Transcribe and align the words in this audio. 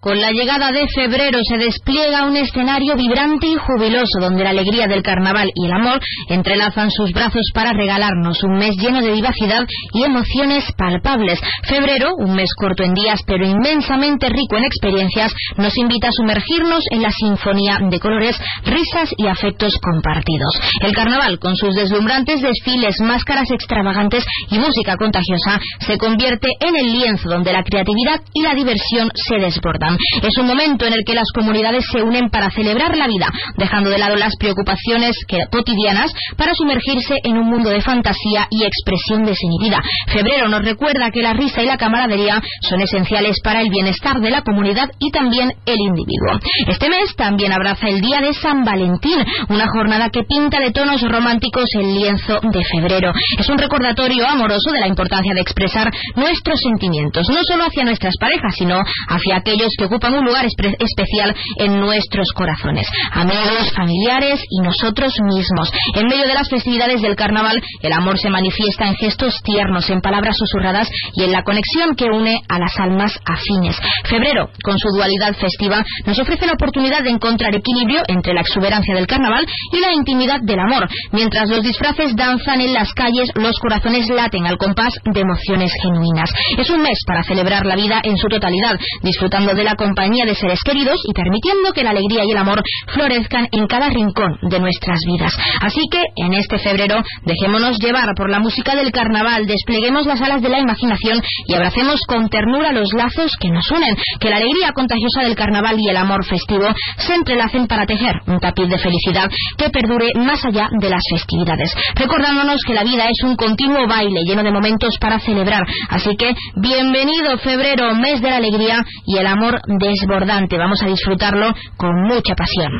Con 0.00 0.18
la 0.18 0.30
llegada 0.30 0.72
de 0.72 0.86
febrero 0.94 1.40
se 1.46 1.58
despliega 1.58 2.24
un 2.24 2.34
escenario 2.34 2.96
vibrante 2.96 3.46
y 3.46 3.56
jubiloso 3.56 4.18
donde 4.18 4.44
la 4.44 4.48
alegría 4.50 4.86
del 4.86 5.02
carnaval 5.02 5.50
y 5.54 5.66
el 5.66 5.72
amor 5.72 6.00
entrelazan 6.30 6.90
sus 6.90 7.12
brazos 7.12 7.50
para 7.52 7.74
regalarnos 7.74 8.42
un 8.42 8.56
mes 8.56 8.76
lleno 8.78 9.02
de 9.02 9.12
vivacidad 9.12 9.66
y 9.92 10.04
emociones 10.04 10.64
palpables. 10.78 11.38
Febrero, 11.64 12.14
un 12.16 12.34
mes 12.34 12.48
corto 12.56 12.82
en 12.82 12.94
días 12.94 13.20
pero 13.26 13.46
inmensamente 13.46 14.30
rico 14.30 14.56
en 14.56 14.64
experiencias, 14.64 15.34
nos 15.58 15.76
invita 15.76 16.08
a 16.08 16.12
sumergirnos 16.12 16.82
en 16.92 17.02
la 17.02 17.10
sinfonía 17.10 17.78
de 17.82 18.00
colores, 18.00 18.40
risas 18.64 19.12
y 19.18 19.26
afectos 19.26 19.74
compartidos. 19.82 20.58
El 20.80 20.94
carnaval, 20.94 21.38
con 21.38 21.56
sus 21.56 21.74
deslumbrantes 21.74 22.40
desfiles, 22.40 22.96
máscaras 23.02 23.50
extravagantes 23.50 24.24
y 24.50 24.58
música 24.58 24.96
contagiosa, 24.96 25.60
se 25.80 25.98
convierte 25.98 26.48
en 26.60 26.74
el 26.74 26.90
lienzo 26.90 27.28
donde 27.28 27.52
la 27.52 27.62
creatividad 27.62 28.22
y 28.32 28.40
la 28.40 28.54
diversión 28.54 29.10
se 29.14 29.36
desbordan. 29.36 29.89
Es 30.22 30.36
un 30.38 30.46
momento 30.46 30.86
en 30.86 30.92
el 30.92 31.04
que 31.04 31.14
las 31.14 31.30
comunidades 31.34 31.84
se 31.90 32.02
unen 32.02 32.30
para 32.30 32.50
celebrar 32.50 32.96
la 32.96 33.06
vida, 33.06 33.30
dejando 33.56 33.90
de 33.90 33.98
lado 33.98 34.16
las 34.16 34.36
preocupaciones 34.36 35.16
cotidianas 35.50 36.12
para 36.36 36.54
sumergirse 36.54 37.16
en 37.24 37.36
un 37.36 37.46
mundo 37.48 37.70
de 37.70 37.80
fantasía 37.80 38.46
y 38.50 38.64
expresión 38.64 39.24
desinhibida. 39.24 39.82
Febrero 40.08 40.48
nos 40.48 40.62
recuerda 40.62 41.10
que 41.10 41.22
la 41.22 41.32
risa 41.32 41.62
y 41.62 41.66
la 41.66 41.76
camaradería 41.76 42.40
son 42.68 42.80
esenciales 42.80 43.36
para 43.42 43.60
el 43.60 43.70
bienestar 43.70 44.20
de 44.20 44.30
la 44.30 44.42
comunidad 44.42 44.90
y 44.98 45.10
también 45.10 45.52
el 45.66 45.76
individuo. 45.78 46.38
Este 46.66 46.88
mes 46.88 47.14
también 47.16 47.52
abraza 47.52 47.88
el 47.88 48.00
Día 48.00 48.20
de 48.20 48.34
San 48.34 48.64
Valentín, 48.64 49.18
una 49.48 49.66
jornada 49.68 50.10
que 50.10 50.24
pinta 50.24 50.60
de 50.60 50.72
tonos 50.72 51.00
románticos 51.02 51.64
el 51.74 51.94
lienzo 51.94 52.40
de 52.40 52.62
febrero. 52.64 53.12
Es 53.38 53.48
un 53.48 53.58
recordatorio 53.58 54.26
amoroso 54.26 54.70
de 54.72 54.80
la 54.80 54.88
importancia 54.88 55.34
de 55.34 55.40
expresar 55.40 55.90
nuestros 56.16 56.60
sentimientos, 56.60 57.28
no 57.28 57.40
solo 57.42 57.64
hacia 57.64 57.84
nuestras 57.84 58.14
parejas, 58.18 58.54
sino 58.56 58.80
hacia 59.08 59.36
aquellos 59.36 59.70
que 59.80 59.86
ocupan 59.86 60.12
un 60.12 60.26
lugar 60.26 60.44
especial 60.44 61.34
en 61.56 61.80
nuestros 61.80 62.28
corazones. 62.34 62.86
Amigos, 63.12 63.72
familiares 63.74 64.44
y 64.50 64.60
nosotros 64.60 65.14
mismos. 65.22 65.72
En 65.94 66.06
medio 66.06 66.26
de 66.26 66.34
las 66.34 66.50
festividades 66.50 67.00
del 67.00 67.16
carnaval, 67.16 67.58
el 67.80 67.92
amor 67.94 68.18
se 68.18 68.28
manifiesta 68.28 68.88
en 68.88 68.96
gestos 68.96 69.40
tiernos, 69.42 69.88
en 69.88 70.02
palabras 70.02 70.36
susurradas 70.36 70.90
y 71.14 71.24
en 71.24 71.32
la 71.32 71.44
conexión 71.44 71.96
que 71.96 72.10
une 72.10 72.42
a 72.46 72.58
las 72.58 72.76
almas 72.78 73.18
afines. 73.24 73.74
Febrero, 74.04 74.50
con 74.62 74.78
su 74.78 74.90
dualidad 74.90 75.34
festiva, 75.34 75.82
nos 76.04 76.18
ofrece 76.18 76.44
la 76.44 76.52
oportunidad 76.52 77.02
de 77.02 77.10
encontrar 77.10 77.54
equilibrio 77.54 78.02
entre 78.08 78.34
la 78.34 78.42
exuberancia 78.42 78.94
del 78.94 79.06
carnaval 79.06 79.46
y 79.72 79.80
la 79.80 79.94
intimidad 79.94 80.40
del 80.42 80.60
amor. 80.60 80.90
Mientras 81.12 81.48
los 81.48 81.62
disfraces 81.62 82.14
danzan 82.16 82.60
en 82.60 82.74
las 82.74 82.92
calles, 82.92 83.30
los 83.34 83.58
corazones 83.58 84.10
laten 84.10 84.46
al 84.46 84.58
compás 84.58 84.92
de 85.06 85.20
emociones 85.20 85.72
genuinas. 85.82 86.30
Es 86.58 86.68
un 86.68 86.82
mes 86.82 86.98
para 87.06 87.22
celebrar 87.22 87.64
la 87.64 87.76
vida 87.76 88.02
en 88.04 88.18
su 88.18 88.28
totalidad, 88.28 88.78
disfrutando 89.00 89.54
de 89.54 89.64
la 89.64 89.69
compañía 89.76 90.24
de 90.24 90.34
seres 90.34 90.60
queridos 90.64 91.00
y 91.08 91.12
permitiendo 91.12 91.72
que 91.72 91.82
la 91.82 91.90
alegría 91.90 92.24
y 92.24 92.32
el 92.32 92.38
amor 92.38 92.62
florezcan 92.88 93.48
en 93.52 93.66
cada 93.66 93.88
rincón 93.88 94.38
de 94.42 94.60
nuestras 94.60 95.00
vidas. 95.06 95.36
Así 95.60 95.82
que 95.90 96.02
en 96.16 96.34
este 96.34 96.58
febrero 96.58 97.02
dejémonos 97.24 97.78
llevar 97.78 98.08
por 98.16 98.30
la 98.30 98.40
música 98.40 98.74
del 98.74 98.92
carnaval, 98.92 99.46
despleguemos 99.46 100.06
las 100.06 100.20
alas 100.20 100.42
de 100.42 100.48
la 100.48 100.60
imaginación 100.60 101.22
y 101.46 101.54
abracemos 101.54 102.00
con 102.06 102.28
ternura 102.28 102.72
los 102.72 102.92
lazos 102.92 103.32
que 103.40 103.50
nos 103.50 103.70
unen, 103.70 103.96
que 104.18 104.30
la 104.30 104.36
alegría 104.36 104.72
contagiosa 104.72 105.22
del 105.22 105.36
carnaval 105.36 105.76
y 105.78 105.88
el 105.88 105.96
amor 105.96 106.24
festivo 106.24 106.68
se 106.98 107.14
entrelacen 107.14 107.66
para 107.66 107.86
tejer 107.86 108.20
un 108.26 108.40
tapiz 108.40 108.68
de 108.68 108.78
felicidad 108.78 109.30
que 109.56 109.70
perdure 109.70 110.08
más 110.16 110.44
allá 110.44 110.68
de 110.80 110.90
las 110.90 111.02
festividades, 111.10 111.72
recordándonos 111.94 112.60
que 112.66 112.74
la 112.74 112.84
vida 112.84 113.04
es 113.08 113.22
un 113.24 113.36
continuo 113.36 113.86
baile 113.86 114.22
lleno 114.24 114.42
de 114.42 114.52
momentos 114.52 114.96
para 115.00 115.18
celebrar. 115.20 115.62
Así 115.88 116.16
que 116.16 116.34
bienvenido 116.56 117.38
febrero, 117.38 117.94
mes 117.94 118.20
de 118.20 118.30
la 118.30 118.36
alegría 118.36 118.84
y 119.06 119.18
el 119.18 119.26
amor 119.26 119.59
desbordante. 119.66 120.56
Vamos 120.58 120.82
a 120.82 120.86
disfrutarlo 120.86 121.52
con 121.76 122.02
mucha 122.02 122.34
pasión. 122.34 122.72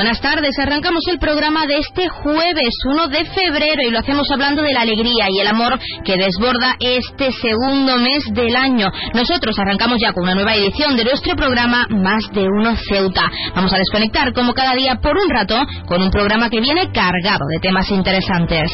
Buenas 0.00 0.20
tardes. 0.22 0.58
Arrancamos 0.58 1.02
el 1.08 1.18
programa 1.18 1.66
de 1.66 1.76
este 1.76 2.08
jueves 2.08 2.74
1 2.86 3.08
de 3.08 3.22
febrero 3.26 3.82
y 3.86 3.90
lo 3.90 3.98
hacemos 3.98 4.26
hablando 4.30 4.62
de 4.62 4.72
la 4.72 4.80
alegría 4.80 5.26
y 5.28 5.40
el 5.40 5.46
amor 5.46 5.78
que 6.06 6.16
desborda 6.16 6.74
este 6.80 7.30
segundo 7.32 7.98
mes 7.98 8.24
del 8.32 8.56
año. 8.56 8.90
Nosotros 9.12 9.58
arrancamos 9.58 9.98
ya 10.00 10.14
con 10.14 10.22
una 10.22 10.34
nueva 10.34 10.54
edición 10.54 10.96
de 10.96 11.04
nuestro 11.04 11.36
programa 11.36 11.86
Más 11.90 12.24
de 12.32 12.44
Uno 12.44 12.76
Ceuta. 12.88 13.30
Vamos 13.54 13.74
a 13.74 13.76
desconectar 13.76 14.32
como 14.32 14.54
cada 14.54 14.74
día 14.74 14.96
por 15.02 15.18
un 15.18 15.28
rato 15.28 15.62
con 15.86 16.00
un 16.00 16.10
programa 16.10 16.48
que 16.48 16.62
viene 16.62 16.90
cargado 16.92 17.44
de 17.52 17.60
temas 17.60 17.90
interesantes. 17.90 18.72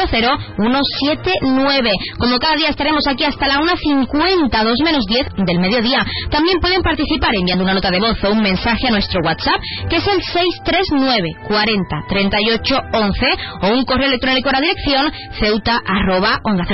179. 0.56 1.90
Como 2.18 2.38
cada 2.38 2.56
día 2.56 2.70
estaremos 2.70 3.06
aquí 3.10 3.24
hasta 3.24 3.46
la 3.48 3.58
1.50, 3.58 4.50
2 4.50 4.78
menos 4.84 5.04
10 5.06 5.26
del 5.46 5.58
mediodía. 5.58 6.04
También 6.30 6.60
pueden 6.60 6.82
participar 6.82 7.34
enviando 7.34 7.64
una 7.64 7.74
nota 7.74 7.90
de 7.90 8.00
voz 8.00 8.22
o 8.24 8.30
un 8.30 8.40
mensaje 8.40 8.88
a 8.88 8.90
nuestro 8.90 9.20
WhatsApp, 9.24 9.60
que 9.88 9.96
es 9.96 10.06
el 10.06 10.22
639 10.22 11.28
40 11.46 12.04
38 12.08 12.80
11, 12.92 13.26
o 13.62 13.68
un 13.68 13.84
correo 13.84 14.08
electrónico 14.08 14.48
a 14.48 14.52
la 14.52 14.60
dirección 14.60 15.12
ceuta 15.38 15.80
arroba 15.86 16.40
onda 16.44 16.64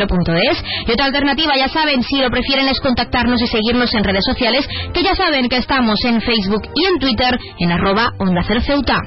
Y 0.86 0.92
otra 0.92 1.06
alternativa, 1.06 1.56
ya 1.56 1.69
saben, 1.69 2.02
si 2.02 2.20
lo 2.20 2.30
prefieren 2.30 2.68
es 2.68 2.80
contactarnos 2.80 3.41
y 3.42 3.47
seguirnos 3.47 3.92
en 3.94 4.04
redes 4.04 4.24
sociales, 4.24 4.68
que 4.92 5.03
ya 5.03 5.14
saben 5.14 5.48
que 5.48 5.56
estamos 5.56 5.98
en 6.04 6.20
Facebook 6.20 6.62
y 6.74 6.86
en 6.86 6.98
Twitter 6.98 7.38
en 7.58 7.72
arroba 7.72 8.12
onda 8.18 8.42
cero 8.47 8.60
ceuta. 8.64 9.00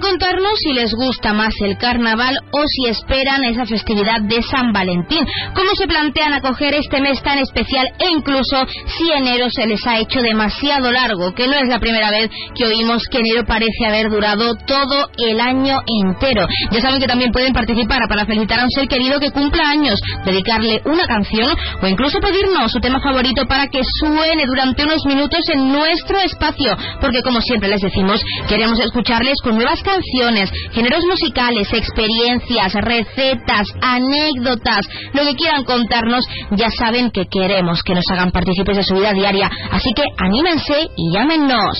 Contarnos 0.00 0.58
si 0.58 0.72
les 0.72 0.92
gusta 0.94 1.32
más 1.32 1.54
el 1.60 1.76
carnaval 1.78 2.34
o 2.52 2.62
si 2.66 2.88
esperan 2.88 3.44
esa 3.44 3.66
festividad 3.66 4.20
de 4.22 4.42
San 4.42 4.72
Valentín. 4.72 5.24
¿Cómo 5.54 5.70
se 5.76 5.86
plantean 5.86 6.32
acoger 6.34 6.74
este 6.74 7.00
mes 7.00 7.22
tan 7.22 7.38
especial 7.38 7.86
e 7.98 8.10
incluso 8.10 8.66
si 8.86 9.10
enero 9.12 9.46
se 9.50 9.66
les 9.66 9.84
ha 9.86 9.98
hecho 9.98 10.20
demasiado 10.20 10.90
largo? 10.90 11.34
Que 11.34 11.46
no 11.46 11.54
es 11.54 11.68
la 11.68 11.78
primera 11.78 12.10
vez 12.10 12.30
que 12.54 12.66
oímos 12.66 13.02
que 13.10 13.18
enero 13.18 13.44
parece 13.46 13.86
haber 13.86 14.10
durado 14.10 14.54
todo 14.66 15.08
el 15.18 15.40
año 15.40 15.78
entero. 15.86 16.46
Ya 16.70 16.80
saben 16.80 17.00
que 17.00 17.06
también 17.06 17.32
pueden 17.32 17.52
participar 17.52 18.00
para 18.08 18.26
felicitar 18.26 18.60
a 18.60 18.64
un 18.64 18.70
ser 18.70 18.88
querido 18.88 19.20
que 19.20 19.30
cumpla 19.30 19.68
años, 19.68 19.98
dedicarle 20.24 20.80
una 20.84 21.06
canción 21.06 21.54
o 21.82 21.86
incluso 21.86 22.18
pedirnos 22.20 22.72
su 22.72 22.80
tema 22.80 23.00
favorito 23.00 23.46
para 23.46 23.66
que 23.68 23.80
suene 24.00 24.44
durante 24.46 24.84
unos 24.84 25.04
minutos 25.06 25.40
en 25.52 25.72
nuestro 25.72 26.18
espacio. 26.18 26.76
Porque 27.00 27.22
como 27.22 27.40
siempre 27.40 27.68
les 27.68 27.80
decimos, 27.80 28.20
queremos 28.48 28.78
escucharles 28.80 29.36
con 29.42 29.56
nuevas 29.56 29.71
canciones 29.80 30.02
canciones, 30.02 30.50
géneros 30.72 31.04
musicales, 31.04 31.72
experiencias, 31.72 32.72
recetas, 32.74 33.66
anécdotas, 33.80 34.86
lo 35.12 35.22
que 35.24 35.34
quieran 35.34 35.64
contarnos, 35.64 36.24
ya 36.52 36.70
saben 36.70 37.10
que 37.10 37.26
queremos 37.26 37.82
que 37.82 37.94
nos 37.94 38.04
hagan 38.10 38.30
partícipes 38.30 38.76
de 38.76 38.82
su 38.82 38.94
vida 38.94 39.12
diaria. 39.12 39.50
Así 39.70 39.90
que 39.94 40.04
anímense 40.18 40.88
y 40.96 41.12
llámenos. 41.12 41.78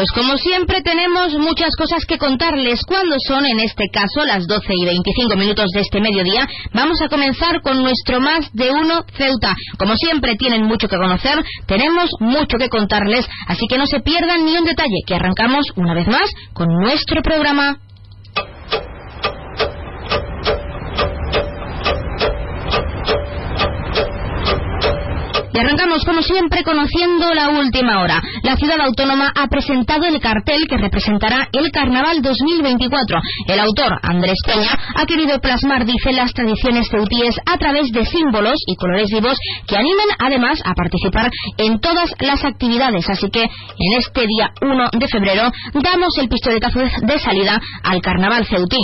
Pues 0.00 0.12
como 0.12 0.38
siempre 0.38 0.80
tenemos 0.80 1.34
muchas 1.34 1.76
cosas 1.76 2.06
que 2.06 2.16
contarles. 2.16 2.80
Cuando 2.86 3.16
son, 3.28 3.44
en 3.44 3.60
este 3.60 3.84
caso, 3.92 4.24
las 4.24 4.46
12 4.46 4.72
y 4.74 4.86
25 4.86 5.36
minutos 5.36 5.66
de 5.74 5.80
este 5.80 6.00
mediodía, 6.00 6.48
vamos 6.72 7.02
a 7.02 7.10
comenzar 7.10 7.60
con 7.60 7.82
nuestro 7.82 8.18
más 8.18 8.50
de 8.54 8.70
uno 8.70 9.04
Ceuta. 9.12 9.54
Como 9.78 9.94
siempre 9.96 10.36
tienen 10.36 10.64
mucho 10.64 10.88
que 10.88 10.96
conocer, 10.96 11.44
tenemos 11.66 12.08
mucho 12.18 12.56
que 12.56 12.70
contarles, 12.70 13.28
así 13.46 13.66
que 13.68 13.76
no 13.76 13.86
se 13.86 14.00
pierdan 14.00 14.46
ni 14.46 14.56
un 14.56 14.64
detalle, 14.64 15.02
que 15.06 15.16
arrancamos 15.16 15.66
una 15.76 15.92
vez 15.92 16.06
más 16.08 16.30
con 16.54 16.68
nuestro 16.80 17.20
programa. 17.20 17.76
Y 25.52 25.58
arrancamos, 25.58 26.04
como 26.04 26.22
siempre, 26.22 26.62
conociendo 26.62 27.34
la 27.34 27.48
última 27.48 28.02
hora. 28.02 28.22
La 28.42 28.56
ciudad 28.56 28.80
autónoma 28.80 29.32
ha 29.34 29.48
presentado 29.48 30.06
el 30.06 30.20
cartel 30.20 30.60
que 30.68 30.76
representará 30.76 31.48
el 31.52 31.70
Carnaval 31.72 32.22
2024. 32.22 33.20
El 33.48 33.60
autor, 33.60 33.98
Andrés 34.02 34.38
Peña, 34.46 34.78
ha 34.94 35.06
querido 35.06 35.40
plasmar, 35.40 35.84
dice, 35.84 36.12
las 36.12 36.32
tradiciones 36.32 36.86
ceutíes 36.88 37.34
a 37.46 37.58
través 37.58 37.90
de 37.90 38.04
símbolos 38.04 38.56
y 38.66 38.76
colores 38.76 39.08
vivos 39.10 39.36
que 39.66 39.76
animen, 39.76 40.06
además, 40.18 40.60
a 40.64 40.74
participar 40.74 41.30
en 41.56 41.80
todas 41.80 42.14
las 42.20 42.44
actividades. 42.44 43.08
Así 43.08 43.28
que, 43.30 43.42
en 43.42 43.98
este 43.98 44.26
día 44.26 44.50
1 44.60 44.90
de 44.92 45.08
febrero, 45.08 45.50
damos 45.74 46.16
el 46.18 46.28
pistoletazo 46.28 46.78
de 46.78 47.18
salida 47.18 47.60
al 47.82 48.00
Carnaval 48.00 48.46
ceutí. 48.46 48.78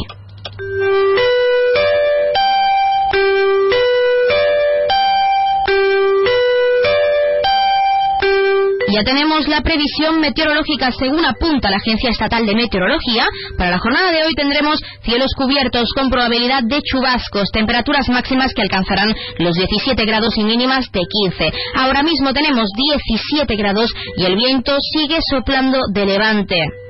Ya 8.89 9.03
tenemos 9.03 9.49
la 9.49 9.63
previsión 9.63 10.21
meteorológica 10.21 10.91
según 10.93 11.25
apunta 11.25 11.71
la 11.71 11.79
Agencia 11.79 12.11
Estatal 12.11 12.47
de 12.47 12.55
Meteorología. 12.55 13.27
Para 13.59 13.71
la 13.71 13.79
jornada 13.79 14.13
de 14.13 14.23
hoy 14.23 14.35
tendremos 14.35 14.79
cielos 15.03 15.33
cubiertos 15.37 15.89
con 15.95 16.09
probabilidad 16.09 16.63
de 16.63 16.81
chubascos, 16.83 17.51
temperaturas 17.53 18.09
máximas 18.09 18.53
que 18.55 18.63
alcanzarán 18.63 19.13
los 19.39 19.55
17 19.55 20.05
grados 20.05 20.37
y 20.37 20.45
mínimas 20.45 20.91
de 20.93 21.01
15. 21.31 21.53
Ahora 21.75 22.03
mismo 22.03 22.33
tenemos 22.33 22.69
17 22.77 23.57
grados 23.57 23.91
y 24.17 24.25
el 24.25 24.37
viento 24.37 24.77
sigue 24.93 25.19
soplando 25.31 25.81
de 25.93 26.07
levante. 26.07 26.86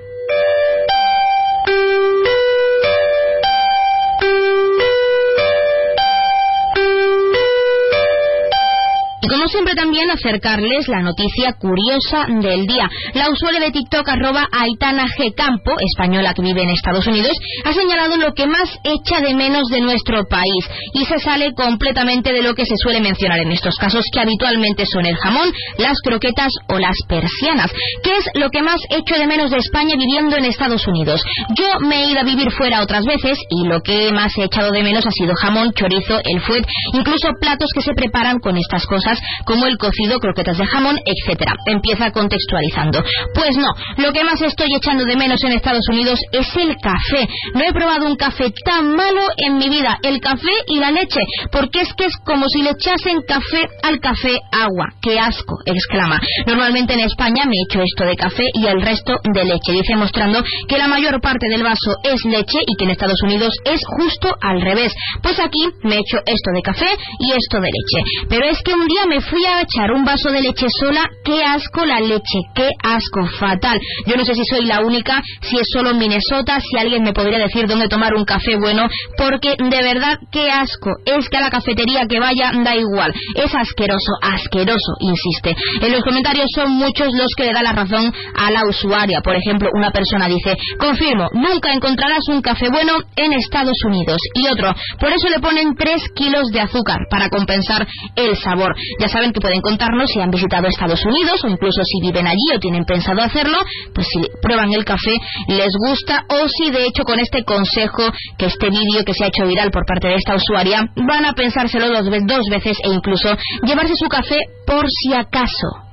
Y 9.26 9.28
como 9.28 9.48
siempre 9.48 9.74
también 9.74 10.08
acercarles 10.08 10.86
la 10.86 11.02
noticia 11.02 11.54
curiosa 11.58 12.26
del 12.28 12.64
día. 12.64 12.88
La 13.14 13.28
usuaria 13.28 13.58
de 13.58 13.72
TikTok 13.72 14.08
arroba 14.08 14.46
Aitana 14.52 15.04
G. 15.18 15.34
Campo, 15.34 15.72
española 15.80 16.32
que 16.32 16.42
vive 16.42 16.62
en 16.62 16.70
Estados 16.70 17.08
Unidos, 17.08 17.32
ha 17.64 17.72
señalado 17.72 18.18
lo 18.18 18.34
que 18.34 18.46
más 18.46 18.78
echa 18.84 19.20
de 19.20 19.34
menos 19.34 19.66
de 19.66 19.80
nuestro 19.80 20.22
país 20.30 20.64
y 20.94 21.04
se 21.06 21.18
sale 21.18 21.54
completamente 21.54 22.32
de 22.32 22.40
lo 22.40 22.54
que 22.54 22.66
se 22.66 22.76
suele 22.76 23.00
mencionar 23.00 23.40
en 23.40 23.50
estos 23.50 23.74
casos 23.74 24.04
que 24.12 24.20
habitualmente 24.20 24.86
son 24.86 25.04
el 25.04 25.16
jamón, 25.16 25.52
las 25.78 25.98
croquetas 26.04 26.52
o 26.68 26.78
las 26.78 26.94
persianas. 27.08 27.72
¿Qué 28.04 28.12
es 28.12 28.26
lo 28.34 28.48
que 28.50 28.62
más 28.62 28.80
echo 28.90 29.18
de 29.18 29.26
menos 29.26 29.50
de 29.50 29.56
España 29.56 29.96
viviendo 29.96 30.36
en 30.36 30.44
Estados 30.44 30.86
Unidos? 30.86 31.20
Yo 31.58 31.80
me 31.80 32.04
he 32.04 32.10
ido 32.12 32.20
a 32.20 32.24
vivir 32.24 32.52
fuera 32.52 32.80
otras 32.80 33.04
veces 33.04 33.40
y 33.50 33.66
lo 33.66 33.80
que 33.80 34.12
más 34.12 34.38
he 34.38 34.44
echado 34.44 34.70
de 34.70 34.84
menos 34.84 35.04
ha 35.04 35.10
sido 35.10 35.34
jamón, 35.34 35.72
chorizo, 35.72 36.20
el 36.22 36.40
fuet, 36.42 36.64
incluso 36.92 37.30
platos 37.40 37.70
que 37.74 37.82
se 37.82 37.92
preparan 37.92 38.38
con 38.38 38.56
estas 38.56 38.86
cosas 38.86 39.15
como 39.44 39.66
el 39.66 39.78
cocido, 39.78 40.18
croquetas 40.18 40.58
de 40.58 40.66
jamón, 40.66 40.98
etcétera. 41.04 41.54
Empieza 41.66 42.10
contextualizando. 42.10 43.02
Pues 43.34 43.56
no, 43.56 43.68
lo 43.96 44.12
que 44.12 44.24
más 44.24 44.40
estoy 44.40 44.68
echando 44.76 45.04
de 45.04 45.16
menos 45.16 45.42
en 45.44 45.52
Estados 45.52 45.88
Unidos 45.88 46.20
es 46.32 46.48
el 46.56 46.76
café. 46.76 47.28
No 47.54 47.62
he 47.66 47.72
probado 47.72 48.06
un 48.06 48.16
café 48.16 48.52
tan 48.64 48.94
malo 48.94 49.22
en 49.36 49.58
mi 49.58 49.68
vida, 49.68 49.98
el 50.02 50.20
café 50.20 50.52
y 50.66 50.78
la 50.78 50.90
leche, 50.90 51.20
porque 51.50 51.80
es 51.80 51.92
que 51.94 52.06
es 52.06 52.16
como 52.24 52.46
si 52.48 52.62
le 52.62 52.70
echasen 52.70 53.22
café 53.26 53.68
al 53.82 54.00
café 54.00 54.38
agua. 54.52 54.88
¡Qué 55.00 55.18
asco! 55.18 55.56
exclama. 55.64 56.20
Normalmente 56.46 56.94
en 56.94 57.00
España 57.00 57.44
me 57.46 57.56
echo 57.68 57.80
esto 57.82 58.04
de 58.04 58.16
café 58.16 58.44
y 58.54 58.66
el 58.66 58.80
resto 58.80 59.14
de 59.22 59.44
leche, 59.44 59.72
dice 59.72 59.96
mostrando 59.96 60.42
que 60.68 60.78
la 60.78 60.88
mayor 60.88 61.20
parte 61.20 61.48
del 61.48 61.62
vaso 61.62 61.96
es 62.02 62.24
leche 62.24 62.58
y 62.66 62.76
que 62.76 62.84
en 62.84 62.90
Estados 62.90 63.20
Unidos 63.24 63.52
es 63.64 63.80
justo 63.98 64.34
al 64.40 64.60
revés. 64.60 64.92
Pues 65.22 65.38
aquí 65.40 65.64
me 65.82 65.98
echo 65.98 66.18
esto 66.26 66.50
de 66.54 66.62
café 66.62 66.88
y 67.18 67.32
esto 67.32 67.60
de 67.60 67.68
leche. 67.68 68.26
Pero 68.28 68.46
es 68.46 68.62
que 68.62 68.74
un 68.74 68.86
día 68.86 69.05
me 69.06 69.20
fui 69.20 69.44
a 69.44 69.62
echar 69.62 69.92
un 69.92 70.04
vaso 70.04 70.30
de 70.30 70.40
leche 70.40 70.66
sola, 70.80 71.04
qué 71.24 71.42
asco 71.42 71.84
la 71.84 72.00
leche, 72.00 72.40
qué 72.54 72.68
asco, 72.82 73.26
fatal. 73.38 73.78
Yo 74.06 74.16
no 74.16 74.24
sé 74.24 74.34
si 74.34 74.44
soy 74.44 74.66
la 74.66 74.80
única, 74.80 75.22
si 75.40 75.56
es 75.56 75.66
solo 75.72 75.90
en 75.90 75.98
Minnesota, 75.98 76.60
si 76.60 76.78
alguien 76.78 77.02
me 77.02 77.12
podría 77.12 77.38
decir 77.38 77.66
dónde 77.66 77.88
tomar 77.88 78.14
un 78.14 78.24
café 78.24 78.56
bueno, 78.56 78.88
porque 79.16 79.54
de 79.58 79.82
verdad 79.82 80.18
qué 80.30 80.50
asco. 80.50 80.90
Es 81.04 81.28
que 81.28 81.36
a 81.38 81.40
la 81.40 81.50
cafetería 81.50 82.06
que 82.08 82.20
vaya 82.20 82.52
da 82.64 82.76
igual. 82.76 83.12
Es 83.34 83.54
asqueroso, 83.54 84.12
asqueroso, 84.22 84.92
insiste. 85.00 85.54
En 85.80 85.92
los 85.92 86.02
comentarios 86.02 86.46
son 86.54 86.72
muchos 86.72 87.08
los 87.14 87.28
que 87.36 87.44
le 87.44 87.52
da 87.52 87.62
la 87.62 87.72
razón 87.72 88.12
a 88.34 88.50
la 88.50 88.62
usuaria. 88.68 89.20
Por 89.22 89.36
ejemplo, 89.36 89.70
una 89.74 89.90
persona 89.90 90.28
dice, 90.28 90.56
confirmo, 90.78 91.28
nunca 91.32 91.72
encontrarás 91.72 92.28
un 92.28 92.42
café 92.42 92.68
bueno 92.70 92.98
en 93.16 93.32
Estados 93.32 93.78
Unidos. 93.86 94.18
Y 94.34 94.48
otro, 94.48 94.74
por 94.98 95.12
eso 95.12 95.28
le 95.28 95.40
ponen 95.40 95.74
3 95.74 96.02
kilos 96.14 96.50
de 96.52 96.60
azúcar 96.60 96.98
para 97.10 97.28
compensar 97.28 97.86
el 98.14 98.36
sabor. 98.36 98.74
Ya 99.00 99.08
saben 99.08 99.32
que 99.32 99.40
pueden 99.40 99.60
contarnos 99.60 100.10
si 100.10 100.20
han 100.20 100.30
visitado 100.30 100.66
Estados 100.66 101.04
Unidos 101.04 101.42
o 101.44 101.48
incluso 101.48 101.82
si 101.84 102.06
viven 102.06 102.26
allí 102.26 102.54
o 102.54 102.58
tienen 102.58 102.84
pensado 102.84 103.22
hacerlo, 103.22 103.58
pues 103.94 104.06
si 104.12 104.20
prueban 104.40 104.72
el 104.72 104.84
café 104.84 105.16
les 105.48 105.72
gusta 105.78 106.24
o 106.28 106.48
si 106.48 106.70
de 106.70 106.86
hecho 106.86 107.04
con 107.04 107.18
este 107.18 107.44
consejo, 107.44 108.04
que 108.38 108.46
este 108.46 108.70
vídeo 108.70 109.04
que 109.04 109.14
se 109.14 109.24
ha 109.24 109.28
hecho 109.28 109.46
viral 109.46 109.70
por 109.70 109.84
parte 109.86 110.08
de 110.08 110.16
esta 110.16 110.34
usuaria, 110.34 110.84
van 110.96 111.24
a 111.24 111.32
pensárselo 111.32 111.88
dos, 111.88 112.04
dos 112.26 112.46
veces 112.50 112.78
e 112.82 112.88
incluso 112.88 113.36
llevarse 113.62 113.94
su 113.96 114.08
café 114.08 114.38
por 114.66 114.84
si 114.88 115.14
acaso. 115.14 115.86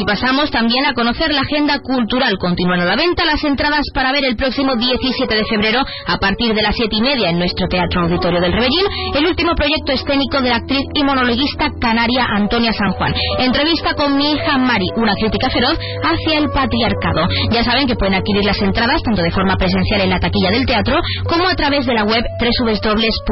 Y 0.00 0.04
pasamos 0.06 0.50
también 0.50 0.86
a 0.86 0.94
conocer 0.94 1.30
la 1.30 1.42
agenda 1.42 1.78
cultural. 1.80 2.38
Continúan 2.38 2.80
a 2.80 2.86
la 2.86 2.96
venta 2.96 3.26
las 3.26 3.44
entradas 3.44 3.84
para 3.92 4.12
ver 4.12 4.24
el 4.24 4.34
próximo 4.34 4.74
17 4.74 5.36
de 5.36 5.44
febrero, 5.44 5.84
a 6.06 6.16
partir 6.16 6.54
de 6.54 6.62
las 6.62 6.74
7 6.74 6.88
y 6.96 7.02
media, 7.02 7.28
en 7.28 7.38
nuestro 7.38 7.68
Teatro 7.68 8.04
Auditorio 8.04 8.40
del 8.40 8.50
Rebellín, 8.50 8.86
el 9.14 9.26
último 9.26 9.54
proyecto 9.54 9.92
escénico 9.92 10.40
de 10.40 10.48
la 10.48 10.56
actriz 10.56 10.80
y 10.94 11.04
monologuista 11.04 11.68
canaria 11.78 12.24
Antonia 12.34 12.72
San 12.72 12.92
Juan. 12.92 13.12
Entrevista 13.40 13.92
con 13.92 14.16
mi 14.16 14.32
hija 14.32 14.56
Mari, 14.56 14.86
una 14.96 15.12
crítica 15.20 15.50
feroz 15.50 15.78
hacia 16.02 16.38
el 16.38 16.48
patriarcado. 16.48 17.28
Ya 17.50 17.62
saben 17.62 17.86
que 17.86 17.96
pueden 17.96 18.14
adquirir 18.14 18.46
las 18.46 18.62
entradas 18.62 19.02
tanto 19.02 19.20
de 19.20 19.30
forma 19.32 19.58
presencial 19.58 20.00
en 20.00 20.08
la 20.08 20.18
taquilla 20.18 20.50
del 20.50 20.64
teatro 20.64 20.98
como 21.28 21.46
a 21.46 21.54
través 21.54 21.84
de 21.84 21.92
la 21.92 22.04
web 22.04 22.24
www.ceuta.es, 22.40 23.28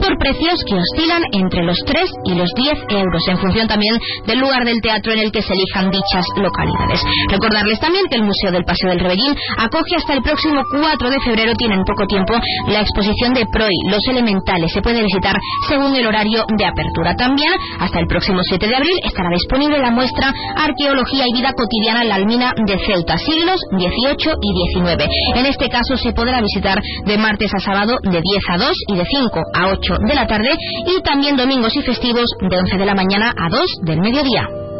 por 0.00 0.16
precios 0.18 0.62
que 0.68 0.76
oscilan 0.76 1.24
entre 1.32 1.64
los 1.64 1.78
3 1.84 2.08
y 2.26 2.34
los 2.36 2.48
10 2.54 2.78
euros, 2.90 3.26
en 3.26 3.38
función 3.38 3.66
también 3.66 3.98
del 4.26 4.38
lugar 4.38 4.64
del 4.64 4.80
teatro 4.80 4.99
en 5.08 5.20
el 5.20 5.32
que 5.32 5.40
se 5.40 5.54
elijan 5.54 5.90
dichas 5.90 6.26
localidades. 6.36 7.00
Recordarles 7.30 7.80
también 7.80 8.04
que 8.10 8.16
el 8.16 8.24
Museo 8.24 8.52
del 8.52 8.64
Paseo 8.64 8.90
del 8.90 9.00
Rebellín 9.00 9.34
acoge 9.56 9.96
hasta 9.96 10.14
el 10.14 10.22
próximo 10.22 10.62
4 10.70 11.10
de 11.10 11.20
febrero, 11.24 11.52
tienen 11.56 11.84
poco 11.84 12.06
tiempo, 12.06 12.34
la 12.68 12.80
exposición 12.80 13.32
de 13.32 13.46
PROI, 13.50 13.72
Los 13.88 14.04
Elementales. 14.08 14.72
Se 14.72 14.82
puede 14.82 15.02
visitar 15.02 15.36
según 15.68 15.94
el 15.96 16.06
horario 16.06 16.44
de 16.56 16.64
apertura. 16.66 17.14
También, 17.16 17.52
hasta 17.78 18.00
el 18.00 18.06
próximo 18.06 18.40
7 18.42 18.66
de 18.66 18.76
abril, 18.76 18.96
estará 19.04 19.28
disponible 19.30 19.78
la 19.78 19.90
muestra 19.90 20.32
Arqueología 20.56 21.24
y 21.28 21.32
Vida 21.32 21.52
Cotidiana 21.56 22.02
en 22.02 22.08
la 22.08 22.14
Almina 22.16 22.52
de 22.66 22.78
Ceuta, 22.84 23.16
siglos 23.16 23.60
XVIII 23.72 24.34
y 24.40 24.50
XIX. 24.74 25.06
En 25.36 25.46
este 25.46 25.68
caso 25.68 25.96
se 25.96 26.12
podrá 26.12 26.40
visitar 26.40 26.80
de 27.06 27.18
martes 27.18 27.52
a 27.54 27.58
sábado 27.60 27.96
de 28.02 28.20
10 28.20 28.22
a 28.50 28.58
2 28.58 28.70
y 28.88 28.96
de 28.96 29.04
5 29.04 29.40
a 29.54 29.68
8 29.68 29.94
de 30.06 30.14
la 30.14 30.26
tarde 30.26 30.50
y 30.86 31.00
también 31.02 31.36
domingos 31.36 31.74
y 31.76 31.82
festivos 31.82 32.26
de 32.40 32.58
11 32.58 32.76
de 32.76 32.86
la 32.86 32.94
mañana 32.94 33.32
a 33.36 33.48
2 33.48 33.60
del 33.82 34.00
mediodía. 34.00 34.59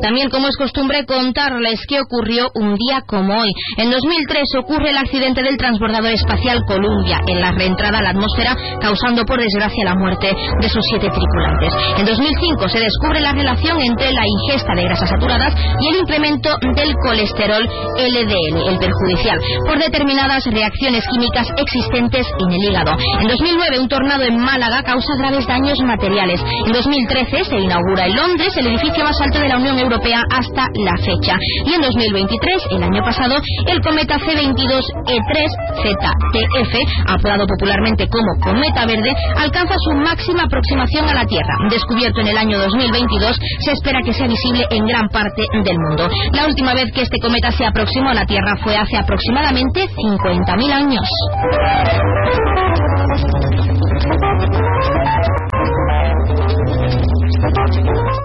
También, 0.00 0.30
como 0.30 0.48
es 0.48 0.56
costumbre, 0.56 1.04
contarles 1.04 1.80
qué 1.86 2.00
ocurrió 2.00 2.50
un 2.54 2.74
día 2.74 3.02
como 3.06 3.38
hoy. 3.38 3.52
En 3.76 3.90
2003 3.90 4.42
ocurre 4.58 4.90
el 4.90 4.96
accidente 4.96 5.42
del 5.42 5.56
transbordador 5.58 6.12
espacial 6.12 6.64
Columbia 6.66 7.20
en 7.26 7.40
la 7.40 7.52
reentrada 7.52 7.98
a 7.98 8.02
la 8.02 8.10
atmósfera, 8.10 8.56
causando 8.80 9.24
por 9.24 9.40
desgracia 9.40 9.84
la 9.84 9.94
muerte 9.94 10.32
de 10.60 10.68
sus 10.68 10.82
siete 10.88 11.08
tripulantes. 11.08 11.72
En 11.98 12.06
2005 12.06 12.68
se 12.68 12.80
descubre 12.80 13.20
la 13.20 13.32
relación 13.32 13.80
entre 13.80 14.12
la 14.12 14.24
ingesta 14.24 14.74
de 14.74 14.84
grasas 14.84 15.08
saturadas 15.10 15.54
y 15.80 15.88
el 15.88 15.96
incremento 16.00 16.48
del 16.74 16.94
colesterol 17.04 17.62
LDL, 17.62 18.68
el 18.68 18.78
perjudicial, 18.78 19.38
por 19.66 19.78
determinadas 19.78 20.44
reacciones 20.46 21.04
químicas 21.10 21.46
existentes 21.56 22.26
en 22.38 22.52
el 22.52 22.70
hígado. 22.70 22.92
En 23.20 23.28
2009 23.28 23.80
un 23.80 23.88
tornado 23.88 24.24
en 24.24 24.38
Málaga 24.38 24.82
causa 24.82 25.12
graves 25.18 25.46
daños 25.46 25.78
materiales. 25.84 26.40
En 26.66 26.72
2013 26.72 27.44
se 27.44 27.56
inaugura 27.56 28.06
en 28.06 28.16
Londres 28.16 28.56
el 28.56 28.66
edificio 28.68 29.04
más 29.04 29.20
alto 29.20 29.38
de 29.40 29.48
la 29.48 29.58
Unión 29.58 29.78
Europea 29.78 29.89
Europea 29.90 30.22
hasta 30.30 30.70
la 30.86 30.94
fecha. 31.02 31.34
Y 31.66 31.74
en 31.74 31.80
2023, 31.80 32.68
el 32.70 32.84
año 32.84 33.02
pasado, 33.02 33.40
el 33.66 33.80
cometa 33.80 34.18
C22E3ZTF, 34.18 36.74
apodado 37.08 37.44
popularmente 37.46 38.06
como 38.06 38.38
cometa 38.40 38.86
verde, 38.86 39.12
alcanza 39.36 39.74
su 39.78 39.90
máxima 39.96 40.44
aproximación 40.44 41.08
a 41.08 41.14
la 41.14 41.24
Tierra. 41.24 41.56
Descubierto 41.68 42.20
en 42.20 42.28
el 42.28 42.38
año 42.38 42.56
2022, 42.58 43.36
se 43.64 43.72
espera 43.72 43.98
que 44.04 44.14
sea 44.14 44.28
visible 44.28 44.64
en 44.70 44.86
gran 44.86 45.08
parte 45.08 45.42
del 45.64 45.76
mundo. 45.76 46.08
La 46.34 46.46
última 46.46 46.72
vez 46.72 46.92
que 46.94 47.02
este 47.02 47.18
cometa 47.18 47.50
se 47.50 47.66
aproximó 47.66 48.10
a 48.10 48.14
la 48.14 48.26
Tierra 48.26 48.54
fue 48.62 48.76
hace 48.76 48.96
aproximadamente 48.96 49.88
50.000 49.88 50.72
años. 50.72 51.08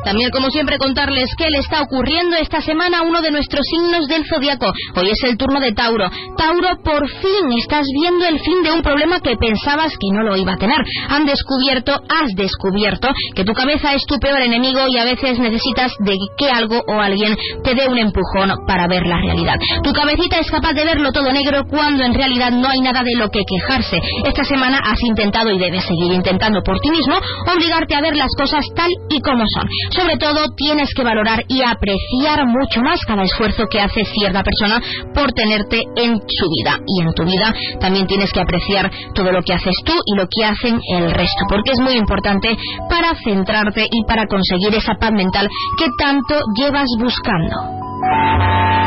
También, 0.03 0.29
como 0.31 0.49
siempre, 0.49 0.77
contarles 0.77 1.29
qué 1.37 1.49
le 1.49 1.59
está 1.59 1.81
ocurriendo 1.81 2.35
esta 2.37 2.61
semana 2.61 2.99
a 2.99 3.01
uno 3.01 3.21
de 3.21 3.31
nuestros 3.31 3.61
signos 3.65 4.07
del 4.07 4.25
zodiaco. 4.25 4.71
Hoy 4.95 5.09
es 5.09 5.23
el 5.23 5.37
turno 5.37 5.59
de 5.59 5.73
Tauro. 5.73 6.09
Tauro, 6.37 6.77
por 6.83 7.07
fin 7.09 7.51
estás 7.57 7.85
viendo 7.99 8.25
el 8.25 8.39
fin 8.39 8.63
de 8.63 8.71
un 8.71 8.81
problema 8.81 9.19
que 9.19 9.35
pensabas 9.35 9.93
que 9.93 10.15
no 10.15 10.23
lo 10.23 10.37
iba 10.37 10.53
a 10.53 10.57
tener. 10.57 10.77
Han 11.09 11.25
descubierto, 11.25 11.93
has 11.93 12.33
descubierto, 12.35 13.09
que 13.35 13.43
tu 13.43 13.53
cabeza 13.53 13.93
es 13.93 14.05
tu 14.05 14.17
peor 14.19 14.41
enemigo 14.41 14.87
y 14.87 14.97
a 14.97 15.05
veces 15.05 15.39
necesitas 15.39 15.91
de 15.99 16.15
que 16.37 16.49
algo 16.49 16.81
o 16.87 16.99
alguien 16.99 17.35
te 17.63 17.75
dé 17.75 17.87
un 17.87 17.97
empujón 17.97 18.53
para 18.67 18.87
ver 18.87 19.05
la 19.05 19.17
realidad. 19.17 19.55
Tu 19.83 19.91
cabecita 19.91 20.39
es 20.39 20.49
capaz 20.49 20.73
de 20.73 20.85
verlo 20.85 21.11
todo 21.11 21.31
negro 21.31 21.63
cuando 21.69 22.03
en 22.03 22.13
realidad 22.13 22.51
no 22.51 22.67
hay 22.69 22.79
nada 22.79 23.03
de 23.03 23.15
lo 23.17 23.29
que 23.29 23.41
quejarse. 23.45 23.99
Esta 24.23 24.43
semana 24.43 24.79
has 24.83 25.01
intentado 25.03 25.51
y 25.51 25.57
debes 25.57 25.83
seguir 25.83 26.13
intentando 26.13 26.61
por 26.61 26.79
ti 26.79 26.89
mismo 26.89 27.15
obligarte 27.53 27.95
a 27.95 28.01
ver 28.01 28.15
las 28.15 28.29
cosas 28.37 28.65
tal 28.75 28.89
y 29.09 29.19
como 29.19 29.34
son. 29.45 29.67
Sobre 29.91 30.17
todo, 30.17 30.53
tienes 30.55 30.89
que 30.95 31.03
valorar 31.03 31.43
y 31.47 31.61
apreciar 31.61 32.45
mucho 32.47 32.81
más 32.81 32.99
cada 33.05 33.23
esfuerzo 33.23 33.65
que 33.69 33.79
hace 33.79 34.03
cierta 34.05 34.43
persona 34.43 34.81
por 35.13 35.31
tenerte 35.33 35.83
en 35.95 36.17
su 36.17 36.47
vida. 36.49 36.79
Y 36.85 37.01
en 37.01 37.13
tu 37.13 37.23
vida 37.23 37.53
también 37.79 38.07
tienes 38.07 38.31
que 38.31 38.41
apreciar 38.41 38.91
todo 39.13 39.31
lo 39.31 39.41
que 39.41 39.53
haces 39.53 39.75
tú 39.85 39.93
y 40.05 40.15
lo 40.15 40.27
que 40.27 40.45
hacen 40.45 40.79
el 40.91 41.11
resto, 41.11 41.45
porque 41.49 41.71
es 41.71 41.79
muy 41.79 41.93
importante 41.93 42.55
para 42.89 43.13
centrarte 43.23 43.87
y 43.89 44.03
para 44.07 44.25
conseguir 44.27 44.73
esa 44.75 44.95
paz 44.95 45.11
mental 45.11 45.49
que 45.77 45.87
tanto 45.97 46.35
llevas 46.57 46.87
buscando. 46.99 48.84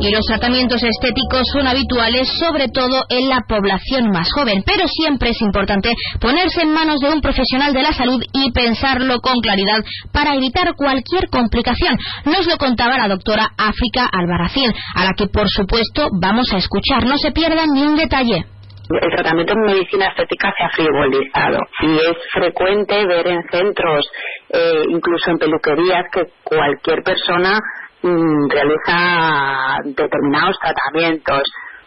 Y 0.00 0.12
los 0.12 0.24
tratamientos 0.26 0.82
estéticos 0.82 1.42
son 1.52 1.66
habituales 1.66 2.28
sobre 2.38 2.68
todo 2.68 3.04
en 3.08 3.28
la 3.28 3.42
población 3.48 4.10
más 4.10 4.28
joven, 4.32 4.62
pero 4.64 4.86
siempre 4.86 5.30
es 5.30 5.40
importante 5.40 5.90
ponerse 6.20 6.62
en 6.62 6.72
manos 6.72 7.00
de 7.00 7.10
un 7.10 7.20
profesional 7.20 7.72
de 7.72 7.82
la 7.82 7.92
salud 7.92 8.22
y 8.32 8.52
pensarlo 8.52 9.20
con 9.20 9.40
claridad 9.40 9.84
para 10.12 10.34
evitar 10.34 10.74
cualquier 10.76 11.28
complicación. 11.30 11.96
Nos 12.24 12.46
lo 12.46 12.56
contaba 12.58 12.96
la 12.96 13.08
doctora 13.08 13.48
África 13.56 14.08
Albarracín, 14.12 14.72
a 14.94 15.04
la 15.04 15.12
que 15.14 15.26
por 15.26 15.48
supuesto 15.48 16.08
vamos 16.20 16.52
a 16.52 16.58
escuchar. 16.58 17.04
No 17.04 17.16
se 17.18 17.32
pierdan 17.32 17.68
ni 17.72 17.82
un 17.82 17.96
detalle 17.96 18.44
el 18.90 19.10
tratamiento 19.10 19.52
en 19.52 19.60
medicina 19.60 20.06
estética 20.06 20.52
se 20.56 20.64
ha 20.64 20.70
frivolizado 20.70 21.58
y 21.82 21.96
es 21.96 22.16
frecuente 22.32 23.06
ver 23.06 23.26
en 23.26 23.42
centros, 23.50 24.10
eh, 24.50 24.82
incluso 24.88 25.30
en 25.30 25.38
peluquerías, 25.38 26.06
que 26.10 26.22
cualquier 26.42 27.02
persona 27.02 27.58
realiza 28.02 29.78
determinados 29.84 30.58
tratamientos 30.60 31.42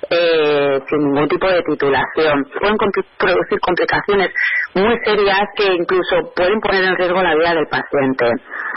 eh, 0.10 0.80
sin 0.90 1.00
ningún 1.00 1.28
tipo 1.30 1.48
de 1.48 1.62
titulación. 1.64 2.44
Pueden 2.60 2.78
producir 3.18 3.60
complicaciones 3.62 4.32
muy 4.74 4.98
serias 5.06 5.42
que 5.56 5.74
incluso 5.74 6.34
pueden 6.36 6.60
poner 6.60 6.84
en 6.84 6.96
riesgo 6.98 7.22
la 7.22 7.36
vida 7.36 7.54
del 7.54 7.68
paciente. 7.68 8.26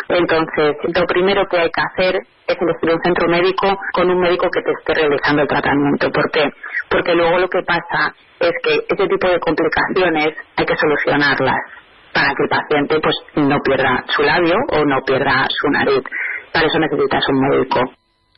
Entonces, 0.08 0.76
lo 0.94 1.06
primero 1.06 1.46
que 1.50 1.58
hay 1.58 1.70
que 1.70 1.80
hacer 1.80 2.20
es 2.46 2.56
elegir 2.60 2.90
un 2.90 3.02
centro 3.02 3.28
médico 3.28 3.78
con 3.94 4.10
un 4.10 4.20
médico 4.20 4.48
que 4.50 4.60
te 4.62 4.72
esté 4.72 4.94
realizando 4.94 5.42
el 5.42 5.48
tratamiento. 5.48 6.10
¿Por 6.10 6.30
qué? 6.30 6.50
Porque 6.90 7.14
luego 7.14 7.38
lo 7.38 7.48
que 7.48 7.62
pasa 7.62 8.14
es 8.38 8.52
que 8.62 8.74
ese 8.88 9.08
tipo 9.08 9.28
de 9.28 9.40
complicaciones 9.40 10.36
hay 10.56 10.66
que 10.66 10.76
solucionarlas 10.76 11.56
para 12.12 12.28
que 12.34 12.42
el 12.44 12.48
paciente 12.48 13.00
pues 13.00 13.16
no 13.34 13.58
pierda 13.60 14.04
su 14.08 14.22
labio 14.22 14.54
o 14.70 14.84
no 14.84 15.00
pierda 15.04 15.46
su 15.48 15.68
nariz. 15.70 16.02
Para 16.54 16.68
eso 16.68 16.78
necesitas 16.78 17.24
un 17.28 17.38
médico. 17.50 17.80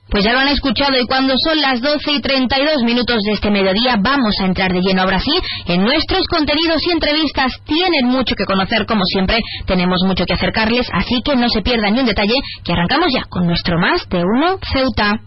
Pues 0.09 0.25
ya 0.25 0.33
lo 0.33 0.39
han 0.39 0.49
escuchado 0.49 0.97
y 0.99 1.07
cuando 1.07 1.35
son 1.37 1.61
las 1.61 1.83
12 1.83 2.13
y 2.13 2.21
32 2.21 2.83
minutos 2.85 3.19
de 3.27 3.33
este 3.33 3.51
mediodía 3.51 3.97
vamos 4.01 4.35
a 4.41 4.47
entrar 4.47 4.73
de 4.73 4.81
lleno 4.81 5.03
ahora 5.03 5.19
sí 5.19 5.33
en 5.67 5.83
nuestros 5.83 6.27
contenidos 6.29 6.81
y 6.87 6.93
entrevistas. 6.93 7.53
Tienen 7.67 8.07
mucho 8.07 8.35
que 8.37 8.47
conocer 8.47 8.87
como 8.87 9.03
siempre, 9.05 9.39
tenemos 9.67 9.99
mucho 10.07 10.25
que 10.25 10.35
acercarles, 10.35 10.89
así 10.93 11.21
que 11.23 11.37
no 11.37 11.49
se 11.49 11.61
pierdan 11.61 11.93
ni 11.93 12.01
un 12.01 12.07
detalle 12.07 12.35
que 12.65 12.73
arrancamos 12.73 13.09
ya 13.13 13.25
con 13.29 13.47
nuestro 13.47 13.79
Más 13.79 14.09
de 14.09 14.23
Uno 14.23 14.59
Ceuta. 14.73 15.19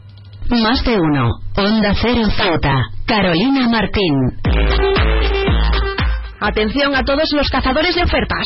Más 0.49 0.83
de 0.83 0.97
Uno, 0.97 1.29
Onda 1.57 1.93
Cero 2.01 2.23
Ceuta, 2.35 2.73
Carolina 3.05 3.67
Martín. 3.67 4.15
Atención 6.39 6.95
a 6.95 7.03
todos 7.03 7.29
los 7.33 7.47
cazadores 7.49 7.93
de 7.93 8.03
ofertas. 8.03 8.45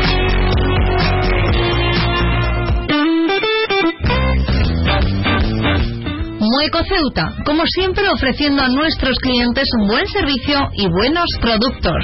Mueco 6.51 6.79
Ceuta, 6.83 7.33
como 7.45 7.63
siempre 7.65 8.03
ofreciendo 8.09 8.61
a 8.61 8.67
nuestros 8.67 9.17
clientes 9.19 9.63
un 9.79 9.87
buen 9.87 10.05
servicio 10.05 10.69
y 10.73 10.85
buenos 10.89 11.25
productos. 11.39 11.95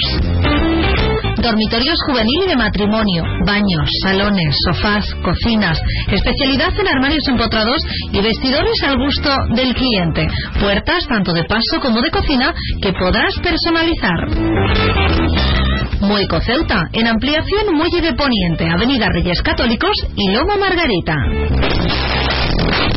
Dormitorios 1.44 1.98
juvenil 2.08 2.44
y 2.46 2.48
de 2.48 2.56
matrimonio, 2.56 3.24
baños, 3.46 3.90
salones, 4.04 4.56
sofás, 4.66 5.14
cocinas, 5.22 5.78
especialidad 6.10 6.72
en 6.80 6.88
armarios 6.88 7.28
empotrados 7.28 7.82
y 8.14 8.22
vestidores 8.22 8.82
al 8.86 8.98
gusto 8.98 9.36
del 9.54 9.76
cliente. 9.76 10.26
Puertas 10.62 11.06
tanto 11.10 11.34
de 11.34 11.44
paso 11.44 11.82
como 11.82 12.02
de 12.02 12.10
cocina 12.10 12.54
que 12.82 12.94
podrás 12.94 13.36
personalizar. 13.44 15.67
Mueco 16.02 16.40
Ceuta, 16.42 16.90
en 16.94 17.08
ampliación 17.08 17.74
Muelle 17.74 18.02
de 18.02 18.14
Poniente, 18.14 18.70
Avenida 18.70 19.08
Reyes 19.10 19.42
Católicos 19.42 19.92
y 20.16 20.32
Loma 20.32 20.56
Margarita. 20.58 21.16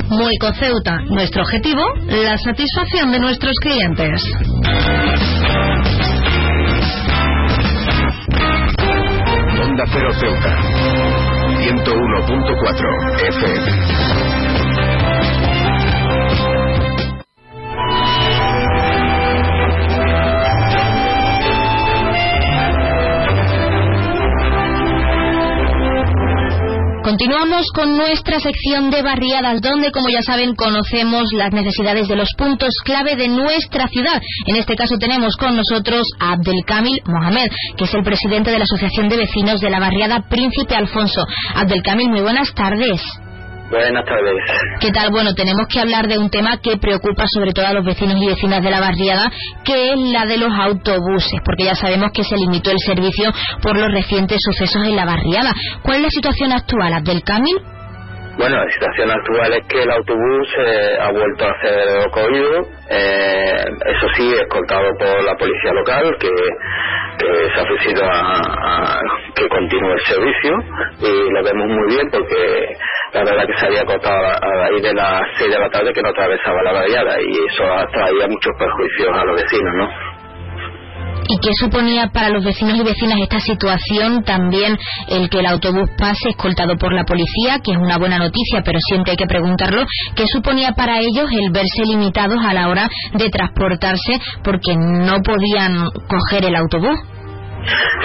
Mueco 0.09 0.53
Ceuta, 0.59 0.99
nuestro 1.09 1.43
objetivo, 1.43 1.83
la 2.07 2.37
satisfacción 2.37 3.11
de 3.13 3.21
nuestros 3.21 3.55
clientes. 3.63 4.23
Onda 9.63 9.85
Cero 9.93 10.11
Ceuta, 10.19 10.57
101.4 11.59 13.21
FM. 13.29 14.30
Continuamos 27.11 27.67
con 27.75 27.97
nuestra 27.97 28.39
sección 28.39 28.89
de 28.89 29.03
barriadas, 29.03 29.61
donde, 29.61 29.91
como 29.91 30.09
ya 30.09 30.23
saben, 30.23 30.55
conocemos 30.55 31.25
las 31.33 31.53
necesidades 31.53 32.07
de 32.07 32.15
los 32.15 32.29
puntos 32.39 32.73
clave 32.85 33.17
de 33.17 33.27
nuestra 33.27 33.89
ciudad. 33.89 34.23
En 34.47 34.55
este 34.55 34.77
caso 34.77 34.95
tenemos 34.97 35.35
con 35.35 35.57
nosotros 35.57 36.07
a 36.21 36.35
Abdelkamil 36.35 37.03
Mohamed, 37.07 37.51
que 37.77 37.85
es 37.87 37.95
el 37.95 38.05
presidente 38.05 38.53
de 38.53 38.59
la 38.59 38.65
Asociación 38.65 39.09
de 39.09 39.17
Vecinos 39.17 39.61
de 39.61 39.71
la 39.71 39.81
barriada 39.81 40.29
Príncipe 40.29 40.77
Alfonso. 40.77 41.27
Abdelkamil, 41.57 42.11
muy 42.11 42.21
buenas 42.21 42.55
tardes. 42.55 43.03
Buenas 43.71 44.05
tardes. 44.05 44.35
¿Qué 44.81 44.91
tal? 44.91 45.11
Bueno, 45.13 45.33
tenemos 45.35 45.69
que 45.69 45.79
hablar 45.79 46.09
de 46.09 46.19
un 46.19 46.29
tema 46.29 46.59
que 46.61 46.77
preocupa 46.77 47.23
sobre 47.29 47.53
todo 47.53 47.69
a 47.69 47.73
los 47.73 47.85
vecinos 47.85 48.17
y 48.21 48.27
vecinas 48.27 48.63
de 48.65 48.71
la 48.71 48.81
barriada, 48.81 49.31
que 49.65 49.93
es 49.93 49.99
la 50.13 50.27
de 50.27 50.39
los 50.39 50.53
autobuses, 50.53 51.41
porque 51.45 51.65
ya 51.65 51.77
sabemos 51.77 52.11
que 52.13 52.25
se 52.25 52.35
limitó 52.35 52.73
el 52.73 52.81
servicio 52.85 53.31
por 53.63 53.79
los 53.79 53.93
recientes 53.93 54.39
sucesos 54.43 54.83
en 54.85 54.97
la 54.97 55.05
barriada. 55.05 55.55
¿Cuál 55.83 55.99
es 55.99 56.03
la 56.03 56.11
situación 56.11 56.53
actual, 56.53 56.95
Abdelkamil? 56.95 57.59
Bueno, 58.39 58.57
la 58.57 58.71
situación 58.73 59.11
actual 59.11 59.53
es 59.53 59.67
que 59.69 59.83
el 59.83 59.91
autobús 59.91 60.49
eh, 60.67 60.99
ha 61.01 61.13
vuelto 61.13 61.45
a 61.45 61.61
ser 61.63 62.07
ocorrido, 62.09 62.63
eh, 62.89 63.65
eso 63.87 64.07
sí, 64.17 64.33
escoltado 64.33 64.91
por 64.99 65.25
la 65.25 65.37
policía 65.37 65.73
local, 65.75 66.17
que, 66.19 66.31
que 67.19 67.51
se 67.55 67.61
ha 67.61 67.63
ofrecido 67.63 68.03
a, 68.05 68.97
a 68.97 69.01
que 69.35 69.47
continúe 69.49 69.93
el 69.93 70.01
servicio, 70.01 70.53
y 71.01 71.31
lo 71.31 71.45
vemos 71.45 71.67
muy 71.69 71.95
bien 71.95 72.09
porque 72.11 72.77
la 73.13 73.25
verdad 73.25 73.45
que 73.47 73.59
se 73.59 73.67
había 73.67 73.85
cortado 73.85 74.27
a, 74.27 74.39
raíz 74.41 74.83
de 74.83 74.95
las 74.95 75.23
6 75.39 75.51
de 75.51 75.59
la 75.59 75.71
tarde 75.71 75.93
que 75.93 76.03
no 76.03 76.09
atravesaba 76.11 76.63
la 76.63 76.73
barriada, 76.73 77.17
y 77.21 77.33
eso 77.33 77.65
traía 77.93 78.29
muchos 78.29 78.53
perjuicios 78.59 79.09
a 79.13 79.25
los 79.25 79.37
vecinos, 79.37 79.73
¿no? 79.79 80.11
¿Y 81.29 81.39
qué 81.39 81.51
suponía 81.61 82.09
para 82.13 82.29
los 82.31 82.45
vecinos 82.45 82.77
y 82.77 82.83
vecinas 82.83 83.19
esta 83.21 83.39
situación 83.39 84.25
también 84.25 84.77
el 85.09 85.29
que 85.29 85.39
el 85.39 85.47
autobús 85.47 85.89
pase 85.97 86.31
escoltado 86.31 86.77
por 86.77 86.93
la 86.93 87.05
policía, 87.05 87.61
que 87.63 87.71
es 87.71 87.77
una 87.77 87.99
buena 87.99 88.19
noticia, 88.19 88.63
pero 88.65 88.79
siempre 88.89 89.13
hay 89.13 89.17
que 89.17 89.27
preguntarlo, 89.27 89.85
¿qué 90.17 90.25
suponía 90.27 90.73
para 90.73 90.99
ellos 90.99 91.31
el 91.31 91.51
verse 91.53 91.85
limitados 91.87 92.39
a 92.45 92.53
la 92.53 92.69
hora 92.69 92.89
de 93.15 93.29
transportarse 93.29 94.21
porque 94.43 94.75
no 94.77 95.23
podían 95.23 95.91
coger 96.09 96.47
el 96.47 96.57
autobús? 96.57 96.99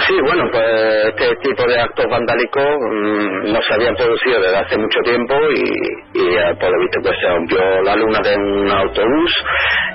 Sí, 0.06 0.14
bueno, 0.24 0.44
pues 0.52 0.64
este 1.08 1.36
tipo 1.42 1.66
de 1.66 1.80
actos 1.80 2.06
vandálicos 2.10 2.64
mmm, 2.64 3.52
no 3.52 3.60
se 3.62 3.74
habían 3.74 3.94
producido 3.96 4.40
desde 4.40 4.56
hace 4.58 4.78
mucho 4.78 5.00
tiempo 5.02 5.34
y, 5.50 6.36
eh, 6.36 6.54
por 6.60 6.70
lo 6.70 6.80
visto 6.80 7.00
pues 7.02 7.14
se 7.20 7.28
rompió 7.28 7.82
la 7.82 7.96
luna 7.96 8.20
de 8.20 8.36
un 8.36 8.70
autobús 8.70 9.32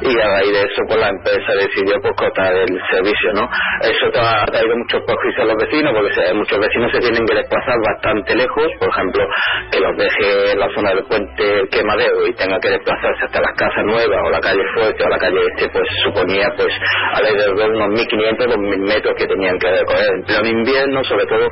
y 0.01 0.19
a 0.19 0.27
raíz 0.27 0.51
de 0.51 0.61
eso 0.61 0.81
pues 0.87 0.99
la 0.99 1.09
empresa 1.09 1.53
decidió 1.59 1.95
pues 2.01 2.13
cortar 2.17 2.53
el 2.55 2.79
servicio, 2.89 3.33
¿no? 3.33 3.49
Eso 3.81 4.05
ha 4.19 4.45
traído 4.45 4.75
muchos 4.77 5.01
perjuicios 5.05 5.41
a 5.41 5.53
los 5.53 5.57
vecinos 5.57 5.93
porque 5.93 6.33
muchos 6.33 6.59
vecinos 6.59 6.91
se 6.91 6.99
tienen 6.99 7.25
que 7.25 7.35
desplazar 7.35 7.77
bastante 7.85 8.35
lejos, 8.35 8.67
por 8.79 8.89
ejemplo, 8.89 9.27
que 9.71 9.79
los 9.79 9.97
deje 9.97 10.51
en 10.51 10.59
la 10.59 10.69
zona 10.73 10.89
del 10.93 11.05
puente 11.05 11.67
Quemadero 11.71 12.27
y 12.27 12.33
tenga 12.35 12.59
que 12.59 12.69
desplazarse 12.69 13.25
hasta 13.25 13.41
las 13.41 13.53
casas 13.55 13.85
nuevas 13.85 14.19
o 14.25 14.29
la 14.29 14.39
calle 14.39 14.63
Fuerte 14.73 15.03
o 15.03 15.09
la 15.09 15.17
calle 15.17 15.39
Este, 15.55 15.69
pues 15.69 15.87
suponía 16.03 16.47
pues 16.57 16.73
alrededor 17.13 17.57
de 17.57 17.65
unos 17.65 17.89
1.500 17.99 18.51
2.000 18.51 18.77
metros 18.87 19.15
que 19.17 19.27
tenían 19.59 19.85
en 20.15 20.23
pleno 20.23 20.47
invierno, 20.47 21.03
sobre 21.03 21.25
todo 21.25 21.45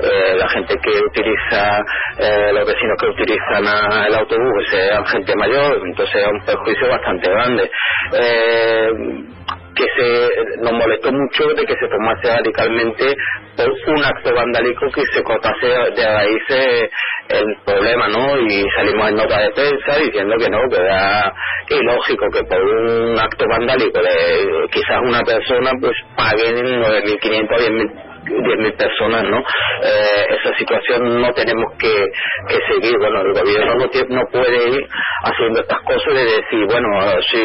eh, 0.00 0.36
la 0.36 0.48
gente 0.48 0.76
que 0.82 1.00
utiliza, 1.00 1.80
eh, 2.18 2.52
los 2.52 2.66
vecinos 2.66 2.96
que 3.00 3.06
utilizan 3.06 4.06
el 4.06 4.14
autobús, 4.14 4.64
sean 4.70 5.06
gente 5.06 5.34
mayor, 5.36 5.80
entonces 5.84 6.14
era 6.14 6.30
un 6.30 6.44
perjuicio 6.44 6.88
bastante 6.88 7.30
grande. 7.30 7.70
Eh, 9.72 9.74
que 9.74 9.84
se 9.96 10.62
nos 10.62 10.72
molestó 10.72 11.12
mucho 11.12 11.44
de 11.54 11.64
que 11.64 11.74
se 11.74 11.88
tomase 11.88 12.28
radicalmente 12.28 13.14
por 13.56 13.70
un 13.94 14.04
acto 14.04 14.34
vandálico 14.34 14.86
que 14.94 15.02
se 15.12 15.22
cortase 15.22 15.66
de 15.66 16.04
raíz 16.04 16.42
eh, 16.50 16.90
el 17.28 17.56
problema, 17.64 18.08
¿no? 18.08 18.38
Y 18.40 18.64
salimos 18.76 19.08
en 19.08 19.16
nota 19.16 19.40
de 19.40 19.50
prensa 19.52 19.98
diciendo 19.98 20.34
que 20.38 20.50
no, 20.50 20.58
que 20.68 20.76
era 20.76 21.32
ilógico 21.68 22.26
que 22.32 22.44
por 22.44 22.60
un 22.60 23.18
acto 23.18 23.44
vandálico 23.48 24.00
de 24.00 24.68
quizás 24.70 25.00
una 25.02 25.22
persona 25.22 25.70
pues 25.80 25.96
paguen 26.16 26.56
9.500 26.56 27.52
a 27.52 27.58
10.000 27.58 28.11
10.000 28.24 28.76
personas, 28.76 29.24
¿no? 29.24 29.38
Eh, 29.38 30.26
esa 30.30 30.56
situación 30.56 31.20
no 31.20 31.32
tenemos 31.32 31.72
que, 31.78 32.06
que 32.48 32.58
seguir. 32.72 32.96
Bueno, 32.98 33.20
el 33.22 33.32
gobierno 33.32 33.74
no, 34.08 34.24
puede 34.30 34.68
ir 34.70 34.88
haciendo 35.24 35.60
estas 35.60 35.80
cosas 35.80 36.14
de 36.14 36.24
decir, 36.24 36.66
bueno, 36.66 36.88
si 37.30 37.42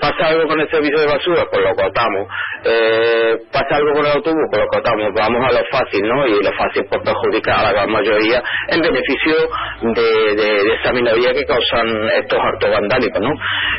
pasa 0.00 0.28
algo 0.28 0.48
con 0.48 0.60
el 0.60 0.68
servicio 0.70 1.00
de 1.00 1.06
basura, 1.06 1.44
pues 1.50 1.62
lo 1.62 1.74
cortamos. 1.74 2.28
Eh, 2.64 3.36
pasa 3.52 3.76
algo 3.76 3.92
con 3.92 4.06
el 4.06 4.12
autobús, 4.12 4.46
pues 4.50 4.62
lo 4.62 4.68
cortamos. 4.68 5.08
Vamos 5.14 5.48
a 5.48 5.52
lo 5.52 5.64
fácil, 5.70 6.02
¿no? 6.02 6.26
Y 6.26 6.42
lo 6.42 6.52
fácil 6.52 6.84
pues 6.88 7.02
perjudica 7.02 7.60
a 7.60 7.62
la 7.64 7.72
gran 7.72 7.90
mayoría 7.90 8.42
en 8.68 8.80
beneficio 8.80 9.34
de, 9.82 10.34
de, 10.36 10.62
de 10.62 10.74
esa 10.74 10.92
minoría 10.92 11.32
que 11.32 11.44
causan 11.44 12.08
estos 12.20 12.38
actos 12.38 12.70
vandálicos, 12.70 13.20
¿no? 13.20 13.32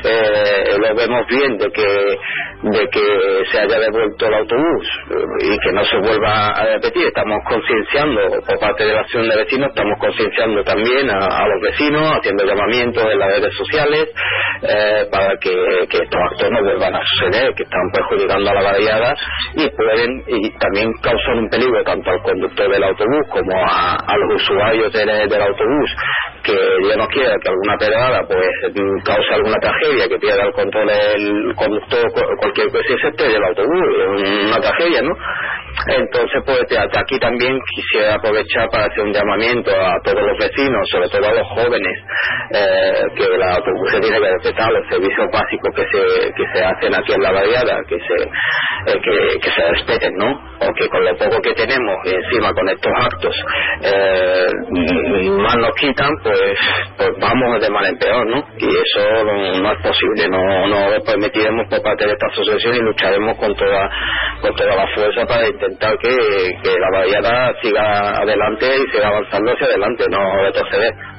Eh, 0.04 0.78
lo 0.80 0.96
vemos 0.96 1.26
bien 1.28 1.58
de 1.58 1.72
que, 1.72 2.18
de 2.64 2.88
que 2.90 3.44
se 3.52 3.60
haya 3.60 3.78
devuelto 3.78 4.26
el 4.26 4.34
autobús 4.36 4.88
y 5.42 5.60
que 5.60 5.72
no 5.74 5.84
se 5.84 5.98
vuelva 5.98 6.48
a 6.48 6.66
repetir. 6.66 7.08
Estamos 7.08 7.38
concienciando 7.48 8.22
por 8.48 8.60
parte 8.60 8.86
de 8.86 8.94
la 8.94 9.02
acción 9.02 9.28
de 9.28 9.36
vecinos, 9.36 9.70
estamos 9.70 10.00
concienciando 10.00 10.64
también 10.64 11.10
a, 11.10 11.48
los 11.48 11.62
vecinos, 11.62 12.18
haciendo 12.18 12.46
llamamientos 12.46 13.04
en 13.04 13.20
las 13.20 13.30
redes 13.36 13.54
sociales 13.56 14.06
eh, 14.62 15.08
para 15.12 15.38
que, 15.40 15.54
estos 15.84 16.22
actos 16.32 16.52
no 16.52 16.64
vuelvan 16.64 16.96
a 16.96 17.02
suceder, 17.04 17.54
que 17.56 17.64
están 17.64 17.92
perjudicando 17.94 18.50
a 18.50 18.54
la 18.54 18.64
barriada 18.64 19.14
y 19.56 19.70
pueden 19.70 20.24
y 20.28 20.58
también 20.58 20.92
causan 21.02 21.40
un 21.40 21.50
peligro 21.50 21.84
tanto 21.84 22.10
al 22.10 22.22
conductor 22.22 22.72
del 22.72 22.84
autobús 22.84 23.28
como 23.30 23.52
a, 23.66 24.16
los 24.18 24.42
usuarios 24.42 24.94
del 24.94 25.42
autobús 25.42 25.96
que 26.44 26.54
yo 26.54 26.98
no 26.98 27.08
quiera 27.08 27.36
que 27.42 27.50
alguna 27.50 27.78
pedrada 27.78 28.20
pues 28.28 28.50
cause 29.04 29.34
alguna 29.34 29.58
tragedia, 29.60 30.08
que 30.08 30.20
pierda 30.20 30.44
el 30.46 30.54
control 30.54 30.88
del 30.88 31.56
conductor, 31.56 32.12
cualquier 32.40 32.68
cosa, 32.70 32.84
se 33.02 33.08
estrella 33.08 33.38
el 33.38 33.44
autobús, 33.44 34.48
una 34.48 34.60
tragedia, 34.60 35.02
¿no? 35.02 35.16
Entonces, 35.88 36.42
pues 36.46 36.64
aquí 36.98 37.20
también 37.20 37.58
quisiera 37.76 38.16
aprovechar 38.16 38.70
para 38.70 38.86
hacer 38.86 39.04
un 39.04 39.12
llamamiento 39.12 39.72
a 39.72 39.96
todos 40.04 40.22
los 40.22 40.38
vecinos, 40.38 40.88
sobre 40.92 41.10
todo 41.10 41.28
a 41.28 41.34
los 41.34 41.48
jóvenes, 41.50 41.94
eh, 42.52 43.04
que 43.16 43.38
la 43.38 43.56
autobús 43.56 43.92
se 43.92 44.00
tiene 44.00 44.20
que 44.20 44.32
respetar 44.32 44.72
los 44.72 44.88
servicios 44.88 45.28
básicos 45.34 45.72
que 45.76 45.86
se, 45.92 46.34
que 46.34 46.46
se 46.54 46.64
hacen 46.64 46.94
aquí 46.94 47.14
en 47.14 47.24
la 47.24 47.32
variada, 47.32 47.82
que 47.90 47.98
se, 47.98 48.94
eh, 48.94 49.40
que, 49.42 49.50
se 49.50 49.72
respeten, 49.72 50.14
¿no? 50.16 50.40
Porque 50.60 50.88
con 50.90 51.04
lo 51.04 51.18
poco 51.18 51.42
que 51.42 51.54
tenemos 51.54 51.96
encima 52.06 52.54
con 52.54 52.70
estos 52.70 52.92
actos 53.00 53.36
eh, 53.82 54.48
más 55.44 55.56
nos 55.58 55.74
quitan, 55.76 56.12
pues, 56.24 56.33
pues 56.98 57.10
vamos 57.20 57.62
de 57.62 57.70
mal 57.70 57.86
en 57.86 57.98
peor, 57.98 58.26
¿no? 58.28 58.46
Y 58.58 58.66
eso 58.66 59.24
no, 59.24 59.72
es 59.72 59.80
posible, 59.82 60.28
no, 60.30 60.68
no 60.68 61.04
permitiremos 61.04 61.68
por 61.70 61.82
parte 61.82 62.06
de 62.06 62.14
esta 62.14 62.28
asociación 62.28 62.76
y 62.76 62.80
lucharemos 62.80 63.38
con 63.38 63.56
toda, 63.56 63.90
con 64.42 64.56
toda 64.56 64.76
la 64.76 64.88
fuerza 64.96 65.26
para 65.26 65.48
intentar 65.48 65.98
que, 65.98 66.16
que 66.64 66.80
la 66.80 66.90
variada 66.92 67.54
siga 67.62 68.22
adelante 68.22 68.66
y 68.66 68.92
siga 68.92 69.08
avanzando 69.08 69.52
hacia 69.52 69.68
adelante, 69.68 70.06
no 70.10 70.42
retroceder. 70.44 71.13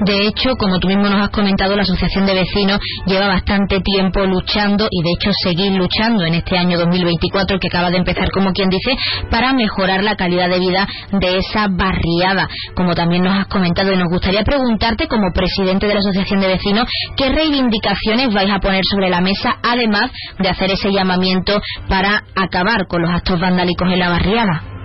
De 0.00 0.26
hecho, 0.26 0.56
como 0.56 0.78
tú 0.78 0.88
mismo 0.88 1.08
nos 1.08 1.20
has 1.20 1.28
comentado, 1.28 1.76
la 1.76 1.82
Asociación 1.82 2.24
de 2.24 2.34
Vecinos 2.34 2.78
lleva 3.04 3.28
bastante 3.28 3.80
tiempo 3.80 4.24
luchando 4.24 4.88
y 4.90 5.02
de 5.02 5.10
hecho 5.10 5.30
seguir 5.42 5.72
luchando 5.72 6.24
en 6.24 6.34
este 6.34 6.56
año 6.56 6.78
2024 6.78 7.58
que 7.58 7.68
acaba 7.68 7.90
de 7.90 7.98
empezar, 7.98 8.30
como 8.30 8.52
quien 8.52 8.70
dice, 8.70 8.96
para 9.30 9.52
mejorar 9.52 10.02
la 10.02 10.16
calidad 10.16 10.48
de 10.48 10.58
vida 10.58 10.88
de 11.12 11.38
esa 11.38 11.68
barriada. 11.68 12.48
Como 12.74 12.94
también 12.94 13.24
nos 13.24 13.38
has 13.38 13.46
comentado 13.48 13.92
y 13.92 13.96
nos 13.96 14.08
gustaría 14.08 14.42
preguntarte, 14.42 15.06
como 15.06 15.32
presidente 15.34 15.86
de 15.86 15.94
la 15.94 16.00
Asociación 16.00 16.40
de 16.40 16.48
Vecinos, 16.48 16.86
¿qué 17.16 17.28
reivindicaciones 17.28 18.32
vais 18.32 18.50
a 18.50 18.60
poner 18.60 18.82
sobre 18.90 19.10
la 19.10 19.20
mesa, 19.20 19.58
además 19.62 20.10
de 20.38 20.48
hacer 20.48 20.70
ese 20.70 20.90
llamamiento 20.90 21.60
para 21.88 22.24
acabar 22.34 22.86
con 22.86 23.02
los 23.02 23.10
actos 23.10 23.38
vandálicos 23.38 23.92
en 23.92 23.98
la 23.98 24.08
barriada? 24.08 24.79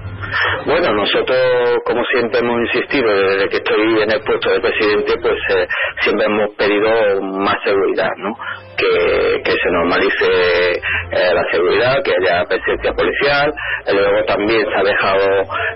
Bueno, 0.65 0.93
nosotros, 0.93 1.79
como 1.85 2.03
siempre 2.05 2.39
hemos 2.39 2.59
insistido 2.61 3.09
desde 3.09 3.49
que 3.49 3.57
estoy 3.57 4.01
en 4.01 4.11
el 4.11 4.21
puesto 4.23 4.49
de 4.49 4.59
presidente, 4.59 5.13
pues 5.21 5.38
eh, 5.55 5.67
siempre 6.01 6.25
hemos 6.25 6.49
pedido 6.55 7.21
más 7.21 7.57
seguridad, 7.63 8.11
¿no? 8.17 8.35
Que, 8.77 9.41
que 9.43 9.51
se 9.51 9.71
normalice 9.71 10.71
eh, 11.11 11.33
la 11.33 11.43
seguridad, 11.51 12.03
que 12.03 12.11
haya 12.11 12.43
presencia 12.45 12.91
policial. 12.93 13.53
Luego 13.93 14.25
también 14.25 14.65
se 14.65 14.75
ha 14.75 14.83
dejado 14.83 15.25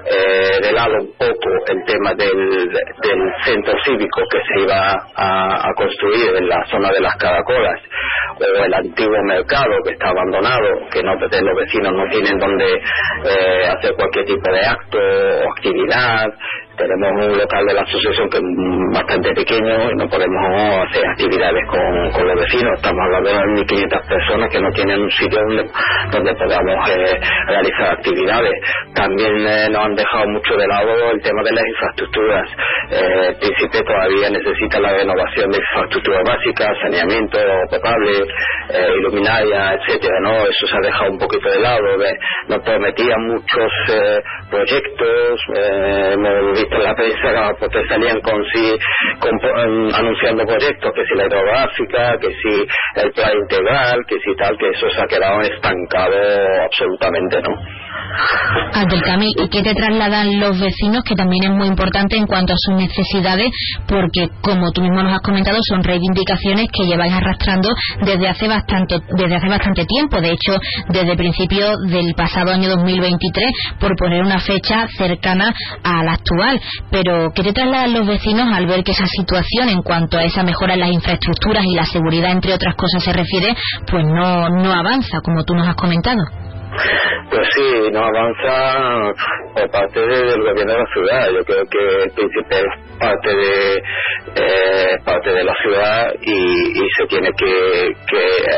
eh, 0.06 0.60
de 0.62 0.72
lado 0.74 0.94
un 1.00 1.14
poco 1.18 1.50
el 1.68 1.84
tema 1.86 2.14
del, 2.16 2.70
del 2.70 3.34
centro 3.46 3.74
cívico 3.86 4.22
que 4.30 4.40
se 4.40 4.64
iba 4.64 4.98
a, 5.16 5.70
a, 5.70 5.74
construir 5.76 6.36
en 6.36 6.50
la 6.50 6.64
zona 6.70 6.92
de 6.92 7.00
las 7.00 7.16
caracolas 7.16 7.80
o 8.40 8.64
el 8.66 8.74
antiguo 8.74 9.24
mercado 9.24 9.76
que 9.86 9.92
está 9.92 10.10
abandonado, 10.10 10.68
que 10.92 11.02
no 11.04 11.14
los 11.16 11.56
vecinos 11.56 11.94
no 11.94 12.04
tienen 12.10 12.38
donde 12.38 12.82
hacer 13.68 13.94
cualquier 13.96 14.26
tipo 14.26 14.52
de 14.52 14.66
acto 14.66 14.98
o 14.98 15.52
actividad 15.52 16.28
tenemos 16.80 17.28
un 17.28 17.38
local 17.38 17.66
de 17.66 17.74
la 17.74 17.82
asociación 17.82 18.30
que 18.30 18.38
es 18.38 18.44
bastante 18.94 19.34
pequeño 19.34 19.92
y 19.92 19.96
no 19.96 20.08
podemos 20.08 20.88
hacer 20.88 21.06
actividades 21.08 21.64
con, 21.68 22.26
los 22.26 22.40
vecinos. 22.40 22.72
Estamos 22.76 23.02
hablando 23.04 23.30
de 23.30 23.64
1.500 23.68 24.08
personas 24.08 24.50
que 24.50 24.62
no 24.62 24.72
tienen 24.72 25.02
un 25.02 25.12
sitio 25.12 25.40
donde, 26.12 26.34
podamos 26.36 26.90
eh, 26.90 27.20
realizar 27.48 27.92
actividades. 27.92 28.54
También 28.96 29.34
eh, 29.46 29.68
nos 29.70 29.86
han 29.86 29.96
dejado 29.96 30.28
mucho 30.28 30.56
de 30.56 30.68
lado 30.68 31.12
el 31.12 31.22
tema 31.22 31.44
de 31.44 31.52
las 31.52 31.66
infraestructuras. 31.68 32.50
Eh, 32.92 33.36
Príncipe 33.40 33.84
todavía 33.84 34.30
necesita 34.30 34.80
la 34.80 34.92
renovación 34.94 35.52
de 35.52 35.58
infraestructuras 35.58 36.24
básicas, 36.24 36.78
saneamiento 36.82 37.38
potable, 37.70 38.12
iluminaria, 38.98 39.74
etcétera. 39.74 40.20
¿no? 40.22 40.32
Eso 40.46 40.68
se 40.68 40.76
ha 40.76 40.82
dejado 40.82 41.12
un 41.12 41.20
poquito 41.20 41.50
de 41.50 41.60
lado. 41.60 41.84
Nos 42.48 42.60
prometían 42.60 43.22
muchos 43.28 43.72
proyectos, 44.50 45.42
hemos 45.56 46.60
la 46.78 46.96
prensa 46.96 47.54
te 47.72 47.88
salían 47.88 48.22
con 48.22 48.44
sí 48.54 48.78
anunciando 49.94 50.46
proyectos 50.46 50.94
que 50.94 51.06
si 51.06 51.16
la 51.16 51.26
hidrográfica 51.26 52.18
que 52.20 52.30
si 52.30 52.68
el 53.02 53.12
plan 53.12 53.32
integral 53.42 54.00
que 54.08 54.20
si 54.20 54.36
tal 54.36 54.58
que 54.58 54.70
eso 54.70 54.90
se 54.90 55.02
ha 55.02 55.08
quedado 55.08 55.42
estancado 55.42 56.16
absolutamente 56.64 57.42
no 57.42 57.56
Abdelkami, 58.74 59.32
¿y 59.36 59.50
qué 59.50 59.62
te 59.64 59.74
trasladan 59.74 60.40
los 60.40 60.60
vecinos? 60.60 61.04
Que 61.04 61.16
también 61.16 61.44
es 61.46 61.52
muy 61.52 61.68
importante 61.68 62.18
en 62.18 62.28
cuanto 62.28 62.54
a 62.54 62.58
sus 62.58 62.76
necesidades, 62.76 63.50
porque 63.88 64.30
como 64.42 64.72
tú 64.72 64.82
mismo 64.82 65.02
nos 65.02 65.14
has 65.14 65.22
comentado, 65.22 65.58
son 65.68 65.84
reivindicaciones 65.84 66.68
que 66.72 66.86
lleváis 66.86 67.14
arrastrando 67.14 67.70
desde 68.02 68.28
hace 68.28 68.48
bastante, 68.48 69.00
desde 69.18 69.36
hace 69.36 69.48
bastante 69.48 69.86
tiempo. 69.86 70.22
De 70.22 70.32
hecho, 70.32 70.60
desde 70.90 71.16
principios 71.16 71.78
del 71.88 72.14
pasado 72.16 72.52
año 72.52 72.70
2023, 72.70 73.52
por 73.80 73.96
poner 73.96 74.24
una 74.24 74.40
fecha 74.40 74.88
cercana 74.98 75.54
a 75.84 76.04
la 76.04 76.14
actual. 76.14 76.60
Pero, 76.92 77.32
¿qué 77.34 77.44
te 77.44 77.54
trasladan 77.54 77.94
los 77.94 78.08
vecinos 78.08 78.54
al 78.54 78.66
ver 78.66 78.84
que 78.84 78.92
esa 78.92 79.08
situación, 79.08 79.70
en 79.70 79.82
cuanto 79.82 80.18
a 80.18 80.24
esa 80.24 80.44
mejora 80.44 80.74
en 80.74 80.82
las 80.82 80.92
infraestructuras 80.92 81.66
y 81.66 81.76
la 81.76 81.86
seguridad, 81.86 82.32
entre 82.32 82.54
otras 82.54 82.76
cosas, 82.76 83.04
se 83.04 83.14
refiere, 83.14 83.56
pues 83.90 84.06
no, 84.06 84.50
no 84.50 84.72
avanza, 84.72 85.20
como 85.24 85.44
tú 85.44 85.54
nos 85.54 85.68
has 85.68 85.76
comentado? 85.76 86.20
Pues 87.30 87.48
sí, 87.56 87.92
no 87.92 88.00
avanza 88.00 89.14
por 89.54 89.72
parte 89.72 90.00
del 90.00 90.42
gobierno 90.42 90.74
de 90.74 90.80
la 90.80 90.86
ciudad. 90.94 91.30
Yo 91.32 91.46
creo 91.46 91.66
que 91.66 92.04
el 92.04 92.12
príncipe 92.12 92.60
es 92.60 92.89
parte 93.00 93.30
de 93.36 93.82
eh, 94.36 94.98
parte 95.06 95.32
de 95.32 95.44
la 95.44 95.54
ciudad 95.56 96.14
y, 96.22 96.80
se 96.98 97.06
tiene 97.08 97.30
que, 97.38 97.94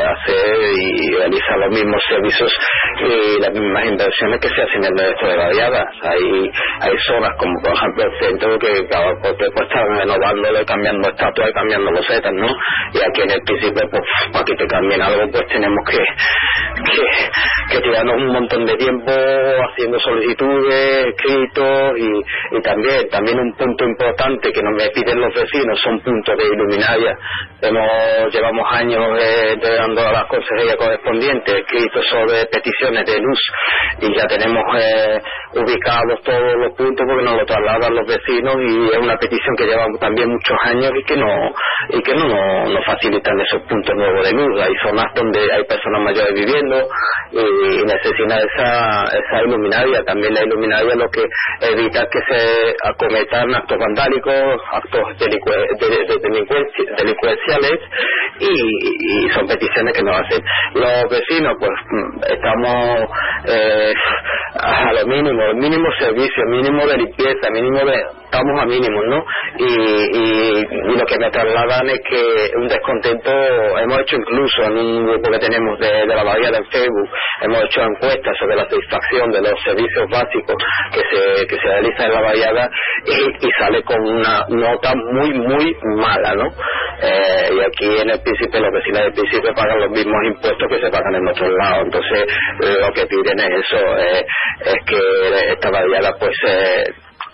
hacer 0.02 0.56
y 0.76 1.14
realizar 1.16 1.58
los 1.58 1.70
mismos 1.70 2.02
servicios 2.08 2.52
y 3.00 3.40
las 3.40 3.52
mismas 3.52 3.86
inversiones 3.86 4.40
que 4.40 4.48
se 4.48 4.62
hacen 4.62 4.84
en 4.84 4.98
el 4.98 4.98
resto 4.98 5.26
de 5.26 5.36
la 5.36 5.48
viada. 5.50 5.86
Hay, 6.02 6.50
hay 6.80 6.96
zonas 7.06 7.30
como 7.38 7.52
por 7.62 7.72
ejemplo 7.72 8.04
el 8.04 8.20
centro 8.20 8.58
que 8.58 8.86
cada 8.88 9.14
poco 9.16 9.36
pues, 9.36 9.68
están 9.68 9.88
renovándolo, 9.98 10.64
cambiando 10.66 11.08
estatuas 11.08 11.50
y 11.50 11.52
cambiando 11.52 11.90
los 11.90 12.06
setas, 12.06 12.32
¿no? 12.32 12.48
Y 12.92 12.98
aquí 12.98 13.22
en 13.22 13.30
el 13.30 13.42
príncipe, 13.44 13.80
pues 13.90 14.02
para 14.32 14.44
que 14.44 14.54
te 14.54 14.66
cambien 14.66 15.02
algo, 15.02 15.30
pues 15.30 15.46
tenemos 15.48 15.78
que, 15.88 15.98
que, 15.98 17.76
que 17.76 17.80
tirarnos 17.80 18.16
un 18.16 18.32
montón 18.32 18.66
de 18.66 18.74
tiempo 18.74 19.12
haciendo 19.12 20.00
solicitudes, 20.00 21.06
escritos 21.06 21.98
y, 21.98 22.56
y 22.56 22.62
también, 22.62 23.08
también 23.10 23.38
un 23.38 23.54
punto 23.54 23.84
importante 23.84 24.31
que 24.40 24.62
nos 24.62 24.74
me 24.74 24.90
piden 24.90 25.20
los 25.20 25.34
vecinos 25.34 25.80
son 25.80 26.00
puntos 26.00 26.36
de 26.36 26.44
iluminaria. 26.44 27.16
Hemos, 27.60 28.32
llevamos 28.32 28.66
años 28.70 29.02
eh, 29.20 29.52
entregando 29.52 30.00
a 30.06 30.12
las 30.12 30.24
consejerías 30.26 30.76
correspondientes 30.76 31.54
escritos 31.54 32.06
sobre 32.08 32.46
peticiones 32.46 33.04
de 33.06 33.18
luz 33.20 33.40
y 34.00 34.16
ya 34.16 34.26
tenemos 34.26 34.62
eh, 34.78 35.20
ubicados 35.54 36.22
todos 36.22 36.54
los 36.56 36.74
puntos 36.76 37.06
porque 37.06 37.24
nos 37.24 37.36
lo 37.36 37.44
trasladan 37.46 37.94
los 37.94 38.06
vecinos 38.06 38.56
y 38.58 38.90
es 38.90 38.98
una 38.98 39.16
petición 39.16 39.56
que 39.56 39.66
llevamos 39.66 40.00
también 40.00 40.28
muchos 40.30 40.56
años 40.64 40.90
y 40.94 41.04
que 41.04 41.16
no 41.16 41.52
y 41.90 42.02
que 42.02 42.14
no 42.14 42.64
nos 42.66 42.84
facilitan 42.86 43.38
esos 43.40 43.62
puntos 43.68 43.94
nuevos 43.94 44.24
de 44.24 44.32
luz. 44.32 44.60
Hay 44.60 44.74
zonas 44.82 45.06
donde 45.14 45.40
hay 45.40 45.64
personas 45.64 46.02
mayores 46.02 46.34
viviendo 46.34 46.88
y 47.32 47.84
necesitan 47.84 48.38
esa, 48.38 49.04
esa 49.04 49.42
iluminaria. 49.44 50.02
También 50.04 50.34
la 50.34 50.42
iluminaria 50.42 50.94
lo 50.94 51.08
que 51.10 51.24
evita 51.60 52.06
que 52.10 52.20
se 52.28 52.76
acometan 52.82 53.54
actos 53.54 53.78
vandálicos, 53.78 54.21
actos 54.72 55.18
delincuenciales 56.98 57.78
y, 58.40 59.30
son 59.34 59.46
peticiones 59.46 59.92
que 59.94 60.02
nos 60.02 60.20
hacen. 60.20 60.42
Los 60.74 61.08
vecinos, 61.10 61.54
pues 61.58 61.70
mm, 61.90 62.20
estamos 62.28 63.08
eh, 63.46 63.94
a 64.60 64.92
lo 64.92 65.06
mínimo, 65.06 65.42
el 65.42 65.56
mínimo 65.56 65.88
servicio, 65.98 66.44
mínimo 66.48 66.86
de 66.86 66.96
limpieza, 66.98 67.50
mínimo 67.50 67.78
de 67.84 68.21
estamos 68.32 68.62
a 68.62 68.64
mínimo, 68.64 69.02
¿no? 69.04 69.24
Y, 69.58 70.62
lo 70.92 71.04
que 71.06 71.18
me 71.18 71.30
trasladan 71.30 71.88
es 71.90 72.00
que 72.08 72.50
un 72.56 72.66
descontento, 72.68 73.30
hemos 73.78 73.98
hecho 74.00 74.16
incluso 74.16 74.62
en 74.64 74.76
un 74.76 75.06
grupo 75.06 75.30
que 75.30 75.38
tenemos 75.38 75.78
de, 75.78 76.06
la 76.06 76.22
Bahía 76.22 76.50
de 76.50 76.64
Facebook, 76.70 77.08
hemos 77.42 77.64
hecho 77.64 77.82
encuestas 77.82 78.36
sobre 78.38 78.56
la 78.56 78.64
satisfacción 78.64 79.30
de 79.30 79.42
los 79.42 79.60
servicios 79.64 80.06
básicos 80.10 80.56
que 80.92 81.00
se, 81.00 81.46
que 81.46 81.56
se 81.56 81.68
realizan 81.68 82.06
en 82.06 82.12
la 82.12 82.20
Bahía 82.20 82.70
y, 83.06 83.50
sale 83.58 83.82
con 83.82 84.00
una 84.00 84.44
nota 84.48 84.92
muy, 84.94 85.32
muy 85.34 85.76
mala, 85.96 86.34
¿no? 86.34 86.46
Eh, 87.02 87.50
y 87.52 87.60
aquí 87.60 88.00
en 88.00 88.10
el 88.10 88.20
Príncipe, 88.22 88.60
los 88.60 88.72
vecinos 88.72 89.02
del 89.02 89.12
Príncipe 89.12 89.52
pagan 89.54 89.80
los 89.80 89.90
mismos 89.90 90.20
impuestos 90.24 90.68
que 90.68 90.80
se 90.80 90.90
pagan 90.90 91.14
en 91.14 91.28
otros 91.28 91.50
lados, 91.58 91.84
entonces 91.84 92.24
lo 92.80 92.92
que 92.92 93.06
piden 93.06 93.40
es 93.40 93.64
eso, 93.66 93.98
eh, 93.98 94.24
es 94.64 94.84
que 94.86 95.52
esta 95.52 95.70
Bahía 95.70 96.12
pues... 96.18 96.36
Eh, 96.46 96.84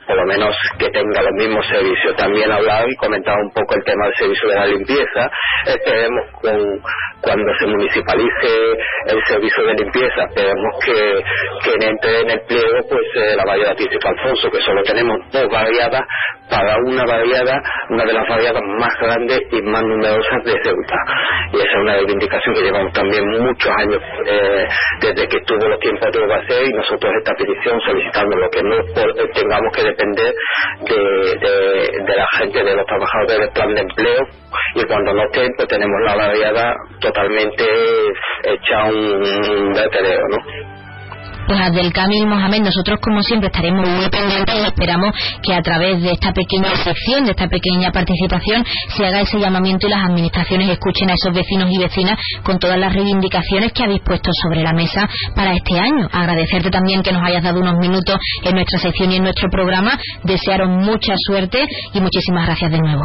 por 0.08 0.16
lo 0.16 0.24
menos 0.24 0.56
que 0.78 0.88
tenga 0.88 1.22
los 1.22 1.32
mismos 1.34 1.66
servicios. 1.66 2.16
También 2.16 2.50
hablaba 2.50 2.86
y 2.88 2.96
comentaba 2.96 3.36
un 3.42 3.52
poco 3.52 3.74
el 3.76 3.84
tema 3.84 4.06
del 4.06 4.14
servicio 4.16 4.48
de 4.48 4.54
la 4.54 4.66
limpieza. 4.66 5.30
Esperemos 5.66 6.24
con, 6.40 6.80
cuando 7.20 7.52
se 7.58 7.66
municipalice 7.66 8.48
el 9.06 9.20
servicio 9.26 9.64
de 9.64 9.74
limpieza, 9.74 10.24
esperemos 10.30 10.72
que, 10.82 11.22
que 11.62 11.86
entre 11.86 12.20
en 12.20 12.30
el 12.30 12.40
pliego 12.48 12.78
pues 12.88 13.06
eh, 13.16 13.36
la 13.36 13.44
variedad 13.44 13.76
Príncipe 13.76 14.08
Alfonso, 14.08 14.50
que 14.50 14.60
solo 14.62 14.82
tenemos 14.82 15.18
dos 15.30 15.46
variadas 15.52 16.02
para 16.48 16.76
una 16.86 17.04
variada, 17.04 17.60
una 17.90 18.04
de 18.04 18.12
las 18.14 18.26
variadas 18.26 18.62
más 18.80 18.94
grandes 19.00 19.40
y 19.52 19.60
más 19.62 19.82
numerosas 19.82 20.42
de 20.44 20.52
Ceuta. 20.64 20.96
Y 21.52 21.56
esa 21.56 21.68
es 21.68 21.82
una 21.82 21.92
reivindicación 21.94 22.54
que 22.54 22.62
llevamos 22.62 22.92
también 22.94 23.24
muchos 23.28 23.72
años 23.76 24.00
eh, 24.26 24.66
desde 25.00 25.28
que 25.28 25.40
tuvo 25.42 25.68
los 25.68 25.78
tiempos 25.80 26.08
de 26.10 26.34
hacer 26.34 26.64
y 26.64 26.72
nosotros 26.72 27.12
esta 27.18 27.34
petición 27.34 27.78
solicitando 27.80 28.36
lo 28.36 28.48
que 28.48 28.62
no 28.62 28.76
tengamos 29.34 29.76
que 29.76 29.82
depender 29.98 30.34
de, 30.86 32.16
la 32.16 32.26
gente, 32.38 32.62
de 32.62 32.74
los 32.74 32.86
trabajadores 32.86 33.38
del 33.38 33.50
plan 33.50 33.74
de 33.74 33.80
empleo 33.80 34.20
y 34.74 34.84
cuando 34.86 35.12
no 35.12 35.22
estén 35.24 35.48
pues 35.56 35.68
tenemos 35.68 35.96
la 36.06 36.14
variada 36.16 36.74
totalmente 37.00 37.64
hecha 38.44 38.84
un, 38.84 39.22
un 39.22 39.72
¿no? 39.72 40.77
Pues 41.48 41.60
Abdelkamil 41.60 42.26
Mohamed, 42.26 42.60
nosotros 42.60 43.00
como 43.00 43.22
siempre 43.22 43.48
estaremos 43.48 43.88
muy 43.88 44.08
pendientes 44.10 44.54
y 44.54 44.66
esperamos 44.66 45.14
que 45.42 45.54
a 45.54 45.62
través 45.62 46.02
de 46.02 46.12
esta 46.12 46.32
pequeña 46.32 46.76
sección, 46.76 47.24
de 47.24 47.30
esta 47.30 47.48
pequeña 47.48 47.90
participación, 47.90 48.64
se 48.96 49.06
haga 49.06 49.22
ese 49.22 49.40
llamamiento 49.40 49.86
y 49.86 49.90
las 49.90 50.04
administraciones 50.04 50.68
escuchen 50.68 51.10
a 51.10 51.14
esos 51.14 51.34
vecinos 51.34 51.70
y 51.70 51.78
vecinas 51.78 52.20
con 52.42 52.58
todas 52.58 52.78
las 52.78 52.92
reivindicaciones 52.92 53.72
que 53.72 53.82
ha 53.82 53.88
dispuesto 53.88 54.30
sobre 54.42 54.62
la 54.62 54.72
mesa 54.72 55.08
para 55.34 55.54
este 55.54 55.78
año. 55.78 56.08
Agradecerte 56.12 56.70
también 56.70 57.02
que 57.02 57.12
nos 57.12 57.22
hayas 57.22 57.42
dado 57.42 57.60
unos 57.60 57.78
minutos 57.78 58.16
en 58.44 58.54
nuestra 58.54 58.78
sección 58.78 59.10
y 59.12 59.16
en 59.16 59.22
nuestro 59.22 59.48
programa. 59.48 59.98
Desearos 60.24 60.68
mucha 60.68 61.14
suerte 61.16 61.66
y 61.94 62.00
muchísimas 62.00 62.46
gracias 62.46 62.70
de 62.70 62.78
nuevo. 62.78 63.02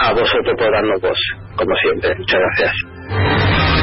A 0.00 0.12
vosotros 0.12 0.54
por 0.56 0.72
darnos 0.72 1.00
voz, 1.02 1.18
como 1.56 1.74
siempre. 1.82 2.14
Muchas 2.16 2.40
gracias. 2.40 3.75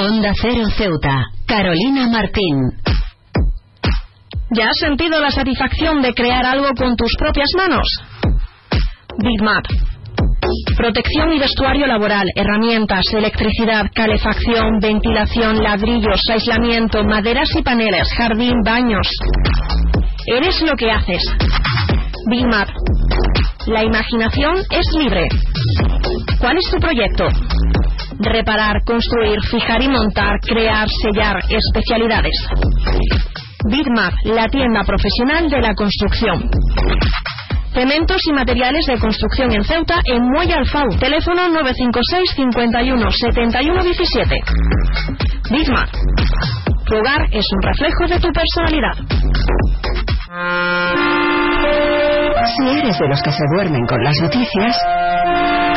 Onda 0.00 0.32
Cero 0.40 0.64
Ceuta. 0.78 1.26
Carolina 1.46 2.08
Martín. 2.08 2.72
¿Ya 4.56 4.70
has 4.70 4.78
sentido 4.78 5.20
la 5.20 5.30
satisfacción 5.30 6.00
de 6.00 6.14
crear 6.14 6.46
algo 6.46 6.68
con 6.74 6.96
tus 6.96 7.14
propias 7.18 7.48
manos? 7.54 7.86
Bitmap. 9.18 9.62
Protección 10.74 11.34
y 11.34 11.38
vestuario 11.38 11.86
laboral, 11.86 12.26
herramientas, 12.34 13.02
electricidad, 13.12 13.90
calefacción, 13.94 14.78
ventilación, 14.80 15.62
ladrillos, 15.62 16.22
aislamiento, 16.32 17.04
maderas 17.04 17.50
y 17.54 17.62
paneles, 17.62 18.08
jardín, 18.16 18.54
baños. 18.64 19.06
Eres 20.26 20.62
lo 20.62 20.76
que 20.76 20.90
haces. 20.90 21.22
Bitmap. 22.30 22.68
La 23.66 23.84
imaginación 23.84 24.56
es 24.70 24.86
libre. 24.98 25.26
¿Cuál 26.40 26.56
es 26.56 26.70
tu 26.70 26.78
proyecto? 26.80 27.28
Reparar, 28.20 28.82
construir, 28.84 29.40
fijar 29.50 29.82
y 29.82 29.88
montar, 29.88 30.38
crear, 30.40 30.88
sellar, 30.88 31.36
especialidades. 31.48 32.34
Bitmap, 33.68 34.12
la 34.24 34.46
tienda 34.48 34.82
profesional 34.84 35.48
de 35.50 35.60
la 35.60 35.74
construcción. 35.74 36.50
Cementos 37.72 38.20
y 38.26 38.32
materiales 38.32 38.84
de 38.86 38.98
construcción 38.98 39.52
en 39.52 39.64
Ceuta 39.64 40.00
en 40.04 40.22
Muelle 40.24 40.54
Alfau. 40.54 40.88
Teléfono 40.98 41.48
956 41.48 42.30
51 42.36 43.10
71 43.10 43.82
17. 43.84 44.40
Bitmap. 45.50 45.88
Tu 46.86 46.96
hogar 46.96 47.26
es 47.30 47.46
un 47.52 47.62
reflejo 47.62 48.06
de 48.08 48.18
tu 48.18 48.28
personalidad. 48.32 48.96
Si 52.56 52.68
eres 52.68 52.98
de 52.98 53.08
los 53.08 53.22
que 53.22 53.30
se 53.30 53.44
duermen 53.54 53.86
con 53.86 54.02
las 54.02 54.16
noticias, 54.20 54.76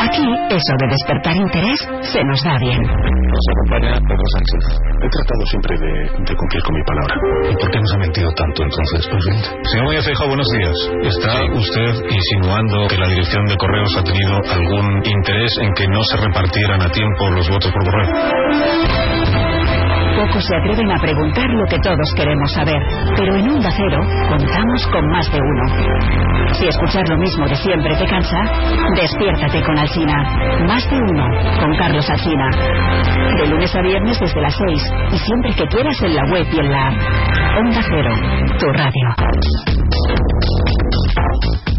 aquí 0.04 0.26
eso 0.50 0.72
de 0.80 0.86
despertar 0.88 1.36
interés 1.36 1.78
se 2.12 2.22
nos 2.24 2.42
da 2.44 2.58
bien. 2.58 2.80
Nos 2.82 3.46
acompaña 3.50 3.98
Pedro 4.06 4.26
Sánchez. 4.36 4.64
He 5.02 5.08
tratado 5.08 5.42
siempre 5.50 5.74
de, 5.78 6.36
cumplir 6.36 6.62
con 6.62 6.74
mi 6.74 6.84
palabra. 6.84 7.14
¿Y 7.50 7.54
por 7.56 7.70
qué 7.70 7.78
nos 7.80 7.92
ha 7.94 7.98
mentido 7.98 8.30
tanto 8.32 8.62
entonces, 8.62 9.08
presidente? 9.08 9.48
Señor 9.72 10.02
Feijóo, 10.02 10.28
buenos 10.28 10.48
días. 10.50 10.76
¿Está 11.02 11.44
usted 11.52 11.90
insinuando 12.08 12.86
que 12.88 12.98
la 12.98 13.08
dirección 13.08 13.46
de 13.46 13.56
correos 13.56 13.96
ha 13.96 14.04
tenido 14.04 14.36
algún 14.52 15.02
interés 15.04 15.52
en 15.62 15.72
que 15.74 15.88
no 15.88 16.02
se 16.04 16.16
repartieran 16.16 16.82
a 16.82 16.88
tiempo 16.90 17.30
los 17.30 17.48
votos 17.48 17.72
por 17.72 17.84
correo? 17.84 19.13
Pocos 20.16 20.44
se 20.46 20.56
atreven 20.56 20.90
a 20.92 21.00
preguntar 21.00 21.50
lo 21.50 21.66
que 21.66 21.78
todos 21.78 22.14
queremos 22.16 22.52
saber, 22.52 22.80
pero 23.16 23.34
en 23.34 23.48
Onda 23.48 23.70
Cero 23.76 23.98
contamos 24.28 24.86
con 24.92 25.06
más 25.10 25.30
de 25.32 25.38
uno. 25.38 25.64
Si 26.54 26.66
escuchar 26.68 27.08
lo 27.08 27.16
mismo 27.18 27.48
de 27.48 27.56
siempre 27.56 27.96
te 27.96 28.06
cansa, 28.06 28.38
despiértate 28.94 29.62
con 29.62 29.76
Alsina. 29.76 30.22
Más 30.68 30.88
de 30.88 30.96
uno 30.96 31.26
con 31.60 31.76
Carlos 31.76 32.08
Alsina. 32.08 32.48
De 33.38 33.46
lunes 33.48 33.74
a 33.74 33.82
viernes 33.82 34.20
desde 34.20 34.40
las 34.40 34.56
6 34.56 34.92
y 35.12 35.18
siempre 35.18 35.54
que 35.54 35.66
quieras 35.66 36.00
en 36.02 36.14
la 36.14 36.24
web 36.30 36.46
y 36.52 36.58
en 36.60 36.70
la 36.70 36.88
Onda 37.58 37.80
Cero, 37.82 38.14
tu 38.58 38.66
radio. 38.68 39.14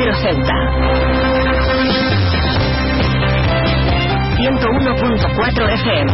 Cero 0.00 0.14
Ceuta. 0.22 0.56
101.4 4.34 5.68
FM. 5.76 6.08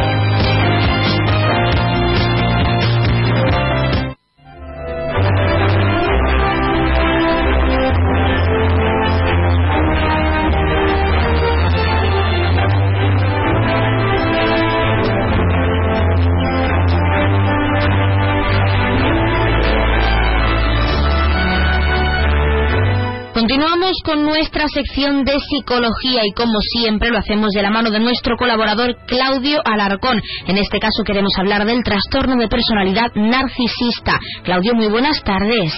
Con 24.17 24.23
nuestra 24.23 24.67
sección 24.67 25.23
de 25.23 25.37
psicología 25.39 26.21
y 26.23 26.31
como 26.31 26.59
siempre 26.61 27.09
lo 27.09 27.19
hacemos 27.19 27.49
de 27.51 27.61
la 27.61 27.69
mano 27.69 27.91
de 27.91 27.99
nuestro 27.99 28.35
colaborador 28.37 28.95
Claudio 29.05 29.59
Alarcón. 29.65 30.21
En 30.47 30.57
este 30.57 30.79
caso 30.79 31.03
queremos 31.05 31.31
hablar 31.37 31.65
del 31.65 31.83
trastorno 31.83 32.35
de 32.35 32.47
personalidad 32.47 33.11
narcisista. 33.15 34.19
Claudio, 34.43 34.73
muy 34.75 34.87
buenas 34.87 35.23
tardes. 35.23 35.73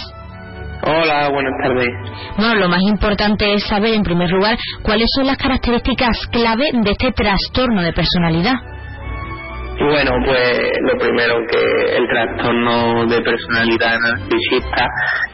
Hola, 0.84 1.30
buenas 1.30 1.54
tardes. 1.62 1.88
Bueno, 2.38 2.56
lo 2.56 2.70
más 2.70 2.82
importante 2.84 3.54
es 3.54 3.64
saber, 3.66 3.94
en 3.94 4.04
primer 4.04 4.30
lugar, 4.30 4.58
cuáles 4.84 5.10
son 5.14 5.28
las 5.28 5.38
características 5.38 6.28
clave 6.32 6.70
de 6.72 6.92
este 6.92 7.12
trastorno 7.12 7.82
de 7.82 7.92
personalidad. 7.92 8.54
Bueno, 9.80 10.12
pues 10.26 10.72
lo 10.82 10.98
primero 10.98 11.36
que 11.50 11.96
el 11.96 12.06
trastorno 12.10 13.06
de 13.08 13.22
personalidad 13.22 13.98
narcisista 13.98 14.86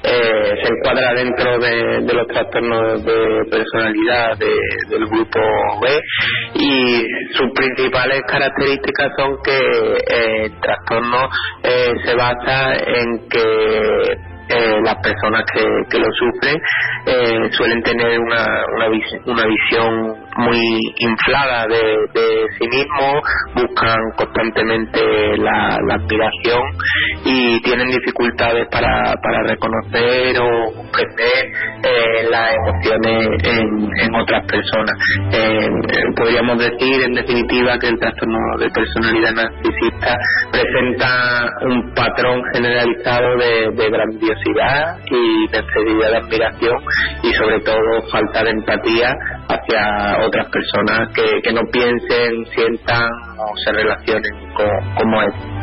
eh, 0.03 0.53
se 0.61 0.69
encuadra 0.71 1.13
dentro 1.15 1.57
de, 1.57 2.13
los 2.13 2.27
trastornos 2.27 3.03
de 3.03 3.43
personalidad 3.49 4.37
del 4.37 5.05
grupo 5.07 5.39
B 5.81 5.99
y 6.53 7.03
sus 7.33 7.51
principales 7.55 8.21
características 8.27 9.11
son 9.17 9.35
que 9.43 9.57
eh, 9.57 10.43
el 10.45 10.59
trastorno 10.59 11.27
eh, 11.63 11.93
se 12.05 12.15
basa 12.15 12.73
en 12.75 13.27
que 13.27 14.35
eh, 14.47 14.79
las 14.83 14.95
personas 15.01 15.43
que, 15.51 15.65
que 15.89 15.97
lo 15.97 16.05
sufren 16.13 16.61
eh, 17.07 17.49
suelen 17.51 17.81
tener 17.81 18.19
una, 18.19 18.45
una, 18.75 18.87
una 19.25 19.47
visión 19.47 20.24
muy 20.37 20.59
inflada 20.97 21.65
de, 21.67 21.81
de 22.13 22.47
sí 22.59 22.67
mismos, 22.67 23.21
buscan 23.55 23.99
constantemente 24.17 25.37
la, 25.37 25.77
la 25.87 25.95
aspiración 25.95 26.61
y 27.23 27.61
tienen 27.61 27.87
dificultades 27.87 28.67
para, 28.71 29.13
para 29.21 29.43
reconocer 29.47 30.39
o 30.39 30.73
comprender 30.73 31.45
eh, 31.83 32.27
las 32.29 32.53
emociones 32.53 33.43
en, 33.43 33.89
en 34.01 34.15
otras 34.15 34.45
personas. 34.45 34.95
Eh, 35.31 35.69
podríamos 36.15 36.57
decir, 36.57 37.03
en 37.03 37.13
definitiva, 37.13 37.77
que 37.79 37.87
el 37.87 37.99
trastorno 37.99 38.37
de 38.59 38.69
personalidad 38.69 39.31
narcisista 39.33 40.17
presenta 40.51 41.49
un 41.61 41.93
patrón 41.93 42.41
generalizado 42.53 43.37
de, 43.37 43.71
de 43.71 43.89
grandiosidad 43.89 44.97
y 45.09 45.45
necesidad 45.47 46.11
de 46.11 46.17
admiración 46.17 46.77
y 47.23 47.33
sobre 47.33 47.59
todo 47.61 48.09
falta 48.11 48.43
de 48.43 48.51
empatía 48.51 49.13
hacia 49.47 50.24
otras 50.25 50.47
personas 50.49 51.09
que, 51.13 51.41
que 51.43 51.53
no 51.53 51.61
piensen, 51.71 52.45
sientan 52.53 53.09
o 53.37 53.53
se 53.63 53.71
relacionen 53.71 54.31
como 54.97 55.21
él. 55.21 55.55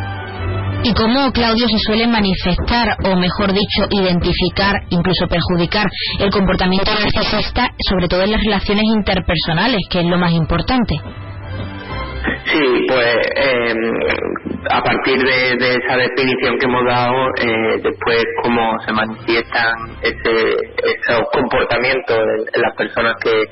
¿Y 0.84 0.92
cómo, 0.94 1.30
Claudio, 1.30 1.68
se 1.68 1.78
suele 1.78 2.08
manifestar, 2.08 2.96
o 3.04 3.14
mejor 3.14 3.52
dicho, 3.52 3.86
identificar, 3.90 4.74
incluso 4.90 5.28
perjudicar, 5.28 5.86
el 6.18 6.30
comportamiento 6.30 6.90
narcisista, 6.90 7.70
sobre 7.88 8.08
todo 8.08 8.22
en 8.22 8.32
las 8.32 8.42
relaciones 8.42 8.84
interpersonales, 8.96 9.78
que 9.88 10.00
es 10.00 10.06
lo 10.06 10.18
más 10.18 10.32
importante? 10.32 10.96
Sí, 12.44 12.86
pues 12.88 13.16
eh, 13.36 13.74
a 14.70 14.82
partir 14.82 15.18
de, 15.18 15.74
esa 15.76 15.96
definición 15.96 16.58
que 16.58 16.66
hemos 16.66 16.84
dado, 16.84 17.28
eh, 17.40 17.80
después 17.82 18.24
cómo 18.42 18.78
se 18.84 18.92
manifiestan 18.92 19.72
ese, 20.02 20.56
esos 20.82 21.22
comportamientos 21.32 22.16
en, 22.16 22.62
las 22.62 22.74
personas 22.76 23.14
que, 23.22 23.44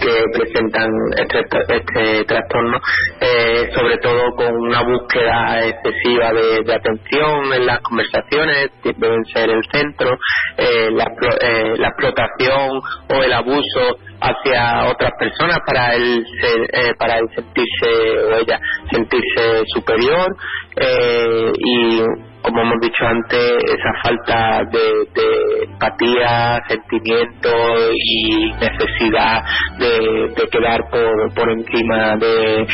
que 0.00 0.22
presentan 0.32 0.88
este, 1.18 1.40
este 1.74 2.24
trastorno, 2.24 2.78
eh, 3.20 3.68
sobre 3.74 3.98
todo 3.98 4.34
con 4.36 4.54
una 4.54 4.82
búsqueda 4.82 5.66
excesiva 5.66 6.32
de, 6.32 6.72
atención 6.72 7.52
en 7.52 7.66
las 7.66 7.80
conversaciones, 7.80 8.70
que 8.82 8.92
deben 8.96 9.24
ser 9.26 9.50
el 9.50 9.62
centro, 9.72 10.18
eh, 10.56 10.90
la, 10.92 11.04
eh, 11.40 11.74
la 11.78 11.88
explotación 11.88 12.80
o 13.08 13.22
el 13.22 13.32
abuso 13.32 13.98
hacia 14.26 14.88
otras 14.90 15.12
personas 15.18 15.58
para 15.66 15.94
él 15.94 16.24
eh, 16.72 16.92
para 16.98 17.18
él 17.18 17.26
sentirse 17.34 17.90
o 18.30 18.36
ella 18.36 18.60
sentirse 18.90 19.64
superior 19.74 20.36
eh, 20.76 21.52
y 21.58 22.00
como 22.46 22.62
hemos 22.62 22.78
dicho 22.80 23.04
antes, 23.04 23.56
esa 23.64 23.92
falta 24.04 24.62
de, 24.70 25.64
empatía, 25.64 26.62
sentimiento 26.68 27.50
y 27.92 28.52
necesidad 28.52 29.42
de, 29.78 30.48
quedar 30.52 30.80
por, 30.88 31.34
por 31.34 31.50
encima 31.50 32.16
de, 32.16 32.66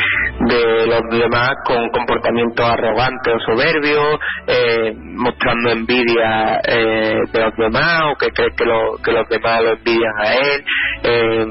los 0.87 1.19
demás 1.19 1.53
con 1.65 1.89
comportamientos 1.89 2.67
arrogantes 2.67 3.35
o 3.35 3.53
soberbios, 3.53 4.19
eh, 4.47 4.93
mostrando 4.95 5.71
envidia 5.71 6.61
eh, 6.69 7.15
de 7.33 7.41
los 7.41 7.57
demás 7.57 8.03
o 8.13 8.17
que 8.19 8.29
cree 8.31 8.51
que, 8.55 8.65
lo, 8.67 8.99
que 9.03 9.13
los 9.13 9.27
demás 9.31 9.63
lo 9.63 9.71
envidian 9.71 10.13
a 10.19 10.35
él. 10.35 10.65
Eh, 11.05 11.47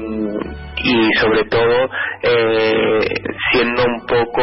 y 0.84 1.08
sobre 1.20 1.44
todo 1.44 1.88
siendo 3.52 3.84
un 3.84 4.06
poco 4.06 4.42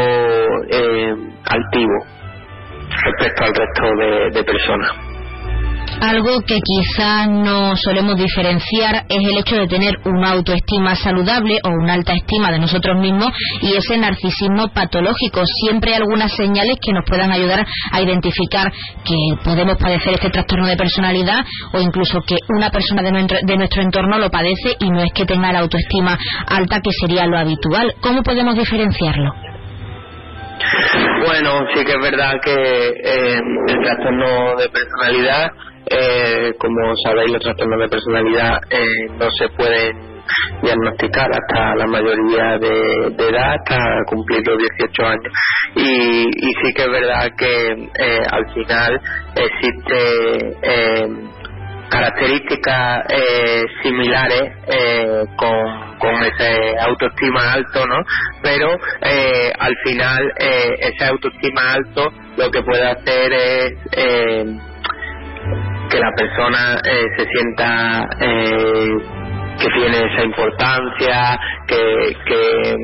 altivo 1.50 2.19
respecto 3.04 3.44
al 3.44 3.54
resto 3.54 4.34
de, 4.34 4.44
personas. 4.44 4.92
Algo 6.02 6.42
que 6.46 6.60
quizá 6.62 7.26
no 7.26 7.76
solemos 7.76 8.16
diferenciar 8.16 9.06
es 9.10 9.18
el 9.18 9.38
hecho 9.38 9.56
de 9.56 9.68
tener 9.68 9.96
una 10.06 10.32
autoestima 10.32 10.96
saludable 10.96 11.60
o 11.64 11.70
una 11.70 11.94
alta 11.94 12.14
estima 12.14 12.52
de 12.52 12.60
nosotros 12.60 12.98
mismos 13.00 13.30
y 13.62 13.76
ese 13.76 13.98
narcisismo 13.98 14.70
patológico. 14.70 15.42
Siempre 15.46 15.92
hay 15.92 15.98
algunas 15.98 16.32
señales 16.34 16.78
que 16.82 16.94
nos 16.94 17.04
puedan 17.06 17.32
ayudar 17.32 17.66
a 17.92 18.02
identificar 18.02 18.72
que 19.04 19.16
podemos 19.44 19.78
padecer 19.78 20.14
este 20.14 20.30
trastorno 20.30 20.68
de 20.68 20.78
personalidad 20.78 21.44
o 21.74 21.82
incluso 21.82 22.22
que 22.22 22.38
una 22.50 22.70
persona 22.70 23.02
de 23.02 23.58
nuestro 23.58 23.82
entorno 23.82 24.20
lo 24.20 24.30
padece 24.30 24.78
y 24.80 24.90
no 24.90 25.02
es 25.02 25.12
que 25.14 25.26
tenga 25.26 25.52
la 25.52 25.60
autoestima 25.60 26.18
alta 26.48 26.80
que 26.82 26.92
sería 27.02 27.26
lo 27.26 27.38
habitual. 27.38 27.96
¿Cómo 28.00 28.22
podemos 28.24 28.56
diferenciarlo? 28.56 29.49
Bueno, 31.26 31.66
sí 31.74 31.84
que 31.86 31.92
es 31.92 32.02
verdad 32.02 32.34
que 32.44 32.54
eh, 32.54 33.42
el 33.68 33.82
trastorno 33.84 34.56
de 34.58 34.70
personalidad, 34.70 35.52
eh, 35.90 36.54
como 36.60 36.94
sabéis, 37.06 37.32
los 37.32 37.42
trastornos 37.42 37.80
de 37.80 37.88
personalidad 37.88 38.62
eh, 38.70 39.08
no 39.18 39.28
se 39.38 39.48
pueden 39.50 40.20
diagnosticar 40.62 41.28
hasta 41.32 41.76
la 41.76 41.88
mayoría 41.88 42.58
de, 42.60 43.30
edad, 43.30 43.56
hasta 43.56 43.80
cumplir 44.08 44.46
los 44.46 44.58
18 44.58 45.06
años. 45.06 45.34
Y, 45.76 46.28
y 46.28 46.52
sí 46.62 46.74
que 46.76 46.84
es 46.84 46.92
verdad 46.92 47.32
que 47.38 47.90
al 48.30 48.54
final 48.54 49.02
existe 49.36 50.58
características 51.90 53.06
eh, 53.10 53.64
similares 53.84 54.54
eh, 54.68 55.26
con, 55.36 55.98
con 55.98 56.14
ese 56.24 56.78
autoestima 56.80 57.54
alto, 57.54 57.86
¿no? 57.88 57.98
Pero 58.42 58.76
eh, 59.02 59.52
al 59.58 59.76
final 59.84 60.34
eh, 60.40 60.76
ese 60.80 61.06
autoestima 61.06 61.74
alto 61.74 62.12
lo 62.38 62.50
que 62.52 62.62
puede 62.64 62.88
hacer 62.88 63.34
es 63.34 63.74
eh, 63.98 64.46
que 65.90 66.00
la 66.00 66.12
persona 66.16 66.80
eh, 66.86 67.06
se 67.18 67.26
sienta 67.26 68.08
que 69.60 69.68
tiene 69.76 69.98
esa 69.98 70.24
importancia, 70.24 71.40
que, 71.68 72.16
que 72.26 72.76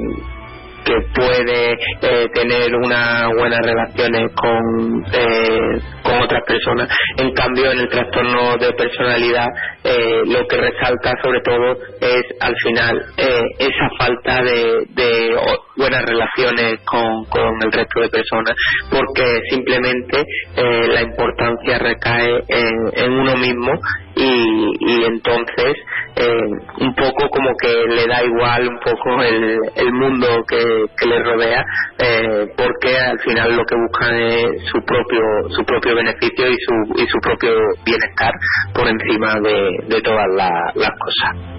que 0.86 0.94
puede 1.16 1.74
eh, 1.74 2.30
tener 2.34 2.76
unas 2.76 3.28
buenas 3.38 3.60
relaciones 3.60 4.32
con, 4.36 5.04
eh, 5.12 5.82
con 6.04 6.22
otras 6.22 6.44
personas. 6.46 6.88
En 7.18 7.34
cambio, 7.34 7.72
en 7.72 7.80
el 7.80 7.90
trastorno 7.90 8.56
de 8.58 8.72
personalidad, 8.74 9.48
eh, 9.84 10.22
lo 10.26 10.48
que 10.48 10.58
resalta 10.58 11.14
sobre 11.24 11.42
todo 11.42 11.78
es 12.00 12.24
al 12.40 12.56
final 12.64 13.06
esa 13.18 13.90
falta 13.98 14.44
de, 14.44 14.86
de 14.90 15.36
buenas 15.76 16.06
relaciones 16.06 16.80
con, 16.86 17.26
con, 17.26 17.64
el 17.64 17.72
resto 17.72 18.02
de 18.02 18.10
personas, 18.10 18.56
porque 18.90 19.42
simplemente 19.50 20.24
la 20.56 21.02
importancia 21.02 21.80
recae 21.80 22.44
en, 22.48 22.74
en 22.94 23.12
uno 23.12 23.36
mismo 23.38 23.72
y, 24.16 24.72
y 24.80 25.04
entonces 25.06 25.76
eh, 26.16 26.42
un 26.80 26.96
poco 26.96 27.30
como 27.30 27.56
que 27.58 27.68
le 27.68 28.08
da 28.08 28.24
igual 28.24 28.68
un 28.68 28.80
poco 28.80 29.22
el, 29.22 29.58
el 29.76 29.94
mundo 29.94 30.28
que, 30.48 30.86
que 30.98 31.06
le 31.06 31.24
rodea 31.24 31.64
eh, 32.00 32.48
porque 32.56 32.98
al 32.98 33.20
final 33.20 33.56
lo 33.56 33.64
que 33.66 33.76
buscan 33.76 34.16
es 34.16 34.46
su 34.72 34.82
propio 34.84 35.22
su 35.50 35.64
propio 35.66 35.96
beneficio 35.96 36.48
y 36.50 36.56
su 36.56 37.04
y 37.04 37.08
su 37.08 37.20
propio 37.20 37.52
bienestar 37.86 38.32
por 38.74 38.88
encima 38.88 39.36
de, 39.42 39.72
de 39.88 40.02
todas 40.02 40.28
las 40.76 40.92
cosas 41.00 41.55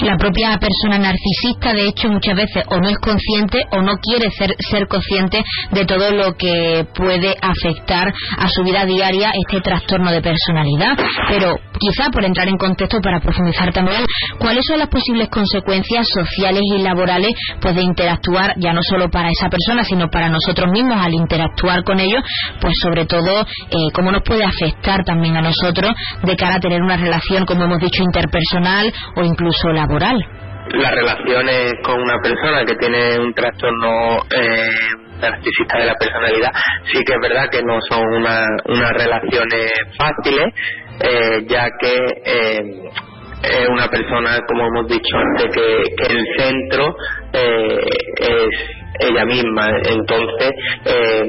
la 0.00 0.16
propia 0.16 0.58
persona 0.58 0.98
narcisista, 0.98 1.72
de 1.72 1.88
hecho, 1.88 2.08
muchas 2.08 2.36
veces 2.36 2.64
o 2.68 2.78
no 2.78 2.88
es 2.88 2.98
consciente 2.98 3.64
o 3.72 3.80
no 3.80 3.94
quiere 3.98 4.30
ser, 4.30 4.54
ser 4.58 4.86
consciente 4.88 5.42
de 5.70 5.84
todo 5.84 6.10
lo 6.10 6.34
que 6.36 6.86
puede 6.94 7.34
afectar 7.40 8.12
a 8.38 8.48
su 8.48 8.62
vida 8.62 8.84
diaria 8.84 9.32
este 9.34 9.60
trastorno 9.60 10.10
de 10.10 10.20
personalidad. 10.20 10.96
Pero 11.28 11.56
quizá 11.78 12.10
por 12.10 12.24
entrar 12.24 12.48
en 12.48 12.56
contexto 12.56 13.00
para 13.00 13.20
profundizar 13.20 13.72
también, 13.72 14.04
¿cuáles 14.38 14.64
son 14.66 14.78
las 14.78 14.88
posibles 14.88 15.28
consecuencias 15.28 16.06
sociales 16.12 16.62
y 16.74 16.82
laborales 16.82 17.32
pues 17.60 17.74
de 17.74 17.82
interactuar 17.82 18.54
ya 18.58 18.72
no 18.72 18.80
solo 18.82 19.08
para 19.10 19.28
esa 19.30 19.48
persona, 19.48 19.84
sino 19.84 20.08
para 20.08 20.28
nosotros 20.28 20.70
mismos 20.70 20.98
al 20.98 21.14
interactuar 21.14 21.84
con 21.84 22.00
ellos, 22.00 22.22
pues 22.60 22.74
sobre 22.82 23.06
todo 23.06 23.40
eh, 23.40 23.76
cómo 23.92 24.12
nos 24.12 24.22
puede 24.22 24.44
afectar 24.44 25.04
también 25.04 25.36
a 25.36 25.42
nosotros 25.42 25.92
de 26.22 26.36
cara 26.36 26.56
a 26.56 26.60
tener 26.60 26.82
una 26.82 26.96
relación, 26.96 27.44
como 27.44 27.64
hemos 27.64 27.78
dicho, 27.78 28.02
interpersonal 28.02 28.92
o 29.16 29.24
incluso 29.24 29.68
laboral. 29.68 29.85
Las 30.68 30.92
relaciones 30.92 31.74
con 31.84 32.00
una 32.00 32.18
persona 32.20 32.64
que 32.64 32.74
tiene 32.74 33.18
un 33.18 33.32
trastorno 33.32 34.18
eh, 34.30 34.68
narcisista 35.20 35.78
de 35.78 35.86
la 35.86 35.94
personalidad 35.94 36.50
sí 36.92 36.98
que 37.04 37.12
es 37.12 37.20
verdad 37.20 37.48
que 37.50 37.62
no 37.62 37.80
son 37.88 38.02
unas 38.66 38.92
relaciones 38.92 39.72
fáciles 39.96 40.52
ya 41.48 41.68
que 41.78 41.94
es 43.42 43.68
una 43.68 43.86
persona, 43.88 44.40
como 44.48 44.66
hemos 44.66 44.88
dicho 44.88 45.16
antes, 45.16 45.54
que, 45.54 45.84
que 45.96 46.12
el 46.12 46.26
centro 46.36 46.96
es 47.32 48.85
ella 49.00 49.24
misma. 49.24 49.68
Entonces, 49.88 50.50
eh, 50.84 51.24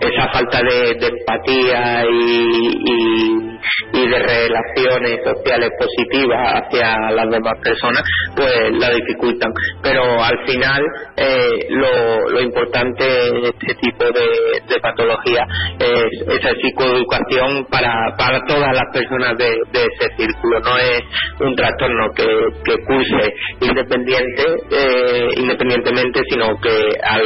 esa 0.00 0.28
falta 0.32 0.60
de, 0.62 1.06
empatía 1.06 2.04
y, 2.10 2.78
y, 2.84 4.08
de 4.12 4.18
relaciones 4.18 5.20
sociales 5.24 5.70
positivas 5.78 6.62
hacia 6.62 7.10
las 7.12 7.30
demás 7.30 7.54
personas, 7.62 8.02
pues 8.34 8.72
la 8.72 8.90
dificultan. 8.90 9.50
Pero 9.82 10.02
al 10.22 10.38
final, 10.46 10.82
eh, 11.16 11.66
lo, 11.70 12.28
lo, 12.30 12.40
importante 12.40 13.04
en 13.28 13.44
este 13.44 13.74
tipo 13.80 14.04
de, 14.04 14.60
de 14.68 14.80
patología 14.80 15.46
es 15.78 16.28
esa 16.28 16.50
psicoeducación 16.60 17.64
para, 17.70 17.94
para 18.18 18.40
todas 18.46 18.74
las 18.74 18.84
personas 18.92 19.36
de, 19.38 19.52
ese 19.72 20.16
círculo. 20.16 20.60
No 20.60 20.78
es 20.78 21.02
un 21.40 21.54
trastorno 21.54 22.10
que, 22.14 22.26
que 22.64 22.76
curse 22.84 23.34
independiente, 23.60 24.42
eh, 24.70 25.28
independientemente, 25.36 26.20
sino 26.28 26.58
que 26.60 27.01
al, 27.02 27.22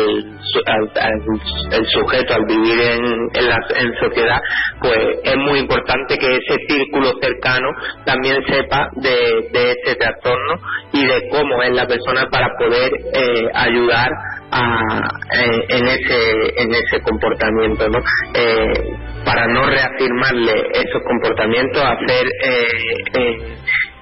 el 1.72 1.87
sujeto 1.87 2.35
al 2.35 2.45
vivir 2.47 2.81
en, 2.81 3.05
en, 3.35 3.49
la, 3.49 3.59
en 3.77 3.95
sociedad, 4.01 4.41
pues 4.81 4.99
es 5.22 5.37
muy 5.37 5.59
importante 5.61 6.18
que 6.18 6.37
ese 6.37 6.57
círculo 6.68 7.12
cercano 7.20 7.68
también 8.05 8.43
sepa 8.47 8.89
de, 8.97 9.49
de 9.53 9.72
ese 9.72 9.95
trastorno 9.97 10.55
y 10.93 11.07
de 11.07 11.29
cómo 11.31 11.62
es 11.62 11.72
la 11.72 11.87
persona 11.87 12.29
para 12.31 12.49
poder 12.59 12.91
eh, 13.12 13.49
ayudar 13.55 14.11
a, 14.51 14.79
eh, 15.35 15.64
en 15.68 15.87
ese 15.87 16.62
en 16.62 16.70
ese 16.72 17.01
comportamiento, 17.03 17.89
¿no? 17.89 17.99
Eh, 18.35 18.97
para 19.27 19.47
no 19.49 19.66
reafirmarle 19.66 20.53
esos 20.72 21.03
comportamientos, 21.03 21.83
hacer 21.83 22.27
eh, 22.45 23.57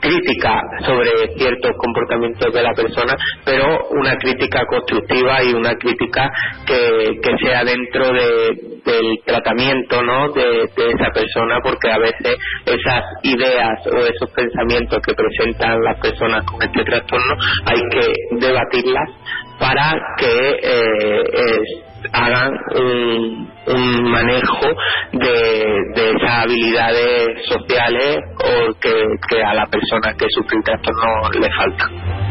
crítica 0.05 0.61
sobre 0.85 1.11
ciertos 1.39 1.73
comportamientos 1.79 2.53
de 2.53 2.63
la 2.63 2.75
persona, 2.75 3.15
pero 3.45 3.89
una 3.91 4.17
crítica 4.17 4.67
constructiva 4.67 5.43
y 5.43 5.55
una 5.55 5.75
crítica 5.77 6.31
que, 6.67 7.19
sea 7.43 7.65
dentro 7.65 8.13
de, 8.13 8.81
del 8.85 9.19
tratamiento 9.25 10.03
¿no? 10.03 10.31
De, 10.33 10.69
de, 10.77 10.91
esa 10.91 11.11
persona, 11.13 11.59
porque 11.63 11.91
a 11.91 11.99
veces 11.99 12.37
esas 12.67 13.03
ideas 13.23 13.87
o 13.87 13.97
esos 13.97 14.31
pensamientos 14.31 15.01
que 15.05 15.15
presentan 15.15 15.83
las 15.83 15.99
personas 16.01 16.45
con 16.45 16.63
este 16.63 16.85
trastorno 16.85 17.35
hay 17.65 17.81
que 17.91 18.13
debatirlas 18.47 19.11
para 19.59 19.95
que 20.19 20.59
eh, 20.63 21.84
hagan 22.13 22.51
un, 22.77 23.55
manejo 24.11 24.67
de, 25.13 25.65
de, 25.95 26.11
esas 26.11 26.45
habilidades 26.45 27.29
sociales 27.49 28.19
o 28.39 28.75
que, 28.81 29.43
a 29.43 29.55
la 29.55 29.67
persona 29.67 30.15
que 30.17 30.27
sufre 30.31 30.59
trastorno 30.65 31.41
le 31.41 31.49
faltan. 31.57 32.25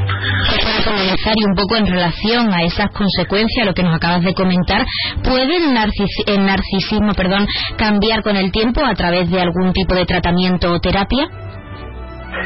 Para 0.64 0.84
comenzar 0.84 1.34
y 1.36 1.46
un 1.46 1.56
poco 1.56 1.76
en 1.76 1.88
relación 1.88 2.54
a 2.54 2.64
esas 2.64 2.90
consecuencias, 2.92 3.66
lo 3.66 3.74
que 3.74 3.84
nos 3.84 3.96
acabas 3.96 4.24
de 4.24 4.34
comentar, 4.34 4.86
¿puede 5.24 5.58
el, 5.58 5.74
narcis 5.74 6.10
el 6.28 6.46
narcisismo 6.46 7.14
perdón, 7.14 7.48
cambiar 7.78 8.22
con 8.22 8.36
el 8.36 8.52
tiempo 8.52 8.86
a 8.86 8.94
través 8.94 9.30
de 9.30 9.42
algún 9.42 9.74
tipo 9.74 9.96
de 9.96 10.06
tratamiento 10.06 10.72
o 10.72 10.80
terapia? 10.80 11.28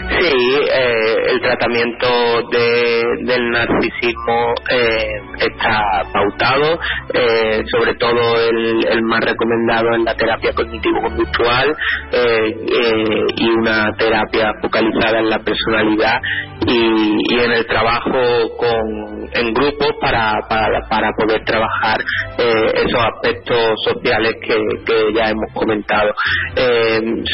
Sí, 0.09 0.59
eh, 0.71 1.15
el 1.31 1.41
tratamiento 1.41 2.07
de, 2.51 3.03
del 3.23 3.49
narcisismo 3.51 4.53
eh, 4.69 5.21
está 5.39 6.03
pautado, 6.11 6.79
eh, 7.13 7.63
sobre 7.71 7.95
todo 7.95 8.35
el, 8.49 9.01
más 9.03 9.21
recomendado 9.21 9.93
en 9.95 10.03
la 10.03 10.15
terapia 10.15 10.51
cognitivo-conductual 10.53 11.69
eh, 12.11 12.55
eh, 12.67 13.25
y 13.37 13.49
una 13.49 13.95
terapia 13.97 14.51
focalizada 14.61 15.19
en 15.19 15.29
la 15.29 15.39
personalidad 15.39 16.19
y, 16.65 17.17
y 17.29 17.39
en 17.39 17.51
el 17.51 17.65
trabajo 17.67 18.19
con, 18.57 19.29
en 19.31 19.53
grupos 19.53 19.91
para, 20.01 20.33
para, 20.49 20.81
para 20.89 21.11
poder 21.17 21.43
trabajar 21.45 21.97
esos 22.37 23.01
aspectos 23.13 23.75
sociales 23.83 24.35
que, 24.41 24.57
que 24.85 25.13
ya 25.13 25.29
hemos 25.29 25.53
comentado. 25.53 26.13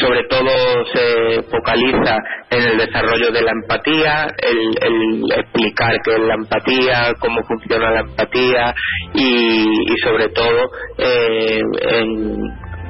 sobre 0.00 0.22
todo 0.28 0.84
se 0.92 1.42
focaliza 1.50 2.16
en 2.50 2.62
el 2.62 2.78
desarrollo 2.78 3.30
de 3.32 3.42
la 3.42 3.50
empatía, 3.50 4.26
el, 4.38 4.78
el 4.80 5.32
explicar 5.36 5.96
qué 6.04 6.12
es 6.12 6.20
la 6.20 6.34
empatía, 6.34 7.14
cómo 7.18 7.42
funciona 7.44 7.90
la 7.90 8.00
empatía 8.00 8.74
y, 9.14 9.92
y 9.92 9.96
sobre 10.02 10.28
todo 10.28 10.70
eh, 10.98 11.60
en 11.82 12.38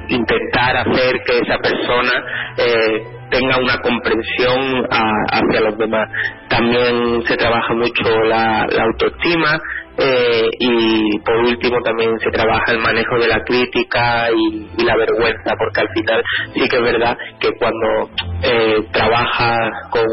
intentar 0.08 0.76
hacer 0.76 1.22
que 1.26 1.38
esa 1.38 1.58
persona 1.58 2.12
eh, 2.58 3.14
tenga 3.30 3.58
una 3.58 3.80
comprensión 3.80 4.86
a, 4.90 5.10
hacia 5.32 5.60
los 5.60 5.78
demás. 5.78 6.08
También 6.48 7.22
se 7.26 7.36
trabaja 7.36 7.74
mucho 7.74 8.04
la, 8.28 8.62
autoestima, 8.62 9.60
eh, 9.96 10.48
y 10.58 11.18
por 11.20 11.36
último 11.36 11.80
también 11.82 12.18
se 12.18 12.30
trabaja 12.30 12.72
el 12.72 12.78
manejo 12.78 13.16
de 13.18 13.28
la 13.28 13.40
crítica 13.44 14.28
y, 14.30 14.82
la 14.84 14.96
vergüenza 14.96 15.54
porque 15.56 15.80
al 15.80 15.88
final 15.94 16.22
sí 16.52 16.68
que 16.68 16.76
es 16.76 16.82
verdad 16.82 17.16
que 17.38 17.48
cuando 17.58 18.10
eh, 18.44 18.76
trabajas 18.92 19.70
con, 19.90 20.04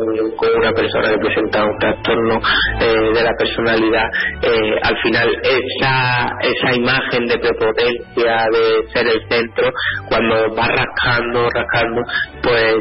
una 0.57 0.71
persona 0.71 1.09
que 1.09 1.17
presenta 1.17 1.65
un 1.65 1.77
trastorno 1.77 2.39
eh, 2.79 3.13
de 3.13 3.23
la 3.23 3.33
personalidad 3.37 4.05
eh, 4.41 4.79
al 4.83 4.97
final 5.01 5.29
esa 5.43 6.29
esa 6.41 6.75
imagen 6.75 7.27
de 7.27 7.37
prepotencia 7.37 8.45
de 8.51 8.93
ser 8.93 9.07
el 9.07 9.21
centro 9.29 9.71
cuando 10.07 10.55
va 10.55 10.67
rascando 10.67 11.47
rascando 11.53 12.01
pues 12.41 12.75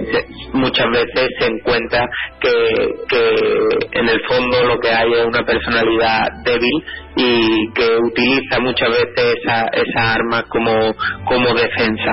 muchas 0.53 0.87
veces 0.91 1.29
se 1.39 1.47
encuentra 1.47 2.07
que, 2.41 2.89
que 3.09 3.99
en 3.99 4.09
el 4.09 4.21
fondo 4.29 4.65
lo 4.65 4.79
que 4.79 4.91
hay 4.91 5.13
es 5.13 5.27
una 5.27 5.45
personalidad 5.45 6.29
débil 6.45 6.85
y 7.17 7.73
que 7.75 7.97
utiliza 7.97 8.61
muchas 8.61 8.89
veces 8.91 9.37
esa, 9.43 9.67
esa 9.73 10.15
arma 10.15 10.45
como, 10.49 10.95
como 11.25 11.55
defensa. 11.55 12.13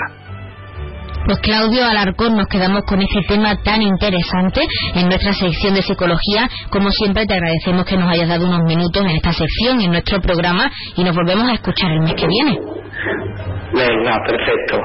Pues 1.27 1.39
Claudio 1.41 1.85
Alarcón, 1.85 2.37
nos 2.37 2.47
quedamos 2.47 2.83
con 2.87 3.01
ese 3.01 3.19
tema 3.27 3.53
tan 3.61 3.81
interesante 3.81 4.61
en 4.95 5.09
nuestra 5.09 5.33
sección 5.33 5.73
de 5.73 5.81
psicología. 5.81 6.47
Como 6.69 6.89
siempre, 6.89 7.25
te 7.25 7.33
agradecemos 7.33 7.85
que 7.85 7.97
nos 7.97 8.09
hayas 8.09 8.29
dado 8.29 8.47
unos 8.47 8.63
minutos 8.63 9.03
en 9.03 9.09
esta 9.09 9.33
sección, 9.33 9.81
en 9.81 9.91
nuestro 9.91 10.21
programa, 10.21 10.71
y 10.95 11.03
nos 11.03 11.13
volvemos 11.13 11.49
a 11.49 11.55
escuchar 11.55 11.91
el 11.91 11.99
mes 11.99 12.13
que 12.13 12.27
viene. 12.27 12.57
Venga, 13.73 14.17
perfecto. 14.25 14.79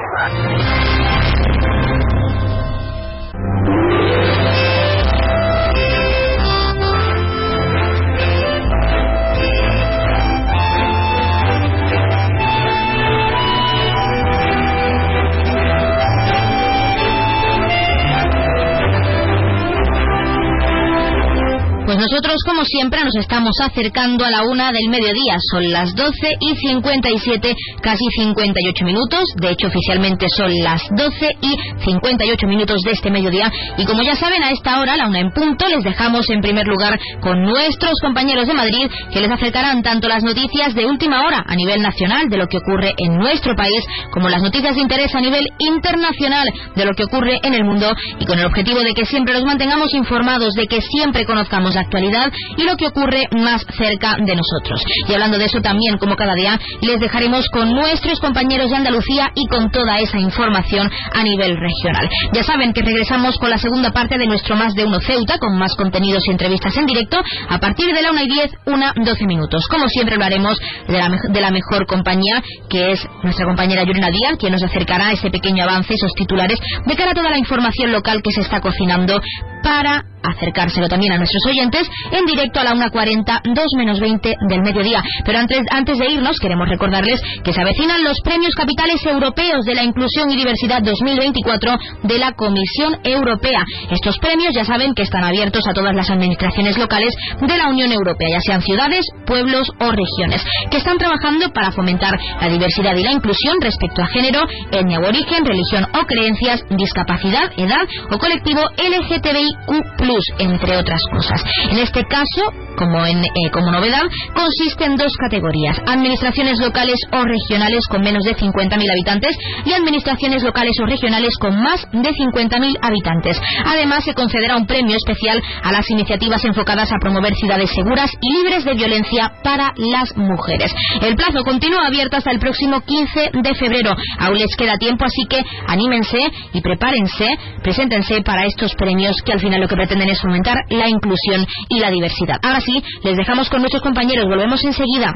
Nosotros, 22.03 22.35
como 22.45 22.65
siempre, 22.65 23.01
nos 23.03 23.15
estamos 23.15 23.55
acercando 23.61 24.25
a 24.25 24.29
la 24.29 24.43
una 24.43 24.71
del 24.71 24.89
mediodía. 24.89 25.37
Son 25.51 25.71
las 25.71 25.95
12 25.95 26.11
y 26.41 26.55
57, 26.55 27.55
casi 27.81 28.05
58 28.17 28.85
minutos. 28.85 29.23
De 29.39 29.51
hecho, 29.51 29.67
oficialmente 29.67 30.25
son 30.35 30.51
las 30.63 30.81
12 30.97 31.29
y 31.41 31.55
58 31.85 32.47
minutos 32.47 32.81
de 32.83 32.91
este 32.91 33.09
mediodía. 33.09 33.49
Y 33.77 33.85
como 33.85 34.03
ya 34.03 34.15
saben, 34.15 34.43
a 34.43 34.51
esta 34.51 34.81
hora, 34.81 34.97
la 34.97 35.07
una 35.07 35.19
en 35.19 35.31
punto, 35.31 35.65
les 35.69 35.83
dejamos 35.83 36.29
en 36.29 36.41
primer 36.41 36.67
lugar 36.67 36.99
con 37.21 37.41
nuestros 37.41 37.93
compañeros 38.01 38.47
de 38.47 38.53
Madrid 38.53 38.87
que 39.13 39.21
les 39.21 39.31
acercarán 39.31 39.81
tanto 39.81 40.09
las 40.09 40.23
noticias 40.23 40.75
de 40.75 40.85
última 40.85 41.25
hora 41.25 41.43
a 41.47 41.55
nivel 41.55 41.81
nacional 41.81 42.27
de 42.27 42.37
lo 42.37 42.47
que 42.47 42.57
ocurre 42.57 42.93
en 42.97 43.15
nuestro 43.15 43.55
país, 43.55 43.79
como 44.11 44.27
las 44.27 44.41
noticias 44.41 44.75
de 44.75 44.81
interés 44.81 45.15
a 45.15 45.21
nivel 45.21 45.45
internacional 45.59 46.47
de 46.75 46.85
lo 46.85 46.91
que 46.93 47.05
ocurre 47.05 47.39
en 47.43 47.53
el 47.53 47.63
mundo 47.63 47.93
y 48.19 48.25
con 48.25 48.39
el 48.39 48.45
objetivo 48.45 48.81
de 48.81 48.93
que 48.93 49.05
siempre 49.05 49.33
los 49.33 49.45
mantengamos 49.45 49.93
informados, 49.93 50.53
de 50.53 50.67
que 50.67 50.81
siempre 50.81 51.25
conozcamos 51.25 51.73
la 51.75 51.81
actualidad 51.93 52.31
y 52.57 52.63
lo 52.63 52.75
que 52.75 52.87
ocurre 52.87 53.23
más 53.31 53.63
cerca 53.77 54.15
de 54.17 54.35
nosotros. 54.35 54.81
Y 55.07 55.13
hablando 55.13 55.37
de 55.37 55.45
eso 55.45 55.61
también, 55.61 55.97
como 55.97 56.15
cada 56.15 56.33
día, 56.33 56.59
les 56.81 56.99
dejaremos 56.99 57.47
con 57.49 57.73
nuestros 57.73 58.19
compañeros 58.19 58.69
de 58.69 58.77
Andalucía 58.77 59.31
y 59.35 59.47
con 59.47 59.71
toda 59.71 59.99
esa 59.99 60.19
información 60.19 60.89
a 61.13 61.23
nivel 61.23 61.55
regional. 61.55 62.09
Ya 62.33 62.43
saben 62.43 62.73
que 62.73 62.81
regresamos 62.81 63.37
con 63.37 63.49
la 63.49 63.57
segunda 63.57 63.91
parte 63.91 64.17
de 64.17 64.25
nuestro 64.25 64.55
Más 64.55 64.73
de 64.73 64.85
Uno 64.85 64.99
Ceuta, 65.01 65.37
con 65.37 65.57
más 65.57 65.75
contenidos 65.75 66.23
y 66.27 66.31
entrevistas 66.31 66.75
en 66.77 66.85
directo, 66.85 67.21
a 67.49 67.59
partir 67.59 67.93
de 67.93 68.01
la 68.01 68.11
1 68.11 68.21
y 68.21 68.27
10, 68.27 68.51
una 68.65 68.93
12 68.95 69.25
minutos. 69.25 69.67
Como 69.67 69.87
siempre 69.87 70.17
de 70.17 70.97
la, 70.97 71.09
de 71.09 71.41
la 71.41 71.51
mejor 71.51 71.85
compañía, 71.85 72.41
que 72.69 72.91
es 72.91 72.99
nuestra 73.23 73.45
compañera 73.45 73.83
Yurina 73.83 74.09
Díaz, 74.09 74.37
quien 74.39 74.53
nos 74.53 74.63
acercará 74.63 75.11
ese 75.11 75.29
pequeño 75.29 75.63
avance, 75.63 75.93
esos 75.93 76.13
titulares, 76.13 76.59
de 76.85 76.95
cara 76.95 77.11
a 77.11 77.13
toda 77.13 77.29
la 77.29 77.37
información 77.37 77.91
local 77.91 78.21
que 78.23 78.31
se 78.31 78.41
está 78.41 78.61
cocinando 78.61 79.21
para 79.61 80.03
acercárselo 80.23 80.87
también 80.87 81.13
a 81.13 81.17
nuestros 81.17 81.43
oyentes 81.47 81.82
en 82.11 82.25
directo 82.25 82.59
a 82.59 82.63
la 82.63 82.73
1.40, 82.73 83.41
2 83.43 83.65
menos 83.77 83.99
20 83.99 84.33
del 84.49 84.61
mediodía. 84.61 85.01
Pero 85.25 85.39
antes, 85.39 85.59
antes 85.71 85.97
de 85.97 86.11
irnos, 86.11 86.37
queremos 86.39 86.67
recordarles 86.67 87.21
que 87.43 87.53
se 87.53 87.61
avecinan 87.61 88.03
los 88.03 88.17
premios 88.23 88.53
capitales 88.55 89.05
europeos 89.05 89.65
de 89.65 89.75
la 89.75 89.83
inclusión 89.83 90.31
y 90.31 90.37
diversidad 90.37 90.81
2024 90.81 91.77
de 92.03 92.17
la 92.17 92.31
Comisión 92.33 92.97
Europea. 93.03 93.63
Estos 93.89 94.17
premios 94.19 94.53
ya 94.53 94.65
saben 94.65 94.93
que 94.93 95.03
están 95.03 95.23
abiertos 95.23 95.65
a 95.67 95.73
todas 95.73 95.95
las 95.95 96.09
administraciones 96.09 96.77
locales 96.77 97.13
de 97.41 97.57
la 97.57 97.69
Unión 97.69 97.91
Europea, 97.91 98.27
ya 98.31 98.41
sean 98.41 98.61
ciudades, 98.61 99.05
pueblos 99.25 99.67
o 99.79 99.91
regiones, 99.91 100.43
que 100.69 100.77
están 100.77 100.97
trabajando 100.97 101.49
para 101.53 101.71
fomentar 101.71 102.13
la 102.41 102.49
diversidad 102.49 102.95
y 102.95 103.03
la 103.03 103.11
inclusión 103.11 103.59
respecto 103.61 104.01
a 104.01 104.07
género, 104.07 104.41
etnia 104.71 104.99
o 104.99 105.07
origen, 105.07 105.45
religión 105.45 105.85
o 105.93 106.05
creencias, 106.05 106.61
discapacidad, 106.69 107.51
edad 107.57 107.87
o 108.11 108.17
colectivo 108.17 108.61
LGTBIQ+, 108.77 110.03
entre 110.39 110.77
otras 110.77 111.01
cosas. 111.11 111.43
En 111.73 111.79
este 111.79 112.05
caso, 112.05 112.53
como, 112.75 113.05
en, 113.05 113.23
eh, 113.23 113.51
como 113.51 113.71
novedad, 113.71 114.03
consiste 114.33 114.85
en 114.85 114.95
dos 114.95 115.11
categorías, 115.17 115.79
administraciones 115.85 116.59
locales 116.59 116.97
o 117.11 117.23
regionales 117.23 117.85
con 117.89 118.01
menos 118.01 118.23
de 118.23 118.35
50.000 118.35 118.91
habitantes 118.91 119.35
y 119.65 119.73
administraciones 119.73 120.43
locales 120.43 120.75
o 120.81 120.85
regionales 120.85 121.35
con 121.39 121.55
más 121.61 121.85
de 121.91 122.09
50.000 122.09 122.77
habitantes. 122.81 123.39
Además, 123.65 124.03
se 124.03 124.13
concederá 124.13 124.57
un 124.57 124.65
premio 124.65 124.95
especial 124.95 125.41
a 125.63 125.71
las 125.71 125.89
iniciativas 125.89 126.43
enfocadas 126.45 126.91
a 126.91 126.99
promover 126.99 127.33
ciudades 127.35 127.69
seguras 127.73 128.11
y 128.21 128.33
libres 128.33 128.65
de 128.65 128.73
violencia 128.73 129.31
para 129.43 129.73
las 129.77 130.15
mujeres. 130.15 130.73
El 131.01 131.15
plazo 131.15 131.43
continúa 131.43 131.87
abierto 131.87 132.17
hasta 132.17 132.31
el 132.31 132.39
próximo 132.39 132.81
15 132.81 133.31
de 133.33 133.55
febrero. 133.55 133.95
Aún 134.19 134.37
les 134.37 134.55
queda 134.55 134.77
tiempo, 134.77 135.05
así 135.05 135.25
que 135.29 135.43
anímense 135.67 136.19
y 136.53 136.61
prepárense, 136.61 137.27
preséntense 137.61 138.21
para 138.21 138.45
estos 138.45 138.73
premios 138.75 139.15
que 139.25 139.33
al 139.33 139.39
final 139.39 139.61
lo 139.61 139.67
que 139.67 139.75
pretenden 139.75 140.09
es 140.09 140.21
fomentar 140.21 140.55
la 140.69 140.87
inclusión 140.87 141.45
y 141.69 141.79
la 141.79 141.89
diversidad. 141.89 142.39
Ahora 142.41 142.61
sí, 142.65 142.83
les 143.03 143.17
dejamos 143.17 143.49
con 143.49 143.61
nuestros 143.61 143.81
compañeros. 143.83 144.25
Volvemos 144.27 144.63
enseguida. 144.63 145.13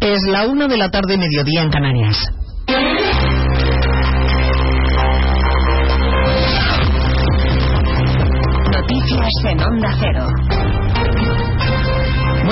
Es 0.00 0.20
la 0.30 0.46
una 0.46 0.68
de 0.68 0.76
la 0.76 0.90
tarde, 0.90 1.16
mediodía 1.16 1.62
en 1.62 1.70
Canarias. 1.70 2.16
Noticias 8.70 9.30
en 9.44 9.60
Onda 9.62 9.96
Cero. 9.98 10.53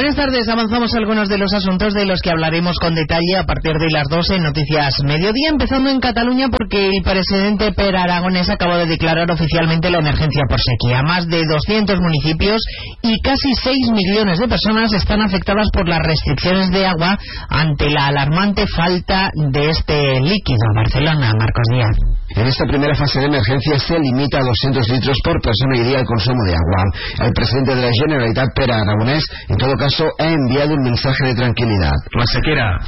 Buenas 0.02 0.16
tardes, 0.16 0.48
avanzamos 0.48 0.92
algunos 0.94 1.28
de 1.28 1.38
los 1.38 1.54
asuntos 1.54 1.94
de 1.94 2.04
los 2.06 2.18
que 2.20 2.32
hablaremos 2.32 2.76
con 2.80 2.92
detalle 2.92 3.36
a 3.38 3.46
partir 3.46 3.74
de 3.74 3.88
las 3.88 4.08
12 4.08 4.34
en 4.34 4.42
Noticias 4.42 4.94
Mediodía, 5.04 5.50
empezando 5.50 5.90
en 5.90 6.00
Cataluña 6.00 6.48
porque 6.50 6.88
el 6.88 7.04
presidente 7.04 7.70
Per 7.70 7.94
Aragonés 7.94 8.50
acaba 8.50 8.78
de 8.78 8.86
declarar 8.86 9.30
oficialmente 9.30 9.92
la 9.92 10.00
emergencia 10.00 10.42
por 10.48 10.58
sequía. 10.60 11.04
Más 11.04 11.28
de 11.28 11.44
200 11.46 12.00
municipios 12.00 12.60
y 13.00 13.20
casi 13.20 13.54
6 13.54 13.76
millones 13.92 14.40
de 14.40 14.48
personas 14.48 14.92
están 14.92 15.22
afectadas 15.22 15.68
por 15.72 15.88
las 15.88 16.00
restricciones 16.00 16.72
de 16.72 16.84
agua 16.84 17.16
ante 17.48 17.88
la 17.88 18.08
alarmante 18.08 18.66
falta 18.66 19.30
de 19.36 19.70
este 19.70 20.20
líquido. 20.20 20.66
Barcelona, 20.74 21.32
Marcos 21.38 21.68
Díaz. 21.70 22.21
En 22.36 22.46
esta 22.46 22.64
primera 22.64 22.94
fase 22.94 23.20
de 23.20 23.26
emergencia 23.26 23.78
se 23.78 23.98
limita 23.98 24.38
a 24.38 24.44
200 24.44 24.88
litros 24.88 25.16
por 25.24 25.40
persona 25.42 25.76
y 25.76 25.84
día 25.84 26.00
el 26.00 26.06
consumo 26.06 26.42
de 26.46 26.54
agua. 26.54 26.82
El 27.28 27.32
presidente 27.32 27.74
de 27.76 27.82
la 27.82 27.92
Generalitat, 27.92 28.48
Per 28.54 28.72
Aragonés, 28.72 29.24
en 29.48 29.56
todo 29.56 29.74
caso, 29.76 30.08
ha 30.18 30.28
enviado 30.28 30.74
un 30.74 30.82
mensaje 30.82 31.26
de 31.26 31.34
tranquilidad. 31.34 31.92
La 32.16 32.26
sequera 32.26 32.78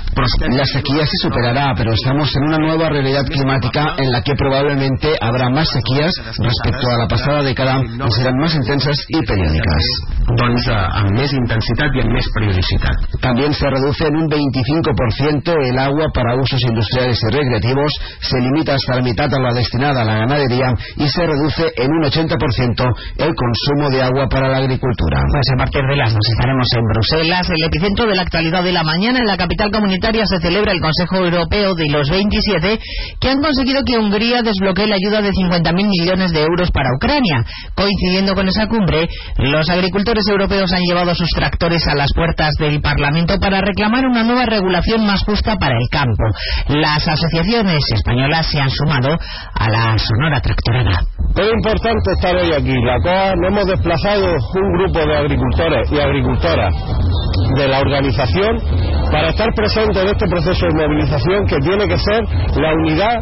La 0.49 0.65
sequía 0.65 1.05
se 1.05 1.17
superará, 1.21 1.75
pero 1.77 1.93
estamos 1.93 2.35
en 2.37 2.43
una 2.45 2.59
nueva 2.59 2.89
realidad 2.89 3.27
climática 3.27 3.95
en 3.99 4.13
la 4.13 4.23
que 4.23 4.35
probablemente 4.35 5.15
habrá 5.21 5.51
más 5.51 5.69
sequías 5.69 6.13
respecto 6.39 6.91
a 6.91 6.99
la 6.99 7.09
pasada 7.09 7.43
década 7.43 7.81
y 7.83 8.11
serán 8.13 8.37
más 8.41 8.55
intensas 8.55 8.97
y 9.09 9.21
periódicas. 9.27 9.83
Doncs 10.25 10.69
eh, 10.73 10.77
amb 11.01 11.19
més 11.19 11.33
intensitat 11.37 11.97
i 11.97 12.01
amb 12.01 12.15
més 12.17 12.29
periodicitat. 12.35 13.21
También 13.21 13.53
se 13.53 13.69
reduce 13.69 14.07
en 14.09 14.17
un 14.17 14.29
25% 14.31 15.53
el 15.69 15.79
agua 15.79 16.07
para 16.15 16.37
usos 16.37 16.61
industriales 16.63 17.21
y 17.23 17.35
recreativos, 17.35 17.93
se 18.21 18.41
limita 18.41 18.75
hasta 18.75 18.97
la 18.97 19.03
mitad 19.03 19.34
a 19.37 19.41
la 19.41 19.53
destinada 19.53 20.03
a 20.03 20.05
la 20.05 20.19
ganadería 20.19 20.75
y 20.97 21.09
se 21.09 21.27
reduce 21.27 21.73
en 21.77 21.91
un 21.91 22.03
80% 22.05 22.95
el 23.19 23.33
consumo 23.35 23.91
de 23.91 24.03
agua 24.03 24.27
para 24.29 24.49
la 24.49 24.59
agricultura. 24.59 25.23
Pues 25.31 25.47
a 25.55 25.59
partir 25.59 25.83
de 25.83 25.97
las 25.97 26.13
dos 26.13 26.27
estaremos 26.31 26.69
en 26.75 26.85
Bruselas, 26.85 27.51
el 27.51 27.65
epicentro 27.65 28.07
de 28.07 28.15
la 28.15 28.23
actualidad 28.23 28.63
de 28.63 28.73
la 28.73 28.83
mañana. 28.83 29.19
En 29.19 29.27
la 29.27 29.37
capital 29.37 29.71
comunitaria 29.71 30.25
se 30.27 30.41
celebra 30.41 30.73
el 30.73 30.81
Consejo 30.81 31.17
Europeo 31.17 31.75
de 31.75 31.89
los 31.89 32.09
27 32.11 32.79
que 33.21 33.29
han 33.29 33.41
conseguido 33.41 33.83
que 33.85 33.99
Hungría 33.99 34.43
desbloquee 34.43 34.87
la 34.87 34.97
ayuda 34.97 35.23
de 35.23 35.31
50.000 35.31 35.73
millones 35.75 36.33
de 36.33 36.43
euros 36.43 36.71
para 36.71 36.91
Ucrania. 36.97 37.45
Coincidiendo 37.75 38.35
con 38.35 38.49
esa 38.49 38.67
cumbre, 38.67 39.09
los 39.39 39.69
agricultores 39.69 40.27
europeos 40.29 40.73
han 40.73 40.83
llevado 40.83 41.15
sus 41.15 41.29
tractores 41.31 41.87
a 41.89 41.95
las 41.95 42.13
puertas 42.15 42.51
del 42.59 42.81
Parlamento 42.81 43.39
para 43.39 43.61
reclamar 43.61 44.07
una 44.07 44.25
nueva 44.25 44.47
regulación 44.47 45.07
más 45.07 45.23
justa 45.25 45.57
para 45.57 45.77
el 45.77 45.89
campo. 45.91 46.25
Las 46.69 47.07
asociaciones 47.07 47.83
españolas 47.93 48.47
se 48.47 48.61
han 48.61 48.71
sumado 48.71 49.17
a 49.55 49.69
la 49.71 49.97
Sonora 49.99 50.41
Tractorada. 50.41 51.01
Es 51.37 51.51
importante 51.53 52.13
estar 52.13 52.37
hoy 52.37 52.53
aquí. 52.53 52.75
La 52.85 52.99
COA 53.01 53.35
nos 53.37 53.51
hemos 53.51 53.67
desplazado 53.67 54.27
un 54.33 54.73
grupo 54.79 55.01
de 55.01 55.17
agricultores 55.17 55.91
y 55.91 55.99
agricultoras 55.99 56.75
de 57.57 57.69
la 57.69 57.81
organización 57.81 58.57
para 59.11 59.31
estar 59.31 59.49
presentes 59.55 60.03
en 60.03 60.09
este 60.09 60.27
proceso 60.27 60.67
de 60.67 60.75
movilización 60.75 61.47
que 61.47 61.59
tiene 61.59 61.89
que 61.89 61.99
ser 61.99 62.23
la 62.57 62.73
unidad 62.75 63.19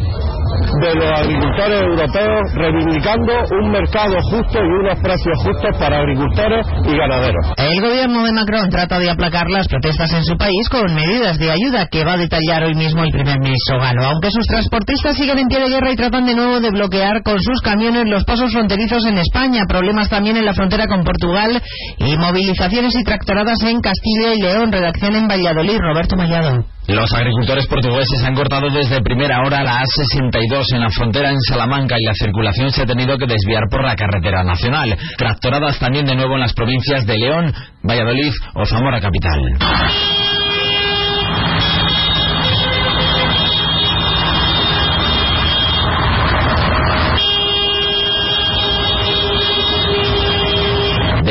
de 0.80 0.94
los 0.94 1.10
agricultores 1.12 1.82
europeos 1.82 2.42
reivindicando 2.54 3.32
un 3.60 3.70
mercado 3.70 4.16
justo 4.30 4.58
y 4.58 4.68
unos 4.84 4.98
precios 5.00 5.36
justos 5.44 5.76
para 5.78 5.98
agricultores 5.98 6.66
y 6.84 6.96
ganaderos. 6.96 7.44
El 7.56 7.80
gobierno 7.80 8.24
de 8.24 8.32
Macron 8.32 8.68
trata 8.70 8.98
de 8.98 9.10
aplacar 9.10 9.48
las 9.50 9.68
protestas 9.68 10.12
en 10.12 10.24
su 10.24 10.36
país 10.36 10.68
con 10.70 10.94
medidas 10.94 11.38
de 11.38 11.50
ayuda 11.50 11.88
que 11.88 12.04
va 12.04 12.14
a 12.14 12.16
detallar 12.16 12.64
hoy 12.64 12.74
mismo 12.74 13.04
el 13.04 13.10
primer 13.10 13.38
ministro 13.40 13.78
galo. 13.78 14.04
Aunque 14.04 14.30
sus 14.30 14.46
transportistas 14.46 15.16
siguen 15.16 15.38
en 15.38 15.48
pie 15.48 15.60
de 15.60 15.68
guerra 15.68 15.91
y 15.92 15.96
tratan 15.96 16.24
de 16.24 16.34
nuevo 16.34 16.60
de 16.60 16.70
bloquear 16.70 17.22
con 17.22 17.38
sus 17.38 17.60
camiones 17.60 18.04
los 18.06 18.24
pasos 18.24 18.50
fronterizos 18.52 19.04
en 19.06 19.18
España, 19.18 19.64
problemas 19.68 20.08
también 20.08 20.36
en 20.36 20.44
la 20.44 20.54
frontera 20.54 20.86
con 20.86 21.04
Portugal 21.04 21.62
y 21.98 22.16
movilizaciones 22.16 22.94
y 22.96 23.04
tractoradas 23.04 23.58
en 23.62 23.80
Castilla 23.80 24.34
y 24.34 24.40
León. 24.40 24.72
Redacción 24.72 25.14
en 25.16 25.28
Valladolid, 25.28 25.78
Roberto 25.78 26.16
Mallado. 26.16 26.64
Los 26.88 27.12
agricultores 27.12 27.66
portugueses 27.66 28.24
han 28.24 28.34
cortado 28.34 28.68
desde 28.70 29.02
primera 29.02 29.40
hora 29.46 29.62
la 29.62 29.82
A62 29.82 30.64
en 30.74 30.80
la 30.80 30.90
frontera 30.90 31.30
en 31.30 31.40
Salamanca 31.40 31.94
y 31.98 32.04
la 32.04 32.14
circulación 32.14 32.70
se 32.70 32.82
ha 32.82 32.86
tenido 32.86 33.16
que 33.18 33.26
desviar 33.26 33.64
por 33.70 33.84
la 33.84 33.94
carretera 33.94 34.42
nacional. 34.42 34.96
Tractoradas 35.16 35.78
también 35.78 36.06
de 36.06 36.16
nuevo 36.16 36.34
en 36.34 36.40
las 36.40 36.54
provincias 36.54 37.06
de 37.06 37.18
León, 37.18 37.52
Valladolid 37.84 38.32
o 38.54 38.64
Zamora 38.64 39.00
capital. 39.00 40.21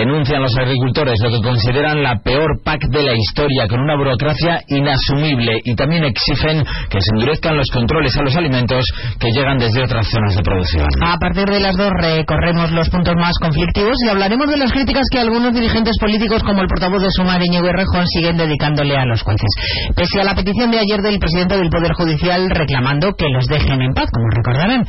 Denuncian 0.01 0.41
los 0.41 0.57
agricultores 0.57 1.13
lo 1.21 1.29
que 1.29 1.45
consideran 1.45 2.01
la 2.01 2.17
peor 2.25 2.57
PAC 2.65 2.89
de 2.89 3.03
la 3.03 3.13
historia, 3.13 3.67
con 3.69 3.81
una 3.81 3.95
burocracia 3.95 4.63
inasumible, 4.67 5.61
y 5.63 5.75
también 5.75 6.03
exigen 6.05 6.65
que 6.89 6.99
se 6.99 7.13
endurezcan 7.13 7.55
los 7.55 7.69
controles 7.69 8.17
a 8.17 8.23
los 8.23 8.35
alimentos 8.35 8.83
que 9.19 9.29
llegan 9.29 9.59
desde 9.59 9.83
otras 9.83 10.07
zonas 10.09 10.35
de 10.35 10.41
producción. 10.41 10.87
A 11.05 11.17
partir 11.19 11.45
de 11.45 11.59
las 11.59 11.77
dos 11.77 11.91
recorremos 12.01 12.71
los 12.71 12.89
puntos 12.89 13.13
más 13.15 13.37
conflictivos 13.37 13.93
y 14.03 14.09
hablaremos 14.09 14.49
de 14.49 14.57
las 14.57 14.71
críticas 14.71 15.05
que 15.11 15.19
algunos 15.19 15.53
dirigentes 15.53 15.93
políticos, 15.99 16.41
como 16.41 16.63
el 16.63 16.67
portavoz 16.67 17.03
de 17.03 17.11
Sumar, 17.11 17.39
Íñigo 17.45 17.67
Errejón, 17.67 18.07
siguen 18.07 18.37
dedicándole 18.37 18.97
a 18.97 19.05
los 19.05 19.21
jueces. 19.21 19.53
Pese 19.95 20.19
a 20.19 20.23
la 20.23 20.33
petición 20.33 20.71
de 20.71 20.79
ayer 20.79 21.01
del 21.03 21.19
presidente 21.19 21.57
del 21.57 21.69
Poder 21.69 21.93
Judicial 21.93 22.49
reclamando 22.49 23.13
que 23.13 23.29
los 23.29 23.45
dejen 23.45 23.79
en 23.83 23.93
paz, 23.93 24.09
como 24.11 24.25
recordarán. 24.33 24.83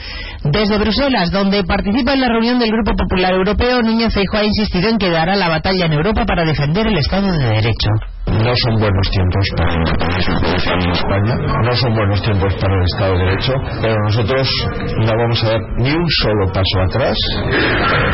Desde 0.44 0.78
Bruselas, 0.78 1.30
donde 1.30 1.64
participa 1.64 2.14
en 2.14 2.20
la 2.22 2.28
reunión 2.28 2.58
del 2.58 2.70
Grupo 2.70 2.92
Popular 2.96 3.34
Europeo, 3.34 3.82
Núñez 3.82 4.14
Feijóo 4.14 4.40
ha 4.40 4.44
insistido 4.44 4.88
en 4.88 5.01
que 5.02 5.10
dará 5.10 5.34
la 5.34 5.48
batalla 5.48 5.86
en 5.86 5.94
Europa 5.94 6.24
para 6.24 6.44
defender 6.44 6.86
el 6.86 6.96
Estado 6.96 7.26
de 7.32 7.44
Derecho. 7.44 7.90
No 8.26 8.54
son 8.54 8.78
buenos 8.78 9.10
tiempos 9.10 9.44
para 9.58 10.92
España, 10.92 11.34
no 11.64 11.74
son 11.74 11.92
buenos 11.92 12.22
tiempos 12.22 12.54
para 12.54 12.74
el 12.74 12.84
Estado 12.84 13.12
de 13.18 13.24
Derecho, 13.24 13.52
pero 13.82 13.96
nosotros 14.04 14.48
no 14.98 15.12
vamos 15.18 15.42
a 15.42 15.48
dar 15.50 15.60
ni 15.78 15.90
un 15.90 16.06
solo 16.22 16.46
paso 16.54 16.76
atrás 16.86 17.16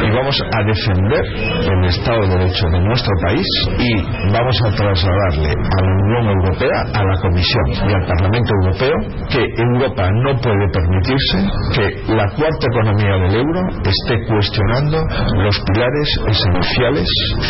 y 0.03 0.11
vamos 0.11 0.41
a 0.41 0.65
defender 0.65 1.25
el 1.61 1.85
Estado 1.85 2.21
de 2.23 2.29
Derecho 2.39 2.67
de 2.73 2.81
nuestro 2.81 3.13
país 3.21 3.47
y 3.79 3.93
vamos 4.33 4.57
a 4.65 4.71
trasladarle 4.75 5.51
a 5.53 5.81
la 5.85 5.93
Unión 5.93 6.41
Europea, 6.41 6.79
a 6.95 7.05
la 7.05 7.21
Comisión 7.21 7.67
y 7.69 7.93
al 7.93 8.07
Parlamento 8.07 8.51
Europeo 8.65 8.97
que 9.29 9.45
Europa 9.61 10.09
no 10.25 10.41
puede 10.41 10.67
permitirse 10.73 11.37
que 11.77 12.15
la 12.15 12.25
cuarta 12.33 12.65
economía 12.73 13.15
del 13.29 13.45
euro 13.45 13.61
esté 13.85 14.25
cuestionando 14.27 15.05
los 15.37 15.57
pilares 15.69 16.09
esenciales, 16.27 16.78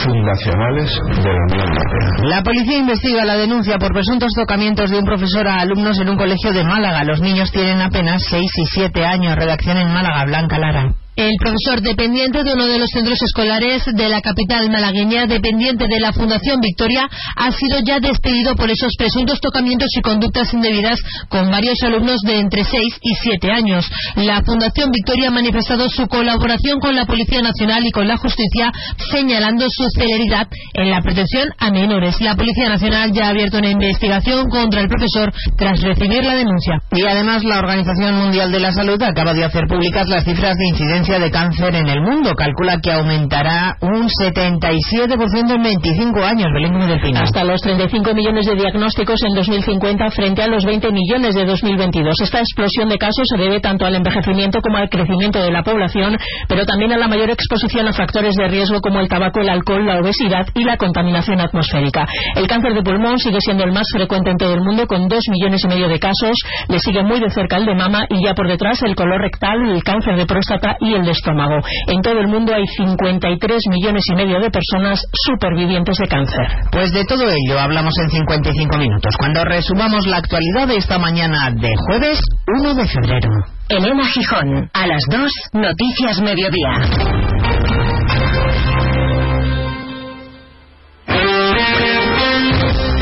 fundacionales 0.04 0.90
de 1.22 1.28
la 1.28 1.44
Unión 1.50 1.68
Europea. 1.68 2.28
La 2.28 2.42
policía 2.42 2.78
investiga 2.78 3.24
la 3.24 3.36
denuncia 3.36 3.78
por 3.78 3.92
presuntos 3.92 4.32
tocamientos 4.34 4.90
de 4.90 4.98
un 4.98 5.04
profesor 5.04 5.46
a 5.48 5.60
alumnos 5.60 5.98
en 6.00 6.08
un 6.08 6.16
colegio 6.16 6.52
de 6.52 6.64
Málaga. 6.64 7.04
Los 7.04 7.20
niños 7.20 7.50
tienen 7.52 7.80
apenas 7.80 8.22
6 8.28 8.42
y 8.42 8.66
7 8.66 9.04
años. 9.04 9.36
Redacción 9.36 9.76
en 9.76 9.92
Málaga, 9.92 10.24
Blanca 10.24 10.58
Lara. 10.58 10.94
El 11.18 11.34
profesor 11.36 11.82
dependiente 11.82 12.44
de 12.44 12.52
uno 12.52 12.68
de 12.68 12.78
los 12.78 12.90
centros 12.90 13.20
escolares 13.20 13.82
de 13.92 14.08
la 14.08 14.20
capital 14.20 14.70
malagueña, 14.70 15.26
dependiente 15.26 15.88
de 15.88 15.98
la 15.98 16.12
Fundación 16.12 16.60
Victoria, 16.60 17.08
ha 17.34 17.50
sido 17.50 17.80
ya 17.84 17.98
despedido 17.98 18.54
por 18.54 18.70
esos 18.70 18.94
presuntos 18.96 19.40
tocamientos 19.40 19.88
y 19.98 20.00
conductas 20.00 20.54
indebidas 20.54 21.00
con 21.28 21.50
varios 21.50 21.82
alumnos 21.82 22.20
de 22.20 22.38
entre 22.38 22.62
6 22.62 22.72
y 23.02 23.14
7 23.16 23.50
años. 23.50 23.84
La 24.14 24.44
Fundación 24.44 24.92
Victoria 24.92 25.26
ha 25.26 25.32
manifestado 25.32 25.88
su 25.88 26.06
colaboración 26.06 26.78
con 26.78 26.94
la 26.94 27.04
Policía 27.04 27.42
Nacional 27.42 27.84
y 27.84 27.90
con 27.90 28.06
la 28.06 28.16
Justicia, 28.16 28.70
señalando 29.10 29.66
su 29.68 29.90
celeridad 29.98 30.46
en 30.74 30.88
la 30.88 31.02
protección 31.02 31.48
a 31.58 31.72
menores. 31.72 32.20
La 32.20 32.36
Policía 32.36 32.68
Nacional 32.68 33.10
ya 33.12 33.26
ha 33.26 33.30
abierto 33.30 33.58
una 33.58 33.70
investigación 33.70 34.48
contra 34.48 34.82
el 34.82 34.88
profesor 34.88 35.32
tras 35.56 35.80
recibir 35.80 36.24
la 36.24 36.36
denuncia. 36.36 36.78
Y 36.92 37.04
además 37.04 37.42
la 37.42 37.58
Organización 37.58 38.14
Mundial 38.14 38.52
de 38.52 38.60
la 38.60 38.70
Salud 38.70 39.02
acaba 39.02 39.34
de 39.34 39.42
hacer 39.42 39.66
públicas 39.66 40.06
las 40.06 40.22
cifras 40.22 40.56
de 40.56 40.68
incidencia 40.68 41.07
de 41.16 41.30
cáncer 41.30 41.74
en 41.74 41.88
el 41.88 42.02
mundo. 42.02 42.34
Calcula 42.36 42.76
que 42.82 42.92
aumentará 42.92 43.76
un 43.80 44.08
77% 44.08 45.54
en 45.54 45.62
25 45.62 46.22
años. 46.22 46.48
Belén 46.52 46.78
del 46.86 47.00
Pino. 47.00 47.20
Hasta 47.20 47.44
los 47.44 47.62
35 47.62 48.12
millones 48.12 48.44
de 48.44 48.56
diagnósticos 48.56 49.16
en 49.26 49.34
2050 49.34 50.10
frente 50.10 50.42
a 50.42 50.48
los 50.48 50.64
20 50.66 50.92
millones 50.92 51.34
de 51.34 51.46
2022. 51.46 52.14
Esta 52.20 52.40
explosión 52.40 52.90
de 52.90 52.98
casos 52.98 53.24
se 53.24 53.38
debe 53.38 53.60
tanto 53.60 53.86
al 53.86 53.94
envejecimiento 53.94 54.60
como 54.60 54.76
al 54.76 54.90
crecimiento 54.90 55.40
de 55.40 55.50
la 55.50 55.62
población, 55.62 56.18
pero 56.46 56.66
también 56.66 56.92
a 56.92 56.98
la 56.98 57.08
mayor 57.08 57.30
exposición 57.30 57.88
a 57.88 57.92
factores 57.94 58.34
de 58.34 58.48
riesgo 58.48 58.80
como 58.80 59.00
el 59.00 59.08
tabaco, 59.08 59.40
el 59.40 59.48
alcohol, 59.48 59.86
la 59.86 60.00
obesidad 60.00 60.46
y 60.54 60.64
la 60.64 60.76
contaminación 60.76 61.40
atmosférica. 61.40 62.06
El 62.36 62.46
cáncer 62.46 62.74
de 62.74 62.82
pulmón 62.82 63.18
sigue 63.18 63.38
siendo 63.40 63.64
el 63.64 63.72
más 63.72 63.86
frecuente 63.94 64.30
en 64.30 64.36
todo 64.36 64.52
el 64.52 64.60
mundo 64.60 64.86
con 64.86 65.08
2 65.08 65.18
millones 65.30 65.62
y 65.64 65.68
medio 65.68 65.88
de 65.88 65.98
casos. 65.98 66.36
Le 66.68 66.78
sigue 66.78 67.02
muy 67.02 67.18
de 67.18 67.30
cerca 67.30 67.56
el 67.56 67.64
de 67.64 67.74
mama 67.74 68.04
y 68.10 68.24
ya 68.26 68.34
por 68.34 68.46
detrás 68.46 68.82
el 68.82 68.94
color 68.94 69.22
rectal, 69.22 69.70
el 69.70 69.82
cáncer 69.82 70.16
de 70.16 70.26
próstata 70.26 70.76
y 70.80 70.92
el 70.92 70.97
de 71.04 71.12
estómago. 71.12 71.60
En 71.86 72.02
todo 72.02 72.20
el 72.20 72.28
mundo 72.28 72.54
hay 72.54 72.66
53 72.66 73.62
millones 73.70 74.02
y 74.10 74.14
medio 74.14 74.40
de 74.40 74.50
personas 74.50 75.00
supervivientes 75.12 75.96
de 75.98 76.06
cáncer. 76.06 76.46
Pues 76.72 76.92
de 76.92 77.04
todo 77.04 77.24
ello 77.24 77.58
hablamos 77.58 77.94
en 78.02 78.10
55 78.10 78.78
minutos, 78.78 79.14
cuando 79.18 79.44
resumamos 79.44 80.06
la 80.06 80.18
actualidad 80.18 80.68
de 80.68 80.76
esta 80.76 80.98
mañana 80.98 81.50
de 81.50 81.70
jueves 81.86 82.20
1 82.46 82.74
de 82.74 82.86
febrero. 82.86 83.30
Elena 83.68 84.06
Gijón, 84.06 84.70
a 84.72 84.86
las 84.86 85.02
2, 85.10 85.30
Noticias 85.52 86.20
Mediodía. 86.22 87.37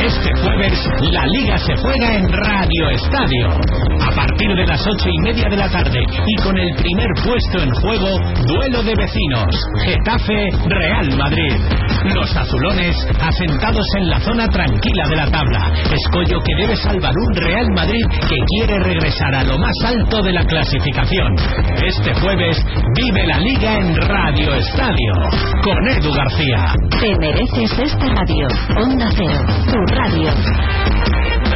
Este 0.06 0.30
jueves 0.40 0.78
la 1.10 1.26
liga 1.26 1.58
se 1.58 1.74
juega 1.78 2.14
en 2.14 2.28
Radio 2.28 2.90
Estadio. 2.90 3.48
A 4.00 4.14
partir 4.14 4.54
de 4.54 4.64
las 4.64 4.80
ocho 4.86 5.08
y 5.08 5.18
media 5.24 5.48
de 5.48 5.56
la 5.56 5.68
tarde 5.68 5.98
y 5.98 6.42
con 6.44 6.56
el 6.56 6.76
primer 6.76 7.08
puesto 7.24 7.58
en 7.58 7.70
juego, 7.74 8.16
duelo 8.46 8.84
de 8.84 8.94
vecinos. 8.94 9.46
Getafe 9.84 10.48
Real 10.68 11.16
Madrid. 11.16 11.56
Los 12.14 12.36
azulones 12.36 12.94
asentados 13.20 13.86
en 13.98 14.08
la 14.08 14.20
zona 14.20 14.46
tranquila 14.46 15.08
de 15.08 15.16
la 15.16 15.26
tabla. 15.28 15.72
Escollo 15.90 16.38
que 16.40 16.54
debe 16.56 16.76
salvar 16.76 17.12
un 17.12 17.34
Real 17.34 17.66
Madrid 17.74 18.04
que 18.28 18.36
quiere 18.58 18.78
regresar 18.78 19.34
a 19.34 19.42
lo 19.42 19.58
más 19.58 19.74
alto 19.84 20.22
de 20.22 20.32
la 20.32 20.44
clasificación. 20.44 21.34
Este 21.84 22.14
jueves 22.14 22.56
vive 22.94 23.26
la 23.26 23.40
liga 23.40 23.74
en 23.74 23.96
Radio 23.96 24.54
Estadio. 24.54 25.12
Con 25.64 25.88
Edu 25.88 26.12
García. 26.12 26.74
Te 27.00 27.16
mereces 27.18 27.76
esta 27.76 28.06
radio. 28.06 28.46
Onda 28.76 29.08
Cero, 29.16 29.44
radio. 29.98 31.55